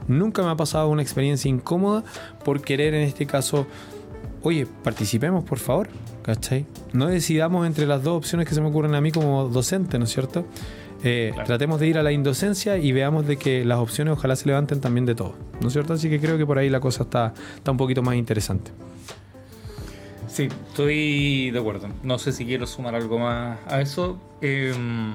Nunca 0.07 0.43
me 0.43 0.49
ha 0.49 0.55
pasado 0.55 0.89
una 0.89 1.01
experiencia 1.01 1.49
incómoda 1.49 2.03
por 2.43 2.61
querer, 2.61 2.93
en 2.93 3.01
este 3.01 3.25
caso, 3.25 3.65
oye, 4.41 4.67
participemos 4.83 5.45
por 5.45 5.57
favor, 5.57 5.87
¿cachai? 6.21 6.65
No 6.91 7.07
decidamos 7.07 7.65
entre 7.65 7.87
las 7.87 8.03
dos 8.03 8.17
opciones 8.17 8.47
que 8.47 8.55
se 8.55 8.61
me 8.61 8.67
ocurren 8.67 8.93
a 8.93 9.01
mí 9.01 9.11
como 9.11 9.47
docente, 9.47 9.97
¿no 9.97 10.03
es 10.03 10.11
cierto? 10.11 10.45
Eh, 11.05 11.33
tratemos 11.45 11.79
de 11.79 11.87
ir 11.87 11.97
a 11.97 12.03
la 12.03 12.11
indocencia 12.11 12.77
y 12.77 12.91
veamos 12.91 13.25
de 13.25 13.37
que 13.37 13.63
las 13.63 13.79
opciones 13.79 14.13
ojalá 14.13 14.35
se 14.35 14.47
levanten 14.47 14.81
también 14.81 15.05
de 15.05 15.15
todo, 15.15 15.35
¿no 15.61 15.67
es 15.67 15.73
cierto? 15.73 15.93
Así 15.93 16.09
que 16.09 16.19
creo 16.19 16.37
que 16.37 16.45
por 16.45 16.57
ahí 16.57 16.69
la 16.69 16.81
cosa 16.81 17.03
está, 17.03 17.33
está 17.55 17.71
un 17.71 17.77
poquito 17.77 18.01
más 18.01 18.15
interesante. 18.15 18.71
Sí, 20.33 20.49
estoy 20.69 21.51
de 21.51 21.59
acuerdo. 21.59 21.89
No 22.01 22.17
sé 22.17 22.31
si 22.31 22.43
quiero 22.43 22.65
sumar 22.65 22.95
algo 22.95 23.19
más 23.19 23.59
a 23.67 23.81
eso. 23.81 24.19
Em, 24.41 25.13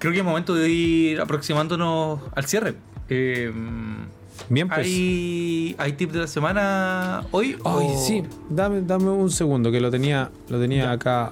creo 0.00 0.12
que 0.12 0.18
es 0.18 0.24
momento 0.24 0.56
de 0.56 0.68
ir 0.68 1.20
aproximándonos 1.20 2.18
al 2.34 2.44
cierre. 2.44 2.74
Em, 3.08 4.06
Bien, 4.48 4.68
pues. 4.68 4.86
¿Hay, 4.88 5.76
¿Hay 5.78 5.92
tip 5.92 6.10
de 6.10 6.18
la 6.18 6.26
semana 6.26 7.24
hoy? 7.30 7.56
Ay, 7.64 7.86
sí, 7.96 8.24
dame, 8.50 8.82
dame 8.82 9.10
un 9.10 9.30
segundo 9.30 9.70
que 9.70 9.80
lo 9.80 9.88
tenía, 9.92 10.32
lo 10.48 10.58
tenía 10.60 10.90
acá. 10.90 11.30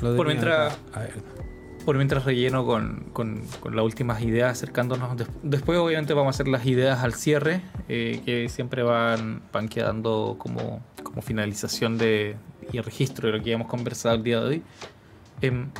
por 0.00 0.26
mientras. 0.26 0.76
Por 1.88 1.96
mientras 1.96 2.26
relleno 2.26 2.66
con, 2.66 3.06
con, 3.14 3.40
las 3.72 3.82
últimas 3.82 4.20
ideas 4.20 4.52
acercándonos. 4.52 5.16
Después, 5.42 5.78
obviamente, 5.78 6.12
vamos 6.12 6.34
a 6.34 6.36
hacer 6.36 6.46
las 6.46 6.66
ideas 6.66 7.02
al 7.02 7.14
cierre, 7.14 7.62
eh, 7.88 8.20
que 8.26 8.50
siempre 8.50 8.82
van, 8.82 9.40
van 9.54 9.70
quedando 9.70 10.36
como 10.38 10.82
como 11.02 11.22
finalización 11.22 11.96
de, 11.96 12.36
y 12.70 12.78
registro 12.80 13.30
de 13.30 13.38
lo 13.38 13.42
que 13.42 13.52
hemos 13.52 13.68
conversado 13.68 14.16
el 14.16 14.22
día 14.22 14.38
de 14.40 14.46
hoy. 14.46 14.62
Em, 15.40 15.70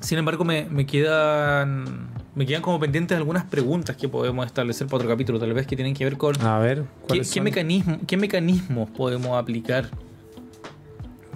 sin 0.00 0.18
embargo, 0.18 0.44
me, 0.44 0.66
me, 0.66 0.84
quedan 0.84 2.10
me 2.34 2.44
quedan 2.44 2.60
como 2.60 2.78
pendientes 2.78 3.16
algunas 3.16 3.44
preguntas 3.44 3.96
que 3.96 4.06
podemos 4.06 4.44
establecer 4.44 4.86
para 4.86 4.96
otro 4.96 5.08
capítulo, 5.08 5.38
tal 5.38 5.54
vez 5.54 5.66
que 5.66 5.76
tienen 5.76 5.94
que 5.94 6.04
ver 6.04 6.18
con 6.18 6.38
a 6.42 6.58
ver 6.58 6.84
qué, 7.08 7.22
qué, 7.22 7.40
mecanismo, 7.40 8.00
qué 8.06 8.18
mecanismos 8.18 8.90
podemos 8.90 9.38
aplicar 9.38 9.88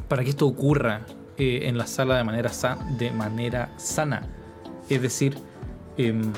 para 0.06 0.22
que 0.22 0.28
esto 0.28 0.46
ocurra 0.46 1.06
eh, 1.36 1.60
en 1.64 1.78
la 1.78 1.86
sala 1.86 2.16
de 2.16 2.24
manera, 2.24 2.50
de 2.98 3.10
manera 3.10 3.72
sana. 3.76 4.28
Es 4.88 5.02
decir, 5.02 5.36
em, 5.96 6.32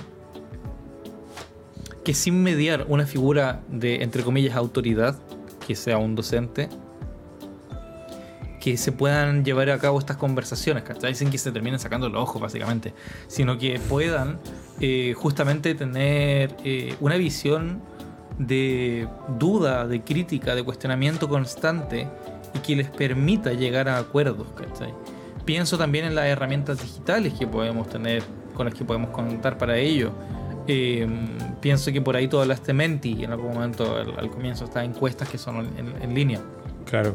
que 2.04 2.14
sin 2.14 2.42
mediar 2.42 2.86
una 2.88 3.06
figura 3.06 3.62
de, 3.68 4.02
entre 4.02 4.22
comillas, 4.22 4.54
autoridad, 4.56 5.18
que 5.66 5.74
sea 5.74 5.98
un 5.98 6.14
docente, 6.14 6.68
que 8.66 8.76
se 8.76 8.90
puedan 8.90 9.44
llevar 9.44 9.70
a 9.70 9.78
cabo 9.78 9.98
estas 9.98 10.16
conversaciones, 10.16 10.82
¿cachai? 10.82 11.14
Sin 11.14 11.30
que 11.30 11.38
se 11.38 11.52
terminen 11.52 11.78
sacando 11.78 12.08
los 12.08 12.22
ojos, 12.22 12.42
básicamente, 12.42 12.94
sino 13.28 13.58
que 13.58 13.78
puedan 13.78 14.38
eh, 14.80 15.14
justamente 15.16 15.74
tener 15.74 16.56
eh, 16.64 16.96
una 17.00 17.16
visión 17.16 17.80
de 18.38 19.08
duda, 19.38 19.86
de 19.86 20.02
crítica, 20.02 20.54
de 20.54 20.64
cuestionamiento 20.64 21.28
constante 21.28 22.08
y 22.56 22.58
que 22.58 22.76
les 22.76 22.88
permita 22.88 23.52
llegar 23.52 23.88
a 23.88 23.98
acuerdos, 23.98 24.48
¿cachai? 24.56 24.92
Pienso 25.44 25.78
también 25.78 26.04
en 26.04 26.14
las 26.14 26.26
herramientas 26.26 26.80
digitales 26.80 27.34
que 27.34 27.46
podemos 27.46 27.88
tener, 27.88 28.22
con 28.54 28.66
las 28.66 28.74
que 28.74 28.84
podemos 28.84 29.10
contar 29.10 29.58
para 29.58 29.76
ello. 29.78 30.10
Eh, 30.66 31.06
pienso 31.60 31.92
que 31.92 32.00
por 32.00 32.16
ahí 32.16 32.26
tú 32.26 32.40
hablaste 32.40 32.72
Menti 32.72 33.22
en 33.22 33.30
algún 33.30 33.54
momento 33.54 33.96
al, 33.96 34.28
comienzo, 34.30 34.64
estas 34.64 34.84
encuestas 34.84 35.28
que 35.28 35.38
son 35.38 35.68
en, 35.76 36.14
línea. 36.14 36.40
Claro. 36.84 37.14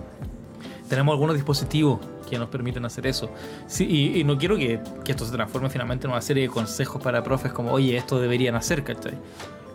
Tenemos 0.87 1.13
algunos 1.13 1.35
dispositivos 1.35 1.99
que 2.29 2.37
nos 2.37 2.47
permiten 2.47 2.85
hacer 2.85 3.07
eso. 3.07 3.29
Sí, 3.67 4.13
y, 4.15 4.23
no 4.23 4.37
quiero 4.37 4.55
que, 4.55 4.79
que, 5.03 5.11
esto 5.11 5.25
se 5.25 5.33
transforme 5.33 5.69
finalmente 5.69 6.07
en 6.07 6.13
una 6.13 6.21
serie 6.21 6.43
de 6.43 6.49
consejos 6.49 7.01
para 7.01 7.23
profes 7.23 7.51
como, 7.51 7.71
oye, 7.71 7.97
esto 7.97 8.19
deberían 8.19 8.55
hacer, 8.55 8.83
¿cachai? 8.83 9.15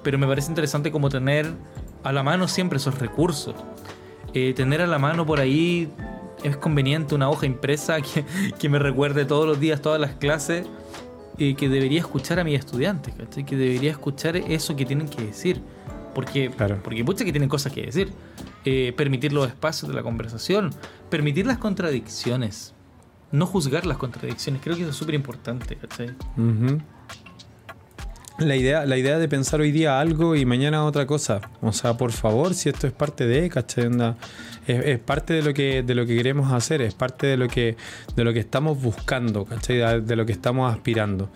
Pero 0.02 0.18
me 0.18 0.26
parece 0.26 0.48
interesante 0.50 0.90
como 0.90 1.10
tener 1.10 1.52
a 2.04 2.12
la 2.12 2.22
mano 2.22 2.48
siempre 2.48 2.78
esos 2.78 2.98
recursos. 2.98 3.54
Eh, 4.38 4.52
tener 4.52 4.82
a 4.82 4.86
la 4.86 4.98
mano 4.98 5.24
por 5.24 5.40
ahí 5.40 5.88
es 6.44 6.58
conveniente 6.58 7.14
una 7.14 7.30
hoja 7.30 7.46
impresa 7.46 8.00
que, 8.02 8.22
que 8.58 8.68
me 8.68 8.78
recuerde 8.78 9.24
todos 9.24 9.46
los 9.46 9.58
días, 9.58 9.80
todas 9.80 9.98
las 9.98 10.12
clases 10.16 10.66
que 11.38 11.68
debería 11.68 12.00
escuchar 12.00 12.38
a 12.38 12.44
mis 12.44 12.58
estudiantes, 12.58 13.14
Que 13.46 13.56
debería 13.56 13.90
escuchar 13.90 14.36
eso 14.36 14.76
que 14.76 14.84
tienen 14.84 15.08
que 15.08 15.22
decir. 15.22 15.60
Porque, 16.14 16.50
porque 16.82 17.04
muchas 17.04 17.24
que 17.24 17.32
tienen 17.32 17.48
cosas 17.48 17.72
que 17.72 17.86
decir. 17.86 18.10
Eh, 18.64 18.92
permitir 18.96 19.32
los 19.32 19.46
espacios 19.46 19.88
de 19.88 19.94
la 19.94 20.02
conversación, 20.02 20.70
permitir 21.10 21.46
las 21.46 21.58
contradicciones, 21.58 22.74
no 23.32 23.46
juzgar 23.46 23.86
las 23.86 23.96
contradicciones. 23.96 24.60
Creo 24.62 24.76
que 24.76 24.82
eso 24.82 24.90
es 24.90 24.96
súper 24.96 25.14
importante, 25.14 25.76
¿cachai? 25.76 26.14
La 28.38 28.54
idea, 28.54 28.84
la 28.84 28.98
idea 28.98 29.18
de 29.18 29.28
pensar 29.28 29.60
hoy 29.60 29.72
día 29.72 29.98
algo 29.98 30.36
y 30.36 30.44
mañana 30.44 30.84
otra 30.84 31.06
cosa. 31.06 31.40
O 31.62 31.72
sea, 31.72 31.96
por 31.96 32.12
favor, 32.12 32.52
si 32.52 32.68
esto 32.68 32.86
es 32.86 32.92
parte 32.92 33.26
de, 33.26 33.48
¿cachai? 33.48 33.88
es, 34.66 34.98
parte 34.98 35.32
de 35.32 35.42
lo 35.42 35.54
que 35.54 35.82
de 35.82 35.94
lo 35.94 36.04
que 36.04 36.16
queremos 36.16 36.52
hacer, 36.52 36.82
es 36.82 36.92
parte 36.92 37.26
de 37.26 37.38
lo 37.38 37.48
que 37.48 37.76
de 38.14 38.24
lo 38.24 38.34
que 38.34 38.40
estamos 38.40 38.80
buscando, 38.80 39.46
¿cachai? 39.46 40.02
De, 40.02 40.16
lo 40.16 40.26
que 40.26 40.32
estamos 40.32 40.70
aspirando. 40.70 41.30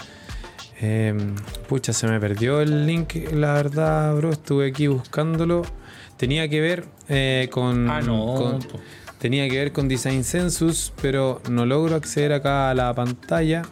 Em, 0.78 1.36
pucha, 1.68 1.94
se 1.94 2.06
me 2.06 2.20
perdió 2.20 2.60
el 2.60 2.86
link, 2.86 3.14
la 3.32 3.54
verdad, 3.54 4.14
bro. 4.16 4.30
Estuve 4.30 4.68
aquí 4.68 4.86
buscándolo. 4.86 5.62
Tenía 6.18 6.48
que 6.50 6.60
ver 6.60 6.84
eh, 7.08 7.48
con, 7.50 7.88
ah, 7.88 8.02
no. 8.02 8.58
tenía 9.18 9.48
que 9.48 9.56
ver 9.56 9.72
con 9.72 9.88
Design 9.88 10.22
Census, 10.22 10.92
pero 11.00 11.40
no 11.48 11.64
logro 11.64 11.96
acceder 11.96 12.34
acá 12.34 12.68
a 12.68 12.74
la 12.74 12.94
pantalla. 12.94 13.62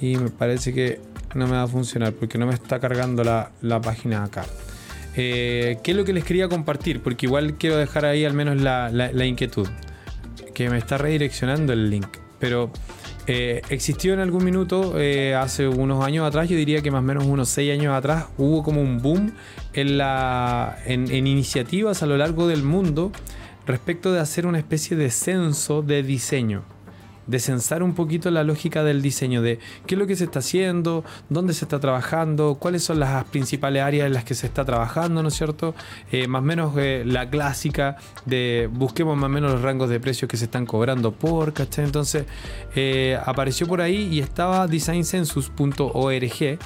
Y 0.00 0.16
me 0.16 0.30
parece 0.30 0.72
que 0.72 1.00
no 1.34 1.46
me 1.46 1.52
va 1.52 1.62
a 1.62 1.68
funcionar 1.68 2.12
porque 2.12 2.38
no 2.38 2.46
me 2.46 2.54
está 2.54 2.80
cargando 2.80 3.24
la, 3.24 3.50
la 3.60 3.80
página 3.80 4.24
acá. 4.24 4.44
Eh, 5.16 5.78
¿Qué 5.82 5.92
es 5.92 5.96
lo 5.96 6.04
que 6.04 6.12
les 6.12 6.24
quería 6.24 6.48
compartir? 6.48 7.00
Porque 7.00 7.26
igual 7.26 7.54
quiero 7.54 7.76
dejar 7.76 8.04
ahí 8.04 8.24
al 8.24 8.34
menos 8.34 8.60
la, 8.60 9.26
inquietud. 9.26 9.68
Que 10.54 10.70
me 10.70 10.78
está 10.78 10.98
redireccionando 10.98 11.72
el 11.72 11.90
link. 11.90 12.08
Pero 12.38 12.70
eh, 13.26 13.62
existió 13.70 14.12
en 14.12 14.20
algún 14.20 14.44
minuto, 14.44 15.00
eh, 15.00 15.34
hace 15.34 15.68
unos 15.68 16.04
años 16.04 16.26
atrás, 16.26 16.48
yo 16.48 16.56
diría 16.56 16.82
que 16.82 16.90
más 16.90 17.00
o 17.00 17.02
menos 17.02 17.24
unos 17.24 17.48
6 17.48 17.72
años 17.72 17.94
atrás, 17.94 18.26
hubo 18.38 18.62
como 18.62 18.82
un 18.82 19.00
boom 19.00 19.32
en, 19.72 19.98
la, 19.98 20.76
en 20.84 21.08
iniciativas 21.26 22.02
a 22.02 22.06
lo 22.06 22.16
largo 22.16 22.46
del 22.48 22.62
mundo 22.62 23.12
respecto 23.66 24.12
de 24.12 24.20
hacer 24.20 24.46
una 24.46 24.58
especie 24.58 24.96
de 24.96 25.10
censo 25.10 25.80
de 25.80 26.02
diseño 26.02 26.73
de 27.26 27.38
censar 27.38 27.82
un 27.82 27.94
poquito 27.94 28.30
la 28.30 28.44
lógica 28.44 28.84
del 28.84 29.02
diseño, 29.02 29.42
de 29.42 29.58
qué 29.86 29.94
es 29.94 29.98
lo 29.98 30.06
que 30.06 30.16
se 30.16 30.24
está 30.24 30.40
haciendo, 30.40 31.04
dónde 31.28 31.54
se 31.54 31.64
está 31.64 31.80
trabajando, 31.80 32.56
cuáles 32.56 32.84
son 32.84 33.00
las 33.00 33.24
principales 33.24 33.82
áreas 33.82 34.06
en 34.06 34.12
las 34.12 34.24
que 34.24 34.34
se 34.34 34.46
está 34.46 34.64
trabajando, 34.64 35.22
¿no 35.22 35.28
es 35.28 35.34
cierto? 35.34 35.74
Eh, 36.12 36.28
más 36.28 36.42
o 36.42 36.44
menos 36.44 36.74
eh, 36.76 37.02
la 37.06 37.28
clásica 37.28 37.96
de 38.26 38.68
busquemos 38.72 39.16
más 39.16 39.26
o 39.26 39.30
menos 39.30 39.52
los 39.52 39.62
rangos 39.62 39.88
de 39.88 40.00
precios 40.00 40.28
que 40.28 40.36
se 40.36 40.44
están 40.44 40.66
cobrando 40.66 41.12
por, 41.12 41.52
¿cachai? 41.52 41.84
Entonces 41.84 42.24
eh, 42.74 43.18
apareció 43.24 43.66
por 43.66 43.80
ahí 43.80 44.08
y 44.12 44.20
estaba 44.20 44.66
designcensus.org. 44.66 46.58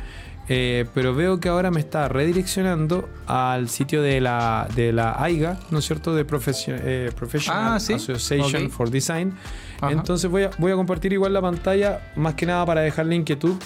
pero 0.49 1.15
veo 1.15 1.41
que 1.41 1.51
ahora 1.51 1.71
me 1.71 1.81
está 1.81 2.09
redireccionando 2.09 3.09
al 3.27 3.69
sitio 3.69 4.01
de 4.01 4.21
la, 4.21 4.67
de 4.75 4.93
la 4.93 5.23
AIGA, 5.23 5.59
¿no 5.71 5.79
es 5.79 5.85
cierto? 5.85 6.15
De 6.15 6.25
Professional 6.25 7.13
ah, 7.57 7.77
Association 7.77 8.71
for 8.71 8.91
Design, 8.91 9.35
entonces 9.83 10.31
voy 10.31 10.45
a, 10.45 10.51
voy 10.59 10.73
a 10.73 10.75
compartir 10.75 11.13
igual 11.13 11.33
la 11.33 11.41
pantalla, 11.41 12.13
más 12.17 12.35
que 12.35 12.47
nada 12.47 12.65
para 12.67 12.81
dejarle 12.81 13.15
inquietud, 13.15 13.57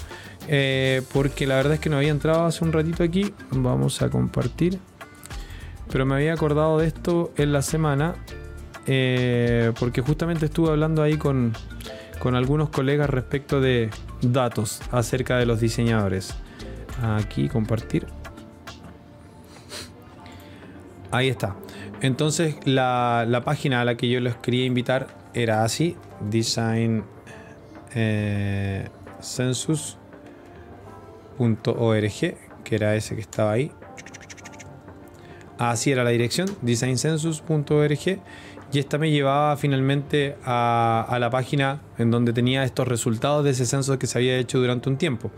eh, 0.47 1.01
porque 1.11 1.47
la 1.47 1.55
verdad 1.55 1.73
es 1.73 1.79
que 1.79 1.89
no 1.89 1.97
había 1.97 2.11
entrado 2.11 2.45
hace 2.45 2.63
un 2.63 2.71
ratito 2.71 3.03
aquí. 3.03 3.33
Vamos 3.51 4.01
a 4.01 4.09
compartir. 4.09 4.79
Pero 5.91 6.05
me 6.05 6.15
había 6.15 6.33
acordado 6.33 6.77
de 6.79 6.87
esto 6.87 7.33
en 7.37 7.53
la 7.53 7.61
semana, 7.61 8.15
eh, 8.87 9.71
porque 9.79 10.01
justamente 10.01 10.45
estuve 10.45 10.69
hablando 10.69 11.03
ahí 11.03 11.17
con, 11.17 11.53
con 12.19 12.35
algunos 12.35 12.69
colegas 12.69 13.09
respecto 13.09 13.61
de 13.61 13.89
datos 14.21 14.81
acerca 14.91 15.37
de 15.37 15.45
los 15.45 15.59
diseñadores. 15.59 16.35
Aquí 17.01 17.49
compartir. 17.49 18.07
Ahí 21.11 21.29
está. 21.29 21.55
Entonces 22.01 22.55
la, 22.65 23.25
la, 23.27 23.43
página 23.43 23.81
a 23.81 23.85
la 23.85 23.95
que 23.95 24.09
yo 24.09 24.19
les 24.19 24.35
quería 24.35 24.65
invitar 24.65 25.07
era 25.33 25.63
así, 25.63 25.95
design 26.19 27.03
eh, 27.95 28.89
que 32.63 32.75
era 32.75 32.95
ese 32.95 33.15
que 33.15 33.21
estaba 33.21 33.51
ahí. 33.51 33.71
Así 35.57 35.91
era 35.91 36.03
la 36.03 36.09
dirección, 36.09 36.49
designcensus.org 36.61 38.19
y 38.73 38.79
esta 38.79 38.97
me 38.97 39.11
llevaba 39.11 39.55
finalmente 39.55 40.35
a, 40.43 41.17
la 41.19 41.29
página 41.29 41.81
en 41.99 42.09
donde 42.09 42.33
tenía 42.33 42.63
estos 42.63 42.87
resultados 42.87 43.43
de 43.43 43.51
ese 43.51 43.67
censo 43.67 43.99
que 43.99 44.07
se 44.07 44.17
había 44.17 44.35
hecho 44.37 44.59
durante 44.59 44.89
un 44.89 44.97
tiempo. 44.97 45.31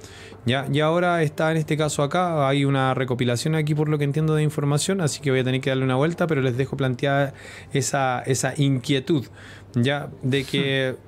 ¿ya? 0.45 0.65
Y 0.71 0.79
ahora 0.79 1.21
está 1.21 1.51
en 1.51 1.57
este 1.57 1.75
caso 1.75 2.01
acá, 2.01 2.47
hay 2.47 2.63
una 2.63 2.93
recopilación 2.93 3.55
aquí 3.55 3.75
por 3.75 3.89
lo 3.89 3.97
que 3.97 4.05
entiendo 4.05 4.35
de 4.35 4.43
información, 4.43 5.01
así 5.01 5.19
que 5.19 5.31
voy 5.31 5.41
a 5.41 5.43
tener 5.43 5.59
que 5.59 5.69
darle 5.69 5.83
una 5.83 5.97
vuelta, 5.97 6.27
pero 6.27 6.41
les 6.41 6.55
dejo 6.55 6.77
planteada 6.77 7.33
esa, 7.73 8.21
esa 8.21 8.53
inquietud, 8.55 9.25
ya, 9.73 10.09
de 10.23 10.45
que 10.45 10.95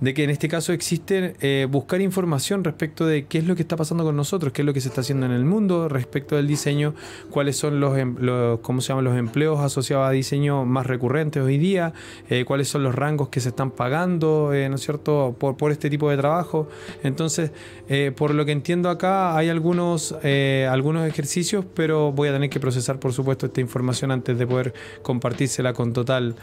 de 0.00 0.14
que 0.14 0.24
en 0.24 0.30
este 0.30 0.48
caso 0.48 0.72
existe 0.72 1.34
eh, 1.40 1.66
buscar 1.70 2.00
información 2.00 2.64
respecto 2.64 3.06
de 3.06 3.26
qué 3.26 3.38
es 3.38 3.46
lo 3.46 3.54
que 3.54 3.62
está 3.62 3.76
pasando 3.76 4.04
con 4.04 4.16
nosotros, 4.16 4.52
qué 4.52 4.62
es 4.62 4.66
lo 4.66 4.74
que 4.74 4.80
se 4.80 4.88
está 4.88 5.00
haciendo 5.00 5.26
en 5.26 5.32
el 5.32 5.44
mundo 5.44 5.88
respecto 5.88 6.36
del 6.36 6.46
diseño, 6.46 6.94
cuáles 7.30 7.56
son 7.56 7.80
los, 7.80 7.96
em, 7.96 8.16
¿cómo 8.62 8.80
se 8.80 8.88
llaman? 8.88 9.04
los 9.04 9.16
empleos 9.16 9.60
asociados 9.60 10.08
a 10.08 10.10
diseño 10.10 10.64
más 10.64 10.86
recurrentes 10.86 11.42
hoy 11.42 11.58
día, 11.58 11.92
eh, 12.28 12.44
cuáles 12.44 12.68
son 12.68 12.82
los 12.82 12.94
rangos 12.94 13.28
que 13.28 13.40
se 13.40 13.50
están 13.50 13.70
pagando, 13.70 14.52
eh, 14.52 14.68
¿no 14.68 14.76
es 14.76 14.82
cierto?, 14.82 15.36
por, 15.38 15.56
por, 15.56 15.72
este 15.72 15.88
tipo 15.88 16.10
de 16.10 16.16
trabajo. 16.16 16.68
Entonces, 17.02 17.50
por 18.16 18.34
lo 18.34 18.44
que 18.44 18.52
entiendo 18.52 18.90
acá, 18.90 19.36
hay 19.36 19.48
algunos, 19.48 20.14
algunos 20.68 21.06
ejercicios, 21.08 21.64
pero 21.74 22.12
voy 22.12 22.28
a 22.28 22.32
tener 22.32 22.50
que 22.50 22.60
procesar, 22.60 22.98
por 22.98 23.12
supuesto, 23.12 23.46
esta 23.46 23.60
información 23.60 24.10
antes 24.10 24.38
de 24.38 24.46
poder 24.46 24.74
compartírsela 25.02 25.72
con 25.72 25.92
total 25.92 26.36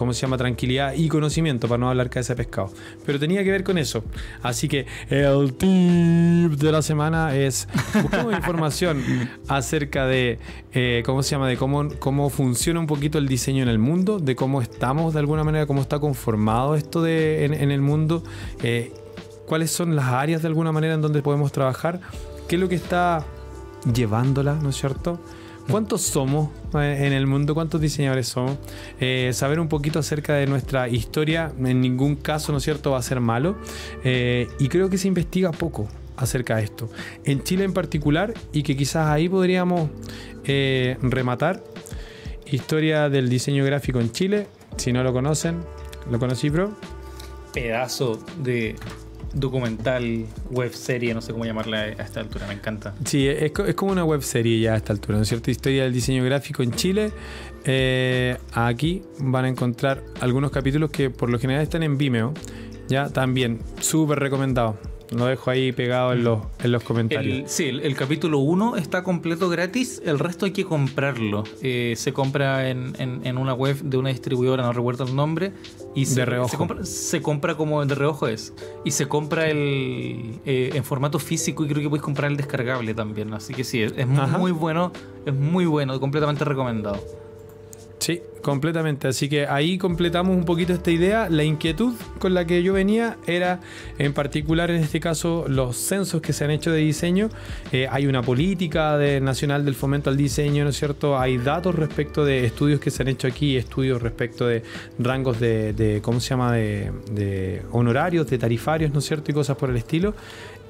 ¿cómo 0.00 0.14
se 0.14 0.22
llama? 0.22 0.38
Tranquilidad 0.38 0.94
y 0.94 1.08
conocimiento, 1.08 1.68
para 1.68 1.76
no 1.76 1.90
hablar 1.90 2.08
de 2.08 2.20
ese 2.20 2.34
pescado. 2.34 2.72
Pero 3.04 3.18
tenía 3.18 3.44
que 3.44 3.50
ver 3.50 3.62
con 3.62 3.76
eso. 3.76 4.02
Así 4.42 4.66
que 4.66 4.86
el 5.10 5.52
tip 5.52 6.58
de 6.58 6.72
la 6.72 6.80
semana 6.80 7.36
es 7.36 7.68
buscamos 8.00 8.32
información 8.32 9.04
acerca 9.48 10.06
de, 10.06 10.38
eh, 10.72 11.02
¿cómo 11.04 11.22
se 11.22 11.32
llama? 11.32 11.48
De 11.48 11.58
cómo, 11.58 11.90
cómo 11.98 12.30
funciona 12.30 12.80
un 12.80 12.86
poquito 12.86 13.18
el 13.18 13.28
diseño 13.28 13.62
en 13.62 13.68
el 13.68 13.78
mundo, 13.78 14.18
de 14.18 14.34
cómo 14.34 14.62
estamos 14.62 15.12
de 15.12 15.20
alguna 15.20 15.44
manera, 15.44 15.66
cómo 15.66 15.82
está 15.82 15.98
conformado 15.98 16.76
esto 16.76 17.02
de, 17.02 17.44
en, 17.44 17.70
el 17.70 17.82
mundo, 17.82 18.24
eh, 18.62 18.94
cuáles 19.46 19.70
son 19.70 19.96
las 19.96 20.06
áreas 20.06 20.40
de 20.40 20.48
alguna 20.48 20.72
manera 20.72 20.94
en 20.94 21.02
donde 21.02 21.20
podemos 21.20 21.52
trabajar, 21.52 22.00
qué 22.48 22.56
es 22.56 22.60
lo 22.60 22.70
que 22.70 22.76
está 22.76 23.26
llevándola, 23.92 24.54
¿no 24.54 24.70
es 24.70 24.76
cierto? 24.76 25.20
¿Cuántos 25.70 26.02
somos 26.02 26.50
eh, 26.74 27.06
en 27.06 27.12
el 27.12 27.28
mundo? 27.28 27.54
¿Cuántos 27.54 27.80
diseñadores 27.80 28.26
somos? 28.26 28.58
Eh, 28.98 29.30
saber 29.32 29.60
un 29.60 29.68
poquito 29.68 30.00
acerca 30.00 30.34
de 30.34 30.46
nuestra 30.46 30.88
historia 30.88 31.52
en 31.64 31.80
ningún 31.80 32.16
caso, 32.16 32.50
¿no 32.50 32.58
es 32.58 32.64
cierto?, 32.64 32.90
va 32.90 32.98
a 32.98 33.02
ser 33.02 33.20
malo. 33.20 33.56
Eh, 34.02 34.48
y 34.58 34.68
creo 34.68 34.90
que 34.90 34.98
se 34.98 35.06
investiga 35.06 35.52
poco 35.52 35.88
acerca 36.16 36.56
de 36.56 36.64
esto. 36.64 36.90
En 37.24 37.44
Chile 37.44 37.64
en 37.64 37.72
particular, 37.72 38.34
y 38.52 38.64
que 38.64 38.76
quizás 38.76 39.06
ahí 39.08 39.28
podríamos 39.28 39.90
rematar, 40.44 41.62
historia 42.46 43.08
del 43.08 43.28
diseño 43.28 43.64
gráfico 43.64 44.00
en 44.00 44.10
Chile. 44.10 44.48
Si 44.76 44.92
no 44.92 45.04
lo 45.04 45.12
conocen, 45.12 45.60
¿lo 46.10 46.18
conocí, 46.18 46.48
bro? 46.48 46.74
Pedazo 47.52 48.18
de 48.42 48.74
documental, 49.32 50.26
web 50.50 50.72
serie, 50.72 51.14
no 51.14 51.20
sé 51.20 51.32
cómo 51.32 51.44
llamarla 51.44 51.78
a 51.78 51.88
esta 51.88 52.20
altura, 52.20 52.46
me 52.46 52.54
encanta. 52.54 52.94
Sí, 53.04 53.28
es, 53.28 53.52
como 53.52 53.92
una 53.92 54.04
web 54.04 54.22
serie 54.22 54.60
ya 54.60 54.74
a 54.74 54.76
esta 54.76 54.92
altura, 54.92 55.16
¿no 55.16 55.22
es 55.22 55.28
cierto? 55.28 55.50
Historia 55.50 55.84
del 55.84 55.92
diseño 55.92 56.24
gráfico 56.24 56.62
en 56.62 56.72
Chile. 56.72 57.12
Eh, 57.64 58.36
aquí 58.52 59.02
van 59.18 59.44
a 59.44 59.48
encontrar 59.48 60.02
algunos 60.20 60.50
capítulos 60.50 60.90
que 60.90 61.10
por 61.10 61.30
lo 61.30 61.38
general 61.38 61.62
están 61.62 61.82
en 61.82 61.98
Vimeo. 61.98 62.34
Ya 62.88 63.08
también, 63.08 63.60
súper 63.80 64.18
recomendado. 64.18 64.76
Lo 65.10 65.26
dejo 65.26 65.50
ahí 65.50 65.72
pegado 65.72 66.12
en 66.12 66.22
los, 66.22 66.40
en 66.62 66.70
los 66.70 66.84
comentarios. 66.84 67.50
sí, 67.50 67.64
el, 67.64 67.96
capítulo 67.96 68.38
1 68.38 68.76
está 68.76 69.02
completo 69.02 69.48
gratis, 69.48 70.00
el 70.04 70.20
resto 70.20 70.46
hay 70.46 70.52
que 70.52 70.64
comprarlo. 70.64 71.42
Eh, 71.62 71.94
se 71.96 72.12
compra 72.12 72.68
en, 72.68 72.94
en, 72.98 73.38
una 73.38 73.52
web 73.52 73.80
de 73.82 73.96
una 73.96 74.10
distribuidora, 74.10 74.62
no 74.62 74.72
recuerdo 74.72 75.04
el 75.04 75.16
nombre. 75.16 75.52
Y 75.94 76.06
se, 76.06 76.20
de 76.20 76.26
reojo. 76.26 76.48
Se 76.48 76.56
compra, 76.56 76.84
se 76.84 77.22
compra, 77.22 77.56
como 77.56 77.84
de 77.84 77.94
reojo 77.94 78.28
es. 78.28 78.54
Y 78.84 78.92
se 78.92 79.08
compra 79.08 79.48
el 79.48 80.38
eh, 80.46 80.70
en 80.74 80.84
formato 80.84 81.18
físico 81.18 81.64
y 81.64 81.68
creo 81.68 81.82
que 81.82 81.88
puedes 81.88 82.04
comprar 82.04 82.30
el 82.30 82.36
descargable 82.36 82.94
también. 82.94 83.34
Así 83.34 83.52
que 83.52 83.64
sí, 83.64 83.82
es, 83.82 83.92
es 83.96 84.06
muy 84.06 84.52
bueno, 84.52 84.92
es 85.26 85.34
muy 85.34 85.66
bueno, 85.66 85.98
completamente 85.98 86.44
recomendado. 86.44 87.00
Sí, 88.00 88.22
completamente. 88.40 89.08
Así 89.08 89.28
que 89.28 89.46
ahí 89.46 89.76
completamos 89.76 90.34
un 90.34 90.46
poquito 90.46 90.72
esta 90.72 90.90
idea. 90.90 91.28
La 91.28 91.44
inquietud 91.44 91.94
con 92.18 92.32
la 92.32 92.46
que 92.46 92.62
yo 92.62 92.72
venía 92.72 93.18
era, 93.26 93.60
en 93.98 94.14
particular 94.14 94.70
en 94.70 94.82
este 94.82 95.00
caso, 95.00 95.44
los 95.48 95.76
censos 95.76 96.22
que 96.22 96.32
se 96.32 96.44
han 96.44 96.50
hecho 96.50 96.72
de 96.72 96.78
diseño. 96.78 97.28
Eh, 97.72 97.86
hay 97.90 98.06
una 98.06 98.22
política 98.22 98.96
de, 98.96 99.20
nacional 99.20 99.66
del 99.66 99.74
fomento 99.74 100.08
al 100.08 100.16
diseño, 100.16 100.64
¿no 100.64 100.70
es 100.70 100.78
cierto? 100.78 101.18
Hay 101.18 101.36
datos 101.36 101.74
respecto 101.74 102.24
de 102.24 102.46
estudios 102.46 102.80
que 102.80 102.90
se 102.90 103.02
han 103.02 103.08
hecho 103.08 103.28
aquí, 103.28 103.58
estudios 103.58 104.00
respecto 104.00 104.46
de 104.46 104.62
rangos 104.98 105.38
de, 105.38 106.00
¿cómo 106.02 106.20
se 106.20 106.30
llama?, 106.30 106.54
de, 106.54 106.90
de 107.12 107.62
honorarios, 107.70 108.30
de 108.30 108.38
tarifarios, 108.38 108.94
¿no 108.94 109.00
es 109.00 109.04
cierto? 109.04 109.30
Y 109.30 109.34
cosas 109.34 109.58
por 109.58 109.68
el 109.68 109.76
estilo 109.76 110.14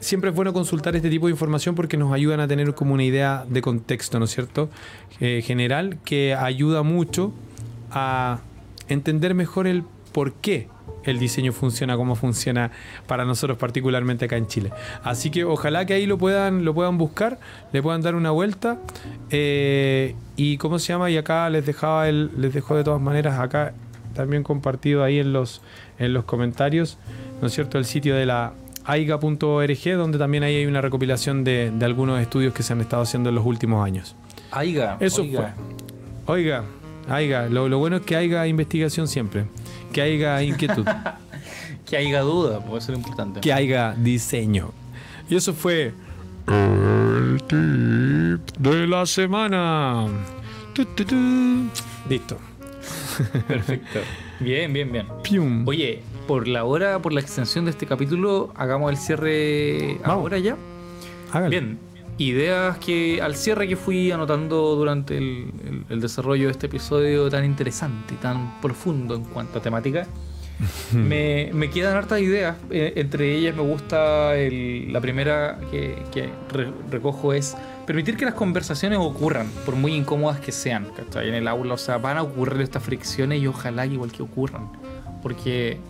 siempre 0.00 0.30
es 0.30 0.36
bueno 0.36 0.52
consultar 0.52 0.96
este 0.96 1.10
tipo 1.10 1.26
de 1.26 1.32
información 1.32 1.74
porque 1.74 1.96
nos 1.96 2.12
ayudan 2.12 2.40
a 2.40 2.48
tener 2.48 2.74
como 2.74 2.94
una 2.94 3.04
idea 3.04 3.44
de 3.48 3.62
contexto, 3.62 4.18
¿no 4.18 4.24
es 4.24 4.32
cierto? 4.32 4.68
Eh, 5.20 5.42
general, 5.44 5.98
que 6.04 6.34
ayuda 6.34 6.82
mucho 6.82 7.32
a 7.90 8.40
entender 8.88 9.34
mejor 9.34 9.66
el 9.66 9.84
por 10.12 10.32
qué 10.32 10.68
el 11.04 11.18
diseño 11.18 11.52
funciona 11.52 11.96
como 11.96 12.14
funciona 12.14 12.70
para 13.06 13.24
nosotros 13.24 13.56
particularmente 13.58 14.26
acá 14.26 14.36
en 14.36 14.46
Chile. 14.46 14.70
Así 15.02 15.30
que 15.30 15.44
ojalá 15.44 15.86
que 15.86 15.94
ahí 15.94 16.06
lo 16.06 16.18
puedan, 16.18 16.64
lo 16.64 16.74
puedan 16.74 16.98
buscar, 16.98 17.38
le 17.72 17.82
puedan 17.82 18.02
dar 18.02 18.14
una 18.14 18.30
vuelta. 18.30 18.78
Eh, 19.30 20.14
y 20.36 20.56
cómo 20.58 20.78
se 20.78 20.92
llama, 20.92 21.10
y 21.10 21.16
acá 21.16 21.48
les 21.50 21.64
dejaba 21.64 22.08
el, 22.08 22.30
les 22.36 22.52
dejo 22.52 22.76
de 22.76 22.84
todas 22.84 23.00
maneras 23.00 23.38
acá 23.38 23.72
también 24.14 24.42
compartido 24.42 25.04
ahí 25.04 25.18
en 25.18 25.32
los, 25.32 25.62
en 25.98 26.12
los 26.12 26.24
comentarios, 26.24 26.98
¿no 27.40 27.46
es 27.46 27.54
cierto? 27.54 27.78
El 27.78 27.84
sitio 27.84 28.14
de 28.14 28.26
la 28.26 28.52
aiga.org, 28.84 29.96
donde 29.96 30.18
también 30.18 30.42
ahí 30.42 30.56
hay 30.56 30.66
una 30.66 30.80
recopilación 30.80 31.44
de, 31.44 31.72
algunos 31.82 32.20
estudios 32.20 32.54
que 32.54 32.62
se 32.62 32.72
han 32.72 32.80
estado 32.80 33.02
haciendo 33.02 33.28
en 33.28 33.34
los 33.34 33.46
últimos 33.46 33.84
años. 33.84 34.14
Aiga. 34.50 34.96
Eso 35.00 35.24
fue. 35.24 35.46
Oiga, 36.26 36.64
Aiga. 37.08 37.48
Lo, 37.48 37.78
bueno 37.78 37.96
es 37.96 38.02
que 38.02 38.16
haya 38.16 38.46
investigación 38.46 39.08
siempre. 39.08 39.46
Que 39.92 40.02
haya 40.02 40.42
inquietud. 40.42 40.86
que 41.86 41.96
haya 41.96 42.20
duda, 42.20 42.60
puede 42.60 42.80
ser 42.80 42.94
importante. 42.94 43.40
Que 43.40 43.52
haya 43.52 43.94
diseño. 43.94 44.72
Y 45.28 45.36
eso 45.36 45.52
fue 45.52 45.92
el 46.46 47.42
tip 47.46 48.56
de 48.58 48.86
la 48.86 49.06
semana. 49.06 50.06
Listo. 52.08 52.38
Perfecto. 53.46 54.00
Bien, 54.40 54.72
bien, 54.72 54.90
bien. 54.90 55.06
Oye, 55.66 56.02
por 56.30 56.46
la 56.46 56.62
hora, 56.62 57.02
por 57.02 57.12
la 57.12 57.18
extensión 57.18 57.64
de 57.64 57.72
este 57.72 57.86
capítulo, 57.86 58.52
hagamos 58.54 58.88
el 58.92 58.98
cierre 58.98 59.98
ahora 60.04 60.38
ya. 60.38 60.56
Bien, 61.48 61.76
ideas 62.18 62.78
que 62.78 63.20
al 63.20 63.34
cierre 63.34 63.66
que 63.66 63.74
fui 63.74 64.12
anotando 64.12 64.76
durante 64.76 65.18
el, 65.18 65.50
desarrollo 65.88 66.44
de 66.44 66.52
este 66.52 66.66
episodio 66.66 67.28
tan 67.28 67.44
interesante, 67.44 68.14
tan 68.22 68.60
profundo 68.60 69.16
en 69.16 69.24
cuanto 69.24 69.58
a 69.58 69.62
temática. 69.62 70.06
me, 70.92 71.50
quedan 71.74 71.96
hartas 71.96 72.20
ideas. 72.20 72.56
Eh, 72.70 72.92
entre 72.94 73.34
ellas 73.34 73.56
me 73.56 73.62
gusta 73.62 74.34
la 74.36 75.00
primera 75.00 75.58
que, 75.72 76.30
recojo 76.92 77.32
es 77.32 77.56
permitir 77.88 78.16
que 78.16 78.24
las 78.24 78.34
conversaciones 78.34 79.00
ocurran, 79.02 79.48
por 79.66 79.74
muy 79.74 79.96
incómodas 79.96 80.38
que 80.38 80.52
sean, 80.52 80.92
En 81.16 81.34
el 81.34 81.48
aula, 81.48 81.74
o 81.74 81.78
sea, 81.78 81.98
van 81.98 82.18
a 82.18 82.22
ocurrir 82.22 82.62
estas 82.62 82.84
fricciones 82.84 83.42
y 83.42 83.48
ojalá 83.48 83.84
igual 83.84 84.12
que 84.12 84.22
ocurran. 84.22 84.70
Porque 85.24 85.80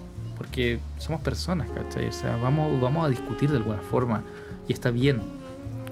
porque 0.41 0.81
somos 0.97 1.21
personas, 1.21 1.69
¿cachai? 1.69 2.09
O 2.09 2.13
sea, 2.13 2.35
vamos, 2.37 2.81
vamos 2.81 3.05
a 3.05 3.11
discutir 3.11 3.51
de 3.51 3.59
alguna 3.59 3.83
forma 3.83 4.23
y 4.67 4.73
está 4.73 4.91
bien. 4.91 5.21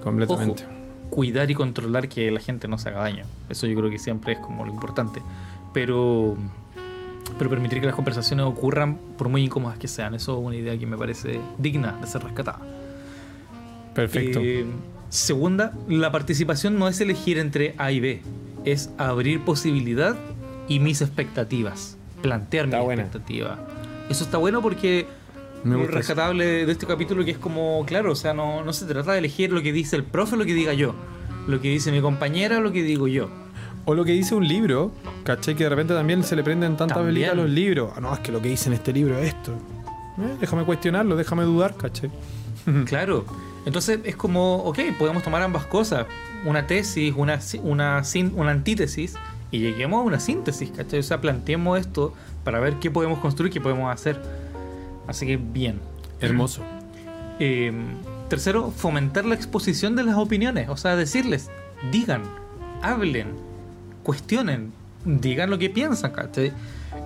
Completamente. 0.03 0.65
cuidar 1.11 1.51
y 1.51 1.55
controlar 1.55 2.09
que 2.09 2.31
la 2.31 2.41
gente 2.41 2.66
no 2.66 2.79
se 2.79 2.89
haga 2.89 3.01
daño. 3.01 3.27
Eso 3.51 3.66
yo 3.66 3.77
creo 3.77 3.91
que 3.91 3.99
siempre 3.99 4.33
es 4.33 4.39
como 4.39 4.65
lo 4.65 4.73
importante. 4.73 5.20
Pero, 5.75 6.35
pero 7.37 7.51
permitir 7.51 7.81
que 7.81 7.87
las 7.89 7.95
conversaciones 7.95 8.47
ocurran 8.47 8.97
por 9.19 9.29
muy 9.29 9.45
incómodas 9.45 9.77
que 9.77 9.87
sean, 9.87 10.15
eso 10.15 10.39
es 10.39 10.47
una 10.47 10.57
idea 10.57 10.79
que 10.79 10.87
me 10.87 10.97
parece 10.97 11.43
digna 11.59 11.99
de 12.01 12.07
ser 12.07 12.25
rescatada. 12.25 12.61
Perfecto. 13.95 14.41
Eh, 14.43 14.65
segunda, 15.11 15.75
la 15.89 16.11
participación 16.11 16.79
no 16.79 16.89
es 16.89 17.03
elegir 17.03 17.37
entre 17.37 17.75
A 17.77 17.93
y 17.93 18.01
B, 18.01 18.23
es 18.65 18.89
abrir 18.97 19.43
posibilidad 19.43 20.16
y 20.69 20.81
mis 20.81 21.03
expectativas, 21.03 21.99
plantear 22.23 22.66
mis 22.66 22.77
expectativas 22.77 23.59
eso 24.09 24.24
está 24.24 24.39
bueno 24.39 24.62
porque 24.62 25.06
es 25.64 25.90
rescatable 25.90 26.66
de 26.66 26.72
este 26.72 26.86
capítulo 26.86 27.24
que 27.24 27.32
es 27.32 27.39
como, 27.39 27.85
claro, 27.86 28.12
o 28.12 28.16
sea, 28.16 28.32
no, 28.32 28.64
no 28.64 28.72
se 28.72 28.86
trata 28.86 29.12
de 29.12 29.18
elegir 29.18 29.52
lo 29.52 29.62
que 29.62 29.72
dice 29.72 29.97
el 29.97 30.05
profe 30.05 30.35
o 30.35 30.39
lo 30.39 30.44
que 30.44 30.55
diga 30.55 30.72
yo. 30.72 30.94
Lo 31.47 31.60
que 31.60 31.68
dice 31.68 31.90
mi 31.90 32.01
compañera 32.01 32.59
o 32.59 32.60
lo 32.60 32.72
que 32.72 32.82
digo 32.82 33.09
yo. 33.09 33.28
O 33.85 33.94
lo 33.94 34.05
que 34.05 34.12
dice 34.12 34.35
un 34.35 34.47
libro, 34.47 34.93
¿cachai? 35.24 35.55
Que 35.56 35.64
de 35.64 35.70
repente 35.70 35.94
también 35.94 36.22
se 36.22 36.36
le 36.36 36.44
prenden 36.44 36.76
tantas 36.76 37.05
velitas 37.05 37.32
a 37.32 37.35
los 37.35 37.48
libros. 37.48 37.93
Ah, 37.97 38.01
no, 38.01 38.12
es 38.12 38.20
que 38.20 38.30
lo 38.30 38.43
que 38.43 38.48
dice 38.48 38.68
en 38.68 38.74
este 38.74 38.93
libro 38.93 39.18
es 39.18 39.28
esto. 39.28 39.52
Eh, 40.18 40.36
déjame 40.40 40.64
cuestionarlo, 40.64 41.16
déjame 41.16 41.44
dudar, 41.44 41.74
¿cachai? 41.76 42.10
claro. 42.86 43.24
Entonces 43.64 44.01
es 44.05 44.14
como, 44.14 44.56
ok, 44.56 44.78
podemos 44.98 45.22
tomar 45.22 45.43
ambas 45.43 45.64
cosas. 45.66 46.06
Una 46.44 46.66
tesis, 46.66 47.14
una, 47.16 47.40
una, 47.62 48.02
una 48.35 48.51
antítesis, 48.51 49.14
y 49.51 49.60
lleguemos 49.60 50.01
a 50.01 50.02
una 50.02 50.20
síntesis, 50.20 50.70
¿cachai? 50.70 51.01
O 51.01 51.02
sea, 51.02 51.20
planteemos 51.20 51.80
esto 51.80 52.12
para 52.49 52.61
ver 52.61 52.77
qué 52.77 52.91
podemos 52.91 53.19
construir, 53.19 53.53
qué 53.53 53.61
podemos 53.61 53.93
hacer. 53.93 54.19
Así 55.07 55.27
que 55.27 55.37
bien. 55.37 55.81
Hermoso. 56.19 56.62
Eh, 57.39 57.70
tercero, 58.31 58.70
fomentar 58.70 59.27
la 59.27 59.35
exposición 59.35 59.95
de 59.97 60.03
las 60.03 60.16
opiniones. 60.16 60.70
O 60.70 60.79
sea, 60.79 60.97
decirles, 60.97 61.51
digan, 61.93 62.23
hablen, 62.81 63.35
cuestionen, 64.03 64.73
digan 65.05 65.51
lo 65.51 65.59
que 65.59 65.69
piensan, 65.69 66.11
¿cachai? 66.12 66.55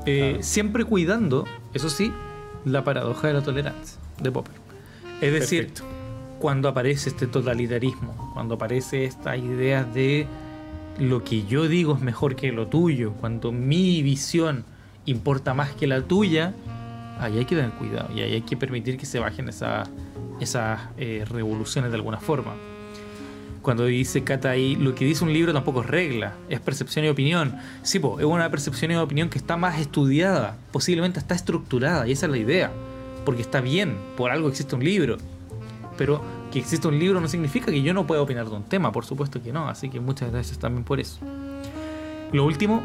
Eh, 0.07 0.39
siempre 0.43 0.85
cuidando, 0.85 1.45
eso 1.75 1.91
sí, 1.91 2.13
la 2.65 2.85
paradoja 2.85 3.27
de 3.27 3.35
la 3.35 3.43
tolerancia 3.43 3.99
de 4.23 4.31
Popper. 4.31 4.55
Es 5.21 5.33
decir, 5.33 5.73
cuando 6.39 6.69
aparece 6.69 7.09
este 7.09 7.27
totalitarismo, 7.27 8.31
cuando 8.33 8.55
aparece 8.55 9.07
esta 9.07 9.37
idea 9.37 9.83
de 9.83 10.29
lo 11.01 11.25
que 11.25 11.45
yo 11.47 11.67
digo 11.67 11.97
es 11.97 12.01
mejor 12.01 12.37
que 12.37 12.53
lo 12.53 12.69
tuyo, 12.69 13.15
cuando 13.15 13.51
mi 13.51 14.03
visión 14.03 14.67
importa 15.07 15.55
más 15.55 15.71
que 15.71 15.87
la 15.87 16.03
tuya, 16.03 16.55
ahí 17.19 17.39
hay 17.39 17.45
que 17.45 17.57
tener 17.57 17.73
cuidado 17.73 18.09
y 18.15 18.21
ahí 18.21 18.35
hay 18.35 18.43
que 18.43 18.57
permitir 18.57 18.97
que 18.97 19.07
se 19.07 19.19
bajen 19.19 19.49
esas 19.49 19.89
eh, 20.97 21.25
revoluciones 21.29 21.91
de 21.91 21.97
alguna 21.97 22.19
forma. 22.19 22.55
Cuando 23.63 23.85
dice 23.85 24.25
Cata 24.25 24.51
ahí, 24.51 24.75
lo 24.75 24.97
que 24.97 25.05
dice 25.05 25.23
un 25.23 25.33
libro 25.33 25.53
tampoco 25.53 25.83
es 25.83 25.87
regla, 25.87 26.35
es 26.49 26.59
percepción 26.59 27.05
y 27.05 27.09
opinión. 27.09 27.57
Sí, 27.83 27.99
es 27.99 28.25
una 28.25 28.51
percepción 28.51 28.91
y 28.91 28.97
opinión 28.97 29.29
que 29.29 29.39
está 29.39 29.57
más 29.57 29.81
estudiada, 29.81 30.57
posiblemente 30.73 31.21
está 31.21 31.37
estructurada, 31.37 32.09
y 32.09 32.13
esa 32.13 32.27
es 32.27 32.33
la 32.33 32.39
idea. 32.39 32.73
Porque 33.25 33.41
está 33.41 33.61
bien, 33.61 33.97
por 34.17 34.33
algo 34.33 34.49
existe 34.49 34.75
un 34.75 34.83
libro. 34.83 35.19
Pero 35.97 36.21
que 36.51 36.59
existe 36.59 36.89
un 36.89 36.99
libro 36.99 37.21
no 37.21 37.29
significa 37.29 37.67
que 37.67 37.83
yo 37.83 37.95
no 37.95 38.05
pueda 38.05 38.21
opinar 38.21 38.49
de 38.49 38.57
un 38.57 38.65
tema, 38.65 38.91
por 38.91 39.05
supuesto 39.05 39.41
que 39.41 39.53
no, 39.53 39.69
así 39.69 39.89
que 39.89 40.01
muchas 40.01 40.33
gracias 40.33 40.59
también 40.59 40.83
por 40.83 40.99
eso. 40.99 41.21
Lo 42.33 42.45
último, 42.45 42.83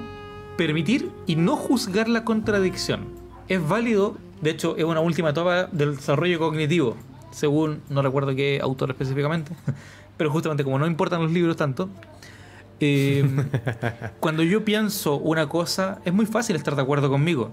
permitir 0.58 1.12
y 1.26 1.36
no 1.36 1.56
juzgar 1.56 2.10
la 2.10 2.26
contradicción. 2.26 3.06
Es 3.48 3.66
válido, 3.66 4.18
de 4.42 4.50
hecho 4.50 4.76
es 4.76 4.84
una 4.84 5.00
última 5.00 5.30
etapa 5.30 5.66
del 5.66 5.96
desarrollo 5.96 6.40
cognitivo, 6.40 6.98
según 7.32 7.82
no 7.90 8.02
recuerdo 8.02 8.36
qué 8.36 8.60
autor 8.62 8.90
específicamente, 8.90 9.54
pero 10.18 10.32
justamente 10.32 10.64
como 10.64 10.80
no 10.80 10.88
importan 10.88 11.22
los 11.22 11.32
libros 11.32 11.56
tanto, 11.56 11.90
eh, 12.80 13.26
cuando 14.20 14.44
yo 14.44 14.66
pienso 14.66 15.16
una 15.16 15.48
cosa 15.48 16.00
es 16.04 16.14
muy 16.14 16.26
fácil 16.26 16.56
estar 16.56 16.76
de 16.76 16.82
acuerdo 16.82 17.10
conmigo. 17.10 17.52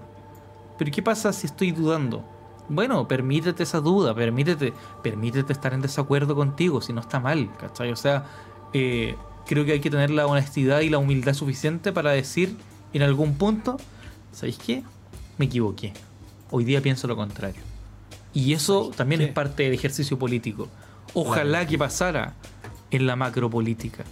Pero 0.77 0.91
¿qué 0.91 1.01
pasa 1.01 1.31
si 1.31 1.47
estoy 1.47 1.71
dudando? 1.71 2.25
Bueno, 2.67 3.07
permítete 3.07 3.63
esa 3.63 3.79
duda, 3.79 4.13
permítete, 4.13 4.73
permítete 5.03 5.53
estar 5.53 5.73
en 5.73 5.81
desacuerdo 5.81 6.35
contigo, 6.35 6.81
si 6.81 6.91
no 6.91 7.01
está 7.01 7.19
mal, 7.19 7.49
¿cachai? 7.57 7.91
O 7.91 7.95
sea, 7.95 8.25
eh, 8.73 9.15
creo 9.45 9.63
que 9.65 9.73
hay 9.73 9.79
que 9.79 9.89
tener 9.89 10.09
la 10.09 10.27
honestidad 10.27 10.81
y 10.81 10.89
la 10.89 10.97
humildad 10.97 11.33
suficiente 11.33 11.93
para 11.93 12.11
decir 12.11 12.57
en 12.95 13.03
algún 13.03 13.35
punto, 13.35 13.77
¿sabéis 14.31 14.57
qué? 14.57 14.83
Me 15.37 15.45
equivoqué. 15.45 15.93
Hoy 16.51 16.63
día 16.63 16.81
pienso 16.81 17.07
lo 17.07 17.15
contrario. 17.15 17.61
Y 18.33 18.53
eso 18.53 18.91
también 18.95 19.21
es 19.21 19.31
parte 19.31 19.63
del 19.63 19.73
ejercicio 19.73 20.17
político. 20.19 20.67
Ojalá 21.13 21.65
que 21.65 21.77
pasara 21.77 22.33
en 22.91 23.07
la 23.07 23.15
macropolítica, 23.15 24.03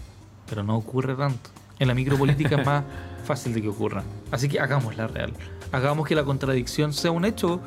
pero 0.49 0.63
no 0.63 0.77
ocurre 0.77 1.15
tanto. 1.15 1.49
En 1.79 1.87
la 1.87 1.93
micropolítica 1.93 2.55
es 2.57 2.65
más 2.65 2.83
fácil 3.25 3.53
de 3.53 3.61
que 3.61 3.69
ocurra. 3.69 4.03
Así 4.31 4.47
que 4.47 4.59
hagámosla 4.59 5.07
real. 5.07 5.33
Hagamos 5.71 6.07
que 6.07 6.15
la 6.15 6.23
contradicción 6.23 6.93
sea 6.93 7.11
un 7.11 7.25
hecho 7.25 7.61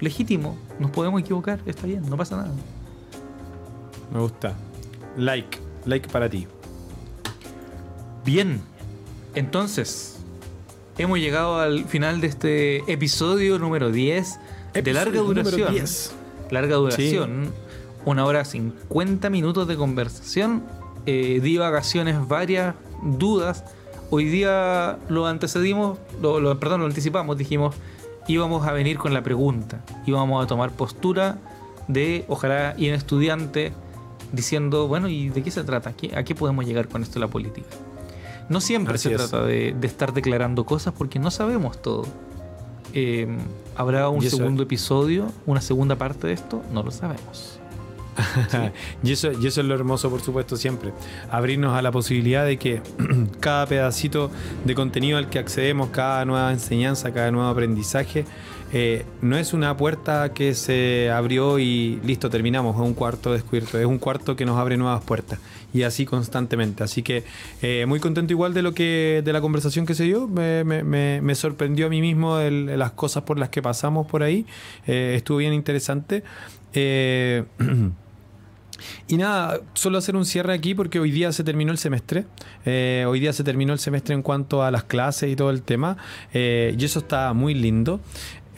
legítimo. 0.00 0.56
Nos 0.78 0.90
podemos 0.90 1.20
equivocar, 1.20 1.60
está 1.66 1.86
bien, 1.86 2.08
no 2.08 2.16
pasa 2.16 2.36
nada. 2.36 2.50
Me 4.12 4.20
gusta. 4.20 4.54
Like, 5.16 5.58
like 5.84 6.08
para 6.08 6.28
ti. 6.28 6.46
Bien, 8.24 8.60
entonces, 9.34 10.15
hemos 10.98 11.18
llegado 11.18 11.58
al 11.58 11.84
final 11.84 12.20
de 12.20 12.26
este 12.26 12.92
episodio 12.92 13.58
número 13.58 13.90
10 13.90 14.38
de 14.74 14.92
larga 14.92 15.20
duración. 15.20 15.84
Larga 16.50 16.76
duración. 16.76 17.52
Una 18.04 18.24
hora 18.24 18.44
50 18.44 19.30
minutos 19.30 19.66
de 19.66 19.76
conversación, 19.76 20.62
eh, 21.06 21.40
divagaciones 21.42 22.28
varias, 22.28 22.74
dudas. 23.02 23.64
Hoy 24.10 24.26
día 24.26 24.98
lo 25.08 25.26
antecedimos, 25.26 25.98
lo, 26.22 26.60
perdón, 26.60 26.80
lo 26.80 26.86
anticipamos, 26.86 27.36
dijimos, 27.36 27.74
íbamos 28.28 28.66
a 28.66 28.72
venir 28.72 28.98
con 28.98 29.12
la 29.12 29.22
pregunta, 29.22 29.84
íbamos 30.06 30.44
a 30.44 30.46
tomar 30.46 30.70
postura 30.70 31.38
de, 31.88 32.24
ojalá, 32.28 32.74
y 32.78 32.86
en 32.86 32.94
estudiante, 32.94 33.72
diciendo, 34.32 34.86
bueno, 34.86 35.08
¿y 35.08 35.28
de 35.30 35.42
qué 35.42 35.50
se 35.50 35.64
trata? 35.64 35.92
¿A 36.14 36.22
qué 36.22 36.34
podemos 36.36 36.64
llegar 36.64 36.88
con 36.88 37.02
esto 37.02 37.14
de 37.14 37.20
la 37.20 37.28
política? 37.28 37.66
No 38.48 38.60
siempre 38.60 38.98
se 38.98 39.10
trata 39.10 39.42
de, 39.44 39.74
estar 39.82 40.12
declarando 40.12 40.64
cosas 40.64 40.94
porque 40.96 41.18
no 41.18 41.30
sabemos 41.30 41.80
todo. 41.80 42.06
Em, 42.92 43.38
¿Habrá 43.76 44.08
un 44.08 44.22
segundo 44.22 44.62
episodio, 44.62 45.26
una 45.44 45.60
segunda 45.60 45.96
parte 45.96 46.28
de 46.28 46.32
esto? 46.32 46.62
No 46.72 46.82
lo 46.82 46.90
sabemos. 46.90 47.58
y, 49.02 49.12
eso, 49.12 49.32
y 49.32 49.46
eso 49.46 49.60
es 49.60 49.66
lo 49.66 49.74
hermoso, 49.74 50.08
por 50.10 50.20
supuesto, 50.20 50.56
siempre. 50.56 50.92
Abrirnos 51.30 51.76
a 51.76 51.82
la 51.82 51.92
posibilidad 51.92 52.44
de 52.44 52.58
que 52.58 52.80
cada 53.40 53.66
pedacito 53.66 54.30
de 54.64 54.74
contenido 54.74 55.18
al 55.18 55.28
que 55.28 55.38
accedemos, 55.38 55.90
cada 55.90 56.24
nueva 56.24 56.52
enseñanza, 56.52 57.12
cada 57.12 57.30
nuevo 57.30 57.48
aprendizaje, 57.48 58.24
eh, 58.72 59.04
no 59.22 59.36
es 59.36 59.52
una 59.52 59.76
puerta 59.76 60.32
que 60.32 60.54
se 60.54 61.10
abrió 61.10 61.58
y 61.58 62.00
listo, 62.04 62.30
terminamos, 62.30 62.74
es 62.74 62.82
un 62.82 62.94
cuarto 62.94 63.32
descubierto, 63.32 63.78
es 63.78 63.86
un 63.86 63.98
cuarto 63.98 64.34
que 64.34 64.44
nos 64.44 64.58
abre 64.58 64.76
nuevas 64.76 65.04
puertas 65.04 65.38
y 65.76 65.82
así 65.82 66.06
constantemente. 66.06 66.82
Así 66.82 67.02
que 67.02 67.24
eh, 67.62 67.84
muy 67.86 68.00
contento 68.00 68.32
igual 68.32 68.54
de 68.54 68.62
lo 68.62 68.72
que 68.72 69.22
de 69.24 69.32
la 69.32 69.40
conversación 69.40 69.84
que 69.84 69.94
se 69.94 70.04
dio, 70.04 70.26
me, 70.26 71.34
sorprendió 71.34 71.86
a 71.86 71.88
mí 71.90 72.00
mismo 72.00 72.38
las 72.40 72.92
cosas 72.92 73.24
por 73.24 73.38
las 73.38 73.50
que 73.50 73.60
pasamos 73.60 74.06
por 74.06 74.22
ahí, 74.22 74.46
eh, 74.86 75.14
estuvo 75.16 75.38
bien 75.38 75.52
interesante. 75.52 76.22
Y 79.08 79.16
nada, 79.16 79.60
solo 79.72 79.96
hacer 79.96 80.16
un 80.16 80.26
cierre 80.26 80.52
aquí 80.52 80.74
porque 80.74 81.00
hoy 81.00 81.10
día 81.10 81.32
se 81.32 81.42
terminó 81.42 81.72
el 81.72 81.78
semestre. 81.78 82.26
hoy 83.06 83.20
día 83.20 83.32
se 83.32 83.42
terminó 83.42 83.72
el 83.72 83.78
semestre 83.78 84.14
en 84.14 84.20
cuanto 84.20 84.62
a 84.62 84.70
las 84.70 84.84
clases 84.84 85.32
y 85.32 85.36
todo 85.36 85.48
el 85.48 85.62
tema. 85.62 85.96
y 86.34 86.84
eso 86.84 86.98
está 86.98 87.32
muy 87.32 87.54
lindo. 87.54 88.00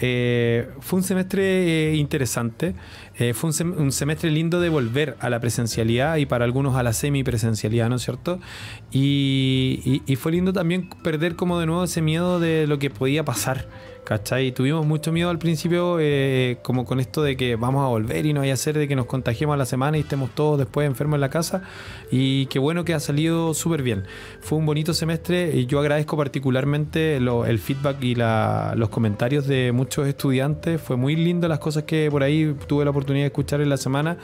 Eh, 0.01 0.69
fue 0.81 0.99
un 0.99 1.03
semestre 1.03 1.91
eh, 1.91 1.97
interesante, 1.97 2.75
eh, 3.19 3.35
fue 3.35 3.51
un, 3.51 3.93
semestre 3.93 4.31
lindo 4.31 4.61
de 4.61 4.69
volver 4.69 5.17
a 5.19 5.29
la 5.29 5.41
presencialidad 5.41 6.17
y 6.17 6.27
para 6.27 6.45
algunos 6.45 6.77
a 6.77 6.85
la 6.85 6.93
semipresencialidad, 6.93 7.89
¿no 7.89 7.97
es 7.97 8.03
cierto? 8.03 8.39
Y, 8.93 10.03
y, 10.07 10.17
fue 10.17 10.33
lindo 10.33 10.53
también 10.53 10.89
perder 11.03 11.35
como 11.35 11.59
de 11.59 11.67
nuevo 11.67 11.85
ese 11.85 12.01
miedo 12.01 12.39
de 12.39 12.67
lo 12.69 12.79
que 12.79 12.91
podía 12.91 13.25
pasar. 13.25 13.67
¿Cachai? 14.09 14.53
Tuvimos 14.53 14.87
mucho 14.87 15.13
miedo 15.13 15.29
al 15.29 15.39
principio, 15.39 15.99
eh, 16.01 16.57
como 16.63 16.87
con 16.87 16.99
esto 16.99 17.23
de 17.23 17.37
que 17.37 17.57
vamos 17.57 17.85
a 17.85 17.89
volver 17.89 18.25
y 18.25 18.33
no 18.33 18.41
vaya 18.41 18.55
a 18.55 18.57
ser 18.57 18.79
de 18.79 18.89
que 18.89 18.97
nos 18.97 19.05
contagiemos 19.05 19.53
a 19.53 19.59
la 19.59 19.67
semana 19.67 19.99
y 19.99 20.01
estemos 20.01 20.31
todos 20.35 20.59
después 20.59 20.87
enfermos 20.87 21.17
en 21.17 21.21
la 21.21 21.29
casa. 21.29 21.61
Y 22.11 22.47
qué 22.47 22.59
bueno 22.59 22.87
que 22.87 22.95
ha 22.95 23.01
salido 23.01 23.53
súper 23.53 23.83
bien. 23.83 24.05
Fue 24.41 24.57
un 24.57 24.65
bonito 24.65 24.95
semestre 24.95 25.55
y 25.55 25.67
yo 25.67 25.79
agradezco 25.79 26.17
particularmente 26.17 27.19
el 27.19 27.59
feedback 27.59 28.03
y 28.03 28.15
los 28.15 28.89
comentarios 28.89 29.47
de 29.47 29.73
muchos 29.73 30.09
estudiantes. 30.09 30.81
Fue 30.81 30.97
muy 30.97 31.15
lindo 31.15 31.47
las 31.47 31.59
cosas 31.59 31.83
que 31.83 32.09
por 32.11 32.23
ahí 32.23 32.57
tuve 32.67 32.87
la 32.87 32.93
oportunidad 32.93 33.25
de 33.25 33.29
escuchar 33.29 33.61
en 33.61 33.69
la 33.69 33.77
semana. 33.77 34.17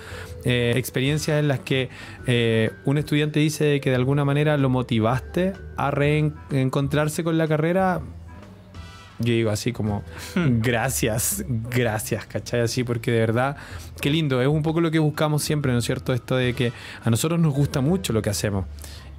Eh, 0.46 0.72
experiencias 0.76 1.38
en 1.38 1.46
las 1.46 1.60
que 1.60 1.90
eh, 2.26 2.70
un 2.86 2.96
estudiante 2.96 3.38
dice 3.38 3.78
que 3.82 3.90
de 3.90 3.96
alguna 3.96 4.24
manera 4.24 4.56
lo 4.56 4.70
motivaste 4.70 5.52
a 5.76 5.90
reencontrarse 5.90 7.22
con 7.22 7.36
la 7.36 7.46
carrera 7.46 8.00
yo 9.18 9.32
digo 9.32 9.50
así 9.50 9.72
como, 9.72 10.02
hmm. 10.34 10.60
gracias, 10.60 11.44
gracias, 11.48 12.26
¿cachai? 12.26 12.60
Así, 12.60 12.84
porque 12.84 13.10
de 13.12 13.20
verdad, 13.20 13.56
qué 14.00 14.10
lindo, 14.10 14.40
es 14.42 14.48
un 14.48 14.62
poco 14.62 14.80
lo 14.80 14.90
que 14.90 14.98
buscamos 14.98 15.42
siempre, 15.42 15.72
¿no 15.72 15.78
es 15.78 15.84
cierto? 15.84 16.12
Esto 16.12 16.36
de 16.36 16.54
que 16.54 16.72
a 17.02 17.10
nosotros 17.10 17.38
nos 17.40 17.54
gusta 17.54 17.80
mucho 17.80 18.12
lo 18.12 18.22
que 18.22 18.30
hacemos. 18.30 18.66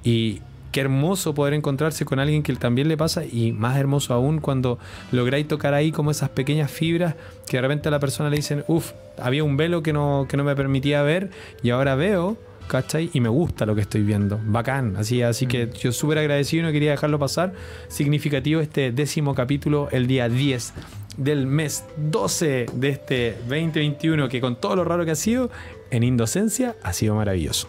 Y 0.04 0.42
qué 0.72 0.82
hermoso 0.82 1.34
poder 1.34 1.54
encontrarse 1.54 2.04
con 2.04 2.18
alguien 2.18 2.42
que 2.42 2.54
también 2.54 2.88
le 2.88 2.98
pasa 2.98 3.24
y 3.24 3.52
más 3.52 3.78
hermoso 3.78 4.12
aún 4.12 4.40
cuando 4.40 4.78
lográis 5.10 5.48
tocar 5.48 5.72
ahí 5.72 5.90
como 5.90 6.10
esas 6.10 6.28
pequeñas 6.28 6.70
fibras 6.70 7.14
que 7.48 7.56
de 7.56 7.62
repente 7.62 7.88
a 7.88 7.90
la 7.90 7.98
persona 7.98 8.28
le 8.28 8.36
dicen, 8.36 8.62
uff, 8.68 8.92
había 9.18 9.42
un 9.42 9.56
velo 9.56 9.82
que 9.82 9.94
no, 9.94 10.26
que 10.28 10.36
no 10.36 10.44
me 10.44 10.54
permitía 10.54 11.02
ver 11.02 11.30
y 11.62 11.70
ahora 11.70 11.94
veo 11.94 12.36
¿cachai? 12.68 13.10
Y 13.12 13.20
me 13.20 13.28
gusta 13.28 13.66
lo 13.66 13.74
que 13.74 13.82
estoy 13.82 14.02
viendo. 14.02 14.40
Bacán. 14.44 14.96
Así, 14.96 15.22
así 15.22 15.46
que 15.46 15.66
mm. 15.66 15.72
yo 15.72 15.92
súper 15.92 16.18
agradecido 16.18 16.62
y 16.62 16.66
no 16.66 16.72
quería 16.72 16.90
dejarlo 16.92 17.18
pasar. 17.18 17.52
Significativo 17.88 18.60
este 18.60 18.92
décimo 18.92 19.34
capítulo, 19.34 19.88
el 19.92 20.06
día 20.06 20.28
10 20.28 20.72
del 21.16 21.46
mes 21.46 21.84
12 21.96 22.66
de 22.72 22.88
este 22.88 23.36
2021, 23.48 24.28
que 24.28 24.40
con 24.40 24.56
todo 24.56 24.76
lo 24.76 24.84
raro 24.84 25.04
que 25.04 25.12
ha 25.12 25.16
sido, 25.16 25.50
en 25.90 26.02
Indocencia 26.02 26.76
ha 26.82 26.92
sido 26.92 27.14
maravilloso. 27.14 27.68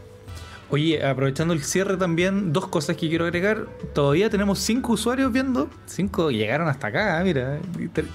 Oye, 0.70 1.06
aprovechando 1.06 1.54
el 1.54 1.64
cierre 1.64 1.98
también, 1.98 2.52
dos 2.52 2.68
cosas 2.68 2.98
que 2.98 3.08
quiero 3.08 3.26
agregar. 3.26 3.68
Todavía 3.94 4.30
tenemos 4.30 4.60
cinco 4.60 4.94
usuarios 4.94 5.32
viendo. 5.32 5.70
Cinco 5.86 6.30
llegaron 6.30 6.68
hasta 6.68 6.88
acá, 6.88 7.22
mira. 7.24 7.60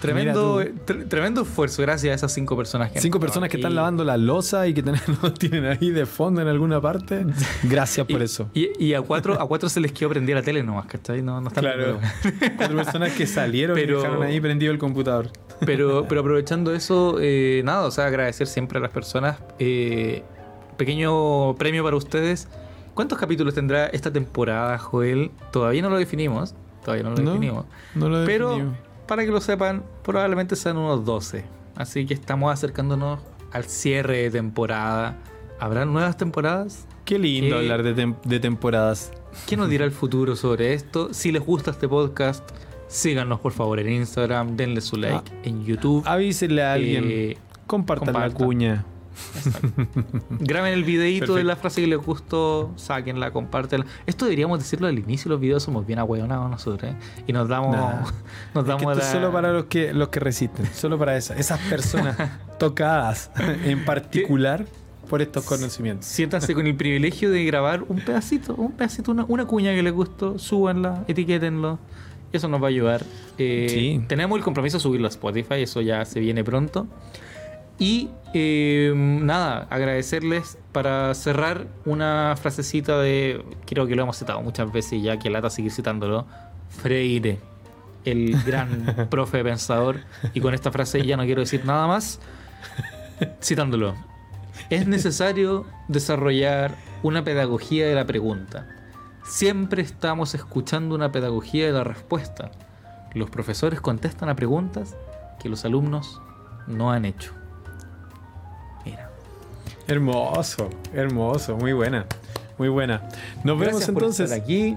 Tremendo, 0.00 0.62
tremendo 1.08 1.42
esfuerzo 1.42 1.82
gracias 1.82 2.12
a 2.12 2.14
esas 2.14 2.32
cinco 2.32 2.56
personas 2.56 2.90
que 2.90 3.00
Cinco 3.00 3.18
personas 3.18 3.48
que 3.48 3.56
están 3.56 3.74
lavando 3.74 4.04
la 4.04 4.16
losa 4.16 4.66
y 4.66 4.74
que 4.74 4.82
nos 4.82 5.34
tienen 5.38 5.64
ahí 5.64 5.90
de 5.90 6.06
fondo 6.06 6.42
en 6.42 6.48
alguna 6.48 6.80
parte. 6.80 7.24
Gracias 7.62 8.06
por 8.06 8.22
eso. 8.22 8.50
Y, 8.54 8.92
a 8.92 9.00
cuatro 9.00 9.40
a 9.40 9.48
cuatro 9.48 9.68
se 9.68 9.80
les 9.80 9.92
quedó 9.92 10.10
prender 10.10 10.36
la 10.36 10.42
tele 10.42 10.62
nomás, 10.62 10.86
¿cachai? 10.86 11.22
No, 11.22 11.40
no 11.40 11.48
están 11.48 11.64
Claro. 11.64 12.00
cuatro 12.56 12.76
personas 12.76 13.12
que 13.12 13.26
salieron 13.26 13.74
pero, 13.74 13.98
y 13.98 14.02
dejaron 14.02 14.22
ahí 14.24 14.40
prendido 14.40 14.72
el 14.72 14.78
computador. 14.78 15.30
Pero, 15.64 16.04
pero 16.08 16.20
aprovechando 16.20 16.74
eso, 16.74 17.16
eh, 17.20 17.62
nada, 17.64 17.86
o 17.86 17.90
sea, 17.90 18.06
agradecer 18.06 18.46
siempre 18.46 18.78
a 18.78 18.82
las 18.82 18.90
personas. 18.90 19.38
Eh, 19.58 20.22
pequeño 20.82 21.54
premio 21.54 21.84
para 21.84 21.96
ustedes. 21.96 22.48
¿Cuántos 22.94 23.16
capítulos 23.16 23.54
tendrá 23.54 23.86
esta 23.86 24.12
temporada, 24.12 24.76
Joel? 24.78 25.30
Todavía 25.52 25.80
no 25.80 25.90
lo 25.90 25.96
definimos. 25.96 26.56
Todavía 26.84 27.04
no 27.04 27.10
lo 27.10 27.16
definimos. 27.16 27.66
Pero 28.26 28.74
para 29.06 29.24
que 29.24 29.30
lo 29.30 29.40
sepan, 29.40 29.84
probablemente 30.02 30.56
sean 30.56 30.78
unos 30.78 31.04
12. 31.04 31.44
Así 31.76 32.04
que 32.04 32.14
estamos 32.14 32.52
acercándonos 32.52 33.20
al 33.52 33.64
cierre 33.64 34.22
de 34.22 34.30
temporada. 34.32 35.18
¿Habrán 35.60 35.92
nuevas 35.92 36.16
temporadas? 36.16 36.84
Qué 37.04 37.16
lindo 37.16 37.58
hablar 37.58 37.84
de, 37.84 38.40
temporadas. 38.40 39.12
¿Qué 39.46 39.56
nos 39.56 39.70
dirá 39.70 39.84
el 39.84 39.92
futuro 39.92 40.34
sobre 40.34 40.74
esto? 40.74 41.14
Si 41.14 41.30
les 41.30 41.46
gusta 41.46 41.70
este 41.70 41.86
podcast, 41.86 42.42
síganos 42.88 43.38
por 43.38 43.52
favor 43.52 43.78
en 43.78 43.92
Instagram, 43.92 44.56
denle 44.56 44.80
su 44.80 44.96
like 44.96 45.30
ah, 45.30 45.40
en 45.44 45.64
YouTube. 45.64 46.02
Avísenle 46.06 46.62
a 46.64 46.72
alguien. 46.72 47.04
Eh, 47.06 47.36
compartan, 47.68 48.12
la 48.12 48.30
cuña. 48.30 48.84
Graben 50.40 50.72
el 50.72 50.84
videito 50.84 51.34
de 51.34 51.44
la 51.44 51.56
frase 51.56 51.80
que 51.80 51.86
les 51.86 51.98
gustó, 51.98 52.72
sáquenla, 52.76 53.30
compártela. 53.30 53.84
Esto 54.06 54.24
deberíamos 54.24 54.58
decirlo 54.58 54.86
al 54.86 54.98
inicio 54.98 55.28
de 55.28 55.34
los 55.34 55.40
videos, 55.40 55.62
somos 55.62 55.86
bien 55.86 55.98
ahueonados 55.98 56.50
nosotros, 56.50 56.92
¿eh? 56.92 56.96
Y 57.26 57.32
nos 57.32 57.48
damos. 57.48 57.76
Nos 58.54 58.66
damos 58.66 59.02
solo 59.04 59.32
para 59.32 59.52
los 59.52 59.64
que, 59.64 59.92
los 59.94 60.08
que 60.08 60.20
resisten, 60.20 60.66
solo 60.74 60.98
para 60.98 61.16
esas, 61.16 61.38
esas 61.38 61.58
personas 61.60 62.16
tocadas 62.58 63.30
en 63.64 63.84
particular 63.84 64.66
por 65.08 65.20
estos 65.20 65.44
conocimientos. 65.44 66.06
Siéntanse 66.06 66.54
con 66.54 66.66
el 66.66 66.74
privilegio 66.74 67.30
de 67.30 67.44
grabar 67.44 67.84
un 67.88 68.00
pedacito, 68.00 68.54
un 68.54 68.72
pedacito, 68.72 69.12
una, 69.12 69.44
cuña 69.44 69.74
que 69.74 69.82
les 69.82 69.92
gustó, 69.92 70.38
súbanla, 70.38 71.04
etiquétenlo. 71.08 71.78
Eso 72.32 72.48
nos 72.48 72.62
va 72.62 72.66
a 72.66 72.70
ayudar. 72.70 73.04
Eh, 73.36 74.02
tenemos 74.08 74.38
el 74.38 74.44
compromiso 74.44 74.78
de 74.78 74.82
subirlo 74.82 75.06
a 75.06 75.10
Spotify, 75.10 75.56
eso 75.56 75.82
ya 75.82 76.04
se 76.04 76.20
viene 76.20 76.42
pronto. 76.44 76.86
Y 77.78 78.10
em, 78.34 79.24
nada, 79.24 79.66
agradecerles 79.70 80.58
para 80.72 81.14
cerrar 81.14 81.66
una 81.84 82.34
frasecita 82.40 82.98
de, 83.00 83.44
creo 83.66 83.86
que 83.86 83.96
lo 83.96 84.02
hemos 84.02 84.16
citado 84.16 84.40
muchas 84.40 84.72
veces 84.72 85.02
ya 85.02 85.18
que 85.18 85.30
lata 85.30 85.50
seguir 85.50 85.72
citándolo, 85.72 86.26
Freire, 86.68 87.38
el 88.04 88.40
gran 88.44 89.06
profe 89.10 89.42
pensador. 89.42 90.00
Y 90.34 90.40
con 90.40 90.54
esta 90.54 90.70
frase 90.70 91.04
ya 91.04 91.16
no 91.16 91.24
quiero 91.24 91.40
decir 91.40 91.64
nada 91.64 91.86
más, 91.86 92.20
citándolo. 93.42 93.94
Es 94.70 94.86
necesario 94.86 95.66
desarrollar 95.88 96.76
una 97.02 97.24
pedagogía 97.24 97.86
de 97.86 97.94
la 97.94 98.06
pregunta. 98.06 98.68
Siempre 99.24 99.82
estamos 99.82 100.34
escuchando 100.34 100.94
una 100.94 101.12
pedagogía 101.12 101.66
de 101.66 101.72
la 101.72 101.84
respuesta. 101.84 102.50
Los 103.14 103.30
profesores 103.30 103.80
contestan 103.80 104.28
a 104.28 104.36
preguntas 104.36 104.96
que 105.40 105.48
los 105.48 105.64
alumnos 105.64 106.20
no 106.66 106.90
han 106.90 107.04
hecho. 107.04 107.41
Hermoso, 109.88 110.70
hermoso, 110.94 111.56
muy 111.56 111.72
buena, 111.72 112.06
muy 112.58 112.68
buena. 112.68 113.08
Nos 113.44 113.58
vemos 113.58 113.88
entonces. 113.88 114.32
aquí. 114.32 114.76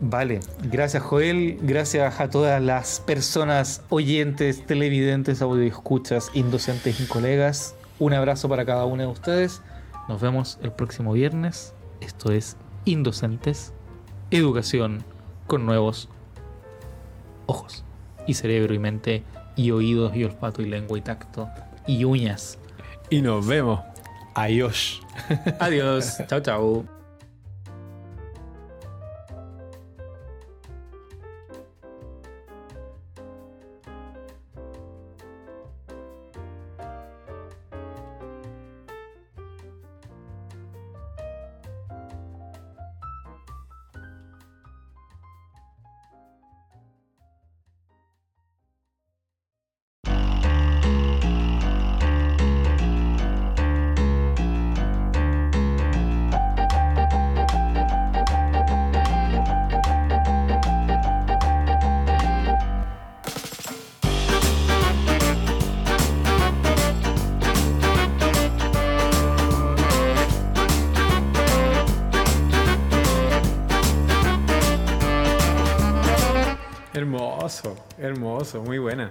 Vale, 0.00 0.40
gracias 0.64 1.02
Joel, 1.02 1.58
gracias 1.62 2.20
a 2.20 2.28
todas 2.28 2.60
las 2.60 3.00
personas 3.00 3.82
oyentes, 3.88 4.66
televidentes, 4.66 5.40
escuchas, 5.40 6.30
indocentes 6.34 7.00
y 7.00 7.06
colegas. 7.06 7.74
Un 7.98 8.12
abrazo 8.12 8.48
para 8.48 8.64
cada 8.64 8.84
uno 8.84 9.02
de 9.04 9.08
ustedes. 9.08 9.62
Nos 10.08 10.20
vemos 10.20 10.58
el 10.62 10.72
próximo 10.72 11.12
viernes. 11.12 11.74
Esto 12.00 12.32
es 12.32 12.56
Indocentes, 12.84 13.72
Educación 14.30 15.04
con 15.46 15.64
nuevos 15.64 16.08
ojos 17.46 17.84
y 18.26 18.34
cerebro 18.34 18.74
y 18.74 18.78
mente 18.78 19.22
y 19.56 19.70
oídos 19.70 20.14
y 20.16 20.24
olfato 20.24 20.62
y 20.62 20.66
lengua 20.66 20.98
y 20.98 21.02
tacto 21.02 21.48
y 21.86 22.04
uñas. 22.04 22.58
Y 23.10 23.22
nos 23.22 23.46
vemos. 23.46 23.80
Adiós. 24.34 25.00
Adiós. 25.60 26.18
chao, 26.28 26.40
chao. 26.40 26.93
Muy 78.62 78.78
buena. 78.78 79.10